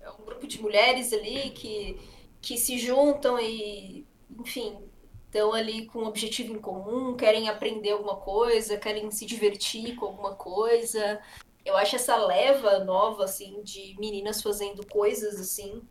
é 0.00 0.10
um 0.10 0.24
grupo 0.24 0.46
de 0.46 0.60
mulheres 0.60 1.12
ali 1.12 1.50
que, 1.50 1.98
que 2.40 2.56
se 2.58 2.76
juntam 2.76 3.38
e, 3.38 4.04
enfim, 4.38 4.78
estão 5.26 5.52
ali 5.52 5.86
com 5.86 6.00
um 6.00 6.06
objetivo 6.06 6.52
em 6.54 6.58
comum, 6.60 7.16
querem 7.16 7.48
aprender 7.48 7.90
alguma 7.92 8.16
coisa, 8.16 8.76
querem 8.76 9.10
se 9.10 9.24
divertir 9.26 9.94
com 9.96 10.06
alguma 10.06 10.34
coisa. 10.34 11.20
Eu 11.64 11.76
acho 11.76 11.96
essa 11.96 12.16
leva 12.16 12.80
nova, 12.84 13.24
assim, 13.24 13.62
de 13.62 13.94
meninas 13.98 14.42
fazendo 14.42 14.86
coisas 14.86 15.40
assim. 15.40 15.82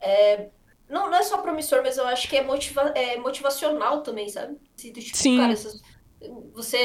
é, 0.00 0.50
Não, 0.88 1.10
não 1.10 1.16
é 1.18 1.22
só 1.22 1.38
promissor, 1.38 1.82
mas 1.82 1.98
eu 1.98 2.06
acho 2.06 2.28
que 2.28 2.36
é, 2.36 2.42
motiva 2.42 2.82
é 2.94 3.16
motivacional 3.18 4.02
também, 4.02 4.28
sabe? 4.28 4.56
Tipo, 4.76 5.00
Sim. 5.16 5.36
cara, 5.38 5.52
essas- 5.52 5.80
você 6.52 6.76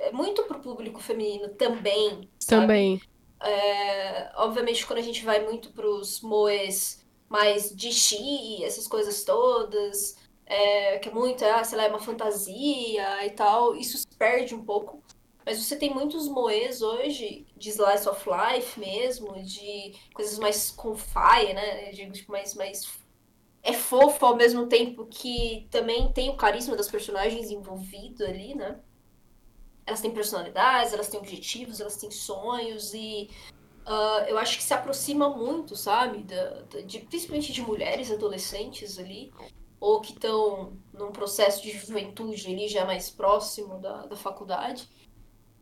é 0.00 0.10
muito 0.12 0.42
pro 0.44 0.60
público 0.60 1.00
feminino 1.00 1.48
também? 1.50 2.28
Também. 2.46 3.00
É, 3.42 4.30
obviamente, 4.36 4.84
quando 4.86 4.98
a 4.98 5.02
gente 5.02 5.24
vai 5.24 5.44
muito 5.44 5.72
pros 5.72 6.20
moes 6.20 7.05
mais 7.28 7.74
de 7.74 7.92
chi, 7.92 8.62
essas 8.64 8.86
coisas 8.86 9.24
todas, 9.24 10.16
é, 10.44 10.98
que 10.98 11.08
é 11.08 11.12
muito, 11.12 11.44
ah, 11.44 11.64
sei 11.64 11.78
lá, 11.78 11.84
é 11.84 11.88
uma 11.88 11.98
fantasia 11.98 13.26
e 13.26 13.30
tal, 13.30 13.74
isso 13.74 13.98
se 13.98 14.06
perde 14.18 14.54
um 14.54 14.64
pouco. 14.64 15.02
Mas 15.44 15.62
você 15.62 15.76
tem 15.76 15.94
muitos 15.94 16.28
moes 16.28 16.82
hoje, 16.82 17.46
de 17.56 17.68
slice 17.70 18.08
of 18.08 18.24
life 18.28 18.78
mesmo, 18.80 19.32
de 19.42 19.94
coisas 20.12 20.38
mais 20.38 20.72
com 20.72 20.96
faia, 20.96 21.54
né? 21.54 21.92
Digo, 21.92 22.12
tipo, 22.12 22.32
mais, 22.32 22.54
mais 22.54 22.84
é 23.62 23.72
fofo 23.72 24.24
ao 24.24 24.36
mesmo 24.36 24.66
tempo 24.66 25.06
que 25.06 25.66
também 25.70 26.12
tem 26.12 26.30
o 26.30 26.36
carisma 26.36 26.76
das 26.76 26.88
personagens 26.88 27.50
envolvido 27.50 28.24
ali, 28.24 28.54
né? 28.54 28.80
Elas 29.84 30.00
têm 30.00 30.12
personalidades, 30.12 30.92
elas 30.92 31.08
têm 31.08 31.18
objetivos, 31.18 31.80
elas 31.80 31.96
têm 31.96 32.10
sonhos 32.10 32.94
e 32.94 33.28
ah, 33.86 34.26
eu 34.28 34.38
acho 34.38 34.58
que 34.58 34.64
se 34.64 34.74
aproxima 34.74 35.30
muito, 35.36 35.76
sabe? 35.76 36.24
Da, 36.24 36.62
da- 36.64 36.82
de, 36.82 37.00
principalmente 37.00 37.52
de 37.52 37.62
mulheres 37.62 38.10
adolescentes 38.12 38.98
ali, 38.98 39.32
ou 39.80 40.00
que 40.02 40.12
estão 40.14 40.78
num 40.92 41.12
processo 41.12 41.62
de 41.62 41.72
juventude 41.72 42.48
ali 42.48 42.68
já 42.68 42.84
mais 42.86 43.10
próximo 43.10 43.80
da, 43.80 44.06
da 44.06 44.16
faculdade. 44.16 44.88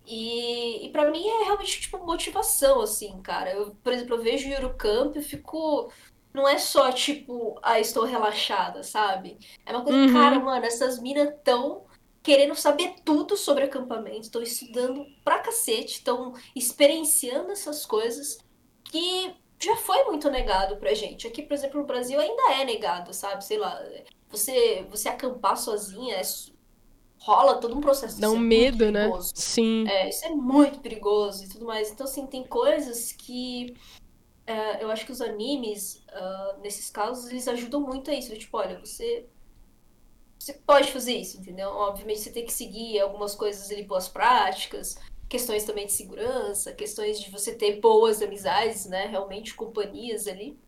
E, 0.06 0.86
e 0.86 0.92
para 0.92 1.10
mim 1.10 1.26
é 1.26 1.44
realmente 1.44 1.80
tipo 1.80 1.98
motivação, 2.04 2.80
assim, 2.82 3.22
cara. 3.22 3.52
Eu, 3.52 3.74
por 3.76 3.92
exemplo, 3.92 4.16
eu 4.16 4.22
vejo 4.22 4.48
Yuru 4.48 4.76
Camp 4.76 5.16
e 5.16 5.22
fico. 5.22 5.90
Não 6.32 6.48
é 6.48 6.58
só 6.58 6.92
tipo, 6.92 7.58
ah, 7.62 7.78
estou 7.80 8.04
relaxada, 8.04 8.82
sabe? 8.82 9.38
É 9.64 9.72
uma 9.72 9.84
coisa, 9.84 10.00
Uhum. 10.00 10.12
cara, 10.12 10.40
mano, 10.40 10.66
essas 10.66 10.98
minas 11.00 11.32
tão 11.44 11.83
querendo 12.24 12.54
saber 12.56 12.94
tudo 13.04 13.36
sobre 13.36 13.64
acampamento, 13.64 14.22
estão 14.22 14.42
estudando 14.42 15.06
pra 15.22 15.40
cacete, 15.40 15.98
estão 15.98 16.32
experienciando 16.56 17.52
essas 17.52 17.84
coisas 17.84 18.38
que 18.90 19.36
já 19.62 19.76
foi 19.76 20.04
muito 20.04 20.30
negado 20.30 20.78
pra 20.78 20.94
gente. 20.94 21.26
Aqui, 21.26 21.42
por 21.42 21.52
exemplo, 21.52 21.80
no 21.80 21.86
Brasil 21.86 22.18
ainda 22.18 22.54
é 22.54 22.64
negado, 22.64 23.12
sabe? 23.12 23.44
Sei 23.44 23.58
lá, 23.58 23.78
você, 24.30 24.86
você 24.90 25.10
acampar 25.10 25.58
sozinha, 25.58 26.16
é 26.16 26.22
rola 27.18 27.58
todo 27.60 27.76
um 27.76 27.80
processo. 27.82 28.18
Dá 28.18 28.30
um 28.30 28.38
medo, 28.38 28.90
né? 28.90 29.06
Sim. 29.34 29.86
É, 29.86 30.08
isso 30.08 30.24
é 30.24 30.30
muito 30.30 30.80
perigoso 30.80 31.44
e 31.44 31.48
tudo 31.50 31.66
mais. 31.66 31.90
Então, 31.90 32.06
assim, 32.06 32.26
tem 32.26 32.42
coisas 32.42 33.12
que 33.12 33.76
é, 34.46 34.82
eu 34.82 34.90
acho 34.90 35.04
que 35.04 35.12
os 35.12 35.20
animes, 35.20 36.02
ah, 36.08 36.56
nesses 36.62 36.88
casos, 36.88 37.30
eles 37.30 37.46
ajudam 37.48 37.82
muito 37.82 38.10
a 38.10 38.14
isso. 38.14 38.34
Tipo, 38.34 38.56
olha, 38.56 38.78
você, 38.78 39.26
você 40.44 40.52
pode 40.52 40.92
fazer 40.92 41.14
isso, 41.16 41.38
entendeu? 41.38 41.70
Obviamente, 41.70 42.20
você 42.20 42.30
tem 42.30 42.44
que 42.44 42.52
seguir 42.52 43.00
algumas 43.00 43.34
coisas 43.34 43.70
ali, 43.70 43.82
boas 43.82 44.08
práticas, 44.08 44.96
questões 45.28 45.64
também 45.64 45.86
de 45.86 45.92
segurança, 45.92 46.72
questões 46.72 47.18
de 47.20 47.30
você 47.30 47.54
ter 47.54 47.80
boas 47.80 48.20
amizades, 48.20 48.86
né? 48.86 49.06
Realmente, 49.06 49.54
companhias 49.54 50.26
ali. 50.28 50.58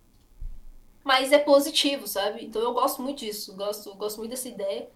Mas 1.04 1.30
é 1.32 1.38
positivo, 1.38 2.06
sabe? 2.06 2.44
Então, 2.44 2.60
eu 2.62 2.72
gosto 2.72 3.00
muito 3.02 3.18
disso. 3.18 3.54
Gosto, 3.54 3.94
gosto 3.94 4.18
muito 4.18 4.30
dessa 4.30 4.48
ideia. 4.48 4.88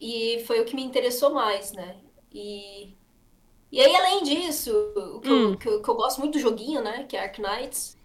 E 0.00 0.44
foi 0.46 0.60
o 0.60 0.64
que 0.64 0.74
me 0.74 0.82
interessou 0.84 1.32
mais, 1.32 1.72
né? 1.72 1.96
E 2.32 2.94
e 3.72 3.80
aí, 3.80 3.96
além 3.96 4.22
disso, 4.22 4.70
o 4.96 5.20
que, 5.20 5.30
Hum. 5.30 5.52
eu, 5.52 5.58
que, 5.58 5.68
eu, 5.68 5.82
que 5.82 5.88
eu 5.88 5.94
gosto 5.94 6.20
muito 6.20 6.34
do 6.34 6.38
joguinho, 6.40 6.82
né? 6.82 7.04
Que 7.08 7.16
é 7.16 7.20
Arknights. 7.22 7.96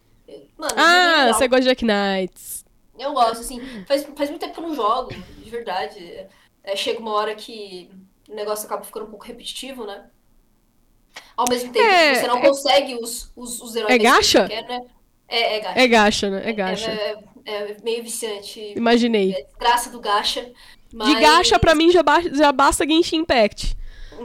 Mano, 0.57 0.79
o 0.81 0.85
jogo 0.85 1.03
é 1.03 1.09
Ah, 1.19 1.25
legal. 1.25 1.34
você 1.34 1.47
gosta 1.47 1.61
de 1.61 1.67
Jack 1.69 1.84
Knights. 1.85 2.56
Eu 2.98 3.14
gosto, 3.14 3.41
assim. 3.41 3.61
Faz, 3.88 4.03
faz 4.15 4.30
muito 4.30 4.41
tempo 4.41 4.53
que 4.53 4.60
eu 4.60 4.68
não 4.68 4.76
jogo, 4.76 5.10
de 5.38 5.49
verdade. 5.49 6.28
É, 6.64 6.76
chega 6.76 6.99
uma 6.99 7.11
hora 7.14 7.36
que 7.36 7.90
o 8.28 8.34
negócio 8.36 8.65
acaba 8.65 8.84
ficando 8.84 9.06
um 9.06 9.10
pouco 9.10 9.26
repetitivo, 9.26 9.86
né? 9.86 10.10
Ao 11.36 11.48
mesmo 11.48 11.72
tempo 11.72 11.86
É, 11.86 12.14
que 12.14 12.19
você 12.19 12.28
não 12.28 12.38
é- 12.38 12.41
consegue 12.48 12.95
os, 12.95 13.32
os, 13.36 13.61
os 13.61 13.76
heróis 13.76 13.94
É 13.94 13.98
que 13.98 14.03
gacha? 14.03 14.41
você 14.44 14.48
quer, 14.48 14.68
né? 14.68 14.82
É, 15.28 15.57
é 15.57 15.60
gacha. 15.60 15.80
É 15.80 15.88
gacha, 15.88 16.30
né? 16.30 16.49
É 16.49 16.53
gacha. 16.53 16.91
É, 16.91 17.19
é- 17.45 17.72
é 17.72 17.78
meio 17.84 18.03
viciante. 18.03 18.74
Imaginei. 18.76 19.34
É 19.34 19.44
desgraça 19.44 19.90
do 19.90 19.99
gacha. 19.99 20.52
Mas, 20.94 21.07
De 21.10 21.15
gacha, 21.19 21.60
pra 21.60 21.76
mim, 21.76 21.91
já, 21.91 22.02
ba- 22.02 22.22
já 22.22 22.52
basta 22.52 22.88
Genshin 22.88 23.18
Impact. 23.18 23.76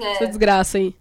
é, 0.00 0.12
Essa 0.12 0.26
desgraça 0.26 0.78
aí. 0.78 0.94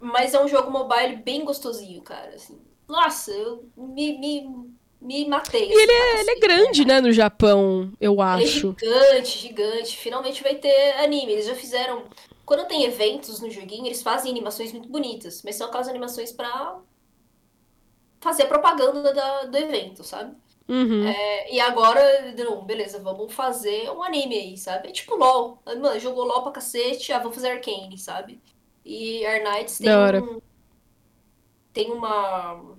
Mas 0.00 0.34
é 0.34 0.42
um 0.42 0.48
jogo 0.48 0.70
mobile 0.70 1.16
bem 1.16 1.44
gostosinho, 1.44 2.02
cara. 2.02 2.34
Assim. 2.34 2.58
Nossa, 2.88 3.30
eu 3.32 3.68
me, 3.76 4.18
me, 4.18 4.70
me 5.00 5.26
matei. 5.28 5.68
E 5.70 5.72
ele 5.72 5.92
assim, 5.92 5.92
é, 5.92 6.10
pra 6.10 6.20
ele 6.20 6.30
é 6.30 6.36
cacete, 6.40 6.40
grande, 6.40 6.84
né? 6.84 6.94
né, 6.94 7.00
no 7.00 7.12
Japão, 7.12 7.92
eu 8.00 8.12
Ele 8.12 8.20
é 8.22 8.24
acho. 8.24 8.76
gigante, 8.78 9.38
gigante. 9.38 9.96
Finalmente 9.96 10.42
vai 10.42 10.54
ter 10.56 10.92
anime. 10.98 11.32
Eles 11.32 11.46
já 11.46 11.54
fizeram. 11.54 12.04
Quando 12.44 12.66
tem 12.68 12.84
eventos 12.84 13.40
no 13.40 13.50
joguinho, 13.50 13.86
eles 13.86 14.02
fazem 14.02 14.30
animações 14.30 14.72
muito 14.72 14.88
bonitas. 14.88 15.42
Mas 15.44 15.56
são 15.56 15.68
aquelas 15.68 15.88
animações 15.88 16.32
pra 16.32 16.78
fazer 18.20 18.44
a 18.44 18.46
propaganda 18.48 19.12
da- 19.14 19.44
do 19.44 19.56
evento, 19.56 20.02
sabe? 20.04 20.34
Uhum. 20.68 21.06
É, 21.06 21.52
e 21.54 21.60
agora, 21.60 22.32
não, 22.36 22.64
beleza, 22.64 22.98
vamos 22.98 23.32
fazer 23.32 23.88
um 23.90 24.02
anime 24.02 24.34
aí, 24.36 24.58
sabe? 24.58 24.88
É 24.88 24.92
tipo 24.92 25.14
LOL. 25.14 25.62
Mano, 25.64 25.98
jogou 26.00 26.24
LOL 26.24 26.42
pra 26.42 26.52
cacete, 26.52 27.12
ah, 27.12 27.18
vamos 27.18 27.34
fazer 27.36 27.50
Arcane, 27.50 27.96
sabe? 27.98 28.40
E 28.84 29.24
Air 29.24 29.44
Knights 29.44 29.78
tem 29.78 29.88
um, 30.20 30.40
tem 31.72 31.90
uma, 31.92 32.75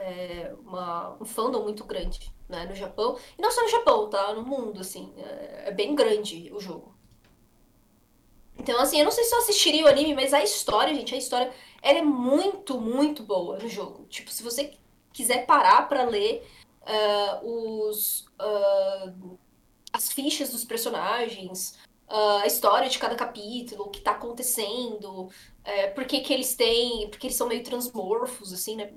é, 0.00 0.54
uma- 0.66 1.16
um 1.20 1.24
fandom 1.24 1.62
muito 1.62 1.84
grande, 1.84 2.32
né, 2.48 2.64
no 2.66 2.74
Japão. 2.74 3.16
E 3.38 3.42
não 3.42 3.50
só 3.50 3.62
no 3.62 3.68
Japão, 3.68 4.08
tá? 4.10 4.32
No 4.34 4.42
mundo, 4.42 4.80
assim. 4.80 5.12
É, 5.16 5.64
é 5.68 5.70
bem 5.72 5.94
grande 5.94 6.50
o 6.52 6.60
jogo. 6.60 6.94
Então, 8.58 8.78
assim, 8.80 8.98
eu 8.98 9.04
não 9.04 9.12
sei 9.12 9.24
se 9.24 9.34
eu 9.34 9.38
assistiria 9.38 9.84
o 9.84 9.88
anime, 9.88 10.14
mas 10.14 10.34
a 10.34 10.42
história, 10.42 10.94
gente, 10.94 11.14
a 11.14 11.18
história, 11.18 11.50
ela 11.82 11.98
é 11.98 12.02
muito, 12.02 12.78
muito 12.78 13.22
boa 13.22 13.58
no 13.58 13.68
jogo. 13.68 14.04
Tipo, 14.06 14.30
se 14.30 14.42
você 14.42 14.74
quiser 15.12 15.46
parar 15.46 15.88
pra 15.88 16.04
ler 16.04 16.46
ah, 16.82 17.40
os, 17.42 18.26
ah, 18.38 19.12
as 19.92 20.12
fichas 20.12 20.50
dos 20.50 20.64
personagens, 20.64 21.78
ah, 22.10 22.40
a 22.42 22.46
história 22.46 22.88
de 22.88 22.98
cada 22.98 23.14
capítulo, 23.14 23.84
o 23.84 23.88
que 23.90 24.00
tá 24.00 24.10
acontecendo, 24.12 25.28
é, 25.64 25.86
por 25.88 26.04
que 26.04 26.20
que 26.20 26.32
eles 26.34 26.54
têm, 26.56 27.08
porque 27.08 27.26
eles 27.28 27.36
são 27.36 27.48
meio 27.48 27.62
transmorfos, 27.62 28.52
assim, 28.52 28.76
né? 28.76 28.90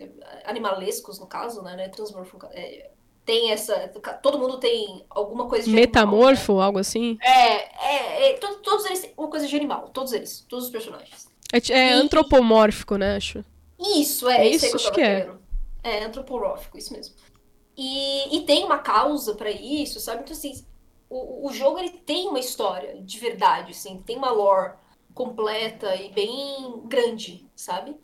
Animalescos, 0.46 1.20
no 1.20 1.28
caso, 1.28 1.62
né? 1.62 1.76
né? 1.76 1.90
Transmorfo, 1.90 2.38
é, 2.52 2.90
tem 3.26 3.52
essa. 3.52 3.88
Todo 4.22 4.40
mundo 4.40 4.58
tem 4.60 5.06
alguma 5.10 5.48
coisa 5.48 5.66
de 5.70 5.70
animal, 5.78 5.82
né? 5.82 5.88
Metamorfo, 5.88 6.60
algo 6.60 6.80
assim. 6.80 7.18
É, 7.22 7.88
é, 7.88 8.30
é, 8.32 8.34
to- 8.38 8.56
todos 8.62 8.86
eles 8.86 9.00
têm 9.02 9.14
uma 9.18 9.30
coisa 9.30 9.48
de 9.48 9.56
animal, 9.56 9.90
todos 9.90 10.12
eles, 10.14 10.46
todos 10.50 10.66
os 10.66 10.72
personagens. 10.72 11.28
É, 11.54 11.60
é 11.72 11.90
E- 11.90 11.94
antropomórfico, 11.94 12.98
né, 12.98 13.16
acho. 13.16 13.44
Isso, 13.80 14.28
é, 14.30 14.48
É 14.48 14.50
isso 14.50 14.66
isso? 14.66 14.78
que 14.78 14.84
Acho 14.84 14.92
que 14.92 15.02
é. 15.02 15.22
querendo. 15.22 15.42
É, 15.84 16.04
antropomórfico, 16.06 16.78
isso 16.78 16.94
mesmo. 16.94 17.16
E, 17.78 18.38
e 18.38 18.46
tem 18.46 18.64
uma 18.64 18.80
causa 18.80 19.36
pra 19.36 19.50
isso, 19.52 20.00
sabe? 20.00 20.22
Então, 20.24 20.34
assim, 20.36 20.66
o, 21.14 21.48
o 21.48 21.54
jogo 21.54 21.78
ele 21.78 21.92
tem 21.92 22.28
uma 22.28 22.40
história 22.40 23.00
de 23.02 23.20
verdade, 23.20 23.72
assim, 23.72 24.02
tem 24.06 24.18
uma 24.18 24.32
lore 24.32 24.74
completa 25.14 25.96
e 25.96 26.12
bem 26.12 26.82
grande, 26.86 27.48
sabe? 27.56 27.96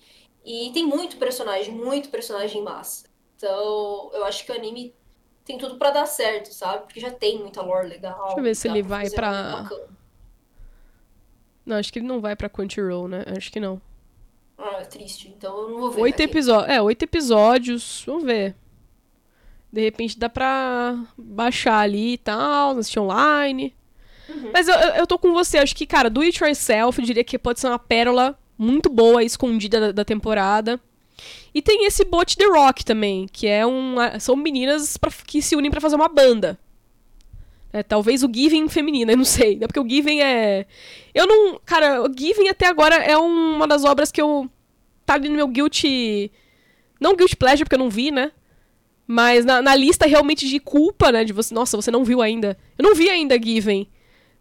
E 0.46 0.72
tem 0.74 0.86
muito 0.86 1.18
personagem, 1.18 1.74
muito 1.74 2.10
personagem 2.10 2.62
massa. 2.62 3.08
Então, 3.36 4.12
eu 4.14 4.26
acho 4.26 4.46
que 4.46 4.52
o 4.52 4.56
anime 4.56 4.94
tem 5.44 5.58
tudo 5.58 5.78
pra 5.78 5.90
dar 5.90 6.06
certo, 6.06 6.54
sabe? 6.54 6.84
Porque 6.84 7.00
já 7.00 7.10
tem 7.10 7.40
muita 7.40 7.62
lore 7.62 7.88
legal. 7.88 8.26
Deixa 8.26 8.40
eu 8.40 8.44
ver 8.44 8.56
se 8.56 8.68
ele 8.68 8.84
pra 8.84 8.98
vai 8.98 9.10
pra-. 9.10 9.70
Não, 11.66 11.78
acho 11.78 11.92
que 11.92 12.00
ele 12.00 12.08
não 12.08 12.22
vai 12.22 12.36
pra 12.36 12.50
Crunchyroll, 12.50 13.08
né? 13.08 13.24
Acho 13.36 13.52
que 13.52 13.60
não. 13.60 13.82
Ah, 14.58 14.78
é 14.82 14.86
triste. 14.86 15.30
Então 15.30 15.58
eu 15.58 15.70
não 15.70 15.80
vou 15.80 15.92
ver. 15.92 16.02
Oito 16.02 16.20
episódios. 16.20 16.70
É, 16.70 16.82
oito 16.82 17.04
episódios. 17.04 18.04
Vamos 18.06 18.24
ver. 18.24 18.56
De 19.72 19.82
repente 19.82 20.18
dá 20.18 20.28
pra 20.30 20.98
baixar 21.18 21.80
ali 21.80 22.14
e 22.14 22.18
tal, 22.18 22.78
assistir 22.78 23.00
online. 23.00 23.76
Uhum. 24.28 24.50
Mas 24.54 24.68
eu, 24.68 24.76
eu, 24.76 25.08
tô 25.08 25.18
com 25.20 25.32
você. 25.34 25.58
Acho 25.60 25.76
que, 25.76 25.86
cara, 25.86 26.10
do 26.10 26.22
It 26.22 26.44
Yourself, 26.44 27.00
eu 27.00 27.06
diria 27.06 27.24
que 27.24 27.38
pode 27.38 27.60
ser 27.60 27.68
uma 27.68 27.80
pérola 27.80 28.38
muito 28.58 28.90
boa, 28.90 29.24
escondida 29.24 29.80
da, 29.80 29.92
da 29.92 30.06
temporada. 30.06 30.80
E 31.54 31.62
tem 31.62 31.86
esse 31.86 32.04
Bot 32.06 32.36
The 32.38 32.46
Rock 32.46 32.84
também, 32.86 33.28
que 33.32 33.48
é 33.48 33.66
um. 33.66 33.96
São 34.20 34.36
meninas 34.36 34.98
pra- 34.98 35.12
que 35.26 35.42
se 35.42 35.56
unem 35.56 35.70
pra 35.72 35.82
fazer 35.82 35.96
uma 35.96 36.08
banda. 36.08 36.58
É, 37.72 37.84
talvez 37.84 38.24
o 38.24 38.30
Giving 38.34 38.68
feminino, 38.70 39.12
eu 39.12 39.18
não 39.18 39.26
sei. 39.26 39.58
É 39.62 39.68
porque 39.68 39.80
o 39.80 39.88
Giving 39.88 40.22
é. 40.22 40.66
Eu 41.14 41.28
não. 41.28 41.60
Cara, 41.66 42.02
o 42.02 42.08
Giving 42.16 42.48
até 42.48 42.68
agora 42.68 42.96
é 42.96 43.18
um- 43.18 43.56
uma 43.56 43.68
das 43.68 43.84
obras 43.84 44.12
que 44.12 44.22
eu. 44.22 44.50
Tá 45.06 45.16
ali 45.16 45.30
no 45.30 45.36
meu 45.36 45.48
guilty. 45.48 46.32
Não 47.00 47.16
guilty 47.16 47.36
pleasure, 47.36 47.64
porque 47.66 47.76
eu 47.76 47.80
não 47.80 47.90
vi, 47.90 48.12
né? 48.12 48.32
Mas 49.12 49.44
na, 49.44 49.60
na 49.60 49.76
lista 49.76 50.06
realmente 50.06 50.48
de 50.48 50.60
culpa, 50.60 51.12
né? 51.12 51.24
De 51.24 51.34
você. 51.34 51.52
Nossa, 51.52 51.76
você 51.76 51.90
não 51.90 52.04
viu 52.04 52.22
ainda. 52.22 52.56
Eu 52.78 52.84
não 52.84 52.94
vi 52.94 53.10
ainda 53.10 53.42
Given. 53.42 53.88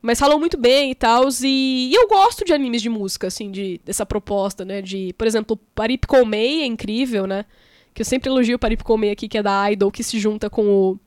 Mas 0.03 0.19
falam 0.19 0.39
muito 0.39 0.59
bem 0.59 0.90
e 0.90 0.95
tal. 0.95 1.27
E, 1.43 1.89
e 1.90 1.95
eu 1.95 2.07
gosto 2.07 2.45
de 2.45 2.53
animes 2.53 2.82
de 2.82 2.90
música, 2.90 3.28
assim, 3.28 3.51
de, 3.51 3.81
dessa 3.82 4.05
proposta, 4.05 4.66
né? 4.66 4.82
De, 4.82 5.15
por 5.16 5.27
exemplo, 5.27 5.57
Parip 5.74 6.07
Koumei 6.07 6.61
é 6.61 6.66
incrível, 6.66 7.27
né? 7.27 7.47
Que 7.95 8.03
eu 8.03 8.05
sempre 8.05 8.28
elogio 8.28 8.57
o 8.57 8.59
Parip 8.59 8.85
Koumei 8.85 9.11
aqui, 9.11 9.27
que 9.27 9.39
é 9.39 9.43
da 9.43 9.73
Idol, 9.73 9.90
que 9.90 10.03
se 10.03 10.19
junta 10.19 10.51
com 10.51 10.66
o. 10.69 11.01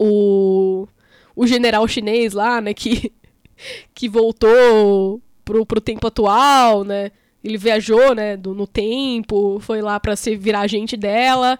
O, 0.00 0.86
o 1.34 1.46
general 1.48 1.88
chinês 1.88 2.32
lá, 2.32 2.60
né? 2.60 2.72
Que, 2.72 3.12
que 3.92 4.08
voltou 4.08 5.20
pro, 5.44 5.66
pro 5.66 5.80
tempo 5.80 6.06
atual, 6.06 6.84
né? 6.84 7.10
Ele 7.42 7.58
viajou, 7.58 8.14
né, 8.14 8.36
do, 8.36 8.54
no 8.54 8.68
tempo, 8.68 9.58
foi 9.58 9.82
lá 9.82 9.98
pra 9.98 10.14
se 10.14 10.36
virar 10.36 10.60
agente 10.60 10.96
dela. 10.96 11.58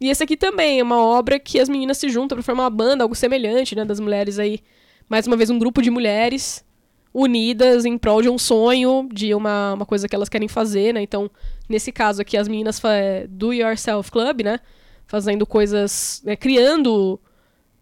E 0.00 0.10
esse 0.10 0.22
aqui 0.22 0.36
também 0.36 0.80
é 0.80 0.82
uma 0.82 1.02
obra 1.02 1.38
que 1.38 1.60
as 1.60 1.68
meninas 1.68 1.98
se 1.98 2.08
juntam 2.08 2.36
pra 2.36 2.42
formar 2.42 2.64
uma 2.64 2.70
banda, 2.70 3.04
algo 3.04 3.14
semelhante, 3.14 3.74
né, 3.76 3.84
das 3.84 4.00
mulheres 4.00 4.38
aí. 4.38 4.60
Mais 5.08 5.26
uma 5.26 5.36
vez, 5.36 5.50
um 5.50 5.58
grupo 5.58 5.80
de 5.82 5.90
mulheres 5.90 6.64
unidas 7.12 7.84
em 7.84 7.96
prol 7.96 8.20
de 8.20 8.28
um 8.28 8.36
sonho, 8.36 9.08
de 9.12 9.32
uma, 9.34 9.74
uma 9.74 9.86
coisa 9.86 10.08
que 10.08 10.16
elas 10.16 10.28
querem 10.28 10.48
fazer, 10.48 10.92
né? 10.92 11.00
Então, 11.00 11.30
nesse 11.68 11.92
caso 11.92 12.20
aqui, 12.20 12.36
as 12.36 12.48
meninas 12.48 12.82
é, 12.84 13.26
do 13.28 13.52
Yourself 13.52 14.10
Club, 14.10 14.42
né? 14.42 14.58
Fazendo 15.06 15.46
coisas, 15.46 16.20
né, 16.24 16.34
criando 16.34 17.20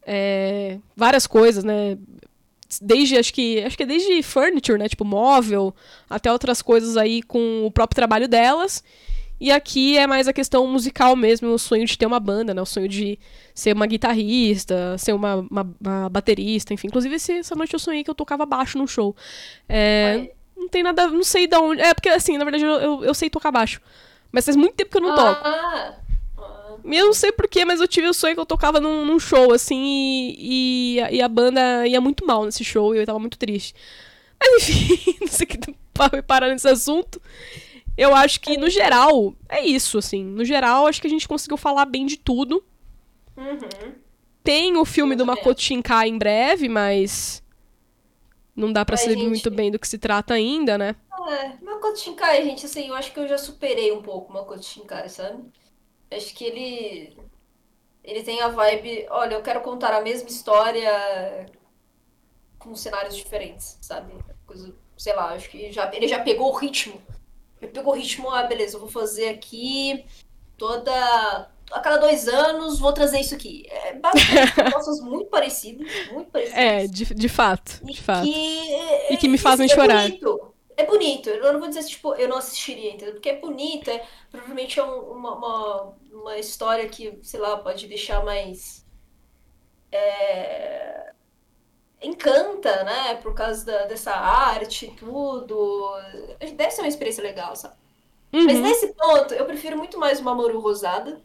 é, 0.04 0.78
várias 0.94 1.26
coisas, 1.26 1.64
né? 1.64 1.96
Desde, 2.80 3.16
acho 3.16 3.32
que, 3.32 3.62
acho 3.62 3.76
que 3.76 3.82
é 3.84 3.86
desde 3.86 4.22
furniture, 4.22 4.78
né? 4.78 4.88
Tipo, 4.88 5.04
móvel, 5.04 5.74
até 6.10 6.30
outras 6.30 6.60
coisas 6.60 6.96
aí 6.98 7.22
com 7.22 7.64
o 7.64 7.70
próprio 7.70 7.96
trabalho 7.96 8.28
delas. 8.28 8.84
E 9.42 9.50
aqui 9.50 9.98
é 9.98 10.06
mais 10.06 10.28
a 10.28 10.32
questão 10.32 10.66
musical 10.68 11.16
mesmo, 11.16 11.48
o 11.48 11.58
sonho 11.58 11.84
de 11.84 11.98
ter 11.98 12.06
uma 12.06 12.20
banda, 12.20 12.54
né? 12.54 12.62
O 12.62 12.66
sonho 12.66 12.86
de 12.88 13.18
ser 13.52 13.74
uma 13.74 13.86
guitarrista, 13.86 14.96
ser 14.98 15.12
uma, 15.12 15.34
uma- 15.50 15.74
uma 15.80 16.08
baterista, 16.08 16.72
enfim. 16.72 16.86
Inclusive, 16.86 17.16
essa 17.16 17.54
noite 17.56 17.74
eu 17.74 17.78
sonhei 17.80 18.04
que 18.04 18.10
eu 18.10 18.14
tocava 18.14 18.46
baixo 18.46 18.78
num 18.78 18.86
show. 18.86 19.16
É, 19.68 20.30
não 20.56 20.68
tem 20.68 20.82
nada, 20.84 21.08
não 21.08 21.24
sei 21.24 21.48
de 21.48 21.56
onde. 21.56 21.80
É, 21.82 21.92
porque 21.92 22.08
assim, 22.08 22.38
na 22.38 22.44
verdade, 22.44 22.64
eu, 22.64 22.74
eu, 22.80 23.04
eu 23.04 23.14
sei 23.14 23.28
tocar 23.28 23.50
baixo. 23.50 23.80
Mas 24.30 24.44
faz 24.44 24.56
muito 24.56 24.74
tempo 24.76 24.90
que 24.92 24.96
eu 24.98 25.02
não 25.02 25.14
toco. 25.16 25.40
Ah, 25.44 25.94
E 26.84 26.96
eu 26.96 27.06
não 27.06 27.12
sei 27.12 27.32
porquê, 27.32 27.64
mas 27.64 27.80
eu 27.80 27.88
tive 27.88 28.06
o 28.08 28.14
sonho 28.14 28.34
que 28.34 28.40
eu 28.40 28.46
tocava 28.46 28.78
num, 28.80 29.04
num 29.04 29.18
show, 29.18 29.52
assim, 29.52 29.76
e, 30.38 30.94
e, 30.96 31.00
a- 31.00 31.12
e 31.12 31.20
a 31.20 31.28
banda 31.28 31.86
ia 31.86 32.00
muito 32.00 32.24
mal 32.24 32.44
nesse 32.44 32.64
show 32.64 32.94
e 32.94 32.98
eu 32.98 33.06
tava 33.06 33.18
muito 33.18 33.36
triste. 33.36 33.74
Mas 34.40 34.68
enfim, 34.70 35.16
não 35.20 35.26
sei 35.28 35.46
o 35.46 35.48
que 35.48 35.58
pa- 35.92 36.22
parar 36.22 36.48
nesse 36.48 36.68
assunto. 36.68 37.20
Eu 38.02 38.14
acho 38.16 38.40
que, 38.40 38.56
no 38.56 38.68
geral, 38.68 39.34
é 39.48 39.64
isso, 39.64 39.98
assim. 39.98 40.24
No 40.24 40.44
geral, 40.44 40.86
acho 40.86 41.00
que 41.00 41.06
a 41.06 41.10
gente 41.10 41.28
conseguiu 41.28 41.56
falar 41.56 41.86
bem 41.86 42.04
de 42.04 42.16
tudo. 42.16 42.64
uhum. 43.36 43.94
Tem 44.42 44.76
o 44.76 44.84
filme 44.84 45.14
Eu 45.14 45.18
do 45.18 45.26
Makoto 45.26 45.62
Shinkai 45.62 46.08
em 46.08 46.18
breve, 46.18 46.68
mas. 46.68 47.42
Não 48.56 48.72
dá 48.72 48.84
pra 48.84 48.96
Ai, 48.96 49.02
saber 49.04 49.14
gente. 49.14 49.28
muito 49.28 49.50
bem 49.50 49.70
do 49.70 49.78
que 49.78 49.86
se 49.86 49.98
trata 49.98 50.34
ainda, 50.34 50.76
né? 50.76 50.96
É, 51.28 51.64
Makoto 51.64 52.00
Shinkai, 52.00 52.42
gente, 52.44 52.66
assim, 52.66 52.88
eu 52.88 52.94
acho 52.94 53.12
que 53.12 53.20
eu 53.20 53.28
já 53.28 53.38
superei 53.38 53.92
um 53.92 54.02
pouco 54.02 54.30
o 54.30 54.34
Makoto 54.34 54.64
Shinkai, 54.64 55.08
sabe? 55.08 55.44
Acho 56.10 56.34
que 56.34 56.44
ele 56.44 57.16
ele 58.04 58.22
tem 58.24 58.40
a 58.40 58.48
vibe, 58.48 59.06
olha, 59.10 59.34
eu 59.34 59.42
quero 59.42 59.60
contar 59.62 59.94
a 59.94 60.00
mesma 60.00 60.28
história 60.28 61.46
com 62.58 62.74
cenários 62.74 63.16
diferentes, 63.16 63.78
sabe? 63.80 64.12
Coisa, 64.44 64.74
sei 64.98 65.14
lá, 65.14 65.34
acho 65.34 65.48
que 65.48 65.70
já, 65.70 65.88
ele 65.94 66.08
já 66.08 66.20
pegou 66.20 66.50
o 66.52 66.56
ritmo. 66.56 67.00
Ele 67.62 67.70
pegou 67.72 67.94
o 67.94 67.96
ritmo, 67.96 68.30
ah, 68.30 68.42
beleza, 68.42 68.76
eu 68.76 68.80
vou 68.80 68.88
fazer 68.90 69.28
aqui 69.30 70.04
toda 70.58 70.92
a 71.72 71.80
cada 71.80 71.96
dois 71.96 72.28
anos 72.28 72.78
vou 72.78 72.92
trazer 72.92 73.20
isso 73.20 73.34
aqui. 73.34 73.64
É 73.70 73.94
basicamente 73.94 74.52
propostas 74.54 75.00
muito 75.04 75.30
parecidas, 75.30 75.88
muito 76.12 76.30
parecidas. 76.30 76.58
É, 76.58 76.86
de, 76.86 77.04
de 77.14 77.28
fato. 77.28 77.80
E 77.84 77.92
De 77.92 78.02
fato. 78.02 78.24
que, 78.24 78.74
E 79.10 79.16
que 79.16 79.28
me 79.28 79.38
fazem 79.38 79.66
é 79.66 79.68
chorar. 79.74 80.02
bonito. 80.08 80.54
É 80.76 80.84
bonito. 80.86 81.28
Eu 81.30 81.52
não 81.52 81.60
vou 81.60 81.68
dizer, 81.68 81.84
tipo, 81.84 82.14
eu 82.14 82.28
não 82.28 82.38
assistiria, 82.38 82.92
entendeu? 82.92 83.14
Porque 83.14 83.28
é 83.30 83.38
bonito, 83.38 83.88
é, 83.90 84.04
provavelmente 84.30 84.78
é 84.80 84.84
um- 84.84 85.12
uma, 85.12 85.34
uma, 85.36 85.94
uma 86.12 86.38
história 86.38 86.88
que, 86.88 87.18
sei 87.22 87.40
lá, 87.40 87.56
pode 87.58 87.86
deixar 87.86 88.24
mais. 88.24 88.84
é, 89.90 91.11
encanta, 92.02 92.84
né? 92.84 93.14
Por 93.16 93.34
causa 93.34 93.64
da, 93.64 93.86
dessa 93.86 94.12
arte 94.12 94.86
e 94.86 94.90
tudo. 94.90 95.94
Deve 96.54 96.70
ser 96.70 96.82
uma 96.82 96.88
experiência 96.88 97.22
legal, 97.22 97.54
sabe? 97.56 97.74
Uhum. 98.32 98.44
Mas 98.44 98.60
nesse 98.60 98.94
ponto, 98.94 99.34
eu 99.34 99.44
prefiro 99.44 99.76
muito 99.76 99.98
mais 99.98 100.20
o 100.20 100.24
Mamoru 100.24 100.58
Rosada, 100.60 101.20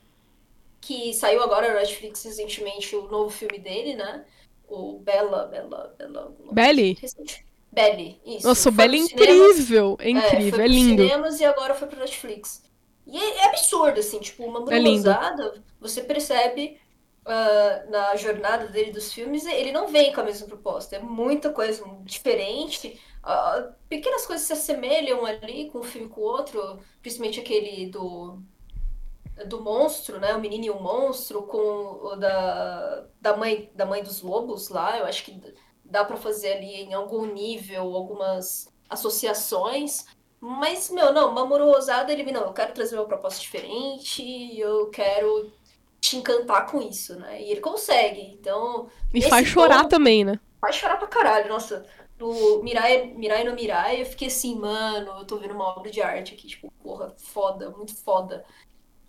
que 0.82 1.14
saiu 1.14 1.41
agora 1.41 1.70
na 1.70 1.80
Netflix 1.80 2.24
recentemente 2.24 2.95
o 2.95 3.08
novo 3.08 3.30
filme 3.30 3.60
dele, 3.60 3.95
né? 3.95 4.26
O 4.68 4.99
Bela, 4.99 5.45
Bela, 5.45 5.95
Bela. 5.98 6.36
Belly? 6.52 6.98
Recente. 6.99 7.45
Belly, 7.72 8.20
isso. 8.26 8.48
Nossa, 8.48 8.70
o 8.70 8.72
Belly 8.72 8.98
é 8.98 9.02
incrível. 9.02 9.98
É 9.99 10.10
incrível, 10.10 10.49
foi 10.52 10.60
é, 10.60 10.64
pros 10.64 10.72
lindo. 10.72 11.04
cinemas 11.04 11.40
e 11.40 11.45
agora 11.45 11.74
foi 11.76 11.88
pro 11.88 11.99
Netflix. 11.99 12.64
E 13.06 13.18
é, 13.18 13.38
é 13.38 13.45
absurdo, 13.49 13.99
assim, 13.99 14.20
tipo, 14.20 14.44
uma 14.44 14.60
É. 14.74 14.80
Rosada, 14.80 15.64
você 15.80 16.02
percebe 16.02 16.80
ah, 17.28 17.84
na 17.90 18.16
jornada 18.16 18.68
dele 18.68 18.91
dos 18.91 19.12
filmes, 19.12 19.45
ele 19.45 19.72
não 19.72 19.88
vem 19.90 20.14
com 20.14 20.22
a 20.22 20.24
mesma 20.24 20.48
proposta. 20.48 20.95
É 20.95 20.99
muita 20.99 21.52
coisa 21.52 21.84
diferente. 22.04 22.99
Ah, 23.22 23.74
pequenas 23.90 24.26
coisas 24.26 24.48
se 24.48 24.54
assemelham 24.54 25.26
ali 25.26 25.70
com 25.70 25.80
um 25.80 25.84
filme 25.84 26.08
com 26.08 26.22
o 26.22 26.24
outro, 26.24 26.80
principalmente 27.02 27.40
aquele 27.41 27.88
do, 27.88 28.41
do 29.45 29.62
monstro, 29.62 30.20
né? 30.20 30.34
O 30.36 30.40
menino 30.40 30.66
e 30.66 30.70
o 30.70 30.80
monstro, 30.80 31.44
com 31.44 31.58
o 31.58 32.16
da, 32.16 33.06
da 33.20 33.36
mãe, 33.36 33.70
da 33.76 33.86
mãe 33.86 34.02
dos 34.02 34.22
lobos 34.22 34.70
lá. 34.70 34.98
Eu 34.98 35.06
acho 35.06 35.26
que 35.26 35.41
dá 35.84 36.06
pra 36.06 36.16
fazer 36.16 36.54
ali 36.54 36.76
em 36.84 36.94
algum 36.94 37.26
nível 37.26 37.94
algumas 37.94 38.74
associações. 38.90 40.06
Mas, 40.40 40.90
meu, 40.90 41.12
não, 41.12 41.34
Mamoru 41.34 41.66
Rosada, 41.66 42.14
ele, 42.14 42.32
não, 42.32 42.44
eu 42.44 42.54
quero 42.54 42.74
trazer 42.74 42.95
uma 42.95 43.08
proposta 43.08 43.41
diferente, 43.41 44.58
eu 44.60 44.90
quero 44.91 45.52
te 46.02 46.18
encantar 46.18 46.68
com 46.72 46.82
isso, 46.82 47.18
né? 47.19 47.41
E 47.41 47.52
ele 47.52 47.61
consegue. 47.61 48.22
Então, 48.22 48.90
E 49.14 49.19
Nesse 49.19 49.30
faz 49.30 49.48
chorar 49.48 49.86
também, 49.86 50.24
né? 50.24 50.40
faz 50.61 50.76
chorar 50.76 50.98
pra 50.98 51.07
caralho. 51.07 51.49
Nossa, 51.49 51.86
no 52.19 52.64
Mirai, 52.64 53.07
Mirai 53.14 53.44
no 53.44 53.53
Mirai, 53.56 54.02
eu 54.02 54.06
fiquei 54.06 54.28
assim, 54.28 54.56
mano, 54.57 55.11
eu 55.19 55.26
tô 55.26 55.38
vendo 55.40 55.53
uma 55.53 55.65
obra 55.78 55.91
de 55.91 56.02
arte 56.02 56.34
aqui, 56.34 56.48
tipo, 56.48 56.72
porra, 56.82 57.14
foda, 57.18 57.69
muito 57.72 57.95
foda. 57.95 58.45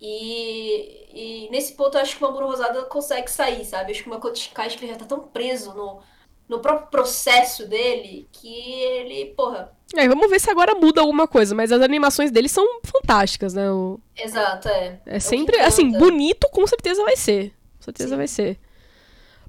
E, 0.01 1.45
e 1.47 1.49
nesse 1.51 1.75
ponto 1.75 1.97
eu 1.97 2.01
acho 2.01 2.17
que 2.17 2.23
o 2.23 2.27
Mamoru 2.27 2.47
Rosada 2.47 2.83
consegue 2.85 3.29
sair, 3.31 3.65
sabe? 3.65 3.91
Eu 3.91 3.95
acho 3.95 4.03
que 4.03 4.09
o 4.09 4.13
Makoto 4.13 4.39
Shinkai, 4.39 4.67
acho 4.67 4.77
que 4.77 4.85
ele 4.85 4.93
já 4.93 4.99
tá 4.99 5.05
tão 5.05 5.27
preso 5.27 5.73
no, 5.75 6.01
no 6.49 6.59
próprio 6.59 6.87
processo 6.89 7.67
dele 7.67 8.27
que 8.31 8.47
ele, 8.81 9.25
porra, 9.37 9.71
É, 9.95 10.07
vamos 10.07 10.29
ver 10.29 10.39
se 10.41 10.49
agora 10.51 10.75
muda 10.75 10.99
alguma 11.01 11.27
coisa, 11.27 11.53
mas 11.55 11.71
as 11.71 11.81
animações 11.81 12.31
dele 12.31 12.49
são 12.49 12.65
fantásticas, 12.83 13.53
né? 13.53 13.71
O- 13.71 13.99
exato, 14.17 14.67
é. 14.67 14.99
É 15.05 15.17
o 15.17 15.21
sempre, 15.21 15.57
assim, 15.59 15.91
bonito 15.91 16.47
com 16.51 16.65
certeza 16.67 17.03
vai 17.03 17.15
ser. 17.15 17.53
Com 17.77 17.83
certeza 17.85 18.09
Sim. 18.09 18.15
vai 18.17 18.27
ser. 18.27 18.59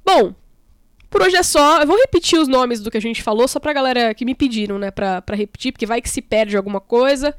Bom, 0.04 0.34
por 1.10 1.22
hoje 1.22 1.36
é 1.36 1.42
só. 1.42 1.80
Eu 1.80 1.86
vou 1.86 1.96
repetir 1.96 2.38
os 2.38 2.48
nomes 2.48 2.80
do 2.80 2.90
que 2.90 2.96
a 2.96 3.00
gente 3.02 3.22
falou, 3.22 3.48
só 3.48 3.58
pra 3.58 3.72
galera 3.72 4.14
que 4.14 4.24
me 4.24 4.34
pediram, 4.34 4.78
né, 4.78 4.90
pra, 4.90 5.20
pra 5.20 5.34
repetir, 5.36 5.72
porque 5.72 5.86
vai 5.86 6.00
que 6.00 6.08
se 6.08 6.22
perde 6.22 6.56
alguma 6.56 6.80
coisa. 6.80 7.34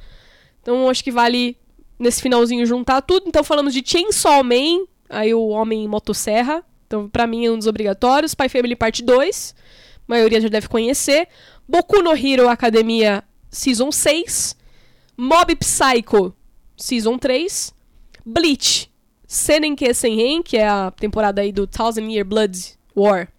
Então 0.61 0.89
acho 0.89 1.03
que 1.03 1.11
vale, 1.11 1.57
nesse 1.97 2.21
finalzinho, 2.21 2.65
juntar 2.65 3.01
tudo. 3.01 3.27
Então 3.27 3.43
falamos 3.43 3.73
de 3.73 3.81
Chainsaw 3.85 4.43
Man, 4.43 4.85
aí 5.09 5.33
o 5.33 5.47
Homem 5.47 5.83
em 5.83 5.87
Motosserra. 5.87 6.63
Então, 6.91 7.07
pra 7.07 7.25
mim, 7.25 7.45
é 7.45 7.49
um 7.49 7.57
dos 7.57 7.67
obrigatórios. 7.67 8.31
Spy 8.31 8.49
Family 8.49 8.75
Parte 8.75 9.01
2, 9.01 9.55
a 9.55 10.01
maioria 10.05 10.41
já 10.41 10.49
deve 10.49 10.67
conhecer. 10.67 11.29
Boku 11.65 12.03
no 12.03 12.11
Hero 12.11 12.49
Academia 12.49 13.23
Season 13.49 13.89
6. 13.93 14.57
Mob 15.15 15.55
Psycho 15.55 16.35
Season 16.75 17.17
3. 17.17 17.73
Bleach 18.25 18.91
Senenke 19.25 19.93
Senren, 19.93 20.43
que 20.43 20.57
é 20.57 20.67
a 20.67 20.91
temporada 20.91 21.41
aí 21.41 21.53
do 21.53 21.65
Thousand 21.65 22.11
Year 22.11 22.25
Blood 22.25 22.77
War. 22.93 23.29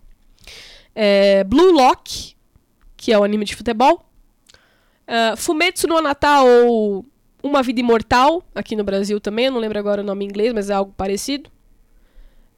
É, 0.94 1.44
Blue 1.44 1.72
Lock, 1.72 2.34
que 2.96 3.12
é 3.12 3.18
o 3.18 3.22
anime 3.22 3.44
de 3.44 3.54
futebol. 3.54 4.02
Uh, 5.06 5.36
Fumetsu 5.36 5.86
no 5.86 5.98
Anata 5.98 6.40
ou 6.40 7.04
Uma 7.42 7.62
Vida 7.62 7.80
Imortal, 7.80 8.42
aqui 8.54 8.74
no 8.74 8.82
Brasil 8.82 9.20
também, 9.20 9.50
não 9.50 9.58
lembro 9.58 9.78
agora 9.78 10.00
o 10.00 10.04
nome 10.04 10.24
em 10.24 10.28
inglês, 10.28 10.54
mas 10.54 10.70
é 10.70 10.72
algo 10.72 10.94
parecido. 10.96 11.50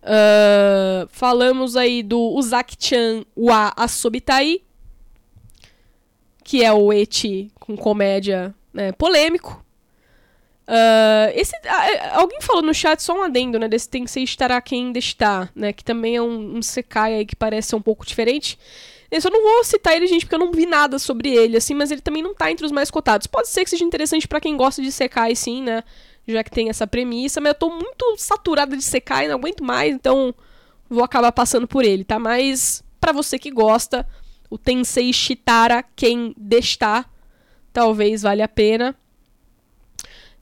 Uh, 0.04 1.08
falamos 1.08 1.76
aí 1.76 2.02
do 2.02 2.20
Uzaki-chan 2.34 3.24
wa 3.34 3.72
Asobitai, 3.74 4.60
que 6.44 6.62
é 6.62 6.70
o 6.70 6.92
eti 6.92 7.50
com 7.58 7.74
comédia 7.74 8.54
né, 8.72 8.92
polêmico. 8.92 9.64
Uh, 10.68 11.32
esse, 11.34 11.54
ah, 11.66 12.18
alguém 12.18 12.40
falou 12.42 12.62
no 12.62 12.74
chat, 12.74 13.02
só 13.02 13.18
um 13.18 13.22
adendo, 13.22 13.58
né, 13.58 13.66
desse 13.66 13.88
Tensei 13.88 14.24
estará 14.24 14.60
quem 14.60 14.86
ainda 14.86 14.98
está, 14.98 15.48
né, 15.54 15.72
que 15.72 15.84
também 15.84 16.16
é 16.16 16.22
um, 16.22 16.56
um 16.56 16.62
Sekai 16.62 17.14
aí 17.14 17.26
que 17.26 17.36
parece 17.36 17.68
ser 17.68 17.76
um 17.76 17.82
pouco 17.82 18.04
diferente. 18.04 18.58
Eu 19.10 19.20
só 19.22 19.30
não 19.30 19.42
vou 19.42 19.64
citar 19.64 19.94
ele, 19.94 20.06
gente, 20.06 20.26
porque 20.26 20.34
eu 20.34 20.38
não 20.38 20.52
vi 20.52 20.66
nada 20.66 20.98
sobre 20.98 21.30
ele, 21.30 21.56
assim, 21.56 21.72
mas 21.72 21.90
ele 21.90 22.00
também 22.00 22.22
não 22.22 22.34
tá 22.34 22.50
entre 22.50 22.66
os 22.66 22.72
mais 22.72 22.90
cotados. 22.90 23.26
Pode 23.26 23.48
ser 23.48 23.64
que 23.64 23.70
seja 23.70 23.84
interessante 23.84 24.26
pra 24.26 24.40
quem 24.40 24.56
gosta 24.56 24.82
de 24.82 24.92
Sekai, 24.92 25.34
sim, 25.34 25.62
né, 25.62 25.82
já 26.26 26.42
que 26.42 26.50
tem 26.50 26.68
essa 26.68 26.86
premissa, 26.86 27.40
mas 27.40 27.52
eu 27.52 27.58
tô 27.58 27.70
muito 27.70 28.16
saturada 28.16 28.76
de 28.76 28.82
Sekai, 28.82 29.28
não 29.28 29.36
aguento 29.36 29.62
mais, 29.62 29.94
então 29.94 30.34
vou 30.88 31.04
acabar 31.04 31.32
passando 31.32 31.68
por 31.68 31.84
ele, 31.84 32.04
tá? 32.04 32.18
Mas 32.18 32.82
pra 33.00 33.12
você 33.12 33.38
que 33.38 33.50
gosta, 33.50 34.06
o 34.48 34.56
Tensei 34.56 35.12
Shitara 35.12 35.84
quem 35.94 36.34
desta, 36.36 37.04
talvez 37.72 38.22
valha 38.22 38.44
a 38.44 38.48
pena. 38.48 38.96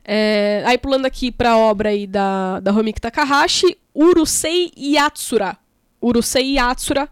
É, 0.05 0.63
aí 0.67 0.77
pulando 0.79 1.07
aqui 1.07 1.31
pra 1.31 1.57
obra 1.57 1.91
aí 1.91 2.07
da, 2.07 2.61
da 2.61 2.73
Homiki 2.73 3.01
Takahashi, 3.01 3.79
Urusei 3.95 4.73
Yatsura. 4.77 5.57
Urusei 6.01 6.55
Yatsura, 6.55 7.09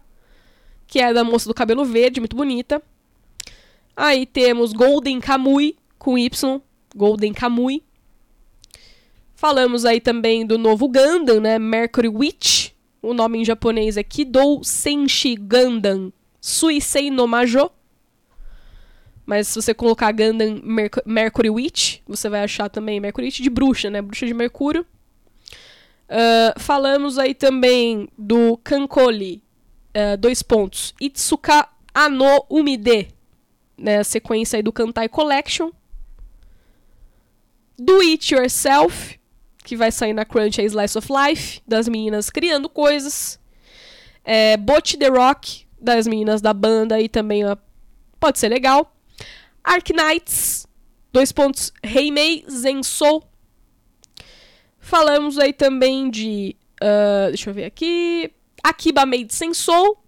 que 0.85 0.99
é 0.99 1.13
da 1.13 1.23
moça 1.23 1.47
do 1.47 1.53
cabelo 1.53 1.85
verde, 1.85 2.19
muito 2.19 2.35
bonita. 2.35 2.81
Aí 3.95 4.25
temos 4.25 4.73
Golden 4.73 5.19
Kamui, 5.19 5.77
com 5.97 6.17
Y, 6.17 6.61
Golden 6.95 7.33
Kamui. 7.33 7.83
Falamos 9.41 9.85
aí 9.85 9.99
também 9.99 10.45
do 10.45 10.55
novo 10.55 10.87
Gundam, 10.87 11.39
né, 11.39 11.57
Mercury 11.57 12.07
Witch. 12.07 12.73
O 13.01 13.11
nome 13.11 13.39
em 13.39 13.43
japonês 13.43 13.97
é 13.97 14.03
Kidou 14.03 14.63
Senshi 14.63 15.35
Gundam 15.35 16.13
Suisei 16.39 17.09
no 17.09 17.25
Majo. 17.25 17.71
Mas 19.25 19.47
se 19.47 19.59
você 19.59 19.73
colocar 19.73 20.11
Gundam 20.11 20.61
Merc 20.63 20.97
Mercury 21.07 21.49
Witch, 21.49 22.01
você 22.07 22.29
vai 22.29 22.43
achar 22.43 22.69
também 22.69 22.99
Mercury 22.99 23.25
Witch 23.25 23.39
de 23.39 23.49
bruxa, 23.49 23.89
né? 23.89 23.99
Bruxa 23.99 24.27
de 24.27 24.33
Mercúrio. 24.35 24.85
Uh, 26.07 26.59
falamos 26.59 27.17
aí 27.17 27.33
também 27.33 28.07
do 28.15 28.57
Kankoli, 28.57 29.41
uh, 29.97 30.17
dois 30.17 30.43
pontos. 30.43 30.93
Itsuka 31.01 31.67
Ano 31.95 32.45
Umide, 32.47 33.07
né? 33.75 33.97
A 33.97 34.03
sequência 34.03 34.57
aí 34.57 34.61
do 34.61 34.71
Kantai 34.71 35.09
Collection. 35.09 35.71
Do 37.75 38.01
It 38.01 38.35
Yourself, 38.35 39.19
que 39.63 39.75
vai 39.75 39.91
sair 39.91 40.13
na 40.13 40.25
Crunch 40.25 40.59
a 40.59 40.63
Slice 40.63 40.97
of 40.97 41.07
Life, 41.11 41.61
das 41.67 41.87
meninas 41.87 42.29
criando 42.29 42.69
coisas. 42.69 43.39
É, 44.23 44.57
Bot 44.57 44.97
The 44.97 45.07
Rock, 45.07 45.65
das 45.79 46.07
meninas 46.07 46.41
da 46.41 46.53
banda, 46.53 46.95
aí 46.95 47.09
também 47.09 47.45
ó, 47.45 47.55
pode 48.19 48.39
ser 48.39 48.49
legal. 48.49 48.95
Arknights, 49.63 50.67
dois 51.11 51.31
pontos, 51.31 51.71
Heimei 51.83 52.45
Zensou. 52.49 53.23
Falamos 54.79 55.37
aí 55.37 55.53
também 55.53 56.09
de, 56.09 56.55
uh, 56.81 57.29
deixa 57.29 57.49
eu 57.49 57.53
ver 57.53 57.65
aqui, 57.65 58.31
Akiba 58.63 59.05
Maid 59.05 59.33
Sensou, 59.33 60.03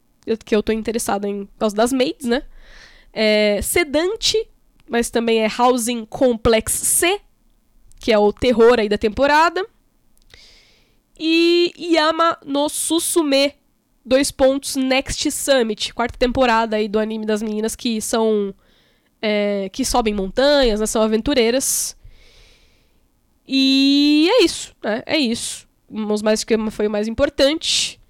que 0.45 0.55
eu 0.55 0.63
tô 0.63 0.71
interessado 0.71 1.25
em 1.25 1.45
por 1.45 1.59
causa 1.59 1.75
das 1.75 1.93
maids, 1.93 2.25
né? 2.25 2.43
É, 3.11 3.61
Sedante, 3.61 4.37
mas 4.87 5.09
também 5.09 5.43
é 5.43 5.47
Housing 5.47 6.05
Complex 6.05 6.71
C, 6.71 7.19
que 8.03 8.11
é 8.11 8.19
o 8.19 8.33
terror 8.33 8.81
aí 8.81 8.89
da 8.89 8.97
temporada. 8.97 9.65
E 11.17 11.71
Yama 11.77 12.37
no 12.45 12.67
Susume, 12.67 13.53
dois 14.05 14.29
pontos, 14.29 14.75
Next 14.75 15.31
Summit, 15.31 15.93
quarta 15.93 16.17
temporada 16.17 16.75
aí 16.75 16.89
do 16.89 16.99
anime 16.99 17.25
das 17.25 17.41
meninas 17.41 17.77
que 17.77 18.01
são 18.01 18.53
é, 19.21 19.69
que 19.71 19.85
sobem 19.85 20.13
montanhas, 20.13 20.81
né, 20.81 20.85
são 20.85 21.01
aventureiras. 21.01 21.95
E 23.47 24.29
é 24.31 24.43
isso, 24.43 24.75
né? 24.83 25.01
É 25.05 25.17
isso. 25.17 25.65
Os 25.89 26.21
mais 26.21 26.43
que 26.43 26.55
foi 26.71 26.87
o 26.87 26.91
mais 26.91 27.07
importante. 27.07 28.01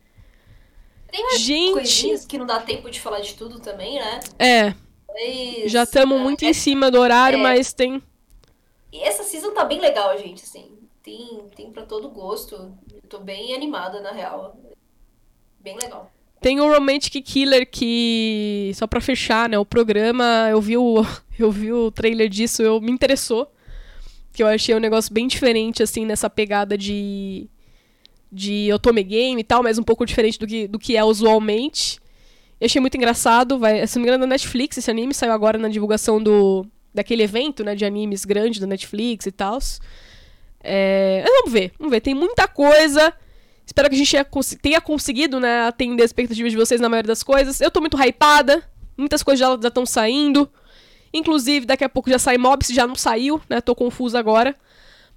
Tem 1.12 1.22
mais 1.24 1.42
Gente, 1.42 1.74
coisinhas 1.74 2.26
que 2.26 2.38
não 2.40 2.48
dá 2.48 2.60
tempo 2.62 2.90
de 2.90 3.00
falar 3.00 3.20
de 3.20 3.36
tudo 3.36 3.60
também, 3.60 3.96
né? 4.00 4.20
é, 4.40 4.74
Mas, 5.08 5.72
já 5.72 5.84
estamos 5.84 6.18
ah, 6.20 6.24
muito 6.24 6.44
em 6.44 6.50
essa- 6.50 6.62
cima 6.62 6.90
do 6.90 7.00
horário, 7.00 7.38
é. 7.38 7.42
mas 7.44 7.74
tem 7.74 8.02
E 8.94 9.00
essa 9.00 9.24
season 9.24 9.52
tá 9.56 9.66
bem 9.66 9.80
legal, 9.80 10.16
gente, 10.20 10.44
assim. 10.44 10.78
Tem, 11.02 11.42
tem 11.56 11.72
pra 11.72 11.82
todo 11.82 12.10
gosto. 12.10 12.78
Eu 12.94 13.02
tô 13.10 13.18
bem 13.18 13.56
animada, 13.56 14.00
na 14.00 14.12
real. 14.12 14.56
Bem 15.60 15.76
legal. 15.76 16.12
Tem 16.40 16.62
o 16.62 16.72
Romantic 16.72 17.26
Killer 17.26 17.68
que, 17.68 18.72
só 18.76 18.86
pra 18.86 19.02
fechar, 19.02 19.50
né, 19.50 19.58
o 19.58 19.66
programa, 19.66 20.48
eu 20.52 20.62
vi 20.62 20.78
o, 20.78 21.04
eu 21.40 21.52
vi 21.52 21.74
o 21.74 21.90
trailer 21.90 22.30
disso, 22.30 22.62
eu 22.62 22.80
me 22.80 22.92
interessou. 22.92 23.52
Que 24.32 24.44
eu 24.44 24.48
achei 24.48 24.76
um 24.76 24.80
negócio 24.80 25.12
bem 25.12 25.28
diferente, 25.28 25.82
assim, 25.82 26.06
nessa 26.06 26.30
pegada 26.30 26.78
de. 26.78 27.50
de 28.32 28.72
Otome 28.74 29.04
Game 29.04 29.42
e 29.42 29.44
tal, 29.44 29.64
mas 29.64 29.80
um 29.80 29.84
pouco 29.84 30.06
diferente 30.06 30.38
do 30.38 30.46
que, 30.46 30.68
do 30.68 30.78
que 30.78 30.96
é 30.96 31.04
usualmente. 31.04 32.00
Eu 32.62 32.66
achei 32.66 32.80
muito 32.80 32.96
engraçado, 32.96 33.58
vai, 33.58 33.88
se 33.88 33.96
não 33.96 34.04
me 34.04 34.08
engano, 34.08 34.24
é 34.24 34.28
da 34.28 34.32
Netflix 34.34 34.78
esse 34.78 34.92
anime, 34.92 35.16
saiu 35.16 35.34
agora 35.34 35.58
na 35.58 35.68
divulgação 35.68 36.22
do 36.22 36.68
daquele 36.94 37.24
evento, 37.24 37.64
né, 37.64 37.76
de 37.76 37.86
animes 37.86 38.26
grande 38.26 38.60
da 38.60 38.68
Netflix 38.68 39.26
e 39.26 39.32
tal. 39.32 39.60
É, 40.64 41.24
vamos 41.26 41.52
ver, 41.52 41.72
vamos 41.78 41.92
ver, 41.92 42.02
tem 42.02 42.14
muita 42.14 42.48
coisa. 42.48 43.14
Espero 43.66 43.90
que 43.90 43.96
a 43.96 43.98
gente 43.98 44.58
tenha 44.62 44.82
conseguido, 44.82 45.40
né, 45.40 45.68
atender 45.68 46.04
as 46.04 46.10
expectativas 46.10 46.52
de 46.52 46.58
vocês 46.58 46.80
na 46.80 46.90
maioria 46.90 47.08
das 47.08 47.24
coisas. 47.24 47.62
Eu 47.62 47.72
tô 47.72 47.80
muito 47.80 47.98
hypada, 48.02 48.64
muitas 48.98 49.24
coisas 49.24 49.40
já 49.40 49.68
estão 49.68 49.86
saindo. 49.86 50.50
Inclusive, 51.14 51.66
daqui 51.66 51.84
a 51.84 51.90
pouco 51.90 52.10
já 52.10 52.20
sai 52.20 52.38
Mob, 52.38 52.66
se 52.66 52.74
já 52.74 52.88
não 52.88 52.96
saiu, 52.96 53.42
né, 53.50 53.62
tô 53.62 53.76
confusa 53.76 54.20
agora. 54.20 54.56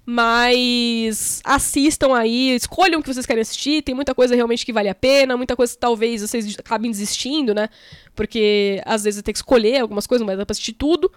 Mas 0.09 1.41
assistam 1.43 2.15
aí, 2.15 2.55
escolham 2.55 3.01
o 3.01 3.03
que 3.03 3.13
vocês 3.13 3.25
querem 3.25 3.41
assistir. 3.41 3.81
Tem 3.81 3.93
muita 3.93 4.15
coisa 4.15 4.33
realmente 4.33 4.65
que 4.65 4.71
vale 4.71 4.87
a 4.87 4.95
pena, 4.95 5.35
muita 5.35 5.53
coisa 5.53 5.73
que 5.73 5.79
talvez 5.79 6.21
vocês 6.21 6.55
acabem 6.57 6.89
desistindo, 6.89 7.53
né? 7.53 7.67
Porque 8.15 8.81
às 8.85 9.03
vezes 9.03 9.21
tem 9.21 9.33
que 9.33 9.39
escolher 9.39 9.81
algumas 9.81 10.07
coisas, 10.07 10.25
mas 10.25 10.37
dá 10.37 10.45
pra 10.45 10.53
assistir 10.53 10.71
tudo. 10.71 11.11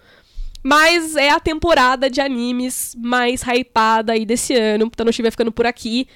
Mas 0.63 1.17
é 1.17 1.31
a 1.31 1.41
temporada 1.41 2.11
de 2.11 2.21
animes 2.21 2.95
mais 2.99 3.43
hypada 3.43 4.13
aí 4.13 4.27
desse 4.27 4.55
ano. 4.55 4.87
Então 4.87 5.05
não 5.05 5.11
estiver 5.11 5.31
ficando 5.31 5.53
por 5.53 5.67
aqui. 5.67 6.07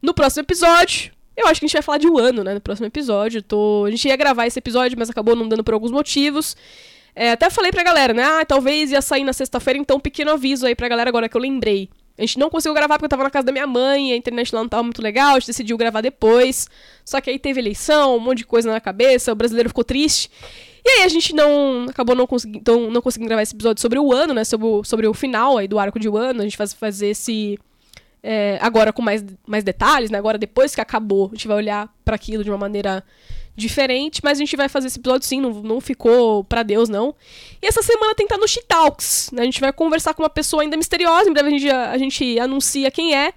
No 0.00 0.14
próximo 0.14 0.42
episódio, 0.42 1.12
eu 1.36 1.46
acho 1.46 1.60
que 1.60 1.66
a 1.66 1.68
gente 1.68 1.74
vai 1.74 1.82
falar 1.82 1.98
de 1.98 2.06
um 2.06 2.18
ano, 2.18 2.42
né? 2.42 2.54
No 2.54 2.60
próximo 2.60 2.86
episódio. 2.86 3.42
Tô... 3.42 3.84
A 3.86 3.90
gente 3.90 4.08
ia 4.08 4.16
gravar 4.16 4.46
esse 4.46 4.58
episódio, 4.58 4.98
mas 4.98 5.10
acabou 5.10 5.36
não 5.36 5.48
dando 5.48 5.62
por 5.62 5.74
alguns 5.74 5.90
motivos. 5.90 6.56
É, 7.14 7.32
até 7.32 7.50
falei 7.50 7.70
pra 7.70 7.82
galera, 7.82 8.14
né? 8.14 8.22
Ah, 8.22 8.44
talvez 8.44 8.92
ia 8.92 9.02
sair 9.02 9.24
na 9.24 9.32
sexta-feira, 9.32 9.78
então 9.78 9.96
um 9.96 10.00
pequeno 10.00 10.30
aviso 10.30 10.66
aí 10.66 10.74
pra 10.74 10.88
galera 10.88 11.10
agora 11.10 11.28
que 11.28 11.36
eu 11.36 11.40
lembrei. 11.40 11.88
A 12.16 12.22
gente 12.22 12.38
não 12.38 12.50
conseguiu 12.50 12.74
gravar 12.74 12.96
porque 12.96 13.06
eu 13.06 13.08
tava 13.08 13.22
na 13.22 13.30
casa 13.30 13.46
da 13.46 13.52
minha 13.52 13.66
mãe, 13.66 14.12
a 14.12 14.16
internet 14.16 14.54
lá 14.54 14.60
não 14.60 14.68
tava 14.68 14.82
muito 14.82 15.00
legal, 15.00 15.30
a 15.30 15.38
gente 15.38 15.46
decidiu 15.46 15.76
gravar 15.76 16.02
depois. 16.02 16.68
Só 17.04 17.20
que 17.20 17.30
aí 17.30 17.38
teve 17.38 17.60
eleição, 17.60 18.16
um 18.16 18.20
monte 18.20 18.38
de 18.38 18.46
coisa 18.46 18.70
na 18.70 18.80
cabeça, 18.80 19.32
o 19.32 19.34
brasileiro 19.34 19.70
ficou 19.70 19.82
triste. 19.82 20.30
E 20.84 20.88
aí 20.88 21.02
a 21.02 21.08
gente 21.08 21.34
não 21.34 21.86
acabou 21.88 22.14
não 22.14 22.26
conseguindo, 22.26 22.58
então, 22.58 22.90
não 22.90 23.02
conseguindo 23.02 23.28
gravar 23.28 23.42
esse 23.42 23.54
episódio 23.54 23.80
sobre 23.80 23.98
o 23.98 24.12
ano, 24.12 24.34
né? 24.34 24.44
Sobre 24.44 24.66
o, 24.66 24.84
sobre 24.84 25.06
o 25.06 25.14
final 25.14 25.58
aí 25.58 25.68
do 25.68 25.78
arco 25.78 25.98
de 25.98 26.08
ano. 26.08 26.40
A 26.40 26.44
gente 26.44 26.56
faz 26.56 26.72
fazer 26.72 27.08
esse. 27.08 27.58
É, 28.22 28.58
agora 28.60 28.92
com 28.92 29.00
mais, 29.00 29.24
mais 29.46 29.64
detalhes, 29.64 30.10
né? 30.10 30.18
Agora 30.18 30.36
depois 30.36 30.74
que 30.74 30.80
acabou, 30.80 31.26
a 31.26 31.34
gente 31.34 31.48
vai 31.48 31.56
olhar 31.56 31.88
para 32.04 32.14
aquilo 32.14 32.44
de 32.44 32.50
uma 32.50 32.58
maneira 32.58 33.02
diferente, 33.56 34.20
mas 34.22 34.38
a 34.38 34.40
gente 34.40 34.56
vai 34.56 34.68
fazer 34.68 34.86
esse 34.86 34.98
episódio 34.98 35.26
sim, 35.26 35.40
não, 35.40 35.50
não 35.62 35.80
ficou 35.80 36.42
pra 36.44 36.62
Deus, 36.62 36.88
não. 36.88 37.14
E 37.62 37.66
essa 37.66 37.82
semana 37.82 38.14
tem 38.14 38.26
que 38.26 38.32
estar 38.32 38.40
no 38.40 38.48
She-Talks, 38.48 39.30
né? 39.32 39.42
A 39.42 39.44
gente 39.44 39.60
vai 39.60 39.72
conversar 39.72 40.14
com 40.14 40.22
uma 40.22 40.30
pessoa 40.30 40.62
ainda 40.62 40.76
misteriosa, 40.76 41.28
em 41.28 41.32
breve 41.32 41.48
a 41.48 41.52
gente, 41.52 41.70
a 41.70 41.98
gente 41.98 42.38
anuncia 42.38 42.90
quem 42.90 43.14
é, 43.14 43.32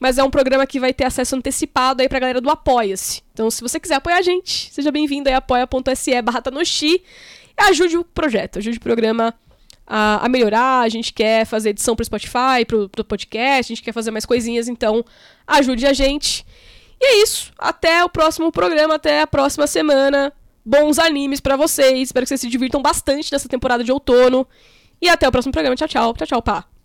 mas 0.00 0.18
é 0.18 0.24
um 0.24 0.30
programa 0.30 0.66
que 0.66 0.78
vai 0.78 0.92
ter 0.92 1.04
acesso 1.04 1.36
antecipado 1.36 2.02
aí 2.02 2.08
pra 2.08 2.18
galera 2.18 2.40
do 2.40 2.50
Apoia-se. 2.50 3.22
Então, 3.32 3.50
se 3.50 3.60
você 3.60 3.80
quiser 3.80 3.96
apoiar 3.96 4.18
a 4.18 4.22
gente, 4.22 4.72
seja 4.72 4.90
bem-vindo 4.90 5.28
aí, 5.28 5.34
apoia.se 5.34 6.22
barra 6.22 6.42
Tanoshi, 6.42 7.02
ajude 7.56 7.96
o 7.96 8.04
projeto, 8.04 8.58
ajude 8.58 8.78
o 8.78 8.80
programa 8.80 9.34
a, 9.86 10.26
a, 10.26 10.28
melhorar, 10.28 10.82
a 10.82 10.88
gente 10.88 11.12
quer 11.12 11.46
fazer 11.46 11.70
edição 11.70 11.96
pro 11.96 12.04
Spotify, 12.04 12.64
pro, 12.66 12.88
pro 12.88 13.04
podcast, 13.04 13.72
a 13.72 13.74
gente 13.74 13.82
quer 13.82 13.92
fazer 13.92 14.10
mais 14.10 14.26
coisinhas, 14.26 14.68
então 14.68 15.04
ajude 15.46 15.86
a 15.86 15.92
gente. 15.92 16.44
E 17.00 17.04
é 17.04 17.22
isso. 17.22 17.52
Até 17.58 18.04
o 18.04 18.08
próximo 18.08 18.52
programa, 18.52 18.96
até 18.96 19.22
a 19.22 19.26
próxima 19.26 19.66
semana. 19.66 20.32
Bons 20.64 20.98
animes 20.98 21.40
para 21.40 21.56
vocês. 21.56 22.08
Espero 22.08 22.24
que 22.24 22.28
vocês 22.28 22.40
se 22.40 22.48
divirtam 22.48 22.82
bastante 22.82 23.32
nessa 23.32 23.48
temporada 23.48 23.82
de 23.82 23.90
outono. 23.90 24.46
E 25.00 25.08
até 25.08 25.26
o 25.26 25.32
próximo 25.32 25.52
programa. 25.52 25.76
Tchau, 25.76 25.88
tchau. 25.88 26.12
Tchau, 26.14 26.26
tchau, 26.26 26.42
pá. 26.42 26.77